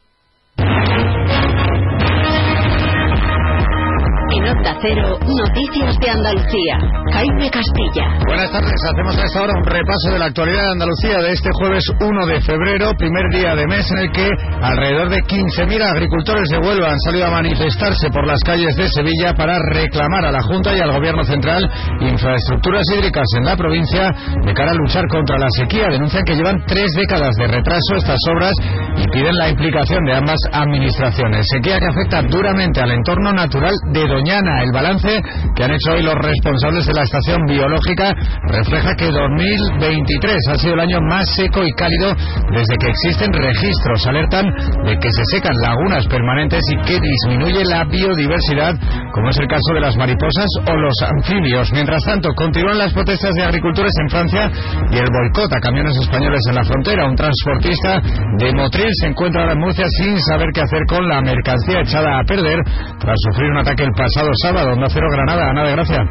En 4.41 4.57
Onda 4.57 4.73
Cero, 4.81 5.19
Noticias 5.21 5.95
de 6.01 6.09
Andalucía. 6.09 6.75
Jaime 7.13 7.49
Castilla. 7.51 8.09
Buenas 8.25 8.49
tardes, 8.51 8.73
hacemos 8.73 9.15
a 9.17 9.25
esta 9.25 9.41
hora 9.43 9.53
un 9.53 9.65
repaso 9.65 10.09
de 10.13 10.17
la 10.17 10.25
actualidad 10.25 10.63
de 10.65 10.71
Andalucía 10.71 11.17
de 11.19 11.31
este 11.31 11.49
jueves 11.53 11.83
1 11.99 12.25
de 12.25 12.41
febrero, 12.41 12.91
primer 12.97 13.29
día 13.33 13.53
de 13.53 13.67
mes 13.67 13.85
en 13.91 13.97
el 13.99 14.11
que 14.11 14.27
alrededor 14.63 15.09
de 15.09 15.21
15.000 15.21 15.81
agricultores 15.83 16.49
de 16.49 16.57
Huelva 16.57 16.89
han 16.89 16.99
salido 17.01 17.27
a 17.27 17.31
manifestarse 17.31 18.09
por 18.09 18.25
las 18.25 18.39
calles 18.41 18.75
de 18.77 18.89
Sevilla 18.89 19.35
para 19.35 19.59
reclamar 19.73 20.25
a 20.25 20.31
la 20.31 20.41
Junta 20.41 20.75
y 20.75 20.79
al 20.79 20.91
Gobierno 20.91 21.23
Central 21.23 21.69
infraestructuras 21.99 22.83
hídricas 22.95 23.27
en 23.37 23.45
la 23.45 23.55
provincia 23.55 24.09
de 24.43 24.53
cara 24.53 24.71
a 24.71 24.75
luchar 24.75 25.05
contra 25.07 25.37
la 25.37 25.49
sequía. 25.51 25.85
Denuncian 25.91 26.23
que 26.25 26.35
llevan 26.35 26.65
tres 26.65 26.91
décadas 26.97 27.35
de 27.37 27.45
retraso 27.45 27.95
estas 27.95 28.19
obras 28.33 28.53
y 28.97 29.07
piden 29.11 29.35
la 29.35 29.49
implicación 29.49 30.03
de 30.05 30.15
ambas 30.15 30.39
administraciones. 30.51 31.45
Sequía 31.51 31.77
que 31.77 31.85
afecta 31.85 32.23
duramente 32.23 32.81
al 32.81 32.91
entorno 32.91 33.33
natural 33.33 33.73
de 33.91 34.07
Doñana. 34.31 34.63
El 34.63 34.71
balance 34.71 35.21
que 35.55 35.63
han 35.63 35.71
hecho 35.71 35.91
hoy 35.91 36.03
los 36.03 36.15
responsables 36.15 36.85
de 36.85 36.93
la 36.93 37.03
estación 37.03 37.45
biológica 37.45 38.13
refleja 38.47 38.95
que 38.95 39.11
2023 39.11 40.37
ha 40.49 40.55
sido 40.55 40.73
el 40.75 40.79
año 40.79 41.01
más 41.01 41.27
seco 41.35 41.61
y 41.63 41.71
cálido 41.73 42.15
desde 42.53 42.77
que 42.79 42.87
existen 42.87 43.33
registros. 43.33 44.07
Alertan 44.07 44.45
de 44.85 44.97
que 44.99 45.11
se 45.11 45.23
secan 45.35 45.53
lagunas 45.61 46.07
permanentes 46.07 46.63
y 46.71 46.77
que 46.87 46.99
disminuye 46.99 47.65
la 47.65 47.83
biodiversidad, 47.83 48.75
como 49.11 49.29
es 49.29 49.37
el 49.37 49.47
caso 49.47 49.73
de 49.73 49.81
las 49.81 49.97
mariposas 49.97 50.47
o 50.65 50.75
los 50.77 50.95
anfibios. 51.03 51.69
Mientras 51.73 52.01
tanto, 52.05 52.29
continúan 52.33 52.77
las 52.77 52.93
protestas 52.93 53.33
de 53.35 53.43
agricultores 53.43 53.91
en 54.01 54.09
Francia 54.09 54.51
y 54.91 54.95
el 54.95 55.07
boicot 55.11 55.51
a 55.53 55.59
camiones 55.59 55.97
españoles 55.97 56.39
en 56.47 56.55
la 56.55 56.63
frontera. 56.63 57.05
Un 57.05 57.15
transportista 57.15 58.01
de 58.37 58.53
Motril 58.53 58.89
se 59.01 59.07
encuentra 59.07 59.41
ahora 59.41 59.53
en 59.53 59.59
Murcia 59.59 59.85
sin 59.99 60.17
saber 60.21 60.47
qué 60.53 60.61
hacer 60.61 60.85
con 60.87 61.05
la 61.07 61.21
mercancía 61.21 61.81
echada 61.81 62.19
a 62.19 62.23
perder 62.23 62.59
tras 62.97 63.17
sufrir 63.27 63.51
un 63.51 63.57
ataque 63.57 63.83
el 63.83 63.91
pasado 63.91 64.20
sábado. 64.43 64.73
Onda 64.73 64.87
Cero 64.89 65.07
Granada, 65.11 65.49
Ana 65.49 65.63
de 65.63 65.71
Gracia. 65.71 66.03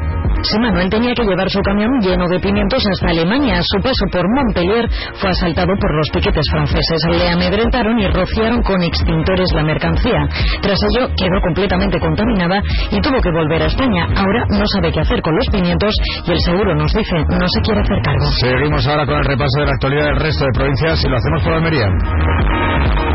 Sí, 0.42 0.58
Manuel 0.58 0.88
tenía 0.88 1.12
que 1.14 1.24
llevar 1.24 1.50
su 1.50 1.60
camión 1.60 1.90
lleno 2.00 2.26
de 2.28 2.40
pimientos 2.40 2.82
hasta 2.92 3.10
Alemania. 3.10 3.60
Su 3.62 3.82
paso 3.82 4.06
por 4.10 4.24
Montpellier 4.34 4.88
fue 5.20 5.30
asaltado 5.30 5.72
por 5.78 5.94
los 5.94 6.08
piquetes 6.10 6.44
franceses. 6.50 6.98
Le 7.10 7.28
amedrentaron 7.28 7.98
y 7.98 8.06
rociaron 8.06 8.62
con 8.62 8.82
extintores 8.82 9.52
la 9.52 9.64
mercancía. 9.64 10.26
Tras 10.62 10.78
ello, 10.94 11.08
quedó 11.16 11.40
completamente 11.42 12.00
contaminada 12.00 12.62
y 12.90 13.00
tuvo 13.00 13.20
que 13.20 13.30
volver 13.30 13.62
a 13.62 13.66
España. 13.66 14.06
Ahora 14.16 14.46
no 14.48 14.64
sabe 14.74 14.92
qué 14.92 15.00
hacer 15.00 15.20
con 15.20 15.34
los 15.34 15.46
pimientos 15.48 15.92
y 16.26 16.32
el 16.32 16.38
seguro 16.40 16.74
nos 16.74 16.92
dice 16.92 17.16
no 17.28 17.46
se 17.48 17.60
quiere 17.62 17.80
hacer 17.80 18.00
cargo. 18.02 18.26
Seguimos 18.40 18.86
ahora 18.86 19.06
con 19.06 19.16
el 19.16 19.24
repaso 19.24 19.60
de 19.60 19.66
la 19.66 19.72
actualidad 19.72 20.04
del 20.06 20.16
resto 20.16 20.44
de 20.44 20.50
provincias 20.54 21.04
y 21.04 21.08
lo 21.08 21.16
hacemos 21.16 21.42
por 21.42 21.52
Almería. 21.52 23.09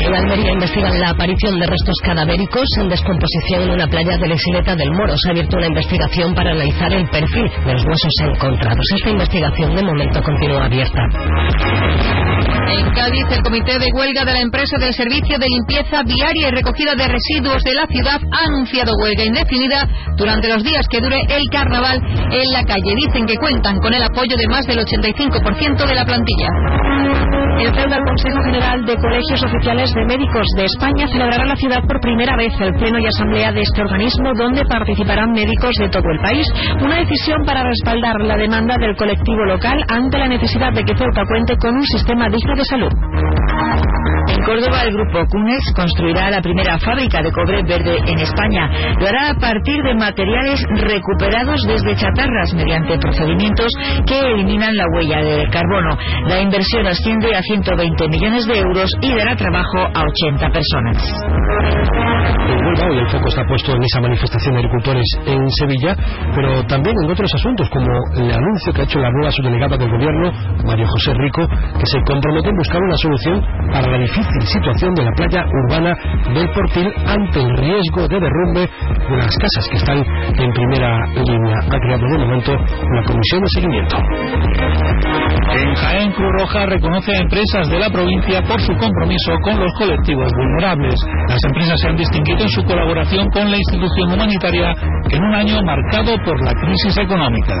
En 0.00 0.14
Almería 0.14 0.52
investigan 0.52 1.00
la 1.00 1.10
aparición 1.10 1.58
de 1.58 1.66
restos 1.66 1.96
cadavéricos 2.02 2.66
en 2.80 2.88
descomposición 2.88 3.62
en 3.62 3.70
una 3.70 3.86
playa 3.86 4.16
de 4.16 4.28
la 4.28 4.34
isleta 4.34 4.76
del 4.76 4.90
Moro. 4.92 5.14
Se 5.16 5.28
ha 5.28 5.32
abierto 5.32 5.56
una 5.56 5.66
investigación 5.66 6.34
para 6.34 6.50
analizar 6.50 6.92
el 6.92 7.08
perfil 7.10 7.50
de 7.66 7.72
los 7.72 7.84
huesos 7.84 8.12
encontrados. 8.22 8.84
Esta 8.96 9.10
investigación 9.10 9.74
de 9.74 9.82
momento 9.82 10.22
continúa 10.22 10.64
abierta. 10.66 11.02
En 12.68 12.90
Cádiz, 12.92 13.24
el 13.30 13.42
comité 13.42 13.78
de 13.78 13.88
huelga 13.92 14.24
de 14.24 14.32
la 14.32 14.40
empresa 14.40 14.76
del 14.78 14.92
servicio 14.92 15.38
de 15.38 15.46
limpieza 15.46 16.02
viaria 16.04 16.48
y 16.48 16.50
recogida 16.50 16.94
de 16.94 17.08
residuos 17.08 17.62
de 17.64 17.74
la 17.74 17.86
ciudad 17.86 18.20
ha 18.30 18.44
anunciado 18.46 18.92
huelga 19.02 19.24
indefinida 19.24 19.88
durante 20.16 20.48
los 20.48 20.62
días 20.62 20.86
que 20.88 21.00
dure 21.00 21.18
el 21.28 21.48
carnaval 21.50 21.98
en 22.30 22.52
la 22.52 22.62
calle. 22.64 22.94
Dicen 23.06 23.26
que 23.26 23.36
cuentan 23.36 23.78
con 23.78 23.94
el 23.94 24.02
apoyo 24.02 24.36
de 24.36 24.46
más 24.48 24.66
del 24.66 24.78
85% 24.78 25.86
de 25.86 25.94
la 25.94 26.04
plantilla. 26.04 26.48
En 27.58 27.74
Ceuta, 27.74 27.96
el 27.96 28.04
Consejo 28.04 28.40
General 28.44 28.84
de 28.84 28.96
Colegios 28.96 29.42
Oficiales 29.42 29.92
de 29.92 30.04
Médicos 30.04 30.46
de 30.56 30.64
España 30.64 31.08
celebrará 31.08 31.42
en 31.42 31.48
la 31.48 31.56
ciudad 31.56 31.82
por 31.86 32.00
primera 32.00 32.36
vez 32.36 32.52
el 32.60 32.72
pleno 32.74 32.98
y 33.00 33.06
asamblea 33.06 33.50
de 33.50 33.62
este 33.62 33.82
organismo, 33.82 34.32
donde 34.34 34.64
participarán 34.64 35.32
médicos 35.32 35.74
de 35.80 35.88
todo 35.88 36.08
el 36.12 36.20
país. 36.20 36.46
Una 36.80 36.98
decisión 36.98 37.44
para 37.44 37.64
respaldar 37.64 38.20
la 38.20 38.36
demanda 38.36 38.76
del 38.78 38.94
colectivo 38.94 39.44
local 39.44 39.84
ante 39.88 40.18
la 40.18 40.28
necesidad 40.28 40.72
de 40.72 40.84
que 40.84 40.96
Ceuta 40.96 41.24
cuente 41.26 41.56
con 41.56 41.74
un 41.74 41.84
sistema 41.84 42.28
digno 42.28 42.54
de 42.54 42.64
salud. 42.64 42.92
En 44.28 44.42
Córdoba, 44.44 44.82
el 44.84 44.92
grupo 44.92 45.26
Cunex 45.30 45.72
construirá 45.74 46.30
la 46.30 46.42
primera 46.42 46.78
fábrica 46.78 47.22
de 47.22 47.32
cobre 47.32 47.62
verde 47.62 47.96
en 48.06 48.18
España. 48.18 48.68
Lo 49.00 49.08
hará 49.08 49.30
a 49.30 49.34
partir 49.34 49.82
de 49.82 49.94
materiales 49.94 50.62
recuperados 50.70 51.60
desde 51.66 51.96
chatarras 51.96 52.52
mediante 52.54 52.98
procedimientos 52.98 53.72
que 54.06 54.20
eliminan 54.20 54.76
la 54.76 54.84
huella 54.92 55.18
de 55.22 55.48
carbono. 55.50 55.96
La 56.26 56.40
inversión 56.40 56.86
asciende 56.86 57.34
a 57.34 57.40
120 57.48 58.08
millones 58.08 58.46
de 58.46 58.58
euros 58.58 58.90
y 59.00 59.14
dará 59.16 59.34
trabajo 59.34 59.78
a 59.94 60.02
80 60.04 60.50
personas. 60.50 61.02
En 62.48 62.64
Huelva 62.64 62.86
hoy 62.90 62.98
el 62.98 63.08
foco 63.08 63.28
está 63.28 63.42
puesto 63.48 63.72
en 63.72 63.82
esa 63.82 64.00
manifestación 64.00 64.54
de 64.54 64.60
agricultores 64.60 65.06
en 65.24 65.50
Sevilla, 65.50 65.96
pero 66.34 66.62
también 66.66 66.94
en 67.04 67.10
otros 67.10 67.30
asuntos, 67.34 67.68
como 67.70 67.88
el 68.16 68.30
anuncio 68.30 68.72
que 68.72 68.82
ha 68.82 68.84
hecho 68.84 68.98
la 68.98 69.10
nueva 69.10 69.30
subdelegada 69.30 69.76
del 69.78 69.88
Gobierno, 69.88 70.30
Mario 70.66 70.86
José 70.88 71.14
Rico, 71.14 71.48
que 71.48 71.86
se 71.86 72.02
compromete 72.04 72.50
en 72.50 72.56
buscar 72.56 72.80
una 72.82 72.96
solución 72.96 73.42
para 73.72 73.88
la 73.88 73.98
difícil 73.98 74.42
situación 74.42 74.94
de 74.94 75.04
la 75.04 75.12
playa 75.12 75.44
urbana 75.64 75.94
del 76.34 76.50
Portil 76.50 76.92
ante 77.06 77.40
el 77.40 77.56
riesgo 77.56 78.08
de 78.08 78.20
derrumbe 78.20 78.68
de 79.08 79.16
las 79.16 79.36
casas 79.38 79.68
que 79.70 79.76
están 79.76 79.98
en 79.98 80.52
primera 80.52 81.06
línea. 81.16 81.56
Ha 81.64 81.78
creado 81.80 82.04
de 82.12 82.18
momento 82.18 82.52
una 82.52 83.02
comisión 83.04 83.40
de 83.40 83.48
seguimiento. 83.54 83.96
En 85.50 85.74
Jaén, 85.74 86.12
Cruz 86.12 86.32
Roja 86.40 86.66
reconoce 86.66 87.12
a 87.12 87.20
empresas 87.20 87.37
de 87.38 87.78
la 87.78 87.88
provincia 87.88 88.42
por 88.42 88.60
su 88.60 88.74
compromiso 88.74 89.30
con 89.44 89.60
los 89.60 89.70
colectivos 89.78 90.26
vulnerables. 90.34 90.94
Las 91.28 91.38
empresas 91.46 91.80
se 91.80 91.86
han 91.86 91.96
distinguido 91.96 92.42
en 92.42 92.48
su 92.48 92.64
colaboración 92.64 93.30
con 93.30 93.48
la 93.48 93.56
institución 93.56 94.10
humanitaria 94.10 94.74
en 95.08 95.22
un 95.22 95.34
año 95.34 95.62
marcado 95.62 96.18
por 96.24 96.34
la 96.42 96.50
crisis 96.50 96.98
económica. 96.98 97.54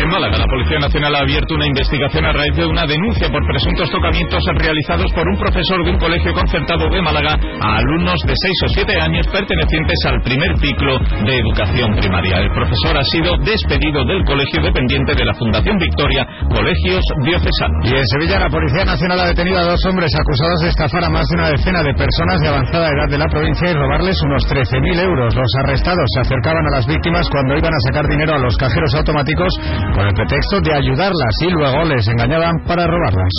En 0.00 0.08
Málaga, 0.08 0.38
la 0.38 0.46
Policía 0.46 0.78
Nacional 0.78 1.14
ha 1.16 1.20
abierto 1.20 1.54
una 1.54 1.66
investigación 1.66 2.24
a 2.24 2.32
raíz 2.32 2.56
de 2.56 2.64
una 2.64 2.86
denuncia 2.86 3.28
por 3.28 3.44
presuntos 3.46 3.90
tocamientos 3.90 4.42
realizados 4.56 5.12
por 5.12 5.28
un 5.28 5.36
profesor 5.36 5.84
de 5.84 5.90
un 5.90 5.98
colegio 5.98 6.32
concertado 6.32 6.88
de 6.88 7.02
Málaga 7.02 7.36
a 7.60 7.76
alumnos 7.76 8.20
de 8.24 8.32
6 8.32 8.52
o 8.64 8.68
7 8.68 9.00
años 9.00 9.26
pertenecientes 9.28 9.98
al 10.06 10.22
primer 10.22 10.56
ciclo 10.56 10.98
de 11.28 11.38
educación 11.44 11.94
primaria. 11.96 12.40
El 12.40 12.50
profesor 12.52 12.96
ha 12.96 13.04
sido 13.04 13.36
despedido 13.44 14.02
del 14.06 14.24
colegio 14.24 14.62
dependiente 14.62 15.14
de 15.14 15.24
la 15.26 15.34
Fundación 15.34 15.76
Victoria 15.76 16.26
Colegios 16.48 17.04
Diocesanos. 17.22 17.84
Y 17.84 17.94
en 17.96 18.06
Sevilla 18.06 18.45
la 18.46 18.50
Policía 18.50 18.84
Nacional 18.84 19.18
ha 19.18 19.26
detenido 19.26 19.58
a 19.58 19.64
dos 19.64 19.80
hombres 19.90 20.06
acusados 20.14 20.60
de 20.62 20.68
estafar 20.68 21.02
a 21.02 21.10
más 21.10 21.26
de 21.26 21.34
una 21.34 21.50
decena 21.50 21.82
de 21.82 21.92
personas 21.94 22.38
de 22.40 22.46
avanzada 22.46 22.86
edad 22.94 23.10
de 23.10 23.18
la 23.18 23.26
provincia 23.26 23.70
y 23.70 23.74
robarles 23.74 24.14
unos 24.22 24.46
13.000 24.46 25.02
euros. 25.02 25.34
Los 25.34 25.50
arrestados 25.64 26.06
se 26.14 26.20
acercaban 26.20 26.64
a 26.64 26.76
las 26.76 26.86
víctimas 26.86 27.28
cuando 27.28 27.58
iban 27.58 27.74
a 27.74 27.80
sacar 27.90 28.06
dinero 28.06 28.34
a 28.34 28.38
los 28.38 28.56
cajeros 28.56 28.94
automáticos 28.94 29.50
con 29.96 30.06
el 30.06 30.14
pretexto 30.14 30.60
de 30.60 30.74
ayudarlas 30.78 31.34
y 31.42 31.50
luego 31.50 31.84
les 31.90 32.06
engañaban 32.06 32.54
para 32.68 32.86
robarlas. 32.86 33.32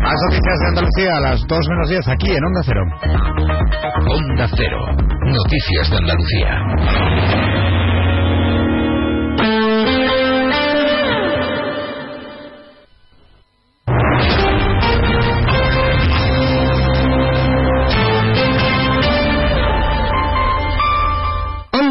Más 0.00 0.18
noticias 0.30 0.58
de 0.60 0.68
Andalucía 0.68 1.10
a 1.10 1.20
las 1.20 1.40
2 1.42 1.68
menos 1.70 1.88
10 1.90 2.06
aquí 2.06 2.30
en 2.30 2.44
Onda 2.44 2.62
Cero. 2.62 2.82
Onda 4.06 4.46
Cero. 4.54 4.86
Noticias 5.34 5.90
de 5.90 5.96
Andalucía. 5.98 7.75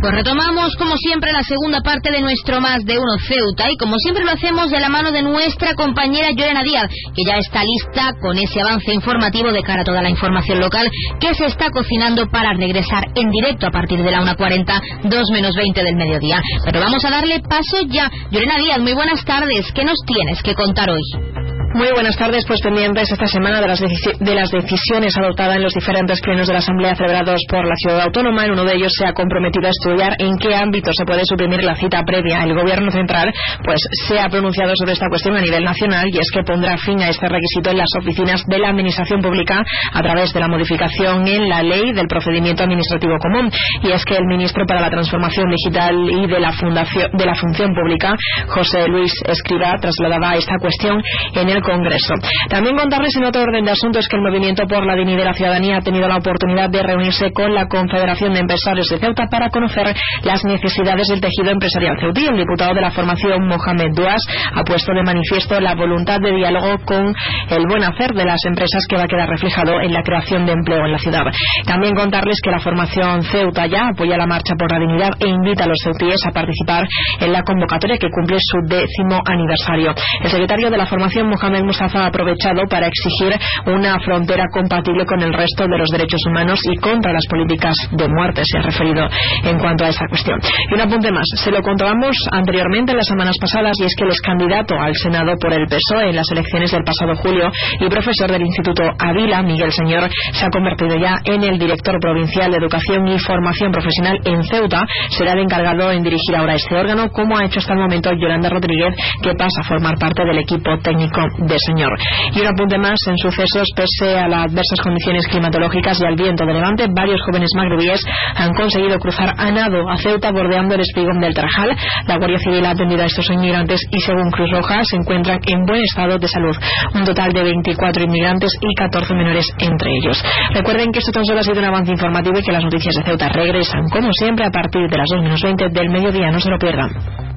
Pues 0.00 0.14
retomamos, 0.14 0.76
como 0.76 0.96
siempre, 0.96 1.32
la 1.32 1.42
segunda 1.42 1.80
parte 1.80 2.12
de 2.12 2.20
nuestro 2.20 2.60
Más 2.60 2.84
de 2.84 2.98
Uno 2.98 3.18
Ceuta 3.26 3.66
y 3.68 3.76
como 3.76 3.96
siempre 3.98 4.24
lo 4.24 4.30
hacemos 4.30 4.70
de 4.70 4.78
la 4.78 4.88
mano 4.88 5.10
de 5.10 5.22
nuestra 5.22 5.74
compañera 5.74 6.30
Llorena 6.30 6.62
Díaz, 6.62 6.88
que 6.88 7.24
ya 7.26 7.36
está 7.36 7.64
lista 7.64 8.12
con 8.20 8.38
ese 8.38 8.60
avance 8.60 8.92
informativo 8.92 9.50
de 9.50 9.62
cara 9.62 9.82
a 9.82 9.84
toda 9.84 10.00
la 10.00 10.08
información 10.08 10.60
local 10.60 10.88
que 11.20 11.34
se 11.34 11.46
está 11.46 11.70
cocinando 11.70 12.28
para 12.28 12.52
regresar 12.52 13.06
en 13.16 13.28
directo 13.30 13.66
a 13.66 13.70
partir 13.70 14.00
de 14.00 14.10
la 14.10 14.20
1.40, 14.20 15.08
2 15.10 15.30
menos 15.32 15.56
20 15.56 15.82
del 15.82 15.96
mediodía. 15.96 16.40
Pero 16.64 16.80
vamos 16.80 17.04
a 17.04 17.10
darle 17.10 17.40
paso 17.40 17.82
ya. 17.88 18.08
Llorena 18.30 18.56
Díaz, 18.56 18.78
muy 18.78 18.92
buenas 18.92 19.24
tardes. 19.24 19.66
¿Qué 19.74 19.84
nos 19.84 19.98
tienes 20.06 20.40
que 20.42 20.54
contar 20.54 20.90
hoy? 20.90 21.47
Muy 21.74 21.92
buenas 21.92 22.16
tardes, 22.16 22.44
pues 22.46 22.60
pendientes 22.62 23.12
esta 23.12 23.26
semana 23.26 23.60
de 23.60 23.68
las, 23.68 23.78
de 23.78 24.34
las 24.34 24.50
decisiones 24.50 25.14
adoptadas 25.18 25.56
en 25.56 25.62
los 25.62 25.74
diferentes 25.74 26.18
plenos 26.22 26.46
de 26.46 26.54
la 26.54 26.60
Asamblea 26.60 26.96
celebrados 26.96 27.40
por 27.46 27.64
la 27.66 27.74
Ciudad 27.76 28.00
Autónoma. 28.00 28.46
En 28.46 28.52
uno 28.52 28.64
de 28.64 28.74
ellos 28.74 28.90
se 28.98 29.06
ha 29.06 29.12
comprometido 29.12 29.66
a 29.66 29.70
estudiar 29.70 30.16
en 30.18 30.38
qué 30.38 30.56
ámbito 30.56 30.90
se 30.96 31.04
puede 31.04 31.20
suprimir 31.24 31.62
la 31.62 31.76
cita 31.76 32.02
previa. 32.04 32.42
El 32.42 32.54
Gobierno 32.54 32.90
Central 32.90 33.30
pues 33.62 33.80
se 34.06 34.18
ha 34.18 34.30
pronunciado 34.30 34.72
sobre 34.76 34.92
esta 34.92 35.08
cuestión 35.10 35.36
a 35.36 35.42
nivel 35.42 35.62
nacional 35.62 36.06
y 36.10 36.18
es 36.18 36.30
que 36.32 36.42
pondrá 36.42 36.78
fin 36.78 37.02
a 37.02 37.10
este 37.10 37.28
requisito 37.28 37.70
en 37.70 37.78
las 37.78 37.90
oficinas 38.00 38.42
de 38.46 38.58
la 38.58 38.70
Administración 38.70 39.20
Pública 39.20 39.62
a 39.92 40.02
través 40.02 40.32
de 40.32 40.40
la 40.40 40.48
modificación 40.48 41.28
en 41.28 41.50
la 41.50 41.62
ley 41.62 41.92
del 41.92 42.08
procedimiento 42.08 42.64
administrativo 42.64 43.18
común. 43.18 43.50
Y 43.82 43.92
es 43.92 44.04
que 44.06 44.16
el 44.16 44.24
ministro 44.24 44.64
para 44.66 44.80
la 44.80 44.90
Transformación 44.90 45.50
Digital 45.50 45.94
y 46.10 46.26
de 46.26 46.40
la, 46.40 46.52
fundación, 46.52 47.10
de 47.12 47.26
la 47.26 47.34
Función 47.34 47.74
Pública, 47.74 48.16
José 48.48 48.88
Luis 48.88 49.12
Escriba, 49.26 49.76
trasladaba 49.78 50.34
esta 50.34 50.56
cuestión 50.58 51.02
en 51.34 51.48
el 51.50 51.57
Congreso. 51.60 52.14
También 52.48 52.76
contarles 52.76 53.14
en 53.16 53.24
otro 53.24 53.42
orden 53.42 53.64
de 53.64 53.72
asuntos 53.72 54.06
que 54.08 54.16
el 54.16 54.22
Movimiento 54.22 54.64
por 54.66 54.84
la 54.84 54.94
Dignidad 54.94 55.18
de 55.18 55.24
la 55.24 55.34
Ciudadanía 55.34 55.76
ha 55.78 55.80
tenido 55.80 56.08
la 56.08 56.16
oportunidad 56.16 56.70
de 56.70 56.82
reunirse 56.82 57.32
con 57.32 57.54
la 57.54 57.66
Confederación 57.66 58.32
de 58.32 58.40
Empresarios 58.40 58.88
de 58.88 58.98
Ceuta 58.98 59.26
para 59.30 59.50
conocer 59.50 59.94
las 60.22 60.44
necesidades 60.44 61.08
del 61.08 61.20
tejido 61.20 61.50
empresarial 61.50 61.96
ceutí. 62.00 62.26
El 62.26 62.36
diputado 62.36 62.74
de 62.74 62.80
la 62.80 62.90
formación, 62.90 63.46
Mohamed 63.46 63.94
Duas, 63.94 64.20
ha 64.54 64.62
puesto 64.64 64.92
de 64.92 65.02
manifiesto 65.02 65.60
la 65.60 65.74
voluntad 65.74 66.20
de 66.20 66.32
diálogo 66.32 66.78
con 66.84 67.14
el 67.50 67.66
buen 67.66 67.82
hacer 67.84 68.12
de 68.14 68.24
las 68.24 68.44
empresas 68.46 68.84
que 68.88 68.96
va 68.96 69.04
a 69.04 69.08
quedar 69.08 69.28
reflejado 69.28 69.80
en 69.80 69.92
la 69.92 70.02
creación 70.02 70.46
de 70.46 70.52
empleo 70.52 70.84
en 70.84 70.92
la 70.92 70.98
ciudad. 70.98 71.24
También 71.66 71.94
contarles 71.94 72.38
que 72.42 72.50
la 72.50 72.60
formación 72.60 73.22
Ceuta 73.24 73.66
ya 73.66 73.88
apoya 73.88 74.16
la 74.16 74.26
marcha 74.26 74.54
por 74.58 74.70
la 74.70 74.78
dignidad 74.78 75.10
e 75.20 75.28
invita 75.28 75.64
a 75.64 75.66
los 75.66 75.78
ceutíes 75.82 76.20
a 76.26 76.32
participar 76.32 76.86
en 77.20 77.32
la 77.32 77.42
convocatoria 77.42 77.96
que 77.98 78.08
cumple 78.10 78.36
su 78.38 78.58
décimo 78.68 79.20
aniversario. 79.24 79.94
El 80.22 80.30
secretario 80.30 80.70
de 80.70 80.76
la 80.76 80.86
formación, 80.86 81.28
Mohamed 81.28 81.47
Mustafa, 81.64 82.04
ha 82.04 82.06
aprovechado 82.06 82.62
para 82.68 82.86
exigir 82.86 83.34
una 83.66 83.98
frontera 84.00 84.44
compatible 84.52 85.04
con 85.06 85.22
el 85.22 85.32
resto 85.32 85.66
de 85.66 85.78
los 85.78 85.88
derechos 85.90 86.20
humanos 86.28 86.60
y 86.70 86.76
contra 86.76 87.12
las 87.12 87.26
políticas 87.28 87.74
de 87.92 88.08
muerte, 88.08 88.42
se 88.44 88.58
ha 88.58 88.62
referido 88.62 89.08
en 89.44 89.58
cuanto 89.58 89.84
a 89.84 89.88
esa 89.88 90.06
cuestión. 90.08 90.38
Y 90.70 90.74
un 90.74 90.80
apunte 90.80 91.10
más, 91.10 91.26
se 91.36 91.50
lo 91.50 91.62
contábamos 91.62 92.16
anteriormente 92.32 92.92
en 92.92 92.98
las 92.98 93.06
semanas 93.06 93.36
pasadas 93.40 93.76
y 93.80 93.84
es 93.84 93.94
que 93.96 94.04
el 94.04 94.10
candidato 94.22 94.74
al 94.74 94.94
Senado 94.94 95.34
por 95.40 95.52
el 95.52 95.66
PSOE 95.66 96.10
en 96.10 96.16
las 96.16 96.30
elecciones 96.30 96.70
del 96.70 96.84
pasado 96.84 97.14
julio 97.16 97.50
y 97.80 97.88
profesor 97.88 98.30
del 98.30 98.42
Instituto 98.42 98.82
Avila, 98.98 99.42
Miguel 99.42 99.72
Señor, 99.72 100.08
se 100.32 100.44
ha 100.44 100.50
convertido 100.50 100.96
ya 100.96 101.16
en 101.24 101.42
el 101.44 101.58
director 101.58 101.98
provincial 102.00 102.50
de 102.50 102.58
Educación 102.58 103.08
y 103.08 103.18
Formación 103.18 103.72
Profesional 103.72 104.18
en 104.24 104.42
Ceuta. 104.44 104.86
Será 105.10 105.32
el 105.32 105.40
encargado 105.40 105.90
en 105.92 106.02
dirigir 106.02 106.36
ahora 106.36 106.54
este 106.54 106.74
órgano, 106.76 107.10
como 107.10 107.36
ha 107.36 107.44
hecho 107.44 107.58
hasta 107.58 107.72
el 107.72 107.78
momento 107.78 108.10
Yolanda 108.12 108.48
Rodríguez, 108.48 108.94
que 109.22 109.32
pasa 109.34 109.60
a 109.62 109.64
formar 109.64 109.94
parte 109.98 110.24
del 110.24 110.38
equipo 110.38 110.78
técnico 110.78 111.20
de 111.38 111.56
Señor. 111.66 111.90
Y 112.34 112.40
un 112.40 112.46
apunte 112.48 112.78
más, 112.78 112.98
en 113.06 113.16
sucesos, 113.18 113.68
pese 113.74 114.18
a 114.18 114.28
las 114.28 114.46
adversas 114.46 114.80
condiciones 114.82 115.26
climatológicas 115.28 116.00
y 116.00 116.06
al 116.06 116.16
viento 116.16 116.44
de 116.44 116.54
levante, 116.54 116.86
varios 116.90 117.20
jóvenes 117.22 117.50
magrebíes 117.56 118.00
han 118.34 118.52
conseguido 118.54 118.98
cruzar 118.98 119.34
a 119.36 119.50
nado 119.50 119.88
a 119.88 119.96
Ceuta 119.96 120.30
bordeando 120.30 120.74
el 120.74 120.80
espigón 120.80 121.20
del 121.20 121.34
Trajal. 121.34 121.76
La 122.06 122.16
Guardia 122.16 122.38
Civil 122.38 122.64
ha 122.66 122.70
atendido 122.70 123.02
a 123.02 123.06
estos 123.06 123.28
inmigrantes 123.30 123.80
y, 123.90 124.00
según 124.00 124.30
Cruz 124.30 124.50
Roja, 124.50 124.82
se 124.84 124.96
encuentran 124.96 125.38
en 125.46 125.64
buen 125.64 125.82
estado 125.82 126.18
de 126.18 126.28
salud. 126.28 126.56
Un 126.94 127.04
total 127.04 127.32
de 127.32 127.42
24 127.42 128.04
inmigrantes 128.04 128.50
y 128.60 128.74
14 128.74 129.14
menores 129.14 129.46
entre 129.58 129.90
ellos. 129.90 130.22
Recuerden 130.52 130.92
que 130.92 130.98
esto 130.98 131.12
tan 131.12 131.24
solo 131.24 131.40
ha 131.40 131.42
sido 131.42 131.58
un 131.58 131.66
avance 131.66 131.92
informativo 131.92 132.38
y 132.38 132.42
que 132.42 132.52
las 132.52 132.64
noticias 132.64 132.94
de 132.96 133.02
Ceuta 133.04 133.28
regresan, 133.28 133.88
como 133.90 134.08
siempre, 134.12 134.46
a 134.46 134.50
partir 134.50 134.88
de 134.88 134.96
las 134.96 135.08
2 135.10 135.22
menos 135.22 135.40
20 135.42 135.68
del 135.70 135.88
mediodía. 135.90 136.30
No 136.30 136.40
se 136.40 136.50
lo 136.50 136.58
pierdan. 136.58 136.90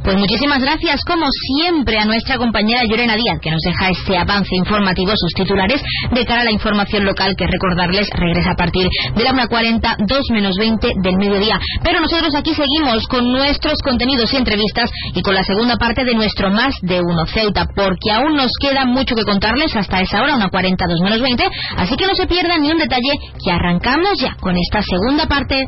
Pues 0.03 0.17
muchísimas 0.17 0.59
gracias, 0.63 1.03
como 1.05 1.27
siempre, 1.29 1.99
a 1.99 2.05
nuestra 2.05 2.37
compañera 2.37 2.81
Llorena 2.89 3.15
Díaz, 3.15 3.37
que 3.39 3.51
nos 3.51 3.61
deja 3.61 3.90
este 3.91 4.17
avance 4.17 4.49
informativo, 4.55 5.11
sus 5.15 5.33
titulares, 5.33 5.81
de 6.11 6.25
cara 6.25 6.41
a 6.41 6.45
la 6.45 6.51
información 6.51 7.05
local, 7.05 7.35
que 7.37 7.47
recordarles 7.47 8.07
regresa 8.13 8.51
a 8.51 8.55
partir 8.55 8.87
de 9.15 9.23
la 9.23 9.31
1.40, 9.31 10.07
2 10.07 10.19
menos 10.31 10.55
20 10.57 10.87
del 11.01 11.17
mediodía. 11.17 11.59
Pero 11.83 11.99
nosotros 11.99 12.33
aquí 12.35 12.53
seguimos 12.53 13.05
con 13.07 13.31
nuestros 13.31 13.79
contenidos 13.83 14.33
y 14.33 14.37
entrevistas 14.37 14.89
y 15.13 15.21
con 15.21 15.35
la 15.35 15.43
segunda 15.43 15.77
parte 15.77 16.03
de 16.03 16.15
nuestro 16.15 16.49
Más 16.51 16.73
de 16.81 16.99
Uno 17.01 17.25
Ceuta, 17.25 17.67
porque 17.75 18.11
aún 18.11 18.35
nos 18.35 18.51
queda 18.59 18.85
mucho 18.85 19.15
que 19.15 19.23
contarles 19.23 19.75
hasta 19.75 19.99
esa 19.99 20.21
hora, 20.21 20.35
1.40, 20.35 20.75
2 20.87 21.01
menos 21.01 21.21
20, 21.21 21.43
así 21.77 21.95
que 21.95 22.07
no 22.07 22.15
se 22.15 22.27
pierdan 22.27 22.61
ni 22.61 22.71
un 22.71 22.77
detalle, 22.77 23.11
que 23.43 23.51
arrancamos 23.51 24.19
ya 24.19 24.35
con 24.39 24.55
esta 24.57 24.81
segunda 24.81 25.27
parte. 25.27 25.67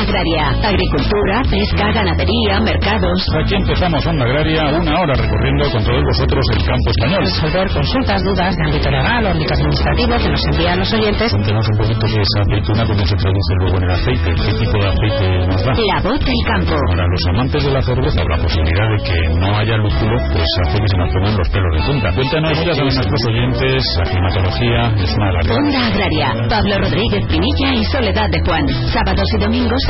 Onda 0.00 0.16
Agraria. 0.16 0.44
Agricultura, 0.64 1.42
pesca, 1.44 1.92
ganadería, 1.92 2.60
mercados. 2.60 3.20
Aquí 3.36 3.54
empezamos 3.54 4.00
Onda 4.06 4.24
Agraria, 4.24 4.64
una 4.80 5.00
hora 5.00 5.12
recorriendo 5.12 5.70
con 5.70 5.84
todos 5.84 6.02
vosotros 6.08 6.40
el 6.56 6.64
campo 6.64 6.88
español. 6.88 7.20
Resolver 7.20 7.68
consultas, 7.68 8.22
dudas 8.24 8.56
de 8.56 8.64
ámbito 8.64 8.90
legal 8.90 9.26
o 9.26 9.28
ámbito 9.28 9.52
administrativo 9.52 10.16
que 10.16 10.30
nos 10.30 10.42
envían 10.52 10.78
los 10.78 10.92
oyentes. 10.94 11.28
Cuéntanos 11.32 11.66
un 11.68 11.76
poquito 11.76 12.06
qué 12.06 12.20
es 12.20 12.32
aceituna, 12.40 12.82
cómo 12.88 13.04
se 13.04 13.16
traduce 13.16 13.52
luego 13.60 13.76
en 13.76 13.84
el 13.84 13.90
aceite, 13.90 14.28
qué 14.40 14.52
tipo 14.56 14.76
de 14.80 14.88
aceite 14.88 15.24
nos 15.52 15.64
da. 15.68 15.72
La 15.76 16.00
voz 16.00 16.20
del 16.24 16.42
campo. 16.48 16.76
Para 16.88 17.04
los 17.04 17.22
amantes 17.28 17.60
de 17.60 17.70
la 17.70 17.82
cerveza, 17.82 18.20
la 18.24 18.38
posibilidad 18.40 18.88
de 18.88 18.98
que 19.04 19.18
no 19.36 19.48
haya 19.52 19.76
lúpulo, 19.76 20.16
pues 20.32 20.48
hace 20.64 20.80
que 20.80 20.88
se 20.88 20.96
nos 20.96 21.08
pongan 21.12 21.36
los 21.36 21.48
pelos 21.52 21.72
de 21.76 21.80
punta. 21.84 22.08
Cuéntanos, 22.16 22.56
ya 22.56 22.72
saben 22.72 22.94
nuestros 22.96 23.22
oyentes, 23.28 23.84
la 24.00 24.04
climatología 24.08 24.80
es 24.96 25.12
una 25.12 25.28
larga. 25.28 25.52
Onda 25.60 25.80
Agraria. 25.92 26.28
Pablo 26.48 26.88
Rodríguez 26.88 27.22
Pinilla 27.28 27.68
y 27.76 27.84
Soledad 27.84 28.30
de 28.32 28.40
Juan. 28.48 28.64
Sábados 28.88 29.28
y 29.36 29.40
domingos 29.44 29.89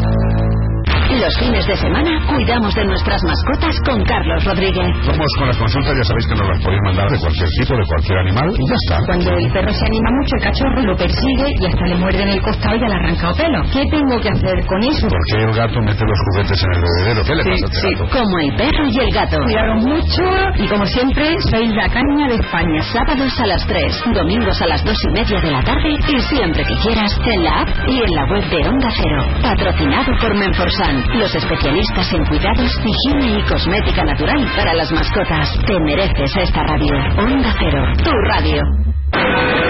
Los 1.11 1.33
fines 1.37 1.65
de 1.67 1.75
semana 1.75 2.11
cuidamos 2.25 2.73
de 2.73 2.85
nuestras 2.85 3.21
mascotas 3.23 3.75
con 3.85 4.03
Carlos 4.03 4.43
Rodríguez. 4.45 4.89
Vamos 5.05 5.31
con 5.37 5.47
las 5.47 5.57
consultas, 5.57 5.93
ya 5.97 6.03
sabéis 6.03 6.27
que 6.27 6.35
nos 6.35 6.47
las 6.47 6.59
podéis 6.63 6.81
mandar 6.85 7.09
de 7.11 7.17
cualquier 7.19 7.49
tipo, 7.59 7.75
de 7.75 7.85
cualquier 7.85 8.17
animal, 8.19 8.47
y 8.55 8.63
ya 8.63 8.77
está. 8.87 9.05
Cuando 9.05 9.29
el 9.35 9.51
perro 9.51 9.73
se 9.73 9.85
anima 9.85 10.09
mucho, 10.17 10.33
el 10.35 10.43
cachorro 10.43 10.81
lo 10.81 10.95
persigue 10.95 11.47
y 11.59 11.65
hasta 11.65 11.85
le 11.85 11.95
muerde 11.95 12.21
en 12.23 12.29
el 12.29 12.41
costado 12.41 12.75
y 12.75 12.79
le 12.79 12.95
arranca 12.95 13.33
pelo. 13.37 13.59
¿Qué 13.71 13.83
tengo 13.91 14.15
que 14.21 14.29
hacer 14.29 14.65
con 14.65 14.79
eso? 14.83 15.07
¿Por 15.07 15.23
qué 15.29 15.37
el 15.43 15.53
gato 15.53 15.81
mete 15.81 16.03
los 16.05 16.19
juguetes 16.25 16.63
en 16.63 16.71
el 16.71 16.81
bebedero? 16.81 17.19
¿Qué 17.21 17.35
le 17.35 17.43
pasa 17.43 17.51
a 17.51 17.69
este 17.69 17.79
sí. 17.81 17.91
gato? 17.91 18.03
Como 18.11 18.35
el 18.39 18.51
perro 18.55 18.83
y 18.87 18.97
el 18.97 19.11
gato. 19.11 19.37
Cuidaros 19.43 19.85
mucho 19.85 20.23
y 20.55 20.67
como 20.67 20.85
siempre, 20.85 21.25
sois 21.51 21.71
la 21.75 21.87
caña 21.89 22.25
de 22.27 22.35
España. 22.35 22.81
Sábados 22.81 23.33
a 23.39 23.45
las 23.47 23.67
3, 23.67 24.03
domingos 24.15 24.61
a 24.61 24.67
las 24.67 24.83
2 24.83 24.95
y 24.95 25.11
media 25.11 25.39
de 25.41 25.51
la 25.51 25.61
tarde 25.63 25.91
y 25.91 26.21
siempre 26.21 26.63
que 26.63 26.75
quieras 26.81 27.11
en 27.25 27.43
la 27.43 27.61
app 27.61 27.69
y 27.87 27.99
en 27.99 28.11
la 28.15 28.25
web 28.31 28.43
de 28.49 28.67
Onda 28.67 28.89
Cero. 28.95 29.21
Patrocinado 29.41 30.11
por 30.19 30.35
Menforsan, 30.37 31.00
los 31.13 31.35
especialistas 31.35 32.13
en 32.13 32.25
cuidados, 32.25 32.71
higiene 32.85 33.39
y 33.39 33.43
cosmética 33.43 34.03
natural 34.03 34.51
para 34.55 34.73
las 34.73 34.91
mascotas. 34.91 35.49
Te 35.65 35.79
mereces 35.79 36.35
esta 36.35 36.63
radio. 36.63 36.95
Onda 37.17 37.53
Cero, 37.57 37.83
tu 38.03 38.11
radio. 38.27 38.61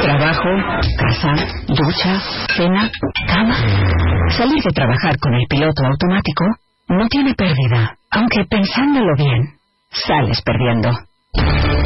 Trabajo, 0.01 0.49
casa, 0.97 1.33
ducha, 1.67 2.19
cena, 2.55 2.89
cama. 3.27 3.55
Salir 4.29 4.61
de 4.63 4.71
trabajar 4.71 5.17
con 5.19 5.33
el 5.33 5.45
piloto 5.49 5.85
automático 5.85 6.45
no 6.89 7.07
tiene 7.07 7.33
pérdida, 7.33 7.95
aunque 8.11 8.45
pensándolo 8.49 9.13
bien, 9.17 9.53
sales 9.89 10.41
perdiendo. 10.41 10.91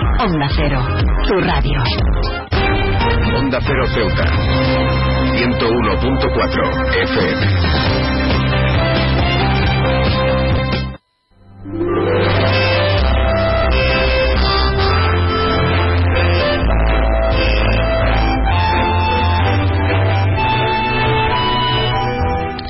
Onda 0.00 0.48
Cero, 0.56 0.80
tu 1.26 1.34
radio. 1.40 1.80
Onda 3.38 3.60
Cero 3.60 3.86
Ceuta. 3.94 4.24
101.4 5.34 6.70
FM. 7.06 8.19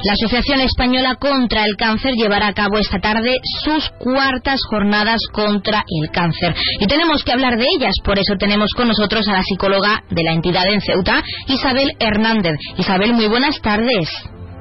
La 0.03 0.15
Asociación 0.15 0.61
Española 0.61 1.17
contra 1.17 1.65
el 1.65 1.77
Cáncer 1.77 2.15
llevará 2.15 2.49
a 2.49 2.55
cabo 2.55 2.79
esta 2.79 3.01
tarde 3.01 3.35
sus 3.63 3.91
cuartas 3.99 4.59
jornadas 4.71 5.21
contra 5.31 5.85
el 5.87 6.11
cáncer. 6.11 6.55
Y 6.79 6.87
tenemos 6.87 7.23
que 7.23 7.33
hablar 7.33 7.59
de 7.59 7.67
ellas, 7.77 7.95
por 8.03 8.19
eso 8.19 8.35
tenemos 8.39 8.71
con 8.75 8.89
nosotros 8.89 9.29
a 9.29 9.33
la 9.33 9.43
psicóloga 9.43 10.03
de 10.09 10.23
la 10.23 10.33
entidad 10.33 10.67
en 10.73 10.81
Ceuta, 10.81 11.23
Isabel 11.49 11.91
Hernández. 11.99 12.57
Isabel, 12.79 13.13
muy 13.13 13.29
buenas 13.29 13.61
tardes. 13.61 14.09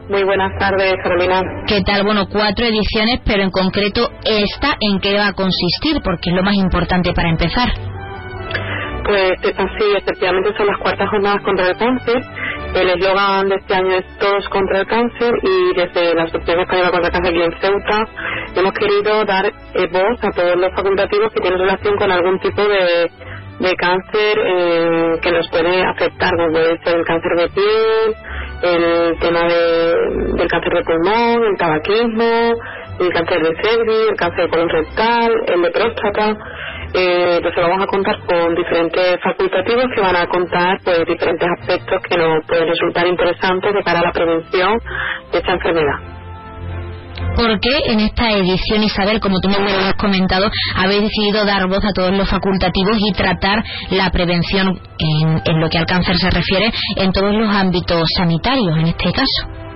Muy 0.09 0.23
buenas 0.23 0.51
tardes, 0.59 0.93
Carolina. 1.03 1.41
¿Qué 1.67 1.83
tal? 1.83 2.03
Bueno, 2.03 2.27
cuatro 2.27 2.65
ediciones, 2.65 3.21
pero 3.23 3.43
en 3.43 3.51
concreto 3.51 4.09
esta, 4.25 4.75
¿en 4.79 4.99
qué 4.99 5.13
va 5.13 5.27
a 5.27 5.33
consistir? 5.33 6.01
Porque 6.03 6.31
es 6.31 6.35
lo 6.35 6.43
más 6.43 6.55
importante 6.55 7.13
para 7.13 7.29
empezar. 7.29 7.88
Pues 9.05 9.39
así, 9.57 9.85
efectivamente 9.97 10.53
son 10.55 10.67
las 10.67 10.77
cuartas 10.79 11.09
jornadas 11.09 11.41
contra 11.43 11.67
el 11.67 11.77
cáncer. 11.77 12.21
El 12.75 12.89
eslogan 12.89 13.49
de 13.49 13.55
este 13.55 13.73
año 13.73 13.95
es 13.95 14.05
Todos 14.19 14.47
contra 14.49 14.79
el 14.79 14.87
cáncer 14.87 15.33
y 15.41 15.75
desde 15.75 16.13
la 16.13 16.23
Asociación 16.23 16.59
Española 16.59 16.91
contra 16.91 17.07
el 17.07 17.13
Cáncer 17.13 17.33
aquí 17.33 17.43
en 17.43 17.61
Ceuta 17.61 18.05
hemos 18.55 18.73
querido 18.73 19.25
dar 19.25 19.45
eh, 19.45 19.87
voz 19.91 20.23
a 20.23 20.31
todos 20.31 20.55
los 20.55 20.73
facultativos 20.75 21.31
que 21.33 21.41
tienen 21.41 21.59
relación 21.59 21.97
con 21.97 22.11
algún 22.11 22.39
tipo 22.39 22.61
de, 22.61 23.09
de 23.59 23.75
cáncer 23.75 24.37
eh, 24.37 25.19
que 25.21 25.31
nos 25.31 25.49
puede 25.49 25.81
afectar, 25.83 26.35
como 26.35 26.51
puede 26.51 26.77
ser 26.83 26.97
el 26.97 27.05
cáncer 27.05 27.31
de 27.37 27.49
piel, 27.49 28.15
el 28.61 29.19
tema 29.19 29.41
de, 29.47 29.95
del 30.35 30.47
cáncer 30.47 30.73
de 30.73 30.83
pulmón, 30.83 31.43
el 31.43 31.57
tabaquismo, 31.57 32.53
el 32.99 33.09
cáncer 33.13 33.41
de 33.41 33.55
cervix, 33.61 34.09
el 34.09 34.17
cáncer 34.17 34.45
de 34.45 34.49
colon 34.49 34.69
rectal, 34.69 35.31
el 35.47 35.61
de 35.61 35.71
próstata. 35.71 36.37
Eh, 36.93 37.39
pues 37.41 37.55
vamos 37.55 37.83
a 37.83 37.85
contar 37.85 38.15
con 38.25 38.55
diferentes 38.55 39.19
facultativos 39.21 39.85
que 39.93 40.01
van 40.01 40.15
a 40.15 40.27
contar 40.27 40.79
pues 40.83 41.05
diferentes 41.05 41.47
aspectos 41.59 42.01
que 42.09 42.17
nos 42.17 42.45
pueden 42.47 42.67
resultar 42.67 43.05
interesantes 43.05 43.73
de 43.73 43.83
cara 43.83 43.99
a 43.99 44.03
la 44.05 44.11
prevención 44.11 44.79
de 45.31 45.37
esta 45.37 45.53
enfermedad. 45.53 46.19
¿Por 47.35 47.59
qué 47.59 47.91
en 47.91 47.99
esta 47.99 48.31
edición, 48.31 48.83
Isabel, 48.83 49.19
como 49.19 49.39
tú 49.39 49.49
me 49.49 49.59
lo 49.59 49.79
has 49.79 49.93
comentado, 49.95 50.49
habéis 50.75 51.03
decidido 51.03 51.45
dar 51.45 51.67
voz 51.67 51.83
a 51.85 51.93
todos 51.93 52.11
los 52.11 52.29
facultativos 52.29 52.97
y 52.97 53.13
tratar 53.13 53.63
la 53.91 54.09
prevención 54.09 54.79
en, 54.97 55.41
en 55.45 55.59
lo 55.59 55.69
que 55.69 55.77
al 55.77 55.85
cáncer 55.85 56.17
se 56.17 56.29
refiere 56.29 56.71
en 56.95 57.11
todos 57.11 57.33
los 57.33 57.53
ámbitos 57.53 58.07
sanitarios, 58.17 58.77
en 58.77 58.87
este 58.87 59.11
caso? 59.11 59.68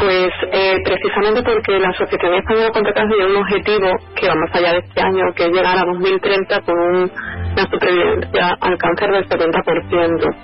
Pues 0.00 0.30
eh, 0.52 0.78
precisamente 0.82 1.42
porque 1.42 1.78
la 1.78 1.90
Asociación 1.90 2.34
Española 2.34 2.70
contra 2.72 2.92
Cáncer 2.94 3.16
tiene 3.16 3.32
un 3.32 3.42
objetivo 3.42 3.88
que 4.16 4.28
va 4.28 4.34
más 4.34 4.54
allá 4.54 4.72
de 4.72 4.78
este 4.78 5.00
año, 5.00 5.32
que 5.34 5.44
es 5.44 5.50
llegar 5.50 5.78
a 5.78 5.84
2030 5.84 6.60
con 6.62 6.78
un 6.78 7.10
una 7.52 7.70
supervivencia 7.70 8.56
al 8.60 8.78
cáncer 8.78 9.10
del 9.10 9.28
70%. 9.28 10.36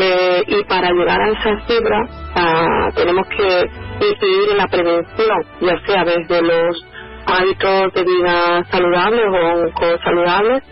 Eh, 0.00 0.44
y 0.46 0.64
para 0.64 0.90
llegar 0.92 1.20
a 1.20 1.28
esa 1.30 1.66
cifra 1.66 2.00
ah, 2.36 2.88
tenemos 2.94 3.26
que 3.28 3.70
incidir 4.06 4.50
en 4.52 4.58
la 4.58 4.68
prevención, 4.68 5.44
ya 5.60 5.78
sea 5.86 6.04
desde 6.04 6.42
los 6.42 6.86
hábitos 7.26 7.94
de 7.94 8.04
vida 8.04 8.64
saludables 8.70 9.24
o 9.26 9.98
saludables 10.04 10.62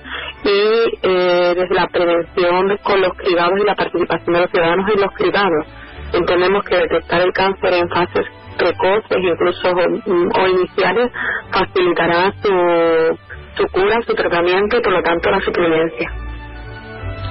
y 0.44 0.98
eh, 1.02 1.54
desde 1.56 1.74
la 1.74 1.88
prevención 1.88 2.78
con 2.84 3.00
los 3.00 3.12
cribados 3.16 3.58
y 3.60 3.64
la 3.64 3.74
participación 3.74 4.32
de 4.32 4.40
los 4.40 4.50
ciudadanos 4.50 4.90
en 4.94 5.00
los 5.00 5.12
cribados. 5.14 5.66
Entendemos 6.12 6.64
que 6.64 6.76
detectar 6.76 7.20
el 7.20 7.32
cáncer 7.32 7.74
en 7.74 7.88
fases 7.88 8.26
precoces, 8.56 9.18
incluso 9.18 9.68
o, 9.70 10.48
iniciales, 10.48 11.12
facilitará 11.52 12.32
su, 12.42 13.18
su 13.56 13.66
cura, 13.72 13.98
su 14.06 14.14
tratamiento 14.14 14.78
y 14.78 14.80
por 14.80 14.92
lo 14.92 15.02
tanto 15.02 15.30
la 15.30 15.40
supervivencia 15.40 16.10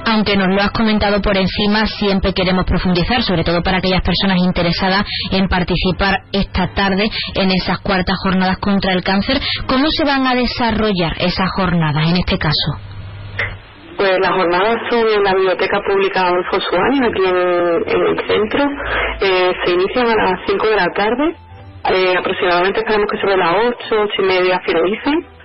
aunque 0.08 0.38
nos 0.38 0.50
lo 0.50 0.62
has 0.62 0.72
comentado 0.72 1.22
por 1.22 1.36
encima, 1.36 1.86
siempre 1.88 2.34
queremos 2.34 2.66
profundizar, 2.66 3.22
sobre 3.24 3.44
todo 3.44 3.62
para 3.64 3.78
aquellas 3.78 4.02
personas 4.02 4.38
interesadas 4.38 5.06
en 5.32 5.48
participar 5.48 6.22
esta 6.32 6.74
tarde 6.74 7.10
en 7.34 7.52
esas 7.52 7.80
cuartas 7.80 8.16
jornadas 8.24 8.58
contra 8.60 8.94
el 8.94 9.04
cáncer. 9.04 9.42
¿Cómo 9.68 9.86
se 9.90 10.06
van 10.06 10.28
a 10.28 10.36
desarrollar 10.36 11.16
esas 11.20 11.50
jornadas 11.56 12.08
en 12.08 12.18
este 12.18 12.38
caso? 12.38 12.95
Pues 13.98 14.20
las 14.20 14.32
jornadas 14.32 14.82
son 14.90 15.08
en 15.08 15.24
la 15.24 15.34
Biblioteca 15.34 15.80
Pública 15.88 16.28
Adolfo 16.28 16.60
Suárez, 16.60 17.02
aquí 17.02 17.24
en, 17.26 18.02
el 18.02 18.28
centro. 18.28 18.64
Eh, 19.22 19.54
se 19.64 19.72
inician 19.72 20.08
a 20.08 20.16
las 20.16 20.40
5 20.48 20.68
de 20.68 20.76
la 20.76 20.88
tarde. 20.94 21.36
Eh, 21.94 22.16
aproximadamente 22.18 22.80
esperamos 22.80 23.10
que 23.12 23.18
sobre 23.20 23.38
las 23.38 23.56
8, 23.68 23.76
8 23.92 24.14
y 24.18 24.22
media 24.24 24.60
finalicen 24.66 25.36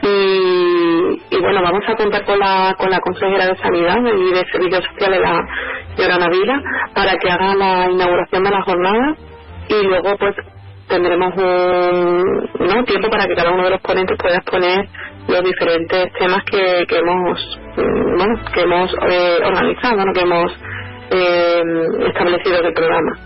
y, 0.00 1.40
bueno, 1.40 1.62
vamos 1.62 1.82
a 1.88 1.96
contar 1.96 2.24
con 2.24 2.38
la, 2.38 2.74
con 2.78 2.88
la 2.90 3.00
consejera 3.00 3.46
de 3.46 3.56
Sanidad 3.56 3.98
y 3.98 4.32
de 4.32 4.44
Servicios 4.52 4.84
Sociales, 4.92 5.20
la 5.20 5.44
señora 5.96 6.18
Navila, 6.18 6.62
para 6.94 7.16
que 7.16 7.30
haga 7.30 7.54
la 7.54 7.90
inauguración 7.90 8.44
de 8.44 8.50
la 8.50 8.62
jornada 8.62 9.16
y 9.68 9.82
luego 9.82 10.16
pues 10.18 10.36
tendremos 10.88 11.34
un 11.36 12.22
¿no? 12.60 12.84
tiempo 12.84 13.10
para 13.10 13.26
que 13.26 13.34
cada 13.34 13.52
uno 13.52 13.64
de 13.64 13.70
los 13.70 13.80
ponentes 13.80 14.16
pueda 14.18 14.36
exponer 14.36 14.88
los 15.28 15.44
diferentes 15.44 16.12
temas 16.14 16.42
que, 16.44 16.86
que 16.86 16.98
hemos 16.98 17.58
bueno 17.76 18.40
que 18.52 18.62
hemos 18.62 18.92
eh, 19.10 19.38
organizado 19.44 20.12
que 20.12 20.20
hemos 20.20 20.52
eh, 21.10 21.62
establecido 22.06 22.62
del 22.62 22.72
programa. 22.72 23.18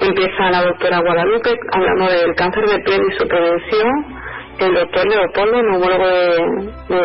Empieza 0.00 0.50
la 0.50 0.62
doctora 0.62 1.00
Guadalupe 1.00 1.54
hablando 1.72 2.06
del 2.06 2.34
cáncer 2.34 2.64
de 2.66 2.78
piel 2.80 3.02
y 3.08 3.18
su 3.18 3.28
prevención. 3.28 4.22
El 4.58 4.74
doctor 4.74 5.06
Leopoldo, 5.08 5.62
neumólogo 5.62 6.06
de, 6.06 6.96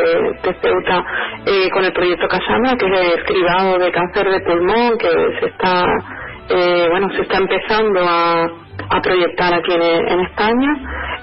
de, 0.43 0.55
Ceuta, 0.61 1.03
eh, 1.45 1.69
con 1.71 1.85
el 1.85 1.93
proyecto 1.93 2.27
Casama, 2.27 2.75
que 2.77 2.85
es 2.85 3.15
el 3.15 3.23
cribado 3.23 3.79
de 3.79 3.91
cáncer 3.91 4.29
de 4.29 4.41
pulmón, 4.41 4.97
que 4.97 5.09
se 5.39 5.45
está, 5.47 5.85
eh, 6.49 6.87
bueno, 6.91 7.09
se 7.15 7.21
está 7.21 7.37
empezando 7.37 8.01
a, 8.03 8.47
a 8.89 9.01
proyectar 9.01 9.53
aquí 9.53 9.73
en, 9.73 10.19
España. 10.21 10.69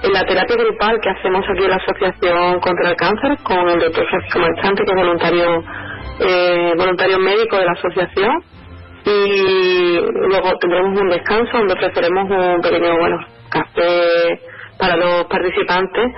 En 0.02 0.12
la 0.12 0.24
terapia 0.24 0.56
grupal 0.56 1.00
que 1.00 1.10
hacemos 1.10 1.44
aquí 1.48 1.64
en 1.64 1.70
la 1.70 1.76
Asociación 1.76 2.60
contra 2.60 2.90
el 2.90 2.96
Cáncer, 2.96 3.38
con 3.42 3.68
el 3.68 3.78
doctor 3.78 4.06
Francisco 4.08 4.38
Marchante, 4.38 4.84
que 4.84 4.90
es 4.90 4.96
voluntario, 4.96 5.64
eh, 6.20 6.72
voluntario 6.76 7.18
médico 7.18 7.56
de 7.56 7.64
la 7.64 7.72
asociación. 7.72 8.42
Y 9.06 10.00
luego 10.28 10.58
tendremos 10.60 11.00
un 11.00 11.08
descanso 11.08 11.58
donde 11.58 11.74
ofreceremos 11.74 12.30
un 12.30 12.60
pequeño, 12.60 12.98
bueno, 12.98 13.18
café 13.50 14.40
para 14.78 14.96
los 14.96 15.24
participantes. 15.24 16.12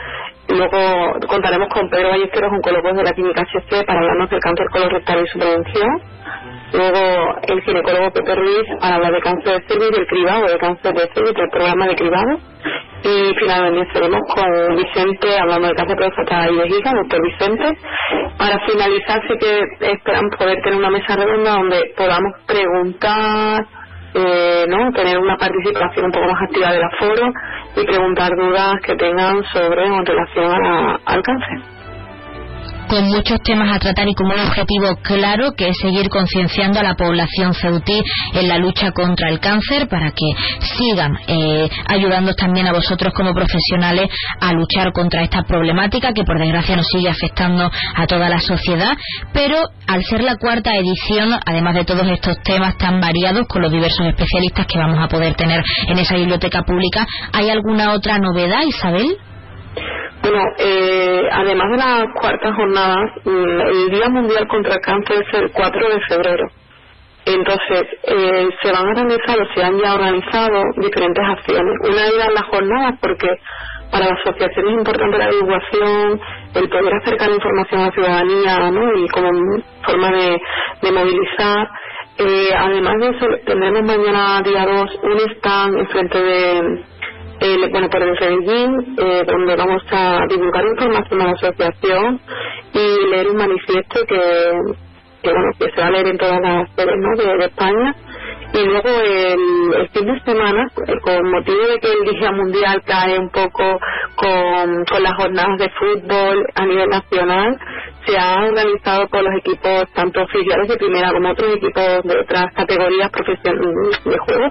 Luego 0.49 1.19
contaremos 1.27 1.69
con 1.69 1.89
Pedro 1.91 2.11
Ballesteros, 2.11 2.53
oncólogo 2.53 2.93
de 2.95 3.03
la 3.03 3.13
Clínica 3.13 3.43
HC, 3.43 3.85
para 3.85 3.99
hablarnos 3.99 4.31
del 4.31 4.41
cáncer 4.41 4.67
colorectal 4.73 5.25
y 5.25 5.27
su 5.27 5.39
prevención. 5.39 6.16
Luego 6.77 7.39
el 7.49 7.62
ginecólogo 7.62 8.11
Pepe 8.12 8.35
Ruiz 8.35 8.66
para 8.81 8.97
hablar 8.97 9.12
de 9.12 9.20
cáncer 9.20 9.62
de 9.62 9.66
cervix 9.66 9.97
del 9.97 10.07
cribado, 10.07 10.47
de 10.47 10.59
cáncer 10.59 10.93
de 10.93 11.09
cervix, 11.14 11.35
del 11.35 11.49
programa 11.51 11.87
de 11.87 11.97
cribado. 11.97 12.39
Y 13.03 13.35
finalmente 13.39 13.87
estaremos 13.87 14.20
con 14.35 14.77
Vicente 14.77 15.39
hablando 15.39 15.68
de 15.68 15.74
cáncer 15.74 15.97
de 15.97 16.05
próstata 16.05 16.51
y 16.51 16.57
vejiga, 16.57 16.93
doctor 16.93 17.22
Vicente. 17.22 17.79
Para 18.37 18.61
finalizar, 18.66 19.22
sí 19.27 19.35
que 19.39 19.87
esperamos 19.93 20.37
poder 20.37 20.61
tener 20.62 20.79
una 20.79 20.91
mesa 20.91 21.16
redonda 21.16 21.53
donde 21.53 21.95
podamos 21.97 22.33
preguntar 22.47 23.66
eh, 24.14 24.66
¿no? 24.68 24.93
tener 24.93 25.18
una 25.18 25.37
participación 25.37 26.07
un 26.07 26.12
poco 26.12 26.27
más 26.27 26.43
activa 26.43 26.72
del 26.72 26.83
aforo 26.83 27.33
y 27.77 27.85
preguntar 27.85 28.31
dudas 28.37 28.74
que 28.85 28.97
tengan 28.97 29.43
sobre 29.45 29.87
en 29.87 30.07
relación 30.07 30.66
a 30.66 30.99
al 31.07 31.22
cáncer 31.22 31.76
con 32.89 33.07
muchos 33.09 33.41
temas 33.43 33.74
a 33.74 33.78
tratar 33.78 34.09
y 34.09 34.14
con 34.14 34.26
un 34.26 34.39
objetivo 34.39 34.97
claro 35.03 35.53
que 35.57 35.68
es 35.68 35.76
seguir 35.78 36.09
concienciando 36.09 36.80
a 36.80 36.82
la 36.82 36.95
población 36.95 37.55
ceutí 37.55 38.03
en 38.34 38.49
la 38.49 38.59
lucha 38.59 38.93
contra 38.93 39.28
el 39.28 39.41
cáncer 39.41 39.89
para 39.89 40.11
que 40.11 40.26
sigan 40.76 41.16
eh, 41.26 41.68
ayudando 41.87 42.34
también 42.34 42.66
a 42.66 42.72
vosotros 42.72 43.12
como 43.14 43.34
profesionales 43.34 44.11
a 44.41 44.53
luchar 44.53 44.93
contra 44.93 45.22
esta 45.22 45.43
problemática 45.43 46.12
que 46.12 46.24
por 46.24 46.39
desgracia 46.39 46.76
nos 46.76 46.87
sigue 46.87 47.09
afectando 47.09 47.70
a 47.95 48.07
toda 48.07 48.28
la 48.28 48.41
sociedad 48.41 48.93
pero 49.32 49.59
al 49.87 50.03
ser 50.05 50.22
la 50.22 50.37
cuarta 50.37 50.74
edición 50.74 51.30
además 51.45 51.74
de 51.74 51.84
todos 51.84 52.07
estos 52.09 52.41
temas 52.43 52.76
tan 52.78 53.01
variados 53.01 53.47
con 53.47 53.62
los 53.62 53.72
diversos 53.72 54.07
especialistas 54.07 54.66
que 54.66 54.78
vamos 54.78 54.99
a 55.03 55.09
poder 55.09 55.34
tener 55.34 55.62
en 55.89 55.99
esa 55.99 56.16
biblioteca 56.16 56.62
pública 56.62 57.07
¿hay 57.32 57.51
alguna 57.51 57.93
otra 57.93 58.18
novedad 58.18 58.62
Isabel? 58.66 59.16
Bueno, 60.29 60.45
eh, 60.59 61.29
además 61.31 61.70
de 61.70 61.77
las 61.77 62.12
cuartas 62.20 62.57
jornadas, 62.57 63.12
mm, 63.24 63.61
el 63.61 63.91
Día 63.91 64.09
Mundial 64.09 64.49
contra 64.49 64.74
el 64.74 64.81
Cáncer 64.81 65.24
es 65.24 65.35
el 65.41 65.53
4 65.53 65.89
de 65.89 66.01
febrero. 66.09 66.49
Entonces, 67.27 67.85
eh, 68.03 68.49
se 68.61 68.72
van 68.72 68.89
a 68.89 68.95
realizar 68.95 69.39
o 69.39 69.55
se 69.55 69.62
han 69.62 69.79
ya 69.79 69.95
organizado 69.95 70.62
diferentes 70.79 71.24
acciones. 71.24 71.74
Una 71.89 72.03
de 72.07 72.35
las 72.35 72.45
jornadas, 72.45 72.99
porque 73.01 73.29
para 73.93 74.07
la 74.07 74.14
asociación 74.14 74.66
es 74.66 74.74
importante 74.74 75.16
la 75.16 75.29
divulgación, 75.29 76.20
el 76.55 76.68
poder 76.70 76.95
acercar 76.95 77.31
información 77.31 77.81
a 77.81 77.87
la 77.87 77.93
ciudadanía, 77.93 78.70
¿no? 78.72 78.99
Y 78.99 79.09
como 79.09 79.31
forma 79.85 80.11
de, 80.11 80.41
movilizar. 80.91 81.68
Eh, 82.18 82.49
además 82.59 82.95
de 82.99 83.16
eso, 83.16 83.27
tendremos 83.45 83.83
mañana, 83.83 84.43
día 84.43 84.66
2, 84.66 85.01
un 85.05 85.20
stand 85.37 85.79
en 85.79 85.87
frente 85.89 86.18
de 86.20 86.85
eh, 87.41 87.68
bueno, 87.70 87.89
por 87.91 88.03
el 88.03 88.12
Medellín, 88.12 88.97
eh, 88.99 89.24
donde 89.26 89.57
vamos 89.57 89.82
a 89.91 90.20
divulgar 90.28 90.64
información 90.64 91.20
a 91.20 91.24
la 91.26 91.32
asociación 91.32 92.20
y 92.72 93.11
leer 93.11 93.28
un 93.28 93.37
manifiesto 93.37 94.01
que, 94.07 94.53
que 95.22 95.70
se 95.74 95.80
va 95.80 95.89
a 95.89 95.91
leer 95.91 96.09
en 96.09 96.18
todas 96.18 96.41
las 96.41 96.70
sedes 96.74 96.95
¿no? 96.97 97.16
de, 97.16 97.45
España. 97.45 97.95
Y 98.55 98.64
luego 98.64 98.89
el, 98.89 99.89
fin 99.91 100.07
de 100.07 100.20
semana, 100.20 100.66
eh, 100.87 100.93
con 101.03 101.30
motivo 101.30 101.66
de 101.66 101.78
que 101.78 101.93
el 101.93 102.16
Día 102.18 102.32
Mundial 102.32 102.82
cae 102.87 103.18
un 103.18 103.28
poco 103.30 103.78
con, 104.14 104.84
con 104.84 105.03
las 105.03 105.14
jornadas 105.16 105.59
de 105.59 105.70
fútbol 105.70 106.47
a 106.55 106.64
nivel 106.64 106.89
nacional, 106.89 107.59
se 108.07 108.19
ha 108.19 108.45
organizado 108.45 109.09
por 109.09 109.23
los 109.23 109.35
equipos 109.39 109.91
tanto 109.93 110.23
oficiales 110.23 110.69
de 110.69 110.77
primera 110.77 111.13
como 111.13 111.31
otros 111.31 111.57
equipos 111.57 112.03
de 112.05 112.21
otras 112.21 112.53
categorías 112.55 113.11
profesionales 113.11 114.05
de 114.05 114.19
juego 114.19 114.49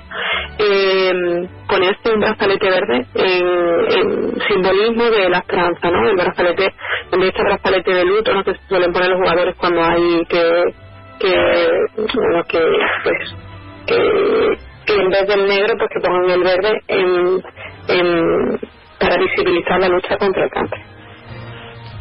eh, 0.59 1.47
ponerse 1.67 2.13
un 2.13 2.19
brazalete 2.19 2.69
verde 2.69 3.05
en, 3.15 4.41
simbolismo 4.47 5.05
de 5.05 5.29
la 5.29 5.39
esperanza 5.39 5.89
no 5.89 6.09
el 6.09 6.15
brazalete 6.15 6.73
en 7.11 7.23
este 7.23 7.43
brazalete 7.43 7.93
de 7.93 8.05
luto 8.05 8.33
no 8.33 8.43
se 8.43 8.55
suelen 8.67 8.91
poner 8.91 9.09
los 9.09 9.19
jugadores 9.19 9.55
cuando 9.55 9.83
hay 9.83 10.25
que 10.27 10.63
que 11.19 11.77
bueno 12.13 12.43
que 12.43 12.59
pues 13.03 13.35
que, 13.87 14.57
que 14.85 14.93
en 14.93 15.09
vez 15.09 15.27
del 15.27 15.47
negro 15.47 15.75
pues 15.77 15.89
que 15.93 15.99
pongan 16.01 16.29
el 16.29 16.43
verde 16.43 16.81
en 16.87 18.59
para 18.99 19.17
visibilizar 19.17 19.79
la 19.79 19.89
lucha 19.89 20.17
contra 20.17 20.43
el 20.43 20.49
cáncer 20.49 20.94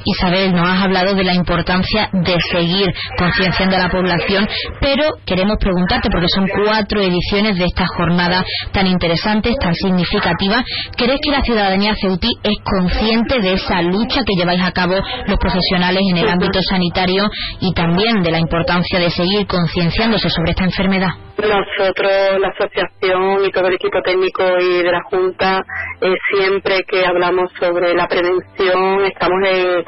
Isabel, 0.05 0.53
nos 0.55 0.69
has 0.69 0.85
hablado 0.85 1.15
de 1.15 1.25
la 1.25 1.35
importancia 1.35 2.09
de 2.13 2.37
seguir 2.51 2.93
concienciando 3.19 3.77
a 3.77 3.81
la 3.81 3.89
población, 3.89 4.47
pero 4.81 5.11
queremos 5.25 5.57
preguntarte, 5.59 6.11
porque 6.11 6.29
son 6.35 6.47
cuatro 6.49 7.01
ediciones 7.01 7.57
de 7.57 7.65
esta 7.65 7.87
jornada 7.97 8.45
tan 8.73 8.87
interesantes, 8.87 9.55
tan 9.61 9.75
significativa, 9.75 10.65
¿crees 10.97 11.21
que 11.23 11.31
la 11.31 11.43
ciudadanía 11.43 11.95
ceutí 12.01 12.31
es 12.43 12.57
consciente 12.65 13.41
de 13.41 13.55
esa 13.55 13.83
lucha 13.83 14.21
que 14.25 14.37
lleváis 14.37 14.63
a 14.63 14.73
cabo 14.73 14.95
los 15.27 15.39
profesionales 15.39 16.03
en 16.11 16.19
el 16.19 16.29
ámbito 16.29 16.61
sanitario 16.63 17.31
y 17.61 17.73
también 17.73 18.23
de 18.23 18.31
la 18.31 18.39
importancia 18.39 18.99
de 18.99 19.11
seguir 19.11 19.47
concienciándose 19.47 20.29
sobre 20.29 20.51
esta 20.51 20.65
enfermedad? 20.65 21.11
Nosotros, 21.37 22.39
la 22.39 22.49
asociación 22.49 23.45
y 23.45 23.51
todo 23.51 23.67
el 23.67 23.75
equipo 23.75 24.01
técnico 24.03 24.45
y 24.61 24.83
de 24.83 24.91
la 24.93 25.03
Junta, 25.03 25.65
eh, 26.01 26.15
siempre 26.33 26.85
que 26.85 27.05
hablamos 27.05 27.51
sobre 27.59 27.93
la 27.93 28.07
prevención, 28.07 29.05
estamos 29.05 29.39
en, 29.49 29.85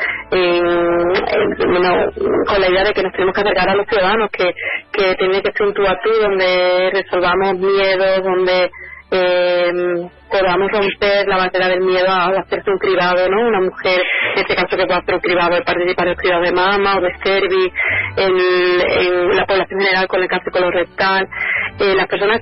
con 2.46 2.60
la 2.60 2.68
idea 2.68 2.84
de 2.84 2.92
que 2.92 3.02
nos 3.02 3.12
tenemos 3.12 3.34
que 3.34 3.40
acercar 3.42 3.68
a 3.70 3.76
los 3.76 3.86
ciudadanos, 3.86 4.28
que, 4.30 4.52
que 4.92 5.14
tiene 5.14 5.40
que 5.40 5.52
ser 5.52 5.66
un 5.66 5.74
tú 5.74 5.82
a 5.86 5.96
tú, 6.02 6.10
donde 6.20 6.90
resolvamos 6.92 7.54
miedos, 7.58 8.24
donde 8.24 8.70
eh, 9.12 9.72
podamos 10.30 10.70
romper 10.70 11.26
la 11.26 11.36
barrera 11.36 11.68
del 11.68 11.80
miedo 11.80 12.08
a 12.08 12.26
hacerse 12.26 12.70
un 12.70 12.78
cribado, 12.78 13.28
¿no? 13.28 13.48
Una 13.48 13.60
mujer, 13.60 14.00
en 14.34 14.42
este 14.42 14.54
caso 14.54 14.76
que 14.76 14.86
pueda 14.86 14.98
hacer 14.98 15.14
un 15.14 15.20
cribado, 15.20 15.54
de 15.54 15.62
participar 15.62 16.06
en 16.06 16.12
el 16.12 16.16
cribado 16.16 16.42
de 16.42 16.52
mama 16.52 16.96
o 16.96 17.00
de 17.00 17.12
cervix, 17.22 17.74
en, 18.16 19.36
la 19.36 19.46
población 19.46 19.80
general 19.80 20.08
con 20.08 20.22
el 20.22 20.28
cáncer 20.28 20.52
colorectal. 20.52 21.28
Eh, 21.78 21.94
las 21.94 22.06
personas 22.06 22.40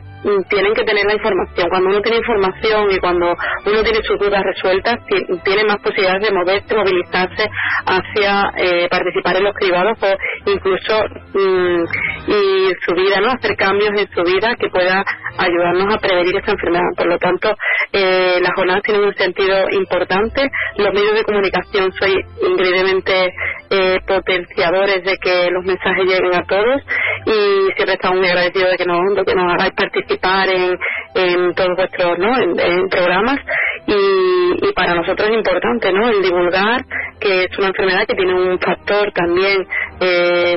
tienen 0.49 0.73
que 0.75 0.85
tener 0.85 1.05
la 1.05 1.15
información. 1.15 1.69
Cuando 1.69 1.91
uno 1.91 2.01
tiene 2.01 2.19
información 2.19 2.91
y 2.91 2.99
cuando 2.99 3.35
uno 3.67 3.83
tiene 3.83 4.01
sus 4.03 4.19
dudas 4.19 4.43
resueltas, 4.43 4.97
tiene 5.45 5.65
más 5.65 5.79
posibilidades 5.79 6.23
de 6.23 6.35
moverse, 6.35 6.75
movilizarse 6.75 7.49
hacia 7.87 8.53
eh, 8.57 8.89
participar 8.89 9.37
en 9.37 9.45
los 9.45 9.55
cribados 9.55 9.99
o 10.01 10.51
incluso 10.51 11.05
mm, 11.35 11.85
y 12.27 12.73
su 12.87 12.95
vida, 12.95 13.21
¿no? 13.21 13.33
Hacer 13.33 13.57
cambios 13.57 13.91
en 13.97 14.09
su 14.13 14.23
vida 14.23 14.57
que 14.57 14.69
pueda 14.69 15.05
ayudarnos 15.39 15.95
a 15.95 15.99
prevenir 15.99 16.37
esta 16.37 16.53
enfermedad. 16.53 16.89
Por 16.97 17.07
lo 17.07 17.19
tanto, 17.19 17.55
eh, 17.93 18.39
las 18.41 18.53
jornadas 18.55 18.83
tienen 18.83 19.05
un 19.05 19.15
sentido 19.15 19.71
importante. 19.71 20.51
Los 20.77 20.93
medios 20.93 21.15
de 21.15 21.25
comunicación 21.25 21.93
soy 21.93 22.15
increíblemente 22.43 23.33
eh, 23.71 23.99
potenciadores 24.07 25.05
de 25.05 25.17
que 25.19 25.51
los 25.51 25.65
mensajes 25.65 26.05
lleguen 26.05 26.35
a 26.35 26.45
todos 26.47 26.83
y 27.27 27.73
siempre 27.77 27.95
estamos 27.95 28.19
muy 28.19 28.29
agradecidos 28.29 28.73
de 28.73 28.77
que 28.77 28.85
nos, 28.85 29.27
que 29.27 29.35
nos 29.35 29.53
hagáis 29.53 29.73
participar 29.75 30.49
en, 30.49 30.79
en 31.15 31.55
todos 31.55 31.77
vuestros 31.77 32.19
¿no? 32.19 32.39
en, 32.39 32.89
programas 32.89 33.39
y, 33.87 34.69
y, 34.69 34.73
para 34.73 34.95
nosotros 34.95 35.29
es 35.29 35.37
importante 35.37 35.93
¿no? 35.93 36.09
el 36.09 36.23
divulgar 36.23 36.85
que 37.21 37.45
es 37.45 37.59
una 37.59 37.69
enfermedad 37.69 38.07
que 38.07 38.15
tiene 38.15 38.35
un 38.35 38.59
factor 38.59 39.13
también 39.13 39.67
eh, 40.01 40.57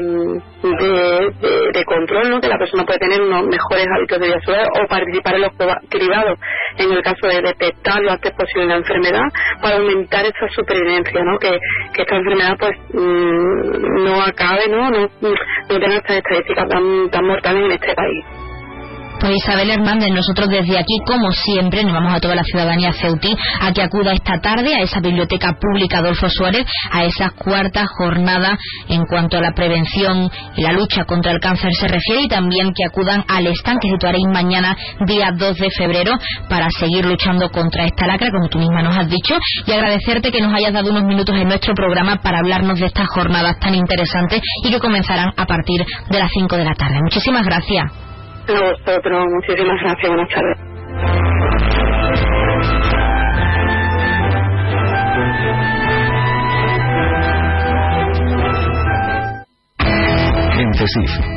de, 0.64 1.72
de, 1.74 1.86
control, 1.86 2.30
¿no? 2.30 2.40
que 2.40 2.48
la 2.48 2.58
persona 2.58 2.86
puede 2.86 3.00
tener 3.00 3.22
unos 3.22 3.48
mejores 3.48 3.86
hábitos 3.96 4.20
de 4.20 4.28
vida 4.28 4.68
o 4.82 4.88
participar 4.88 5.36
en 5.36 5.42
los 5.42 5.52
cribados 5.90 6.40
en 6.78 6.92
el 6.92 7.04
caso 7.04 7.28
de 7.28 7.42
detectar 7.42 8.02
lo 8.02 8.12
antes 8.12 8.34
posible 8.34 8.68
la 8.68 8.78
enfermedad 8.78 9.26
para 9.62 9.78
aumentar 9.78 10.26
esa 10.26 10.48
supervivencia, 10.56 11.24
¿no? 11.24 11.38
que, 11.38 11.60
que 11.94 12.02
esta 12.02 12.16
enfermedad 12.16 12.56
pues 12.58 12.78
mm, 12.94 14.04
no 14.04 14.22
acabe, 14.22 14.68
¿no? 14.70 14.90
no, 14.90 15.10
no 15.22 15.80
tenga 15.80 15.96
estas 15.98 16.18
estadísticas 16.18 16.68
tan, 16.70 17.10
tan 17.10 17.26
mortales 17.26 17.66
en 17.66 17.72
este 17.72 17.94
país. 17.94 18.47
Pues 19.20 19.34
Isabel 19.44 19.72
Hernández, 19.72 20.10
nosotros 20.12 20.48
desde 20.48 20.78
aquí, 20.78 20.94
como 21.06 21.32
siempre, 21.32 21.84
nos 21.84 21.94
vamos 21.94 22.14
a 22.14 22.20
toda 22.20 22.36
la 22.36 22.44
ciudadanía 22.44 22.94
ceutí 22.94 23.36
a 23.62 23.72
que 23.74 23.82
acuda 23.82 24.14
esta 24.14 24.40
tarde 24.40 24.76
a 24.76 24.82
esa 24.82 25.00
biblioteca 25.00 25.58
pública 25.60 25.98
Adolfo 25.98 26.30
Suárez, 26.30 26.66
a 26.92 27.04
esa 27.04 27.32
cuarta 27.32 27.86
jornada 27.98 28.58
en 28.88 29.04
cuanto 29.06 29.38
a 29.38 29.42
la 29.42 29.54
prevención 29.54 30.30
y 30.56 30.62
la 30.62 30.72
lucha 30.72 31.06
contra 31.06 31.32
el 31.32 31.40
cáncer 31.40 31.72
se 31.80 31.88
refiere 31.88 32.24
y 32.24 32.28
también 32.28 32.72
que 32.76 32.86
acudan 32.86 33.24
al 33.28 33.48
stand 33.48 33.80
que 33.82 33.90
situaréis 33.90 34.26
mañana, 34.32 34.78
día 35.08 35.32
2 35.36 35.56
de 35.56 35.70
febrero, 35.76 36.14
para 36.48 36.70
seguir 36.70 37.06
luchando 37.06 37.50
contra 37.50 37.86
esta 37.86 38.06
lacra, 38.06 38.30
como 38.32 38.50
tú 38.50 38.60
misma 38.60 38.84
nos 38.84 38.98
has 38.98 39.10
dicho, 39.10 39.36
y 39.66 39.72
agradecerte 39.72 40.32
que 40.32 40.42
nos 40.42 40.54
hayas 40.54 40.74
dado 40.74 40.92
unos 40.92 41.06
minutos 41.06 41.36
en 41.36 41.48
nuestro 41.48 41.74
programa 41.74 42.18
para 42.22 42.40
hablarnos 42.40 42.80
de 42.80 42.86
estas 42.86 43.08
jornadas 43.08 43.58
tan 43.60 43.74
interesantes 43.74 44.42
y 44.64 44.70
que 44.70 44.80
comenzarán 44.80 45.32
a 45.36 45.46
partir 45.46 45.84
de 46.10 46.20
las 46.20 46.30
5 46.32 46.56
de 46.56 46.66
la 46.66 46.76
tarde. 46.76 47.00
Muchísimas 47.02 47.44
gracias. 47.44 48.08
A 48.48 48.62
vosotros, 48.62 49.26
muchísimas 49.30 49.82
gracias, 49.82 50.08
buenas 50.08 50.30
tardes. 50.30 50.58
En 60.60 60.74
CESIF 60.74 61.37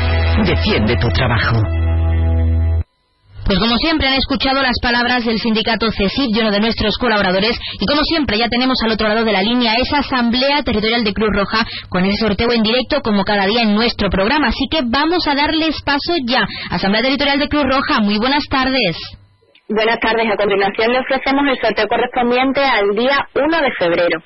Defiende 0.45 0.95
tu 0.97 1.07
trabajo. 1.09 1.61
Pues 3.45 3.59
como 3.59 3.75
siempre 3.77 4.07
han 4.07 4.13
escuchado 4.13 4.61
las 4.61 4.79
palabras 4.81 5.25
del 5.25 5.37
sindicato 5.37 5.91
CESIF 5.91 6.27
de 6.33 6.41
uno 6.41 6.51
de 6.51 6.61
nuestros 6.61 6.97
colaboradores 6.97 7.59
y 7.79 7.85
como 7.85 8.01
siempre 8.03 8.37
ya 8.37 8.47
tenemos 8.47 8.77
al 8.85 8.91
otro 8.91 9.09
lado 9.09 9.25
de 9.25 9.31
la 9.33 9.41
línea 9.41 9.73
esa 9.75 9.97
asamblea 9.97 10.63
territorial 10.63 11.03
de 11.03 11.13
Cruz 11.13 11.29
Roja 11.33 11.65
con 11.89 12.05
ese 12.05 12.15
sorteo 12.17 12.51
en 12.53 12.63
directo 12.63 13.01
como 13.01 13.23
cada 13.23 13.45
día 13.45 13.63
en 13.63 13.75
nuestro 13.75 14.09
programa. 14.09 14.47
Así 14.47 14.67
que 14.71 14.81
vamos 14.85 15.27
a 15.27 15.35
darles 15.35 15.81
paso 15.83 16.15
ya. 16.25 16.47
Asamblea 16.69 17.03
Territorial 17.03 17.39
de 17.39 17.49
Cruz 17.49 17.63
Roja, 17.63 17.99
muy 17.99 18.17
buenas 18.19 18.43
tardes. 18.49 18.95
Buenas 19.67 19.99
tardes. 19.99 20.27
A 20.31 20.37
continuación 20.37 20.91
le 20.91 20.99
ofrecemos 20.99 21.43
el 21.49 21.59
sorteo 21.59 21.87
correspondiente 21.87 22.61
al 22.61 22.95
día 22.95 23.17
1 23.35 23.61
de 23.61 23.71
febrero. 23.77 24.19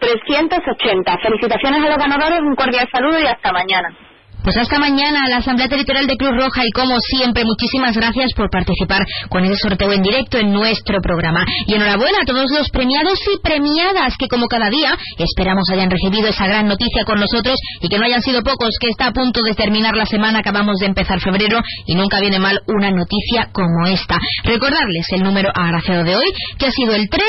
380 0.00 1.18
Felicitaciones 1.18 1.84
a 1.84 1.88
los 1.88 1.98
ganadores, 1.98 2.40
un 2.40 2.54
cordial 2.54 2.88
saludo 2.92 3.20
y 3.20 3.26
hasta 3.26 3.52
mañana. 3.52 3.94
Pues 4.42 4.56
hasta 4.56 4.78
mañana 4.78 5.28
la 5.28 5.36
Asamblea 5.36 5.68
Territorial 5.68 6.08
de 6.08 6.16
Cruz 6.16 6.32
Roja 6.36 6.62
y 6.64 6.70
como 6.72 6.98
siempre 6.98 7.44
muchísimas 7.44 7.96
gracias 7.96 8.32
por 8.34 8.50
participar 8.50 9.02
con 9.28 9.44
ese 9.44 9.54
sorteo 9.56 9.92
en 9.92 10.02
directo 10.02 10.38
en 10.38 10.52
nuestro 10.52 11.00
programa. 11.00 11.44
Y 11.66 11.74
enhorabuena 11.74 12.18
a 12.22 12.26
todos 12.26 12.50
los 12.50 12.68
premiados 12.70 13.20
y 13.32 13.38
premiadas 13.40 14.16
que 14.18 14.26
como 14.26 14.48
cada 14.48 14.68
día 14.68 14.96
esperamos 15.18 15.68
hayan 15.70 15.90
recibido 15.90 16.28
esa 16.28 16.46
gran 16.48 16.66
noticia 16.66 17.04
con 17.04 17.20
nosotros 17.20 17.56
y 17.80 17.88
que 17.88 17.98
no 17.98 18.04
hayan 18.04 18.20
sido 18.20 18.42
pocos, 18.42 18.70
que 18.80 18.88
está 18.88 19.06
a 19.06 19.12
punto 19.12 19.42
de 19.42 19.54
terminar 19.54 19.94
la 19.94 20.06
semana, 20.06 20.40
acabamos 20.40 20.78
de 20.78 20.86
empezar 20.86 21.20
febrero 21.20 21.60
y 21.86 21.94
nunca 21.94 22.18
viene 22.18 22.40
mal 22.40 22.60
una 22.66 22.90
noticia 22.90 23.48
como 23.52 23.86
esta. 23.86 24.18
Recordarles 24.42 25.06
el 25.12 25.22
número 25.22 25.50
agraciado 25.54 26.02
de 26.02 26.16
hoy 26.16 26.32
que 26.58 26.66
ha 26.66 26.72
sido 26.72 26.96
el 26.96 27.08
3 27.08 27.22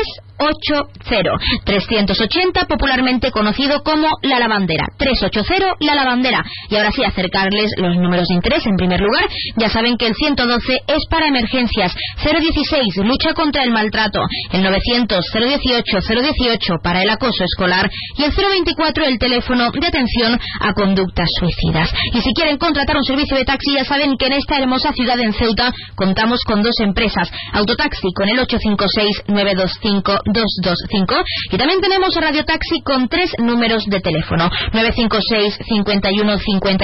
380 1.63 2.65
popularmente 2.65 3.31
conocido 3.31 3.83
como 3.83 4.07
La 4.23 4.39
Lavandera 4.39 4.87
380 4.97 5.75
La 5.79 5.95
Lavandera 5.95 6.43
y 6.69 6.75
ahora 6.75 6.91
sí 6.91 7.02
acercarles 7.05 7.71
los 7.77 7.95
números 7.97 8.27
de 8.27 8.35
interés. 8.35 8.65
En 8.65 8.75
primer 8.75 8.99
lugar 8.99 9.25
ya 9.57 9.69
saben 9.69 9.97
que 9.97 10.07
el 10.07 10.15
112 10.15 10.73
es 10.87 11.03
para 11.09 11.27
emergencias. 11.27 11.95
016 12.23 12.97
lucha 12.97 13.33
contra 13.33 13.63
el 13.63 13.71
maltrato. 13.71 14.21
El 14.51 14.63
900 14.63 15.25
018 15.33 15.97
018 15.99 16.73
para 16.83 17.01
el 17.01 17.09
acoso 17.09 17.43
escolar. 17.43 17.89
Y 18.17 18.23
el 18.23 18.31
024 18.31 19.05
el 19.05 19.19
teléfono 19.19 19.71
de 19.71 19.87
atención 19.87 20.39
a 20.59 20.73
conductas 20.73 21.27
suicidas. 21.39 21.89
Y 22.13 22.21
si 22.21 22.33
quieren 22.33 22.57
contratar 22.57 22.97
un 22.97 23.03
servicio 23.03 23.37
de 23.37 23.45
taxi 23.45 23.73
ya 23.73 23.85
saben 23.85 24.17
que 24.17 24.27
en 24.27 24.33
esta 24.33 24.57
hermosa 24.57 24.91
ciudad 24.93 25.19
en 25.19 25.33
Ceuta 25.33 25.73
contamos 25.95 26.39
con 26.45 26.61
dos 26.61 26.79
empresas. 26.79 27.29
Autotaxi 27.53 28.11
con 28.15 28.29
el 28.29 28.39
856 28.39 29.23
925 29.27 30.11
225 30.25 31.15
y 31.51 31.57
también 31.57 31.81
tenemos 31.81 32.15
Radio 32.15 32.43
Taxi 32.45 32.81
con 32.83 33.07
tres 33.07 33.31
números 33.39 33.83
de 33.87 33.99
teléfono. 33.99 34.49
956 34.73 35.57
51 35.67 36.37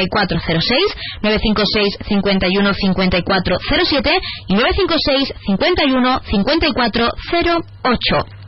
5406 0.10 0.96
956 1.22 1.98
51 2.08 2.74
5407 2.74 4.12
y 4.48 4.54
956 4.54 5.34
51 5.46 6.22
5408 6.26 8.39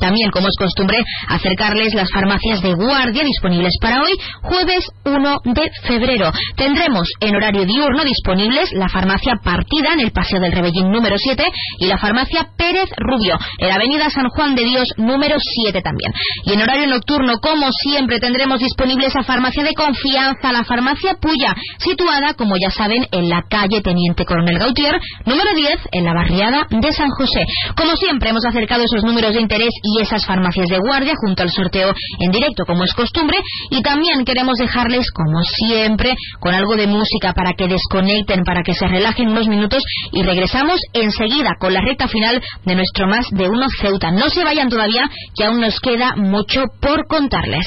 también, 0.00 0.30
como 0.30 0.48
es 0.48 0.56
costumbre, 0.58 0.98
acercarles 1.28 1.94
las 1.94 2.10
farmacias 2.10 2.60
de 2.62 2.74
guardia 2.74 3.24
disponibles 3.24 3.74
para 3.80 4.02
hoy, 4.02 4.12
jueves 4.42 4.84
1 5.04 5.36
de 5.44 5.70
febrero. 5.86 6.30
Tendremos 6.56 7.08
en 7.20 7.36
horario 7.36 7.64
diurno 7.64 8.04
disponibles 8.04 8.72
la 8.72 8.88
farmacia 8.88 9.34
Partida 9.42 9.94
en 9.94 10.00
el 10.00 10.12
Paseo 10.12 10.40
del 10.40 10.52
Rebellín 10.52 10.90
número 10.90 11.16
7 11.18 11.42
y 11.78 11.86
la 11.86 11.98
farmacia 11.98 12.48
Pérez 12.56 12.88
Rubio 12.96 13.38
en 13.58 13.68
la 13.68 13.74
Avenida 13.74 14.10
San 14.10 14.28
Juan 14.28 14.54
de 14.54 14.64
Dios 14.64 14.88
número 14.96 15.36
7 15.38 15.80
también. 15.82 16.12
Y 16.44 16.52
en 16.52 16.62
horario 16.62 16.86
nocturno, 16.86 17.34
como 17.40 17.68
siempre, 17.82 18.18
tendremos 18.18 18.60
disponible 18.60 19.06
esa 19.06 19.22
farmacia 19.22 19.62
de 19.62 19.74
confianza, 19.74 20.52
la 20.52 20.64
farmacia 20.64 21.14
Puya, 21.20 21.54
situada, 21.78 22.34
como 22.34 22.54
ya 22.60 22.70
saben, 22.70 23.06
en 23.12 23.28
la 23.28 23.42
calle 23.48 23.80
Teniente 23.80 24.24
Coronel 24.24 24.58
Gautier, 24.58 24.98
número 25.26 25.50
10, 25.54 25.78
en 25.92 26.04
la 26.04 26.14
barriada 26.14 26.66
de 26.70 26.92
San 26.92 27.08
José. 27.10 27.44
Como 27.76 27.94
siempre, 27.96 28.30
hemos 28.30 28.44
acercado 28.44 28.82
esos 28.84 29.04
números 29.04 29.34
de 29.34 29.40
interés 29.40 29.70
y 29.82 30.00
esas 30.00 30.24
farmacias 30.26 30.68
de 30.68 30.78
guardia 30.78 31.14
junto 31.24 31.42
al 31.42 31.50
sorteo 31.50 31.92
en 32.20 32.30
directo 32.30 32.64
como 32.64 32.84
es 32.84 32.92
costumbre 32.94 33.38
y 33.70 33.82
también 33.82 34.24
queremos 34.24 34.56
dejarles 34.58 35.10
como 35.12 35.42
siempre 35.42 36.14
con 36.40 36.54
algo 36.54 36.76
de 36.76 36.86
música 36.86 37.32
para 37.32 37.52
que 37.52 37.68
desconecten, 37.68 38.44
para 38.44 38.62
que 38.62 38.74
se 38.74 38.86
relajen 38.86 39.28
unos 39.28 39.48
minutos 39.48 39.82
y 40.12 40.22
regresamos 40.22 40.80
enseguida 40.92 41.56
con 41.58 41.72
la 41.72 41.80
recta 41.80 42.08
final 42.08 42.40
de 42.64 42.74
nuestro 42.74 43.06
más 43.06 43.26
de 43.30 43.48
uno 43.48 43.66
Ceuta. 43.80 44.10
No 44.10 44.28
se 44.30 44.44
vayan 44.44 44.68
todavía 44.68 45.08
que 45.36 45.44
aún 45.44 45.60
nos 45.60 45.78
queda 45.80 46.14
mucho 46.16 46.64
por 46.80 47.06
contarles. 47.06 47.66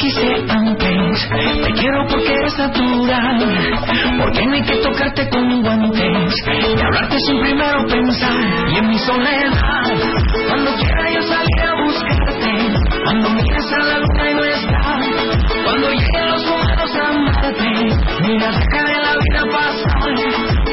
Quise 0.00 0.26
antes. 0.48 1.28
Te 1.62 1.72
quiero 1.74 2.06
porque 2.08 2.32
eres 2.32 2.58
natural. 2.58 3.38
Porque 4.18 4.46
no 4.46 4.54
hay 4.54 4.62
que 4.62 4.76
tocarte 4.76 5.28
con 5.28 5.62
guantes. 5.62 6.34
Y 6.46 6.80
hablarte 6.80 7.16
sin 7.26 7.40
primero 7.40 7.86
pensar. 7.86 8.32
Y 8.72 8.78
en 8.78 8.88
mi 8.88 8.98
soledad, 8.98 9.52
cuando 10.48 10.74
quiera 10.76 11.10
yo 11.10 11.22
salir 11.22 11.60
a 11.62 11.84
buscarte. 11.84 13.00
Cuando 13.04 13.30
mires 13.30 13.72
a 13.72 13.78
la 13.78 13.98
luna 13.98 14.30
y 14.30 14.34
no 14.34 14.44
está. 14.44 15.00
Cuando 15.64 15.90
lleguen 15.90 16.30
los 16.30 16.46
humanos 16.46 16.96
a 16.96 17.08
amarte. 17.08 17.72
Mira, 18.22 18.50
deja 18.52 18.84
de 18.84 18.96
la 19.04 19.12
vida 19.20 19.42
pasar. 19.52 20.14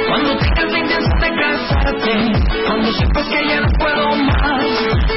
Cuando 0.07 0.37
tengas 0.37 0.71
la 0.71 0.79
intención 0.79 1.19
de 1.19 1.29
casarte. 1.41 2.13
Cuando 2.65 2.93
sepas 2.93 3.27
que 3.27 3.47
ya 3.47 3.61
no 3.61 3.67
puedo 3.77 4.15
más. 4.15 4.65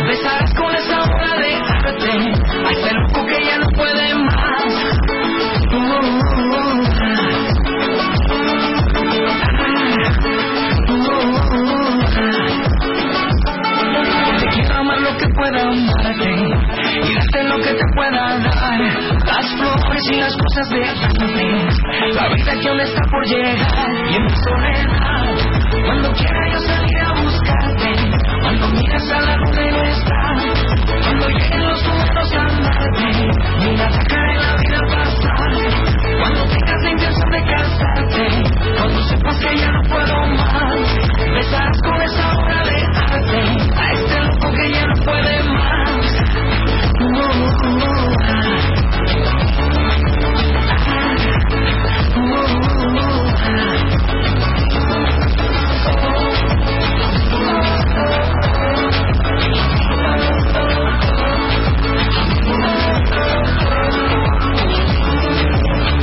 Besarás 0.07 0.55
con 0.55 0.75
esa 0.75 1.03
hora 1.03 1.37
de 1.39 1.55
arte. 1.55 2.11
A 2.67 2.71
ese 2.73 2.91
pueda 15.41 15.63
amarte 15.63 16.31
y 16.31 17.15
darte 17.15 17.43
lo 17.45 17.57
que 17.57 17.73
te 17.73 17.85
pueda 17.95 18.39
dar. 18.39 18.81
Las 19.25 19.47
flores 19.57 20.03
y 20.13 20.17
las 20.17 20.37
cosas 20.37 20.69
de 20.71 20.85
antes. 20.85 21.79
La 22.15 22.29
vida 22.29 22.61
que 22.61 22.69
aún 22.69 22.81
está 22.81 23.01
por 23.11 23.25
llegar 23.27 23.91
y 24.11 24.15
en 24.17 24.23
mi 24.23 24.37
soledad. 24.45 25.41
Cuando 25.87 26.13
quiera 26.13 26.53
yo 26.53 26.59
salir 26.61 26.99
a 26.99 27.23
buscarte. 27.23 27.91
Cuando 28.43 28.69
miras 28.69 29.11
a 29.13 29.21
la 29.21 29.37
luna 29.37 29.71
no 29.71 29.83
está. 29.83 30.21
Cuando 31.01 31.29
lleguen 31.29 31.69
los 31.69 31.83
humanos 31.87 32.33
a 32.33 32.43
amarte. 32.43 33.31
Mira, 33.61 33.89
dejaré 33.89 34.35
la 34.37 34.57
vida 34.57 34.81
pasar. 34.91 35.51
Cuando 36.21 36.45
tengas 36.49 36.83
la 36.83 36.91
intención 36.91 37.31
de 37.31 37.45
casarte. 37.45 38.25
Cuando 38.77 39.03
sepas 39.09 39.39
que 39.39 39.57
ya 39.57 39.71
no 39.71 39.83
puedo 39.89 40.27
más. 40.27 40.99
Besarás 41.35 41.79
con 41.83 42.03
esa 42.03 42.33
obra 42.37 42.63
de 42.65 42.77
arte. 43.15 43.41
A 43.81 43.93
este 43.93 44.21
no 44.21 44.40
puede 45.05 45.43
más. 45.45 46.07
Uh, 47.01 47.41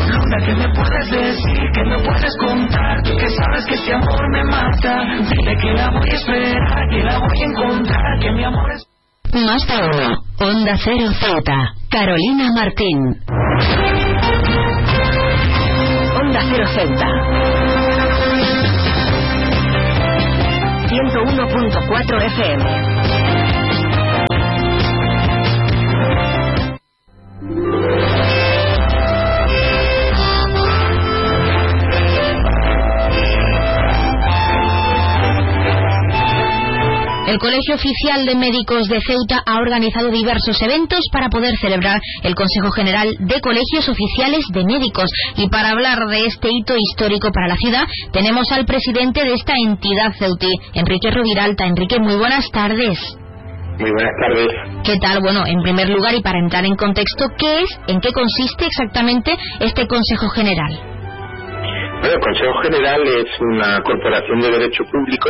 Luna, 0.07 0.37
¿qué 0.45 0.53
me 0.55 0.67
puedes 0.73 1.11
decir? 1.11 1.71
¿Qué 1.73 1.83
me 1.83 1.97
puedes 1.99 2.37
contar? 2.39 3.01
Tú 3.03 3.11
que 3.17 3.29
sabes 3.29 3.65
que 3.67 3.75
este 3.75 3.93
amor 3.93 4.29
me 4.31 4.43
mata. 4.45 5.05
Dile 5.29 5.57
que 5.61 5.73
la 5.73 5.89
voy 5.89 6.09
a 6.09 6.13
esperar, 6.15 6.89
que 6.89 7.03
la 7.03 7.19
voy 7.19 7.41
a 7.41 7.45
encontrar, 7.45 8.19
que 8.19 8.31
mi 8.31 8.43
amor 8.43 8.71
es. 8.71 8.86
Más 9.33 9.67
de 9.67 9.75
uno. 9.75 10.23
Onda 10.39 10.77
Cero 10.83 11.11
Z. 11.19 11.73
Carolina 11.89 12.49
Martín. 12.55 13.15
Onda 16.19 16.41
Cero 16.49 16.65
Ceuta. 16.73 17.07
101.4 20.87 22.23
FM. 22.23 23.26
El 37.37 37.41
Colegio 37.41 37.75
Oficial 37.75 38.25
de 38.25 38.33
Médicos 38.33 38.87
de 38.87 38.99
Ceuta 38.99 39.43
ha 39.45 39.59
organizado 39.59 40.09
diversos 40.09 40.59
eventos 40.59 41.01
para 41.11 41.29
poder 41.29 41.55
celebrar 41.61 42.01
el 42.23 42.33
Consejo 42.33 42.71
General 42.71 43.13
de 43.19 43.39
Colegios 43.41 43.87
Oficiales 43.87 44.43
de 44.49 44.65
Médicos. 44.65 45.05
Y 45.35 45.47
para 45.47 45.69
hablar 45.69 45.99
de 46.09 46.25
este 46.25 46.49
hito 46.49 46.73
histórico 46.75 47.29
para 47.31 47.49
la 47.49 47.55
ciudad, 47.55 47.85
tenemos 48.11 48.51
al 48.51 48.65
presidente 48.65 49.23
de 49.23 49.33
esta 49.35 49.53
entidad 49.55 50.13
ceutí, 50.17 50.49
Enrique 50.73 51.11
Roviralta. 51.11 51.67
Enrique, 51.67 51.99
muy 51.99 52.15
buenas 52.15 52.49
tardes. 52.49 52.97
Muy 53.77 53.91
buenas 53.91 54.13
tardes. 54.19 54.47
¿Qué 54.83 54.97
tal? 54.97 55.21
Bueno, 55.21 55.45
en 55.45 55.61
primer 55.61 55.89
lugar 55.89 56.15
y 56.15 56.23
para 56.23 56.39
entrar 56.39 56.65
en 56.65 56.75
contexto, 56.75 57.25
¿qué 57.37 57.61
es, 57.61 57.69
en 57.85 58.01
qué 58.01 58.13
consiste 58.13 58.65
exactamente 58.65 59.37
este 59.59 59.85
Consejo 59.85 60.27
General? 60.29 60.73
Bueno, 62.01 62.15
el 62.15 62.19
Consejo 62.19 62.53
General 62.63 63.01
es 63.05 63.29
una 63.41 63.79
corporación 63.83 64.39
de 64.39 64.57
derecho 64.57 64.83
público 64.91 65.29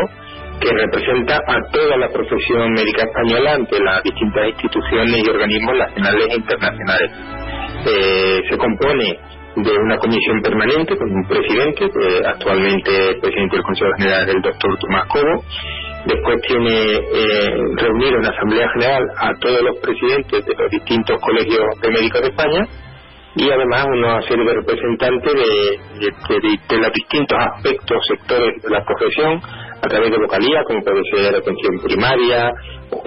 que 0.59 0.69
representa 0.73 1.35
a 1.37 1.55
toda 1.71 1.97
la 1.97 2.09
profesión 2.09 2.71
médica 2.73 3.03
española 3.03 3.53
ante 3.53 3.79
las 3.79 4.03
distintas 4.03 4.47
instituciones 4.49 5.21
y 5.25 5.29
organismos 5.29 5.75
nacionales 5.77 6.27
e 6.31 6.35
internacionales. 6.35 7.11
Eh, 7.85 8.41
se 8.49 8.57
compone 8.57 9.19
de 9.57 9.71
una 9.77 9.97
comisión 9.97 10.41
permanente 10.41 10.95
con 10.97 11.09
un 11.11 11.27
presidente, 11.27 11.89
que 11.89 12.27
actualmente 12.27 12.91
presidente 13.21 13.55
del 13.55 13.63
Consejo 13.65 13.91
General 13.97 14.29
el 14.29 14.41
doctor 14.41 14.77
Tomás 14.79 15.05
Cobo. 15.07 15.43
Después 16.05 16.37
tiene 16.47 16.93
eh, 16.95 17.49
reunido 17.75 18.17
en 18.19 18.25
Asamblea 18.25 18.69
General 18.73 19.03
a 19.17 19.33
todos 19.41 19.61
los 19.61 19.77
presidentes 19.79 20.45
de 20.45 20.53
los 20.55 20.69
distintos 20.71 21.19
colegios 21.21 21.65
de 21.81 21.89
médicos 21.89 22.21
de 22.21 22.27
España 22.29 22.67
y 23.35 23.49
además 23.51 23.85
una 23.91 24.21
serie 24.23 24.45
de 24.45 24.53
representantes 24.53 25.33
de, 25.33 25.99
de, 25.99 26.39
de- 26.39 26.59
de 26.69 26.77
los 26.81 26.91
distintos 26.93 27.37
aspectos, 27.39 27.97
sectores 28.07 28.61
de 28.63 28.69
la 28.69 28.83
profesión, 28.85 29.41
a 29.81 29.87
través 29.87 30.11
de 30.11 30.17
vocalía, 30.17 30.63
como 30.65 30.81
puede 30.83 31.01
ser 31.13 31.35
atención 31.35 31.79
primaria, 31.83 32.51
o 32.91 33.01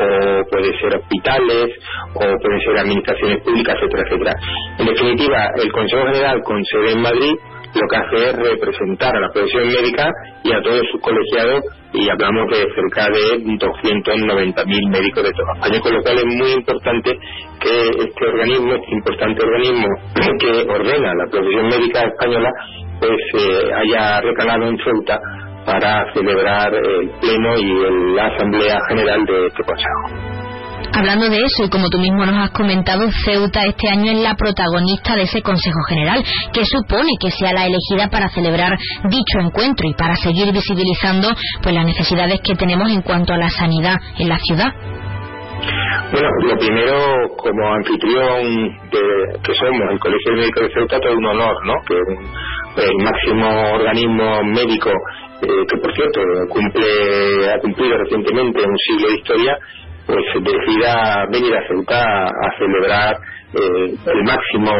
puede 0.51 0.79
ser 0.79 0.97
hospitales, 0.99 1.69
o 2.15 2.21
pueden 2.21 2.61
ser 2.61 2.79
administraciones 2.79 3.43
públicas, 3.43 3.77
etcétera, 3.77 4.03
etcétera. 4.07 4.33
En 4.79 4.87
definitiva, 4.87 5.51
el 5.57 5.73
Consejo 5.73 6.07
General 6.07 6.41
con 6.45 6.65
sede 6.65 6.93
en 6.93 7.03
Madrid 7.03 7.35
lo 7.75 7.87
que 7.89 7.97
hace 7.97 8.31
es 8.31 8.37
representar 8.37 9.15
a 9.15 9.21
la 9.21 9.29
profesión 9.31 9.69
médica 9.69 10.11
y 10.43 10.53
a 10.53 10.61
todos 10.61 10.83
sus 10.91 11.01
colegiados 11.01 11.63
y 11.93 12.09
hablamos 12.11 12.51
de 12.51 12.67
cerca 12.75 13.07
de 13.11 13.45
290.000 13.47 14.91
médicos 14.91 15.23
de 15.23 15.33
toda 15.33 15.55
España, 15.55 15.81
con 15.81 15.95
lo 15.95 16.03
cual 16.03 16.19
es 16.19 16.27
muy 16.27 16.53
importante 16.53 17.19
que 17.61 17.89
este 18.07 18.27
organismo, 18.27 18.75
este 18.75 18.91
importante 18.91 19.43
organismo 19.45 19.89
que 20.41 20.51
ordena 20.69 21.15
la 21.15 21.31
profesión 21.31 21.69
médica 21.69 22.01
española, 22.07 22.51
pues 22.99 23.21
eh, 23.39 23.71
haya 23.73 24.21
recalado 24.21 24.67
en 24.67 24.77
Ceuta 24.79 25.19
para 25.65 26.05
celebrar 26.15 26.73
el 26.74 27.11
pleno 27.20 27.59
y 27.59 27.70
el- 27.70 28.15
la 28.16 28.27
asamblea 28.27 28.78
general 28.89 29.24
de 29.27 29.47
este 29.47 29.62
consejo. 29.65 30.41
Hablando 30.93 31.28
de 31.28 31.37
eso, 31.37 31.65
y 31.65 31.70
como 31.70 31.89
tú 31.89 31.99
mismo 31.99 32.27
nos 32.27 32.35
has 32.37 32.51
comentado, 32.51 33.09
Ceuta 33.24 33.65
este 33.65 33.89
año 33.89 34.11
es 34.11 34.19
la 34.19 34.35
protagonista 34.35 35.15
de 35.15 35.23
ese 35.23 35.41
Consejo 35.41 35.78
General, 35.89 36.20
que 36.53 36.62
supone 36.65 37.09
que 37.20 37.31
sea 37.31 37.53
la 37.53 37.66
elegida 37.66 38.09
para 38.11 38.28
celebrar 38.28 38.77
dicho 39.05 39.39
encuentro 39.41 39.89
y 39.89 39.95
para 39.95 40.16
seguir 40.16 40.53
visibilizando 40.53 41.28
pues 41.62 41.74
las 41.74 41.87
necesidades 41.87 42.41
que 42.43 42.57
tenemos 42.57 42.91
en 42.91 43.03
cuanto 43.03 43.32
a 43.32 43.39
la 43.39 43.49
sanidad 43.51 43.97
en 44.19 44.28
la 44.28 44.39
ciudad. 44.39 44.73
Bueno, 46.11 46.28
lo 46.49 46.59
primero, 46.59 46.97
como 47.37 47.74
anfitrión 47.74 48.43
de, 48.91 49.39
que 49.45 49.55
somos, 49.55 49.93
el 49.93 49.99
Colegio 50.01 50.32
Médico 50.35 50.61
de 50.62 50.70
Ceuta, 50.74 50.99
todo 50.99 51.12
un 51.16 51.27
honor, 51.27 51.55
¿no? 51.66 51.74
Que 51.87 52.82
el 52.82 53.05
máximo 53.05 53.74
organismo 53.74 54.43
médico, 54.43 54.91
eh, 55.43 55.67
que 55.69 55.77
por 55.79 55.95
cierto 55.95 56.21
cumple, 56.49 57.53
ha 57.53 57.59
cumplido 57.61 57.97
recientemente 57.99 58.61
un 58.61 58.77
siglo 58.79 59.09
de 59.09 59.15
historia, 59.15 59.59
pues 60.07 60.25
decida 60.43 61.27
venir 61.31 61.55
a 61.55 61.67
Ceuta 61.69 62.25
a 62.25 62.59
celebrar 62.59 63.17
eh, 63.55 63.95
el 64.07 64.25
máximo 64.25 64.71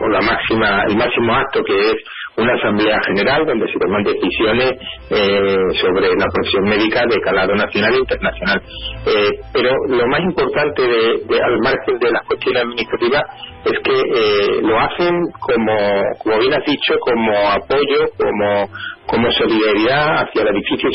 o 0.00 0.08
la 0.08 0.20
máxima 0.20 0.84
el 0.88 0.96
máximo 0.96 1.34
acto 1.34 1.62
que 1.64 1.74
es 1.74 1.96
una 2.40 2.54
asamblea 2.54 2.98
general 3.06 3.46
donde 3.46 3.66
se 3.66 3.78
toman 3.78 4.02
decisiones 4.02 4.72
eh, 5.10 5.56
sobre 5.80 6.08
la 6.16 6.26
profesión 6.32 6.64
médica 6.64 7.02
de 7.08 7.20
calado 7.20 7.54
nacional 7.54 7.94
e 7.94 7.98
internacional. 7.98 8.62
Eh, 9.06 9.30
pero 9.52 9.74
lo 9.88 10.06
más 10.08 10.20
importante, 10.20 10.82
de, 10.82 11.40
al 11.42 11.58
margen 11.62 11.98
de 11.98 12.10
las 12.10 12.26
cuestiones 12.26 12.62
administrativas, 12.62 13.22
es 13.64 13.78
que 13.84 13.92
eh, 13.92 14.62
lo 14.62 14.78
hacen 14.78 15.14
como, 15.38 15.76
como 16.18 16.38
bien 16.38 16.54
has 16.54 16.64
dicho, 16.64 16.94
como 17.00 17.32
apoyo, 17.50 18.08
como, 18.16 18.68
como 19.06 19.30
solidaridad 19.32 20.24
hacia 20.24 20.44
la 20.44 20.52
difícil 20.52 20.90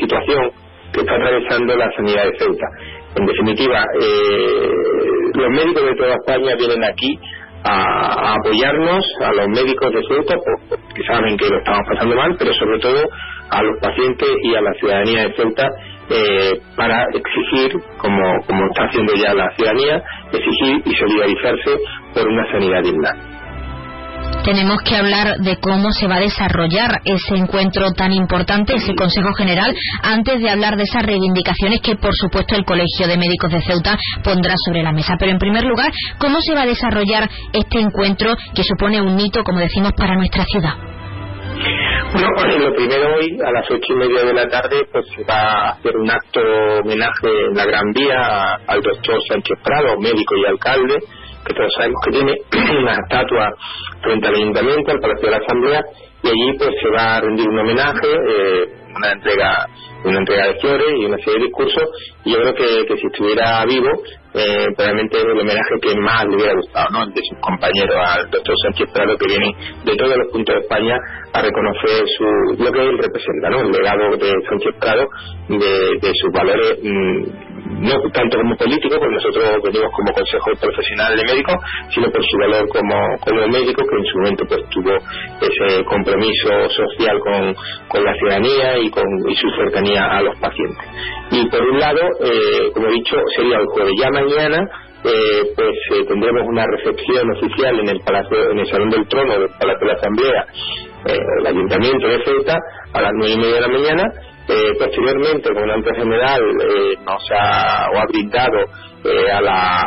situación 0.00 0.50
que 0.92 1.00
está 1.00 1.14
atravesando 1.14 1.76
la 1.76 1.90
sanidad 1.96 2.24
de 2.24 2.38
Ceuta. 2.38 2.66
En 3.16 3.26
definitiva, 3.26 3.84
los 5.34 5.48
médicos 5.50 5.84
de 5.84 5.96
toda 5.96 6.14
España 6.14 6.54
vienen 6.56 6.84
aquí 6.84 7.18
a, 7.64 8.34
apoyarnos 8.34 9.04
a 9.24 9.32
los 9.32 9.48
médicos 9.48 9.92
de 9.92 10.02
Ceuta 10.08 10.34
que 10.94 11.02
saben 11.04 11.36
que 11.36 11.48
lo 11.48 11.58
estamos 11.58 11.82
pasando 11.88 12.16
mal, 12.16 12.36
pero 12.38 12.52
sobre 12.54 12.78
todo 12.80 13.02
a 13.50 13.62
los 13.62 13.80
pacientes 13.80 14.28
y 14.42 14.54
a 14.54 14.60
la 14.60 14.72
ciudadanía 14.74 15.22
de 15.22 15.34
Ceuta 15.34 15.68
eh, 16.08 16.60
para 16.76 17.04
exigir, 17.14 17.72
como, 17.98 18.22
como 18.46 18.66
está 18.66 18.84
haciendo 18.84 19.14
ya 19.14 19.34
la 19.34 19.48
ciudadanía, 19.56 20.02
exigir 20.32 20.82
y 20.84 20.94
solidarizarse 20.94 21.78
por 22.14 22.28
una 22.28 22.50
sanidad 22.52 22.82
digna 22.82 23.35
tenemos 24.46 24.78
que 24.84 24.94
hablar 24.94 25.38
de 25.38 25.56
cómo 25.56 25.90
se 25.90 26.06
va 26.06 26.16
a 26.16 26.20
desarrollar 26.20 27.00
ese 27.04 27.34
encuentro 27.34 27.90
tan 27.90 28.12
importante, 28.12 28.76
ese 28.76 28.94
Consejo 28.94 29.34
General, 29.34 29.74
antes 30.04 30.40
de 30.40 30.48
hablar 30.48 30.76
de 30.76 30.84
esas 30.84 31.02
reivindicaciones 31.02 31.80
que, 31.80 31.96
por 31.96 32.14
supuesto, 32.14 32.54
el 32.54 32.64
Colegio 32.64 33.08
de 33.08 33.18
Médicos 33.18 33.50
de 33.50 33.60
Ceuta 33.62 33.98
pondrá 34.22 34.54
sobre 34.64 34.84
la 34.84 34.92
mesa. 34.92 35.16
Pero, 35.18 35.32
en 35.32 35.38
primer 35.38 35.64
lugar, 35.64 35.90
¿cómo 36.18 36.38
se 36.40 36.54
va 36.54 36.62
a 36.62 36.66
desarrollar 36.66 37.28
este 37.52 37.80
encuentro 37.80 38.36
que 38.54 38.62
supone 38.62 39.02
un 39.02 39.18
hito, 39.18 39.42
como 39.42 39.58
decimos, 39.58 39.92
para 39.96 40.14
nuestra 40.14 40.44
ciudad? 40.44 40.74
Bueno, 42.12 42.28
pues, 42.36 42.56
lo 42.56 42.72
primero 42.72 43.16
hoy, 43.16 43.36
a 43.44 43.50
las 43.50 43.68
ocho 43.68 43.94
y 43.94 43.96
media 43.96 44.24
de 44.24 44.32
la 44.32 44.46
tarde, 44.48 44.86
pues 44.92 45.06
se 45.16 45.24
va 45.24 45.40
a 45.40 45.70
hacer 45.70 45.96
un 45.96 46.08
acto 46.08 46.40
homenaje 46.84 47.26
en 47.50 47.56
la 47.56 47.64
Gran 47.64 47.90
Vía 47.92 48.60
al 48.68 48.80
doctor 48.80 49.18
Sánchez 49.28 49.58
Prado, 49.64 49.98
médico 49.98 50.36
y 50.36 50.46
alcalde, 50.46 50.94
que 51.46 51.54
todos 51.54 51.72
sabemos 51.76 52.00
que 52.04 52.10
tiene 52.12 52.34
una 52.80 52.92
estatua 52.92 53.54
frente 54.02 54.28
al 54.28 54.34
ayuntamiento, 54.34 54.92
al 54.92 55.00
Palacio 55.00 55.26
de 55.26 55.30
la 55.30 55.44
Asamblea, 55.44 55.80
y 56.22 56.28
allí 56.28 56.58
pues 56.58 56.70
se 56.82 56.88
va 56.90 57.16
a 57.16 57.20
rendir 57.20 57.48
un 57.48 57.58
homenaje, 57.58 58.08
eh, 58.28 58.66
una 58.94 59.12
entrega 59.12 59.66
una 60.06 60.18
entrega 60.18 60.46
de 60.46 60.60
flores 60.60 60.86
y 60.98 61.04
una 61.04 61.16
serie 61.18 61.40
de 61.40 61.44
discursos 61.46 61.84
y 62.24 62.32
yo 62.32 62.38
creo 62.38 62.54
que, 62.54 62.86
que 62.86 62.96
si 62.96 63.06
estuviera 63.06 63.64
vivo 63.64 63.90
eh, 64.34 64.66
probablemente 64.76 65.16
es 65.16 65.24
el 65.24 65.40
homenaje 65.40 65.80
que 65.80 65.96
más 65.98 66.24
le 66.26 66.36
hubiera 66.36 66.54
gustado 66.54 66.88
¿no? 66.90 67.06
de 67.06 67.22
sus 67.22 67.38
compañeros 67.40 67.96
al 67.96 68.30
doctor 68.30 68.54
Sánchez 68.62 68.92
Prado 68.92 69.16
que 69.16 69.26
vienen 69.26 69.52
de 69.84 69.96
todos 69.96 70.16
los 70.16 70.30
puntos 70.30 70.54
de 70.54 70.60
España 70.60 70.96
a 71.32 71.42
reconocer 71.42 72.04
su, 72.16 72.62
lo 72.62 72.70
que 72.70 72.80
él 72.80 72.98
representa 72.98 73.50
¿no? 73.50 73.60
el 73.62 73.70
legado 73.72 74.16
de 74.16 74.32
Sánchez 74.48 74.74
Prado 74.78 75.08
de, 75.48 75.98
de 76.00 76.12
sus 76.14 76.30
valores 76.32 76.78
mm, 76.82 77.45
no 77.70 78.10
tanto 78.12 78.38
como 78.38 78.56
político, 78.56 78.96
porque 78.98 79.14
nosotros 79.14 79.44
venimos 79.64 79.90
como 79.92 80.12
Consejo 80.12 80.50
Profesional 80.60 81.16
de 81.16 81.24
Médicos, 81.24 81.56
sino 81.90 82.10
por 82.10 82.22
su 82.24 82.36
valor 82.38 82.68
como, 82.68 82.96
como 83.24 83.48
médico, 83.48 83.82
que 83.82 83.96
en 83.96 84.06
su 84.06 84.18
momento 84.18 84.44
pues 84.48 84.60
tuvo 84.70 84.94
ese 85.40 85.84
compromiso 85.84 86.68
social 86.70 87.18
con, 87.20 87.54
con 87.88 88.04
la 88.04 88.14
ciudadanía 88.14 88.78
y, 88.78 88.90
con, 88.90 89.04
y 89.28 89.34
su 89.36 89.48
cercanía 89.56 90.04
a 90.04 90.22
los 90.22 90.38
pacientes. 90.38 90.86
Y 91.30 91.48
por 91.48 91.62
un 91.62 91.78
lado, 91.78 92.00
eh, 92.22 92.70
como 92.72 92.88
he 92.88 92.92
dicho, 92.92 93.16
sería 93.36 93.58
el 93.58 93.66
jueves. 93.66 93.92
Ya 94.00 94.10
mañana 94.10 94.58
eh, 95.04 95.52
pues 95.54 95.76
eh, 95.94 96.04
tendremos 96.08 96.42
una 96.48 96.64
recepción 96.66 97.30
oficial 97.30 97.78
en 97.78 97.88
el 97.88 98.00
palacio, 98.00 98.50
en 98.50 98.58
el 98.58 98.66
salón 98.66 98.90
del 98.90 99.06
trono 99.06 99.38
del 99.38 99.48
Palacio 99.58 99.80
de 99.80 99.86
la 99.86 99.98
Asamblea, 100.00 100.46
eh, 101.06 101.18
el 101.40 101.46
Ayuntamiento 101.46 102.08
de 102.08 102.24
Ceuta, 102.24 102.58
a 102.92 103.00
las 103.02 103.12
nueve 103.14 103.34
y 103.34 103.38
media 103.38 103.54
de 103.54 103.60
la 103.60 103.68
mañana, 103.68 104.04
eh, 104.48 104.72
posteriormente, 104.78 105.50
como 105.52 105.66
la 105.66 105.74
general 105.82 106.40
eh, 106.40 106.94
nos 107.04 107.22
ha, 107.32 107.88
o 107.92 107.98
ha 107.98 108.06
brindado 108.06 108.58
eh, 109.02 109.30
a 109.32 109.40
la, 109.40 109.82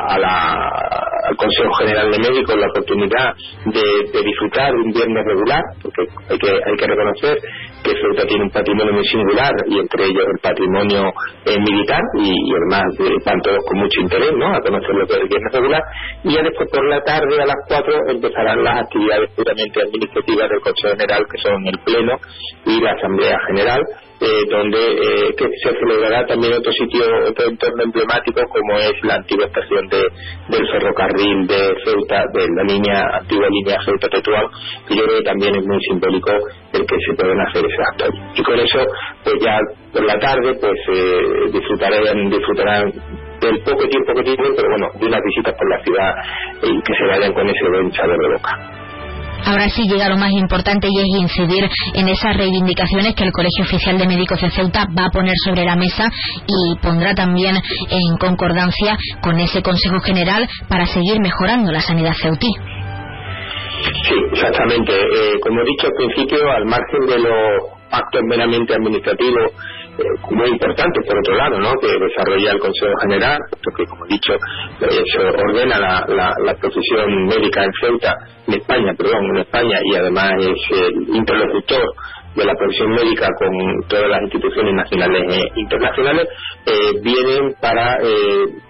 al 1.27 1.36
Consejo 1.38 1.72
General 1.80 2.11
de 2.11 2.19
Médicos 2.19 2.56
la 2.57 2.68
oportunidad 2.68 3.34
de, 3.65 4.22
disfrutar 4.22 4.72
de 4.73 4.80
un 4.80 4.91
viernes 4.91 5.23
regular, 5.26 5.61
porque 5.81 6.02
hay 6.30 6.38
que, 6.38 6.52
hay 6.52 6.76
que 6.76 6.88
reconocer 6.88 7.38
que 7.84 7.91
Ceuta 8.02 8.27
tiene 8.27 8.44
un 8.44 8.52
patrimonio 8.52 8.94
muy 8.94 9.06
singular 9.06 9.52
y 9.68 9.80
entre 9.80 10.03
ellos 10.03 10.26
el 10.27 10.40
patrimonio 10.41 11.14
militar 11.45 12.02
y, 12.19 12.36
además 12.52 12.84
están 12.99 13.40
todos 13.41 13.60
con 13.65 13.80
mucho 13.80 14.02
interés 14.02 14.31
¿no? 14.36 14.53
a 14.53 14.60
conocer 14.60 14.91
lo 14.91 15.07
que 15.07 15.14
es 15.14 15.19
el 15.19 15.27
viernes 15.30 15.53
regular 15.53 15.81
y 16.23 16.34
ya 16.34 16.44
después 16.44 16.69
por 16.69 16.86
la 16.90 17.02
tarde 17.03 17.41
a 17.41 17.45
las 17.45 17.57
4 17.68 17.94
empezarán 18.10 18.64
las 18.64 18.84
actividades 18.84 19.31
puramente 19.36 19.81
administrativas 19.81 20.49
del 20.49 20.60
Consejo 20.60 20.95
General 20.98 21.26
que 21.31 21.38
son 21.41 21.65
el 21.65 21.80
Pleno 21.80 22.19
y 22.65 22.81
la 22.81 22.91
Asamblea 22.91 23.38
General 23.48 23.84
eh, 24.22 24.44
donde 24.50 24.78
eh, 24.78 25.36
que 25.38 25.46
se 25.64 25.72
celebrará 25.80 26.26
también 26.26 26.54
otro 26.54 26.72
sitio, 26.74 27.02
otro 27.30 27.48
entorno 27.48 27.84
emblemático 27.84 28.41
como 28.50 28.78
es 28.80 28.94
la 29.04 29.16
antigua 29.16 29.46
estación 29.46 29.88
de, 29.88 30.04
del 30.50 30.68
ferrocarril 30.68 31.48
de 31.48 31.76
Ceuta, 31.86 32.26
de 32.34 32.48
la 32.56 32.64
línea 32.64 33.02
antigua 33.14 33.48
línea 33.50 33.78
Ceuta-Tetuán, 33.86 34.48
que 34.88 34.96
yo 34.96 35.04
creo 35.04 35.18
que 35.20 35.24
también 35.24 35.56
es 35.56 35.66
muy 35.66 35.80
simbólico 35.88 36.32
el 36.74 36.86
que 36.86 36.96
se 37.08 37.16
pueden 37.16 37.40
hacer 37.40 37.66
ese 37.66 37.82
acto. 37.91 38.06
Y 38.36 38.44
con 38.44 38.60
eso, 38.60 38.80
pues 39.24 39.36
ya 39.41 39.58
por 39.94 40.04
la 40.04 40.20
tarde, 40.20 40.54
pues 40.60 40.80
eh, 40.90 41.50
disfrutarán, 41.52 42.30
disfrutarán 42.30 42.91
del 43.40 43.60
poco 43.64 43.88
tiempo 43.88 44.14
que 44.16 44.24
tienen, 44.24 44.54
pero 44.56 44.70
bueno, 44.70 44.88
de 45.00 45.08
unas 45.08 45.22
visitas 45.24 45.54
por 45.56 45.70
la 45.70 45.84
ciudad 45.84 46.14
y 46.64 46.82
que 46.82 46.94
se 46.94 47.06
vayan 47.06 47.34
con 47.34 47.48
ese 47.48 47.70
buen 47.70 47.91
sabor 47.94 48.18
de 48.18 48.34
boca. 48.34 48.78
Ahora 49.45 49.70
sí 49.70 49.84
llega 49.88 50.10
lo 50.10 50.18
más 50.18 50.32
importante 50.32 50.88
y 50.90 50.99
es 50.99 51.22
incidir 51.22 51.70
en 51.94 52.07
esas 52.07 52.36
reivindicaciones 52.36 53.16
que 53.16 53.24
el 53.24 53.32
Colegio 53.32 53.64
Oficial 53.64 53.98
de 53.98 54.07
Médicos 54.07 54.41
de 54.41 54.49
Ceuta 54.52 54.86
va 54.98 55.06
a 55.06 55.10
poner 55.10 55.34
sobre 55.44 55.66
la 55.66 55.76
mesa 55.76 56.10
y 56.48 56.78
pondrá 56.82 57.14
también 57.16 57.56
en 57.56 58.18
concordancia 58.18 58.98
con 59.22 59.40
ese 59.40 59.61
Consejo 59.61 59.99
General 60.02 60.48
para 60.68 60.86
seguir 60.86 61.20
mejorando 61.20 61.72
la 61.72 61.82
sanidad 61.82 62.14
ceutí. 62.22 62.49
Sí, 64.03 64.16
exactamente. 64.34 64.91
Eh, 64.94 65.40
como 65.41 65.61
he 65.61 65.66
dicho 65.66 65.88
al 65.88 65.94
principio, 65.94 66.52
al 66.52 66.66
margen 66.66 67.06
de 67.07 67.20
los 67.20 67.80
actos 67.91 68.22
meramente 68.28 68.74
administrativos 68.74 69.52
muy 70.31 70.49
importante 70.49 71.01
por 71.05 71.17
otro 71.17 71.35
lado, 71.35 71.59
¿no? 71.59 71.71
que 71.81 71.88
desarrolla 71.88 72.51
el 72.51 72.59
Consejo 72.59 72.93
General, 73.01 73.38
porque 73.63 73.85
como 73.85 74.05
he 74.05 74.09
dicho, 74.09 74.34
eh, 74.34 75.03
ordena 75.47 75.80
la, 75.80 76.34
la, 76.43 76.53
profesión 76.55 77.26
médica 77.26 77.63
en 77.63 77.71
Ceuta, 77.81 78.13
en 78.47 78.53
España, 78.55 78.93
perdón, 78.97 79.26
en 79.35 79.38
España, 79.38 79.80
y 79.84 79.95
además 79.95 80.31
es 80.39 80.80
el 80.80 81.15
interlocutor 81.15 81.84
de 82.35 82.45
la 82.45 82.53
profesión 82.55 82.91
médica 82.91 83.27
con 83.38 83.51
todas 83.88 84.09
las 84.09 84.21
instituciones 84.23 84.73
nacionales 84.73 85.23
e 85.35 85.59
internacionales, 85.59 86.27
eh, 86.65 86.99
vienen 87.01 87.53
para 87.59 87.97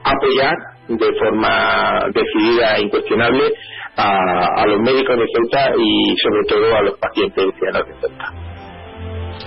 apoyar 0.03 0.55
de 0.87 1.13
forma 1.19 2.05
decidida 2.13 2.77
e 2.77 2.81
incuestionable 2.81 3.53
a, 3.95 4.65
los 4.65 4.79
médicos 4.79 5.17
de 5.17 5.25
Ceuta 5.33 5.71
y 5.77 6.15
sobre 6.17 6.43
todo 6.47 6.75
a 6.75 6.81
los 6.83 6.97
pacientes 6.97 7.45
de 7.45 7.51
Ceuta. 8.01 8.48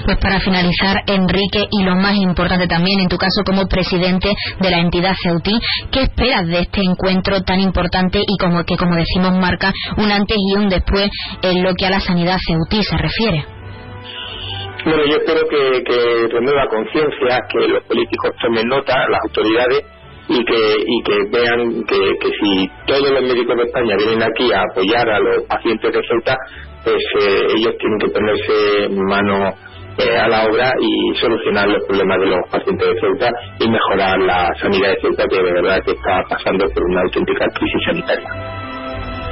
Pues 0.04 0.18
para 0.18 0.40
finalizar, 0.40 0.96
Enrique, 1.06 1.68
y 1.70 1.84
lo 1.84 1.94
más 1.94 2.16
importante 2.16 2.66
también, 2.66 3.00
en 3.00 3.08
tu 3.08 3.16
caso 3.16 3.42
como 3.44 3.66
presidente 3.66 4.32
de 4.60 4.70
la 4.70 4.78
entidad 4.78 5.14
Ceutí, 5.22 5.58
¿qué 5.90 6.02
esperas 6.02 6.46
de 6.48 6.60
este 6.60 6.80
encuentro 6.82 7.40
tan 7.42 7.60
importante 7.60 8.20
y 8.26 8.36
como 8.38 8.64
que, 8.64 8.76
como 8.76 8.96
decimos, 8.96 9.32
marca 9.38 9.72
un 9.96 10.10
antes 10.10 10.36
y 10.36 10.58
un 10.58 10.68
después 10.68 11.08
en 11.42 11.62
lo 11.62 11.74
que 11.74 11.86
a 11.86 11.90
la 11.90 12.00
sanidad 12.00 12.38
Ceutí 12.46 12.82
se 12.82 12.96
refiere? 12.96 13.44
Bueno, 14.84 15.06
yo 15.06 15.16
espero 15.16 15.40
que, 15.48 15.82
que 15.84 16.28
renueva 16.28 16.66
conciencia, 16.68 17.38
que 17.48 17.68
los 17.68 17.84
políticos 17.84 18.32
tomen 18.42 18.66
nota, 18.66 19.06
las 19.08 19.20
autoridades, 19.28 19.84
y 20.28 20.44
que, 20.44 20.76
y 20.86 21.02
que 21.02 21.16
vean 21.30 21.84
que, 21.84 21.98
que 22.20 22.30
si 22.40 22.68
todos 22.86 23.10
los 23.10 23.22
médicos 23.22 23.56
de 23.56 23.62
España 23.64 23.96
vienen 23.96 24.22
aquí 24.22 24.52
a 24.52 24.62
apoyar 24.70 25.08
a 25.08 25.18
los 25.18 25.44
pacientes 25.46 25.92
de 25.92 26.00
Ceuta, 26.08 26.36
pues 26.84 27.02
eh, 27.20 27.46
ellos 27.56 27.74
tienen 27.78 27.98
que 27.98 28.08
ponerse 28.08 28.88
mano 28.90 29.52
eh, 29.98 30.18
a 30.18 30.28
la 30.28 30.44
obra 30.44 30.72
y 30.80 31.18
solucionar 31.18 31.68
los 31.68 31.84
problemas 31.86 32.18
de 32.20 32.26
los 32.26 32.40
pacientes 32.50 32.88
de 32.88 33.00
Ceuta 33.00 33.30
y 33.60 33.68
mejorar 33.68 34.18
la 34.20 34.48
sanidad 34.60 34.90
de 34.90 35.00
Ceuta 35.00 35.24
que 35.28 35.36
de 35.36 35.52
verdad 35.52 35.78
que 35.84 35.92
está 35.92 36.22
pasando 36.28 36.66
por 36.72 36.82
una 36.84 37.02
auténtica 37.02 37.46
crisis 37.54 37.80
sanitaria. 37.86 38.62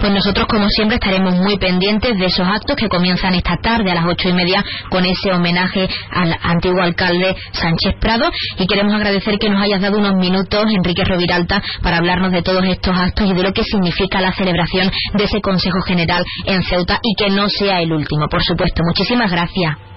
Pues 0.01 0.15
nosotros, 0.15 0.47
como 0.47 0.67
siempre, 0.71 0.95
estaremos 0.97 1.37
muy 1.37 1.59
pendientes 1.59 2.19
de 2.19 2.25
esos 2.25 2.49
actos 2.49 2.75
que 2.75 2.89
comienzan 2.89 3.35
esta 3.35 3.57
tarde 3.59 3.91
a 3.91 3.95
las 3.95 4.07
ocho 4.07 4.31
y 4.31 4.33
media 4.33 4.65
con 4.89 5.05
ese 5.05 5.31
homenaje 5.31 5.87
al 6.11 6.35
antiguo 6.43 6.81
alcalde 6.81 7.37
Sánchez 7.53 7.97
Prado. 8.01 8.31
Y 8.59 8.67
queremos 8.67 8.95
agradecer 8.95 9.39
que 9.39 9.51
nos 9.51 9.61
hayas 9.61 9.83
dado 9.83 9.99
unos 9.99 10.15
minutos, 10.15 10.65
Enrique 10.75 11.05
Roviralta, 11.05 11.63
para 11.83 11.99
hablarnos 11.99 12.33
de 12.33 12.41
todos 12.41 12.65
estos 12.65 12.97
actos 12.97 13.29
y 13.29 13.35
de 13.35 13.43
lo 13.43 13.53
que 13.53 13.63
significa 13.63 14.23
la 14.23 14.33
celebración 14.33 14.91
de 15.13 15.25
ese 15.25 15.43
Consejo 15.43 15.83
General 15.83 16.25
en 16.47 16.63
Ceuta 16.63 16.99
y 17.03 17.15
que 17.23 17.31
no 17.31 17.47
sea 17.51 17.83
el 17.83 17.93
último, 17.93 18.27
por 18.31 18.43
supuesto. 18.43 18.83
Muchísimas 18.83 19.31
gracias. 19.31 19.91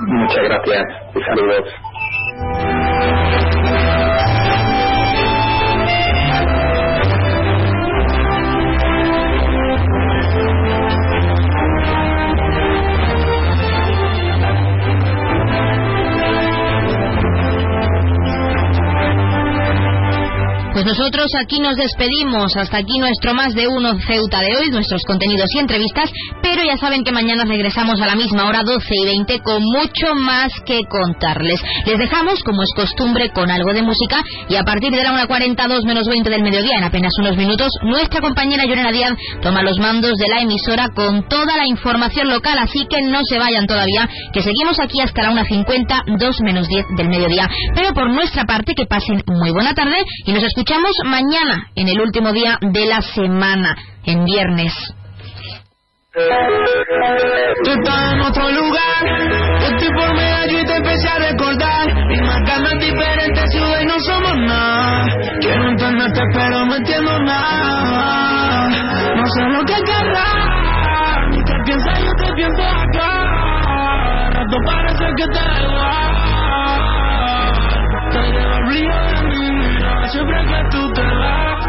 Muchas 0.00 0.44
gracias 0.44 0.84
saludos. 1.26 1.68
Pues 20.82 20.98
nosotros 20.98 21.30
aquí 21.40 21.60
nos 21.60 21.76
despedimos. 21.76 22.56
Hasta 22.56 22.78
aquí 22.78 22.98
nuestro 22.98 23.34
más 23.34 23.54
de 23.54 23.68
uno 23.68 23.94
Ceuta 24.04 24.40
de 24.40 24.56
hoy, 24.56 24.70
nuestros 24.70 25.04
contenidos 25.04 25.46
y 25.54 25.60
entrevistas. 25.60 26.10
Pero 26.42 26.64
ya 26.64 26.76
saben 26.76 27.04
que 27.04 27.12
mañana 27.12 27.44
regresamos 27.44 28.00
a 28.00 28.06
la 28.06 28.16
misma 28.16 28.48
hora, 28.48 28.64
12 28.64 28.88
y 28.90 29.04
20, 29.04 29.38
con 29.44 29.62
mucho 29.62 30.12
más 30.16 30.50
que 30.66 30.80
contarles. 30.90 31.62
Les 31.86 31.98
dejamos, 31.98 32.42
como 32.42 32.64
es 32.64 32.70
costumbre, 32.74 33.30
con 33.30 33.48
algo 33.48 33.72
de 33.72 33.82
música. 33.82 34.24
Y 34.48 34.56
a 34.56 34.64
partir 34.64 34.90
de 34.90 35.04
la 35.04 35.12
1.42 35.24 35.86
menos 35.86 36.08
20 36.08 36.28
del 36.28 36.42
mediodía, 36.42 36.78
en 36.78 36.84
apenas 36.84 37.12
unos 37.20 37.36
minutos, 37.36 37.70
nuestra 37.84 38.20
compañera 38.20 38.64
Llorena 38.66 38.90
Díaz 38.90 39.12
toma 39.40 39.62
los 39.62 39.78
mandos 39.78 40.14
de 40.18 40.26
la 40.26 40.40
emisora 40.40 40.88
con 40.96 41.28
toda 41.28 41.58
la 41.58 41.68
información 41.68 42.28
local. 42.28 42.58
Así 42.58 42.86
que 42.90 43.02
no 43.02 43.20
se 43.22 43.38
vayan 43.38 43.68
todavía, 43.68 44.08
que 44.32 44.42
seguimos 44.42 44.80
aquí 44.80 45.00
hasta 45.00 45.22
la 45.22 45.30
1.50, 45.30 46.18
2 46.18 46.40
menos 46.40 46.66
10 46.66 46.86
del 46.96 47.08
mediodía. 47.08 47.48
Pero 47.72 47.94
por 47.94 48.10
nuestra 48.10 48.46
parte, 48.46 48.74
que 48.74 48.86
pasen 48.86 49.22
muy 49.28 49.52
buena 49.52 49.74
tarde 49.74 50.02
y 50.26 50.32
nos 50.32 50.42
escuchamos 50.42 50.71
mañana, 51.04 51.66
en 51.74 51.88
el 51.88 52.00
último 52.00 52.32
día 52.32 52.58
de 52.60 52.86
la 52.86 53.00
semana, 53.02 53.76
en 54.04 54.24
viernes. 54.24 54.72
Tú 57.64 57.70
estás 57.70 58.12
en 58.12 58.20
otro 58.20 58.50
lugar, 58.50 59.06
estoy 59.60 59.88
por 59.94 60.14
medio 60.14 60.60
y 60.60 60.64
te 60.64 60.76
empecé 60.76 61.08
a 61.08 61.18
recordar. 61.30 61.88
Y 62.10 62.20
marcando 62.20 62.70
en 62.70 62.78
diferentes 62.78 63.50
ciudades 63.50 63.86
no 63.86 63.98
somos 64.00 64.36
nada. 64.36 65.04
Quiero 65.40 65.68
entenderte, 65.68 66.20
pero 66.34 66.64
no 66.66 66.74
entiendo 66.76 67.18
nada. 67.20 68.68
No 69.16 69.24
sé 69.26 69.42
lo 69.48 69.64
que 69.64 69.82
querrás, 69.84 71.28
ni 71.30 71.38
qué 71.44 71.54
piensas, 71.64 71.98
yo 71.98 72.12
te 72.12 72.32
pienso 72.34 72.62
acá. 72.62 73.24
Rato 74.32 74.56
parece 74.66 75.04
que 75.16 75.24
te 75.24 75.62
igual. 75.62 76.12
Te 78.12 78.20
llevo 78.32 78.60
mi 78.68 78.80
mirada 78.82 79.21
siempre 80.12 80.44
que 80.44 80.60
tú 80.70 80.92
te 80.92 81.02
vas. 81.02 81.66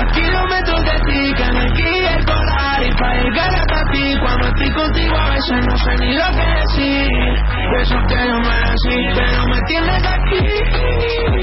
A 0.00 0.06
kilómetros 0.12 0.82
de 0.84 0.96
ti 1.06 1.34
que 1.34 1.52
me 1.52 1.72
quiere 1.72 2.24
colar 2.24 2.82
y 2.82 2.92
para 2.94 3.22
llegar 3.22 3.50
hasta 3.54 3.90
ti 3.92 4.16
cuando 4.20 4.46
estoy 4.48 4.70
contigo 4.72 5.16
a 5.16 5.30
veces 5.30 5.66
no 5.66 5.76
sé 5.76 5.96
ni 6.00 6.14
lo 6.14 6.28
que 6.30 6.46
decir. 6.60 7.08
Y 7.70 7.80
eso 7.80 7.98
que 8.08 8.28
yo 8.28 8.38
me 8.38 8.56
decí, 8.70 8.96
pero 9.14 9.44
me 9.46 9.60
tienes 9.66 10.02
aquí. 10.06 10.42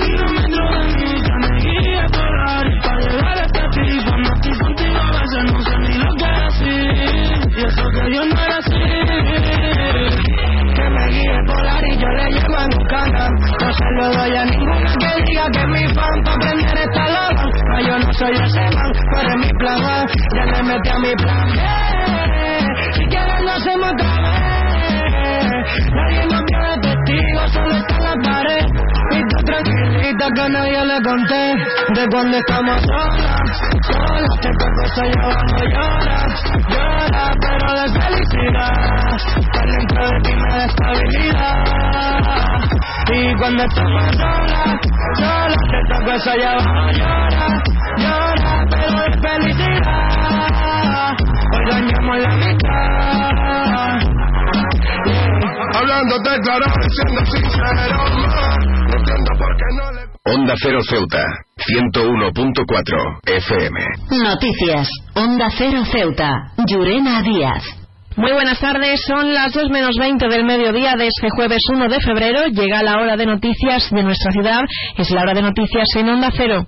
Kilómetros 0.06 0.68
de 0.72 0.80
mí 0.95 1.22
que 1.22 1.36
me 1.41 1.49
guía 1.60 2.04
a 2.04 2.10
colar 2.10 2.68
y 2.68 2.80
para 2.82 2.99
llegar 2.99 3.38
hasta 3.38 3.70
ti 3.70 3.88
cuando 4.06 4.30
estoy 4.34 4.58
contigo 4.58 4.99
a 4.99 5.12
veces 5.12 5.44
no 5.54 5.62
sé 5.62 5.78
ni 5.80 5.94
lo 5.98 6.10
que 6.16 6.30
decir. 6.44 7.38
Y 7.58 7.66
eso 7.66 7.84
que 7.90 8.04
yo 8.14 8.22
no 8.26 8.41
era 8.41 8.58
así. 8.58 8.84
Que 10.76 10.86
me 10.90 11.06
guíe 11.08 11.40
polar 11.48 11.84
y 11.86 11.98
yo 11.98 12.08
le 12.08 12.26
llevo 12.32 12.58
en 12.60 12.72
un 12.80 12.86
canal. 12.88 13.32
No 13.62 13.74
se 13.74 13.86
lo 13.98 14.12
doy 14.12 14.36
a 14.36 14.45
ninguna 14.45 14.57
Soy 18.18 18.34
ese 18.34 18.61
man, 18.76 18.91
tú 18.94 19.19
eres 19.19 19.35
mi 19.38 19.49
plan. 19.60 20.07
Ya 20.35 20.45
le 20.45 20.64
metí 20.64 20.89
a 20.89 20.98
mi 20.98 21.14
plan 21.15 21.49
B. 21.52 21.61
Si 22.94 23.06
quieres 23.06 23.41
lo 23.41 23.52
hacemos 23.52 23.91
otra 23.94 24.22
vez. 24.22 25.65
Nadie 25.94 26.26
nos 26.26 26.44
vio 26.45 26.60
de 26.72 26.77
testigo, 26.81 27.48
solo 27.53 27.76
está 27.77 27.99
la 27.99 28.15
pared. 28.23 28.65
Y 29.11 29.19
tú 29.22 29.44
tranquilita 29.45 30.27
que 30.35 30.49
nadie 30.49 30.85
le 30.85 31.02
conté 31.03 31.56
de 31.94 32.07
cuando 32.11 32.38
estamos 32.38 32.81
solas, 32.81 33.41
solas. 33.88 34.32
Que 34.42 34.50
tu 34.50 34.68
cosa 34.78 35.04
llevando 35.04 35.62
llora, 35.74 36.20
llora, 36.70 37.24
pero 37.42 37.68
de 37.80 37.86
felicidad. 38.00 38.76
Estar 39.38 39.68
dentro 39.68 40.02
de 40.08 40.18
ti 40.22 40.32
me 40.36 40.50
da 40.54 40.66
estabilidad. 40.66 41.58
Y 43.10 43.36
cuando 43.36 43.64
estamos 43.64 44.16
solas, 44.18 44.80
solas, 45.18 45.62
que 45.72 45.80
tu 45.90 45.98
cosa 46.06 46.32
llevando 46.36 46.92
llora, 46.92 47.46
llora, 47.98 48.54
pero 48.70 48.96
de 49.02 49.12
felicidad. 49.28 50.08
Hoy 51.54 51.64
dañamos 51.70 52.18
la 52.20 52.34
mitad. 52.36 53.98
Hablándote 55.76 56.40
claro, 56.42 56.66
siendo 56.90 57.22
sincero, 57.26 58.02
no 58.88 58.98
entiendo 58.98 59.32
por 59.38 59.56
qué 59.56 59.66
no 59.76 59.92
le... 59.92 60.16
Onda 60.30 60.56
Cero 60.62 60.80
Ceuta, 60.84 61.24
101.4 61.56 63.20
FM. 63.24 63.80
Noticias. 64.26 64.90
Onda 65.16 65.49
Cero 65.58 65.84
Ceuta. 65.90 66.52
Llurena 66.68 67.22
Díaz. 67.22 67.64
Muy 68.18 68.34
buenas 68.34 68.60
tardes, 68.60 68.99
son 69.08 69.34
las 69.34 69.54
2 69.54 69.70
menos 69.70 69.95
20 69.98 70.28
del 70.28 70.44
mediodía 70.44 70.95
de 70.98 71.08
este 71.08 71.30
jueves 71.30 71.62
1 71.72 71.88
de 71.88 72.02
febrero. 72.02 72.48
Llega 72.48 72.84
la 72.84 72.98
hora 72.99 73.16
de 73.16 73.26
noticias 73.26 73.90
de 73.90 74.04
nuestra 74.04 74.34
ciudad. 74.34 74.60
Es 74.98 75.10
la 75.12 75.22
hora 75.22 75.34
de 75.34 75.44
noticias 75.44 75.88
en 75.95 76.10
Onda 76.10 76.30
Cero. 76.36 76.68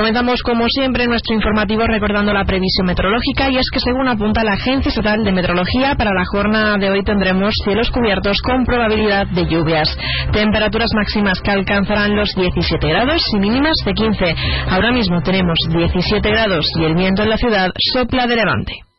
Comenzamos 0.00 0.40
como 0.42 0.64
siempre 0.70 1.06
nuestro 1.06 1.34
informativo 1.34 1.82
recordando 1.86 2.32
la 2.32 2.46
previsión 2.46 2.86
meteorológica 2.86 3.50
y 3.50 3.58
es 3.58 3.66
que 3.70 3.80
según 3.80 4.08
apunta 4.08 4.42
la 4.42 4.54
Agencia 4.54 4.88
Estatal 4.88 5.22
de 5.22 5.30
Meteorología 5.30 5.94
para 5.94 6.10
la 6.14 6.24
jornada 6.24 6.78
de 6.78 6.88
hoy 6.88 7.04
tendremos 7.04 7.52
cielos 7.64 7.90
cubiertos 7.90 8.40
con 8.40 8.64
probabilidad 8.64 9.26
de 9.26 9.44
lluvias. 9.46 9.94
Temperaturas 10.32 10.88
máximas 10.94 11.38
que 11.42 11.50
alcanzarán 11.50 12.16
los 12.16 12.34
17 12.34 12.88
grados 12.88 13.22
y 13.34 13.40
mínimas 13.40 13.76
de 13.84 13.92
15. 13.92 14.34
Ahora 14.70 14.90
mismo 14.90 15.20
tenemos 15.20 15.58
17 15.68 16.30
grados 16.30 16.64
y 16.80 16.84
el 16.84 16.94
viento 16.94 17.22
en 17.22 17.28
la 17.28 17.36
ciudad 17.36 17.68
sopla 17.92 18.26
de 18.26 18.36
levante. 18.36 18.89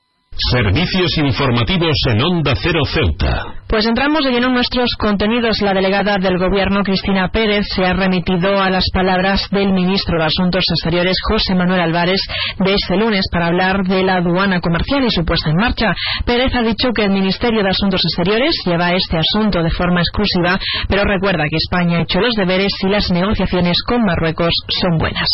Servicios 0.49 1.17
informativos 1.17 1.95
en 2.09 2.21
Onda 2.21 2.53
Cero 2.55 2.81
Ceuta. 2.85 3.61
Pues 3.67 3.85
entramos 3.85 4.23
de 4.23 4.31
lleno 4.31 4.47
en 4.47 4.53
nuestros 4.53 4.89
contenidos. 4.97 5.61
La 5.61 5.73
delegada 5.73 6.17
del 6.17 6.39
Gobierno, 6.39 6.83
Cristina 6.83 7.29
Pérez, 7.29 7.67
se 7.75 7.85
ha 7.85 7.93
remitido 7.93 8.59
a 8.59 8.69
las 8.71 8.89
palabras 8.91 9.47
del 9.51 9.71
ministro 9.71 10.17
de 10.17 10.25
Asuntos 10.25 10.63
Exteriores, 10.67 11.15
José 11.29 11.53
Manuel 11.53 11.81
Álvarez, 11.81 12.19
de 12.57 12.73
este 12.73 12.97
lunes 12.97 13.23
para 13.31 13.47
hablar 13.47 13.83
de 13.83 14.03
la 14.03 14.15
aduana 14.15 14.59
comercial 14.59 15.05
y 15.05 15.11
su 15.11 15.23
puesta 15.23 15.51
en 15.51 15.57
marcha. 15.57 15.93
Pérez 16.25 16.53
ha 16.55 16.63
dicho 16.63 16.89
que 16.95 17.03
el 17.03 17.11
Ministerio 17.11 17.61
de 17.61 17.69
Asuntos 17.69 18.01
Exteriores 18.03 18.55
lleva 18.65 18.93
este 18.93 19.19
asunto 19.19 19.61
de 19.61 19.69
forma 19.69 20.01
exclusiva, 20.01 20.59
pero 20.87 21.03
recuerda 21.03 21.43
que 21.49 21.57
España 21.57 21.99
ha 21.99 22.01
hecho 22.01 22.19
los 22.19 22.33
deberes 22.33 22.73
y 22.81 22.89
las 22.89 23.11
negociaciones 23.11 23.77
con 23.85 24.01
Marruecos 24.03 24.53
son 24.81 24.97
buenas. 24.97 25.29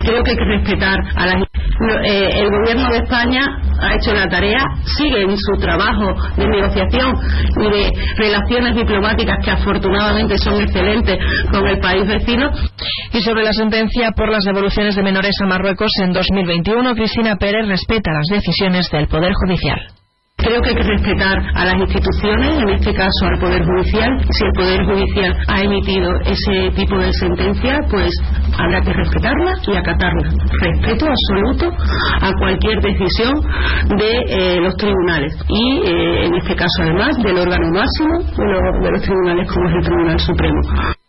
Creo 0.00 0.22
que 0.22 0.30
hay 0.30 0.36
que 0.36 0.44
respetar 0.44 0.98
a 1.14 1.26
la 1.26 1.46
eh, 2.04 2.40
el 2.40 2.50
gobierno 2.50 2.90
de 2.90 2.98
España 2.98 3.40
ha 3.80 3.94
hecho 3.94 4.12
la 4.12 4.28
tarea, 4.28 4.58
sigue 4.98 5.22
en 5.22 5.36
su 5.36 5.58
trabajo 5.58 6.14
de 6.36 6.46
negociación 6.46 7.14
y 7.56 7.70
de 7.70 7.90
relaciones 8.16 8.74
diplomáticas 8.76 9.38
que 9.42 9.50
afortunadamente 9.50 10.36
son 10.36 10.60
excelentes 10.60 11.18
con 11.50 11.66
el 11.66 11.78
país 11.78 12.06
vecino. 12.06 12.50
Y 13.12 13.20
sobre 13.20 13.44
la 13.44 13.52
sentencia 13.52 14.10
por 14.12 14.30
las 14.30 14.44
devoluciones 14.44 14.94
de 14.94 15.02
menores 15.02 15.34
a 15.42 15.46
Marruecos 15.46 15.90
en 16.02 16.12
2021, 16.12 16.94
Cristina 16.94 17.36
Pérez 17.36 17.66
respeta 17.66 18.12
las 18.12 18.26
decisiones 18.26 18.90
del 18.90 19.08
Poder 19.08 19.32
Judicial. 19.34 19.80
Creo 20.42 20.60
que 20.62 20.70
hay 20.70 20.74
que 20.74 20.82
respetar 20.82 21.38
a 21.54 21.64
las 21.66 21.74
instituciones, 21.74 22.62
en 22.62 22.68
este 22.70 22.94
caso 22.94 23.26
al 23.26 23.38
Poder 23.38 23.62
Judicial. 23.64 24.10
Si 24.30 24.44
el 24.44 24.52
Poder 24.52 24.84
Judicial 24.84 25.36
ha 25.48 25.62
emitido 25.62 26.10
ese 26.24 26.70
tipo 26.74 26.96
de 26.96 27.12
sentencia, 27.12 27.78
pues 27.90 28.10
habrá 28.58 28.80
que 28.80 28.92
respetarla 28.92 29.52
y 29.66 29.76
acatarla. 29.76 30.30
Respeto 30.60 31.06
absoluto 31.06 31.70
a 32.20 32.32
cualquier 32.38 32.80
decisión 32.80 33.40
de 33.96 34.10
eh, 34.28 34.60
los 34.60 34.74
tribunales 34.76 35.34
y, 35.48 35.80
eh, 35.84 36.26
en 36.26 36.34
este 36.34 36.54
caso, 36.54 36.82
además, 36.82 37.16
del 37.22 37.36
órgano 37.38 37.66
máximo 37.72 38.18
de 38.18 38.44
los, 38.44 38.82
de 38.82 38.90
los 38.92 39.02
tribunales 39.02 39.52
como 39.52 39.68
es 39.68 39.74
el 39.76 39.82
Tribunal 39.82 40.20
Supremo. 40.20 40.99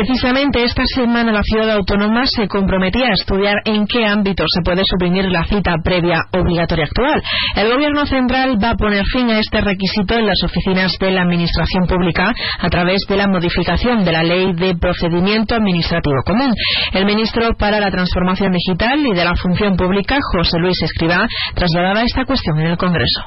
Precisamente 0.00 0.64
esta 0.64 0.82
semana 0.94 1.30
la 1.30 1.42
ciudad 1.42 1.72
autónoma 1.72 2.22
se 2.24 2.48
comprometía 2.48 3.08
a 3.08 3.12
estudiar 3.12 3.56
en 3.66 3.86
qué 3.86 4.06
ámbito 4.06 4.44
se 4.48 4.62
puede 4.64 4.80
suprimir 4.82 5.26
la 5.26 5.44
cita 5.44 5.74
previa 5.84 6.22
obligatoria 6.32 6.86
actual. 6.86 7.22
El 7.54 7.70
Gobierno 7.70 8.06
central 8.06 8.56
va 8.56 8.70
a 8.70 8.76
poner 8.76 9.04
fin 9.12 9.28
a 9.28 9.38
este 9.38 9.60
requisito 9.60 10.14
en 10.14 10.26
las 10.26 10.42
oficinas 10.42 10.90
de 10.98 11.10
la 11.10 11.20
Administración 11.20 11.84
Pública 11.86 12.32
a 12.60 12.68
través 12.70 13.00
de 13.10 13.16
la 13.18 13.26
modificación 13.26 14.02
de 14.02 14.12
la 14.12 14.22
Ley 14.22 14.54
de 14.54 14.74
Procedimiento 14.74 15.54
Administrativo 15.54 16.22
Común. 16.24 16.54
El 16.94 17.04
ministro 17.04 17.50
para 17.58 17.78
la 17.78 17.90
Transformación 17.90 18.52
Digital 18.52 19.04
y 19.04 19.12
de 19.12 19.24
la 19.26 19.34
Función 19.36 19.76
Pública, 19.76 20.16
José 20.32 20.60
Luis 20.60 20.80
Escribá, 20.82 21.26
trasladaba 21.54 22.04
esta 22.04 22.24
cuestión 22.24 22.58
en 22.60 22.68
el 22.68 22.78
Congreso. 22.78 23.20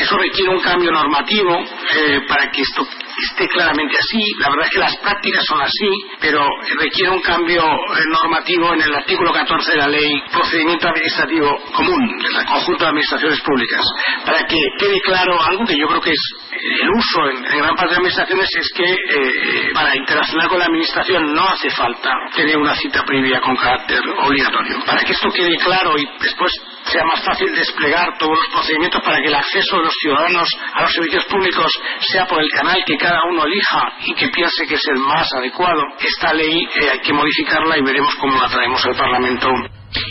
Eso 0.00 0.16
requiere 0.18 0.50
un 0.50 0.60
cambio 0.60 0.90
normativo 0.90 1.54
eh, 1.54 2.20
para 2.26 2.50
que 2.50 2.62
esto 2.62 2.82
esté 3.30 3.48
claramente 3.48 3.96
así. 3.98 4.22
La 4.38 4.50
verdad 4.50 4.66
es 4.66 4.70
que 4.70 4.80
las 4.80 4.96
prácticas 4.98 5.44
son 5.46 5.60
así, 5.60 5.88
pero 6.20 6.46
requiere 6.78 7.10
un 7.10 7.22
cambio 7.22 7.62
eh, 7.62 8.02
normativo 8.08 8.74
en 8.74 8.82
el 8.82 8.94
artículo 8.94 9.32
14 9.32 9.72
de 9.72 9.78
la 9.78 9.88
ley 9.88 10.22
Procedimiento 10.32 10.88
Administrativo 10.88 11.56
Común, 11.74 12.18
del 12.18 12.46
conjunto 12.46 12.84
de 12.84 12.90
administraciones 12.90 13.40
públicas, 13.40 13.82
para 14.24 14.46
que 14.46 14.56
quede 14.78 15.00
claro 15.00 15.40
algo 15.42 15.64
que 15.64 15.76
yo 15.76 15.86
creo 15.88 16.00
que 16.00 16.10
es 16.10 16.22
el 16.52 16.90
uso 16.90 17.30
en, 17.30 17.36
en 17.44 17.58
gran 17.58 17.74
parte 17.74 17.94
de 17.94 17.96
administraciones 17.96 18.48
es 18.58 18.68
que 18.74 18.84
eh, 18.84 19.70
para 19.72 19.96
interaccionar 19.96 20.48
con 20.48 20.58
la 20.58 20.66
administración 20.66 21.32
no 21.32 21.48
hace 21.48 21.70
falta 21.70 22.10
tener 22.34 22.56
una 22.56 22.74
cita 22.74 23.02
previa 23.04 23.40
con 23.40 23.56
carácter 23.56 24.00
obligatorio. 24.18 24.84
Para 24.84 25.00
que 25.00 25.12
esto 25.12 25.30
quede 25.30 25.56
claro 25.56 25.96
y 25.98 26.06
después 26.20 26.52
sea 26.84 27.04
más 27.04 27.22
fácil 27.24 27.54
desplegar 27.54 28.16
todos 28.18 28.36
los 28.36 28.52
procedimientos 28.52 29.02
para 29.02 29.20
que 29.20 29.28
el 29.28 29.34
acceso 29.34 29.76
de 29.76 29.84
los 29.84 29.94
ciudadanos 30.00 30.48
a 30.74 30.82
los 30.82 30.92
servicios 30.92 31.24
públicos 31.26 31.70
sea 32.00 32.26
por 32.26 32.40
el 32.40 32.50
canal 32.50 32.82
que 32.84 32.96
cada 32.96 33.09
uno 33.30 33.44
elija 33.44 33.92
y 34.06 34.14
que 34.14 34.28
piense 34.28 34.66
que 34.66 34.74
es 34.74 34.88
el 34.88 34.98
más 35.00 35.32
adecuado. 35.34 35.82
Esta 36.00 36.32
ley 36.32 36.64
eh, 36.64 36.90
hay 36.92 37.00
que 37.00 37.12
modificarla 37.12 37.78
y 37.78 37.82
veremos 37.82 38.14
cómo 38.16 38.40
la 38.40 38.48
traemos 38.48 38.84
al 38.86 38.96
Parlamento 38.96 39.48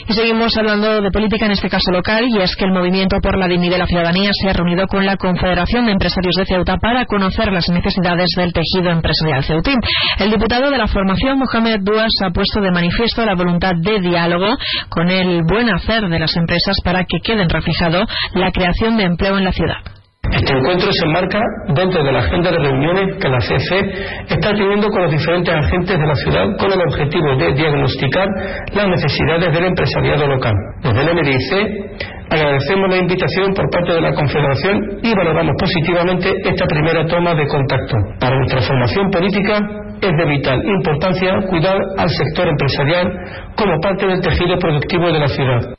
y 0.07 0.13
seguimos 0.13 0.55
hablando 0.57 1.01
de 1.01 1.11
política, 1.11 1.45
en 1.45 1.51
este 1.51 1.69
caso 1.69 1.91
local, 1.91 2.26
y 2.27 2.41
es 2.41 2.55
que 2.55 2.65
el 2.65 2.71
Movimiento 2.71 3.17
por 3.21 3.38
la 3.38 3.47
Dignidad 3.47 3.73
de 3.73 3.80
la 3.80 3.85
Ciudadanía 3.85 4.30
se 4.34 4.49
ha 4.49 4.53
reunido 4.53 4.88
con 4.88 5.05
la 5.05 5.15
Confederación 5.15 5.85
de 5.85 5.93
Empresarios 5.93 6.35
de 6.35 6.45
Ceuta 6.45 6.77
para 6.77 7.05
conocer 7.05 7.51
las 7.51 7.67
necesidades 7.69 8.30
del 8.35 8.51
tejido 8.51 8.91
empresarial 8.91 9.43
ceutín. 9.43 9.80
El 10.17 10.31
diputado 10.31 10.69
de 10.69 10.77
la 10.77 10.88
formación, 10.88 11.39
Mohamed 11.39 11.80
Duas, 11.81 12.11
ha 12.23 12.31
puesto 12.31 12.59
de 12.59 12.71
manifiesto 12.71 13.26
la 13.26 13.35
voluntad 13.35 13.73
de 13.80 13.99
diálogo 14.01 14.57
con 14.89 15.09
el 15.09 15.43
buen 15.43 15.69
hacer 15.69 16.09
de 16.09 16.19
las 16.19 16.35
empresas 16.35 16.77
para 16.84 17.05
que 17.05 17.19
queden 17.23 17.49
reflejado 17.49 18.05
la 18.34 18.51
creación 18.51 18.97
de 18.97 19.03
empleo 19.03 19.38
en 19.38 19.45
la 19.45 19.51
ciudad. 19.51 19.98
Este 20.31 20.53
encuentro 20.53 20.89
se 20.91 21.06
enmarca 21.06 21.39
dentro 21.73 22.03
de 22.03 22.11
la 22.11 22.19
agenda 22.19 22.51
de 22.51 22.60
reuniones 22.60 23.18
que 23.19 23.30
la 23.30 23.39
CC 23.39 23.81
está 24.30 24.51
teniendo 24.53 24.88
con 24.89 25.01
los 25.03 25.11
diferentes 25.11 25.53
agentes 25.53 25.97
de 25.97 26.06
la 26.06 26.15
ciudad 26.15 26.45
con 26.57 26.72
el 26.72 26.81
objetivo 26.81 27.35
de 27.35 27.53
diagnosticar 27.53 28.27
las 28.73 28.88
necesidades 28.88 29.51
del 29.53 29.65
empresariado 29.65 30.27
local. 30.27 30.53
Desde 30.84 31.01
el 31.01 31.15
MDIC 31.15 32.10
agradecemos 32.30 32.89
la 32.89 32.97
invitación 32.97 33.53
por 33.53 33.69
parte 33.72 33.93
de 33.93 34.01
la 34.01 34.14
Confederación 34.14 34.99
y 35.01 35.15
valoramos 35.15 35.56
positivamente 35.60 36.31
esta 36.45 36.65
primera 36.65 37.06
toma 37.07 37.34
de 37.34 37.47
contacto. 37.47 37.97
Para 38.19 38.38
nuestra 38.38 38.61
formación 38.61 39.10
política 39.10 39.57
es 40.01 40.11
de 40.15 40.26
vital 40.26 40.61
importancia 40.64 41.34
cuidar 41.49 41.77
al 41.97 42.10
sector 42.10 42.47
empresarial 42.47 43.07
como 43.56 43.80
parte 43.81 44.06
del 44.06 44.22
tejido 44.22 44.57
productivo 44.60 45.11
de 45.11 45.19
la 45.19 45.27
ciudad. 45.27 45.78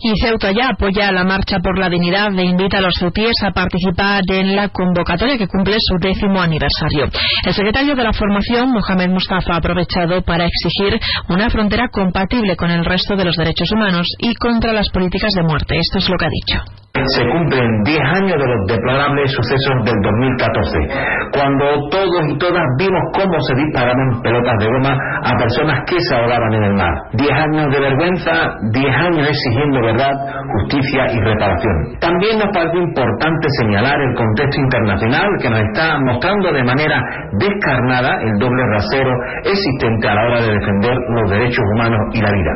Y 0.00 0.12
Ceuta 0.20 0.50
ya 0.52 0.70
apoya 0.70 1.12
la 1.12 1.24
marcha 1.24 1.58
por 1.62 1.78
la 1.78 1.88
dignidad 1.88 2.32
e 2.38 2.44
invita 2.44 2.78
a 2.78 2.80
los 2.80 2.94
ceutíes 2.98 3.34
a 3.44 3.52
participar 3.52 4.22
en 4.28 4.56
la 4.56 4.68
convocatoria 4.68 5.38
que 5.38 5.46
cumple 5.46 5.76
su 5.78 5.96
décimo 5.98 6.40
aniversario. 6.40 7.06
El 7.44 7.54
secretario 7.54 7.94
de 7.94 8.04
la 8.04 8.12
formación, 8.12 8.72
Mohamed 8.72 9.10
Mustafa, 9.10 9.54
ha 9.54 9.58
aprovechado 9.58 10.22
para 10.22 10.46
exigir 10.46 10.98
una 11.28 11.50
frontera 11.50 11.88
compatible 11.88 12.56
con 12.56 12.70
el 12.70 12.84
resto 12.84 13.16
de 13.16 13.24
los 13.24 13.36
derechos 13.36 13.70
humanos 13.72 14.06
y 14.18 14.34
contra 14.34 14.72
las 14.72 14.88
políticas 14.90 15.32
de 15.34 15.42
muerte. 15.42 15.78
Esto 15.78 15.98
es 15.98 16.08
lo 16.08 16.16
que 16.16 16.26
ha 16.26 16.30
dicho 16.30 16.82
se 16.92 17.24
cumplen 17.24 17.66
10 17.84 17.98
años 17.98 18.36
de 18.36 18.46
los 18.46 18.60
deplorables 18.68 19.32
sucesos 19.32 19.76
del 19.84 19.96
2014, 20.02 21.32
cuando 21.32 21.64
todos 21.90 22.22
y 22.28 22.38
todas 22.38 22.62
vimos 22.78 23.02
cómo 23.16 23.40
se 23.48 23.54
disparaban 23.56 24.20
pelotas 24.22 24.54
de 24.60 24.66
goma 24.66 24.94
a 25.24 25.32
personas 25.38 25.80
que 25.86 25.96
se 25.98 26.14
ahogaban 26.14 26.52
en 26.52 26.64
el 26.64 26.74
mar. 26.74 26.94
10 27.14 27.32
años 27.32 27.72
de 27.72 27.80
vergüenza, 27.80 28.32
10 28.72 28.94
años 28.94 29.28
exigiendo 29.42 29.80
verdad, 29.82 30.14
justicia 30.54 31.06
y 31.12 31.20
reparación. 31.20 31.98
También 32.00 32.38
nos 32.38 32.48
parece 32.52 32.78
importante 32.78 33.48
señalar 33.60 34.00
el 34.00 34.14
contexto 34.14 34.60
internacional 34.60 35.26
que 35.40 35.50
nos 35.50 35.60
está 35.60 35.98
mostrando 35.98 36.52
de 36.52 36.64
manera 36.64 37.02
descarnada 37.38 38.22
el 38.22 38.32
doble 38.38 38.62
rasero 38.78 39.12
existente 39.44 40.08
a 40.08 40.14
la 40.14 40.22
hora 40.22 40.40
de 40.42 40.52
defender 40.52 40.96
los 41.08 41.30
derechos 41.30 41.64
humanos 41.74 42.00
y 42.12 42.20
la 42.20 42.30
vida. 42.30 42.52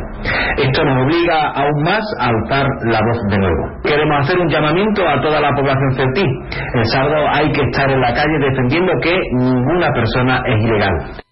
Esto 0.57 0.83
nos 0.83 1.03
obliga 1.03 1.51
aún 1.51 1.83
más 1.83 2.03
a 2.19 2.27
alzar 2.27 2.65
la 2.85 2.99
voz 2.99 3.19
de 3.29 3.37
nuevo. 3.37 3.63
Queremos 3.83 4.19
hacer 4.23 4.39
un 4.39 4.49
llamamiento 4.49 5.07
a 5.07 5.21
toda 5.21 5.41
la 5.41 5.51
población 5.55 5.91
celtí. 5.95 6.25
El 6.73 6.85
sábado 6.85 7.15
hay 7.33 7.51
que 7.51 7.61
estar 7.61 7.89
en 7.89 8.01
la 8.01 8.13
calle 8.13 8.37
defendiendo 8.39 8.91
que 9.01 9.19
ninguna 9.33 9.91
persona 9.93 10.41
es 10.45 10.63
ilegal. 10.63 11.26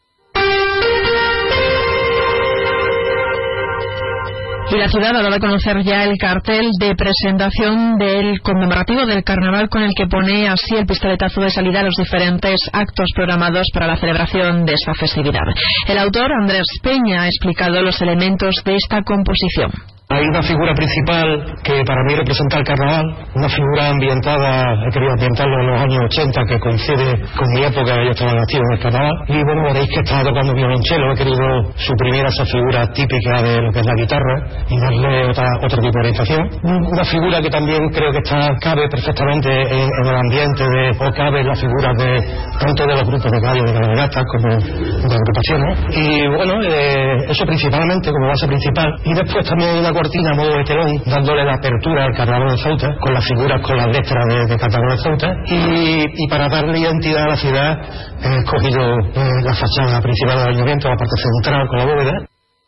Y 4.72 4.78
la 4.78 4.88
ciudad 4.90 5.16
ha 5.16 5.22
dado 5.22 5.36
a 5.36 5.40
conocer 5.40 5.84
ya 5.84 6.04
el 6.04 6.18
cartel 6.18 6.70
de 6.80 6.96
presentación 6.96 7.98
del 7.98 8.42
conmemorativo 8.42 9.06
del 9.06 9.24
carnaval 9.24 9.70
con 9.70 9.84
el 9.84 9.92
que 9.96 10.08
pone 10.08 10.48
así 10.48 10.76
el 10.76 10.88
pistoletazo 10.88 11.42
de 11.42 11.52
salida 11.52 11.82
a 11.82 11.84
los 11.84 11.96
diferentes 11.96 12.60
actos 12.74 13.10
programados 13.16 13.68
para 13.74 13.88
la 13.88 13.98
celebración 13.98 14.66
de 14.66 14.74
esta 14.74 14.94
festividad. 14.96 15.44
El 15.88 16.00
autor, 16.00 16.32
Andrés 16.42 16.66
Peña, 16.82 17.24
ha 17.24 17.28
explicado 17.28 17.80
los 17.82 18.02
elementos 18.02 18.56
de 18.66 18.76
esta 18.76 19.04
composición. 19.04 19.95
Hay 20.08 20.22
una 20.22 20.44
figura 20.44 20.72
principal 20.76 21.56
que 21.64 21.84
para 21.84 22.04
mí 22.04 22.14
representa 22.14 22.60
el 22.60 22.64
carnaval, 22.64 23.06
una 23.34 23.50
figura 23.50 23.90
ambientada, 23.90 24.86
he 24.86 24.92
querido 24.94 25.14
ambientarlo 25.14 25.62
en 25.62 25.68
los 25.68 25.82
años 25.82 26.00
80, 26.14 26.42
que 26.48 26.60
coincide 26.60 27.26
con 27.36 27.48
mi 27.50 27.64
época, 27.64 27.96
yo 28.06 28.12
estaba 28.12 28.34
nacido 28.34 28.62
en 28.70 28.78
el 28.78 28.84
carnaval. 28.84 29.14
Y 29.30 29.44
bueno, 29.44 29.64
veréis 29.64 29.90
que 29.90 30.02
estaba 30.02 30.24
tocando 30.24 30.54
violonchelo, 30.54 31.12
he 31.12 31.16
querido 31.16 31.74
suprimir 31.76 32.24
esa 32.24 32.46
figura 32.46 32.86
típica 32.94 33.42
de 33.42 33.58
lo 33.58 33.72
que 33.72 33.80
es 33.80 33.86
la 33.86 33.96
guitarra 33.98 34.36
y 34.70 34.80
darle 34.80 35.26
otra, 35.26 35.50
otro 35.58 35.82
tipo 35.82 35.94
de 35.94 36.00
orientación. 36.00 36.50
Una 36.62 37.04
figura 37.06 37.42
que 37.42 37.50
también 37.50 37.90
creo 37.90 38.12
que 38.12 38.20
está, 38.20 38.48
cabe 38.62 38.88
perfectamente 38.88 39.50
en, 39.50 39.90
el 39.90 40.16
ambiente, 40.16 40.64
de, 40.70 40.90
o 41.02 41.12
cabe 41.18 41.42
en 41.42 41.48
la 41.48 41.56
figura 41.56 41.90
de 41.98 42.22
tanto 42.60 42.86
de 42.86 42.94
los 42.94 43.08
grupos 43.10 43.32
de 43.32 43.42
calle, 43.42 43.62
de 43.66 43.74
cabalgatas, 43.74 44.24
como 44.32 44.54
de 44.54 45.16
agrupaciones. 45.18 45.98
Y 45.98 46.28
bueno, 46.28 46.62
eh, 46.62 47.26
eso 47.28 47.44
principalmente 47.44 48.12
como 48.12 48.28
base 48.28 48.46
principal. 48.46 48.94
Y 49.04 49.14
después 49.16 49.50
también 49.50 49.78
una 49.78 49.95
cortina 49.96 50.32
a 50.32 50.36
modo 50.36 50.58
de 50.58 50.64
telón, 50.66 50.92
dándole 51.06 51.46
la 51.46 51.56
apertura 51.56 52.04
al 52.04 52.14
carnaval 52.16 52.50
de 52.50 52.58
Ceuta, 52.58 52.88
con 53.00 53.14
las 53.14 53.24
figuras, 53.24 53.62
con 53.62 53.78
las 53.78 53.88
letras 53.88 54.24
de, 54.28 54.46
de 54.46 54.58
carnaval 54.58 54.90
de 54.92 55.04
Ceuta, 55.04 55.28
y, 55.48 56.28
para 56.28 56.50
darle 56.50 56.80
identidad 56.80 57.24
a 57.24 57.30
la 57.30 57.38
ciudad 57.38 57.78
he 58.22 58.38
escogido 58.40 58.82
eh, 59.16 59.42
la 59.44 59.54
fachada 59.56 60.02
principal 60.02 60.38
del 60.40 60.48
ayuntamiento, 60.50 60.90
la 60.90 60.98
parte 60.98 61.16
central 61.16 61.68
con 61.68 61.78
la 61.80 61.86
bóveda. 61.86 62.12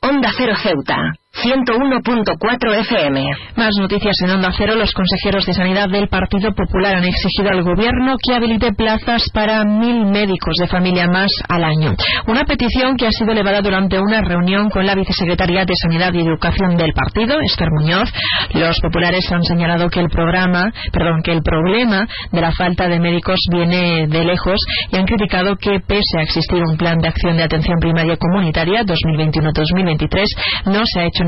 Onda 0.01 0.29
Cero 0.37 0.53
Ceuta 0.63 0.95
101.4 1.43 2.79
FM. 2.81 3.23
Más 3.55 3.69
noticias 3.79 4.15
en 4.23 4.31
Onda 4.31 4.49
Cero. 4.57 4.73
Los 4.75 4.91
consejeros 4.91 5.45
de 5.45 5.53
Sanidad 5.53 5.87
del 5.89 6.07
Partido 6.07 6.51
Popular 6.53 6.95
han 6.95 7.05
exigido 7.05 7.51
al 7.51 7.61
Gobierno 7.61 8.15
que 8.17 8.33
habilite 8.33 8.73
plazas 8.73 9.23
para 9.33 9.63
mil 9.63 10.05
médicos 10.05 10.55
de 10.59 10.67
familia 10.67 11.05
más 11.07 11.29
al 11.47 11.63
año. 11.63 11.93
Una 12.25 12.43
petición 12.45 12.95
que 12.97 13.05
ha 13.05 13.11
sido 13.11 13.33
elevada 13.33 13.61
durante 13.61 13.99
una 13.99 14.21
reunión 14.21 14.69
con 14.69 14.85
la 14.85 14.95
vicesecretaria 14.95 15.63
de 15.65 15.73
Sanidad 15.75 16.11
y 16.13 16.21
Educación 16.21 16.75
del 16.75 16.93
partido, 16.93 17.39
Esther 17.41 17.69
Muñoz. 17.79 18.11
Los 18.53 18.79
populares 18.81 19.31
han 19.31 19.43
señalado 19.43 19.89
que 19.89 19.99
el 19.99 20.09
programa, 20.09 20.71
perdón, 20.91 21.21
que 21.23 21.33
el 21.33 21.43
problema 21.43 22.07
de 22.31 22.41
la 22.41 22.51
falta 22.51 22.87
de 22.87 22.99
médicos 22.99 23.39
viene 23.51 24.07
de 24.07 24.23
lejos 24.23 24.57
y 24.91 24.97
han 24.97 25.05
criticado 25.05 25.55
que 25.57 25.79
pese 25.81 26.17
a 26.17 26.23
existir 26.23 26.61
un 26.63 26.77
plan 26.77 26.97
de 26.97 27.09
acción 27.09 27.37
de 27.37 27.43
atención 27.43 27.77
primaria 27.79 28.17
comunitaria 28.17 28.81
2021-2023 28.83 30.25
no 30.65 30.81
se 30.85 30.99
ha 30.99 31.05
hecho 31.05 31.26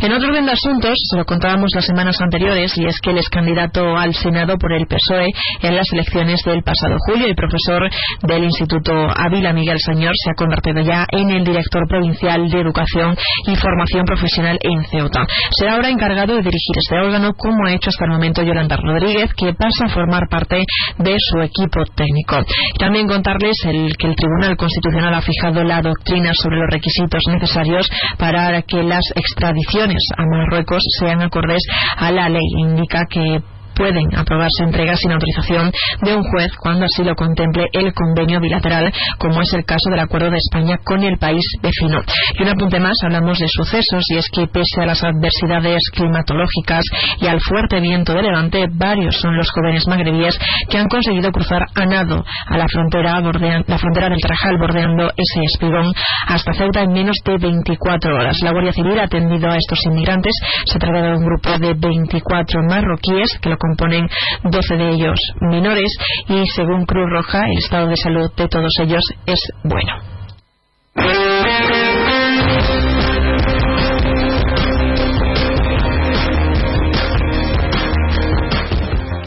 En 0.00 0.12
otro 0.12 0.28
orden 0.28 0.46
de 0.46 0.52
asuntos, 0.52 0.92
se 1.10 1.16
lo 1.16 1.24
contábamos 1.24 1.70
las 1.74 1.84
semanas 1.84 2.20
anteriores, 2.20 2.76
y 2.76 2.86
es 2.86 2.98
que 3.00 3.10
el 3.10 3.18
ex 3.18 3.28
candidato 3.28 3.96
al 3.96 4.14
Senado 4.14 4.56
por 4.58 4.72
el 4.72 4.86
PSOE 4.86 5.28
en 5.62 5.76
las 5.76 5.86
elecciones 5.92 6.40
del 6.44 6.62
pasado 6.62 6.96
julio, 7.06 7.26
el 7.26 7.34
profesor 7.34 7.88
del 8.22 8.44
Instituto 8.44 8.92
Ávila, 9.14 9.52
Miguel 9.52 9.78
Señor, 9.78 10.12
se 10.14 10.30
ha 10.30 10.34
convertido 10.34 10.82
ya 10.82 11.06
en 11.10 11.30
el 11.30 11.44
director 11.44 11.86
provincial 11.88 12.48
de 12.48 12.60
Educación 12.60 13.16
y 13.46 13.56
Formación 13.56 14.04
Profesional 14.04 14.58
en 14.62 14.84
Ceuta. 14.84 15.26
Será 15.58 15.74
ahora 15.74 15.90
encargado 15.90 16.34
de 16.34 16.42
dirigir 16.42 16.76
este 16.76 16.96
órgano, 16.96 17.32
como 17.36 17.66
ha 17.66 17.72
hecho 17.72 17.90
hasta 17.90 18.04
el 18.04 18.12
momento 18.12 18.42
Yolanda 18.42 18.76
Rodríguez, 18.76 19.30
que 19.34 19.52
pasa 19.54 19.86
a 19.86 19.88
formar 19.88 20.28
parte 20.28 20.62
de 20.98 21.16
su 21.18 21.40
equipo 21.40 21.84
técnico. 21.94 22.38
También 22.78 23.06
contarles 23.06 23.56
el, 23.66 23.96
que 23.96 24.06
el 24.06 24.16
Tribunal 24.16 24.56
Constitucional 24.56 25.14
ha 25.14 25.22
fijado 25.22 25.62
la 25.64 25.82
doctrina 25.82 26.32
sobre 26.34 26.58
los 26.58 26.70
requisitos 26.70 27.20
necesarios 27.28 27.88
para 28.18 28.53
que 28.62 28.82
las 28.82 29.04
extradiciones 29.14 30.02
a 30.16 30.24
Marruecos 30.24 30.82
sean 31.00 31.22
acordes 31.22 31.62
a 31.96 32.10
la 32.10 32.28
ley. 32.28 32.42
Indica 32.58 33.06
que 33.08 33.40
pueden 33.74 34.14
aprobarse 34.16 34.64
entregas 34.64 34.98
sin 34.98 35.12
autorización 35.12 35.72
de 36.02 36.14
un 36.14 36.22
juez 36.22 36.50
cuando 36.58 36.84
así 36.84 37.04
lo 37.04 37.14
contemple 37.14 37.66
el 37.72 37.92
convenio 37.92 38.40
bilateral, 38.40 38.92
como 39.18 39.40
es 39.40 39.52
el 39.52 39.64
caso 39.64 39.90
del 39.90 40.00
acuerdo 40.00 40.30
de 40.30 40.38
España 40.38 40.78
con 40.84 41.02
el 41.02 41.18
país 41.18 41.42
vecino. 41.62 42.00
Y 42.38 42.42
un 42.42 42.48
apunte 42.48 42.80
más, 42.80 42.96
hablamos 43.04 43.38
de 43.38 43.46
sucesos 43.48 44.04
y 44.10 44.16
es 44.16 44.28
que 44.30 44.46
pese 44.46 44.82
a 44.82 44.86
las 44.86 45.02
adversidades 45.02 45.82
climatológicas 45.92 46.84
y 47.20 47.26
al 47.26 47.40
fuerte 47.40 47.80
viento 47.80 48.14
de 48.14 48.22
levante, 48.22 48.66
varios 48.70 49.16
son 49.20 49.36
los 49.36 49.50
jóvenes 49.50 49.86
magrebíes 49.86 50.38
que 50.68 50.78
han 50.78 50.88
conseguido 50.88 51.30
cruzar 51.30 51.62
a 51.74 51.86
nado 51.86 52.24
a 52.46 52.58
la 52.58 52.66
frontera, 52.68 53.20
la 53.20 53.78
frontera 53.78 54.08
del 54.08 54.20
Trajal 54.20 54.58
bordeando 54.58 55.10
ese 55.10 55.40
espigón 55.44 55.92
hasta 56.28 56.52
Ceuta 56.52 56.82
en 56.82 56.92
menos 56.92 57.16
de 57.24 57.36
24 57.38 58.14
horas. 58.14 58.36
La 58.42 58.52
Guardia 58.52 58.72
Civil 58.72 58.98
ha 58.98 59.04
atendido 59.04 59.50
a 59.50 59.56
estos 59.56 59.78
inmigrantes. 59.86 60.32
Se 60.66 60.78
trata 60.78 61.02
de 61.02 61.16
un 61.16 61.24
grupo 61.24 61.58
de 61.58 61.74
24 61.74 62.60
marroquíes 62.68 63.38
que 63.40 63.48
lo 63.48 63.56
componen 63.68 64.08
12 64.44 64.76
de 64.76 64.90
ellos 64.90 65.18
menores 65.40 65.90
y 66.28 66.44
según 66.54 66.84
Cruz 66.84 67.08
Roja 67.10 67.46
el 67.50 67.58
estado 67.58 67.88
de 67.88 67.96
salud 67.96 68.30
de 68.36 68.48
todos 68.48 68.72
ellos 68.80 69.04
es 69.26 69.40
bueno. 69.62 70.14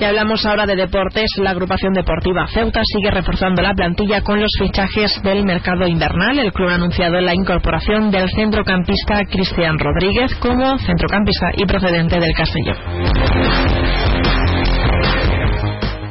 hablamos 0.07 0.45
ahora 0.45 0.65
de 0.65 0.75
deportes, 0.75 1.29
la 1.37 1.51
agrupación 1.51 1.93
deportiva 1.93 2.47
Ceuta 2.47 2.81
sigue 2.85 3.11
reforzando 3.11 3.61
la 3.61 3.73
plantilla 3.73 4.21
con 4.21 4.39
los 4.39 4.51
fichajes 4.57 5.21
del 5.21 5.43
mercado 5.43 5.85
invernal. 5.85 6.39
El 6.39 6.53
club 6.53 6.69
ha 6.69 6.75
anunciado 6.75 7.19
la 7.19 7.35
incorporación 7.35 8.09
del 8.09 8.29
centrocampista 8.29 9.25
Cristian 9.29 9.77
Rodríguez 9.77 10.33
como 10.35 10.77
centrocampista 10.79 11.47
y 11.57 11.65
procedente 11.65 12.19
del 12.19 12.33
Castellón. 12.35 14.06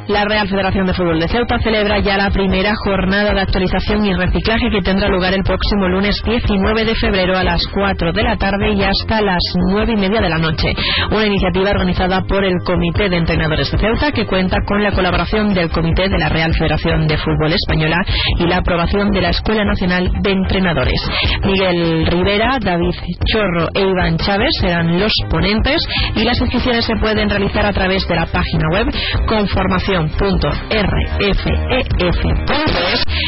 La 0.07 0.23
Real 0.23 0.47
Federación 0.47 0.85
de 0.85 0.93
Fútbol 0.93 1.19
de 1.19 1.27
Ceuta 1.27 1.59
celebra 1.59 1.99
ya 1.99 2.15
la 2.15 2.29
primera 2.29 2.71
jornada 2.85 3.33
de 3.33 3.41
actualización 3.41 4.05
y 4.05 4.13
reciclaje 4.13 4.69
que 4.71 4.81
tendrá 4.81 5.09
lugar 5.09 5.33
el 5.33 5.43
próximo 5.43 5.89
lunes 5.89 6.15
19 6.23 6.85
de 6.85 6.95
febrero 6.95 7.37
a 7.37 7.43
las 7.43 7.61
4 7.73 8.13
de 8.13 8.23
la 8.23 8.37
tarde 8.37 8.71
y 8.71 8.83
hasta 8.83 9.19
las 9.21 9.41
9 9.69 9.93
y 9.93 9.97
media 9.97 10.21
de 10.21 10.29
la 10.29 10.37
noche. 10.37 10.69
Una 11.11 11.25
iniciativa 11.25 11.71
organizada 11.71 12.21
por 12.21 12.45
el 12.45 12.55
Comité 12.63 13.09
de 13.09 13.17
Entrenadores 13.17 13.69
de 13.69 13.77
Ceuta 13.79 14.13
que 14.13 14.25
cuenta 14.25 14.55
con 14.65 14.81
la 14.81 14.93
colaboración 14.93 15.53
del 15.53 15.69
Comité 15.69 16.07
de 16.07 16.17
la 16.17 16.29
Real 16.29 16.53
Federación 16.53 17.05
de 17.05 17.17
Fútbol 17.17 17.51
Española 17.51 17.97
y 18.39 18.45
la 18.45 18.59
aprobación 18.59 19.11
de 19.11 19.21
la 19.21 19.31
Escuela 19.31 19.65
Nacional 19.65 20.09
de 20.21 20.31
Entrenadores. 20.31 21.01
Miguel 21.43 22.07
Rivera, 22.07 22.59
David 22.63 22.95
Chorro 23.25 23.67
e 23.73 23.81
Iván 23.81 24.17
Chávez 24.19 24.51
serán 24.61 25.01
los 25.01 25.11
ponentes 25.29 25.81
y 26.15 26.23
las 26.23 26.39
inscripciones 26.39 26.85
se 26.85 26.95
pueden 26.95 27.29
realizar 27.29 27.65
a 27.65 27.73
través 27.73 28.07
de 28.07 28.15
la 28.15 28.25
página 28.27 28.69
web 28.71 28.87
Conformación 29.27 29.96
www.rfef.es 29.96 29.96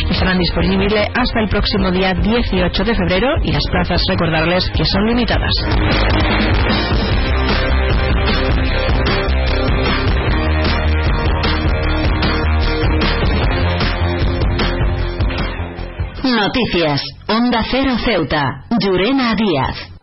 y 0.08 0.12
estarán 0.12 0.38
disponibles 0.38 1.08
hasta 1.16 1.40
el 1.42 1.50
próximo 1.50 1.92
día 1.92 2.14
18 2.14 2.84
de 2.84 2.96
febrero 2.96 3.28
y 3.44 3.52
las 3.52 3.64
plazas 3.72 4.02
recordarles 4.08 4.70
que 4.76 4.86
son 4.86 5.06
limitadas. 5.08 5.52
Noticias. 16.24 17.02
Onda 17.28 17.64
Cero 17.72 17.96
Ceuta. 18.04 18.64
Llurena 18.80 19.36
Díaz. 19.36 19.99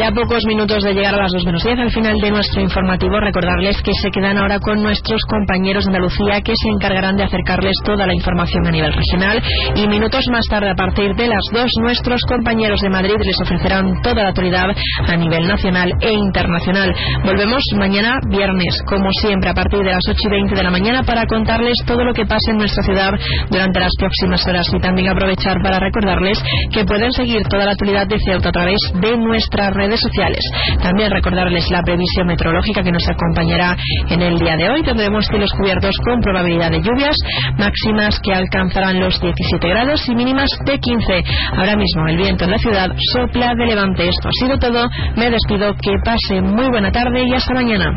Ya 0.00 0.10
pocos 0.12 0.40
minutos 0.48 0.82
de 0.82 0.94
llegar 0.94 1.12
a 1.12 1.18
las 1.18 1.30
2 1.30 1.44
menos 1.44 1.62
10 1.62 1.78
al 1.78 1.90
final 1.90 2.16
de 2.16 2.30
nuestro 2.30 2.62
informativo, 2.62 3.20
recordarles 3.20 3.82
que 3.82 3.92
se 4.00 4.10
quedan 4.10 4.38
ahora 4.38 4.58
con 4.58 4.82
nuestros 4.82 5.20
compañeros 5.28 5.84
de 5.84 5.90
Andalucía 5.90 6.40
que 6.40 6.54
se 6.56 6.68
encargarán 6.70 7.16
de 7.16 7.24
acercarles 7.24 7.76
toda 7.84 8.06
la 8.06 8.14
información 8.14 8.66
a 8.66 8.70
nivel 8.70 8.94
regional 8.94 9.42
y 9.74 9.86
minutos 9.88 10.24
más 10.32 10.46
tarde 10.48 10.70
a 10.70 10.74
partir 10.74 11.14
de 11.16 11.28
las 11.28 11.42
2 11.52 11.66
nuestros 11.82 12.22
compañeros 12.26 12.80
de 12.80 12.88
Madrid 12.88 13.16
les 13.22 13.38
ofrecerán 13.42 14.00
toda 14.00 14.22
la 14.22 14.28
actualidad 14.30 14.70
a 15.06 15.16
nivel 15.16 15.46
nacional 15.46 15.92
e 16.00 16.10
internacional. 16.10 16.94
Volvemos 17.22 17.62
mañana 17.76 18.20
viernes, 18.26 18.80
como 18.86 19.10
siempre, 19.20 19.50
a 19.50 19.54
partir 19.54 19.80
de 19.80 19.92
las 19.92 20.08
8 20.08 20.16
y 20.18 20.30
20 20.30 20.54
de 20.54 20.62
la 20.62 20.70
mañana 20.70 21.02
para 21.02 21.26
contarles 21.26 21.76
todo 21.84 22.04
lo 22.04 22.14
que 22.14 22.24
pase 22.24 22.52
en 22.52 22.56
nuestra 22.56 22.82
ciudad 22.84 23.12
durante 23.50 23.80
las 23.80 23.92
próximas 23.98 24.48
horas 24.48 24.66
y 24.72 24.80
también 24.80 25.10
aprovechar 25.10 25.58
para 25.62 25.78
recordarles 25.78 26.42
que 26.72 26.86
pueden 26.86 27.12
seguir 27.12 27.42
toda 27.50 27.66
la 27.66 27.72
actualidad 27.72 28.06
de 28.06 28.16
Ceuta 28.24 28.48
a 28.48 28.52
través 28.52 28.78
de 28.94 29.18
nuestra 29.18 29.68
red 29.68 29.89
sociales. 29.98 30.44
También 30.82 31.10
recordarles 31.10 31.68
la 31.70 31.82
previsión 31.82 32.26
meteorológica 32.26 32.82
que 32.82 32.92
nos 32.92 33.08
acompañará 33.08 33.76
en 34.08 34.22
el 34.22 34.38
día 34.38 34.56
de 34.56 34.70
hoy. 34.70 34.82
Tendremos 34.82 35.26
cielos 35.26 35.50
cubiertos 35.58 35.96
con 36.04 36.20
probabilidad 36.20 36.70
de 36.70 36.82
lluvias, 36.82 37.16
máximas 37.58 38.20
que 38.22 38.32
alcanzarán 38.32 39.00
los 39.00 39.20
17 39.20 39.68
grados 39.68 40.08
y 40.08 40.14
mínimas 40.14 40.50
de 40.64 40.78
15. 40.78 41.24
Ahora 41.56 41.76
mismo 41.76 42.06
el 42.06 42.16
viento 42.16 42.44
en 42.44 42.50
la 42.50 42.58
ciudad 42.58 42.88
sopla 43.12 43.54
de 43.54 43.66
levante. 43.66 44.08
Esto 44.08 44.28
ha 44.28 44.32
sido 44.44 44.58
todo. 44.58 44.88
Me 45.16 45.30
despido. 45.30 45.74
Que 45.80 45.92
pase 46.04 46.40
muy 46.40 46.68
buena 46.68 46.90
tarde 46.92 47.24
y 47.26 47.34
hasta 47.34 47.54
mañana. 47.54 47.94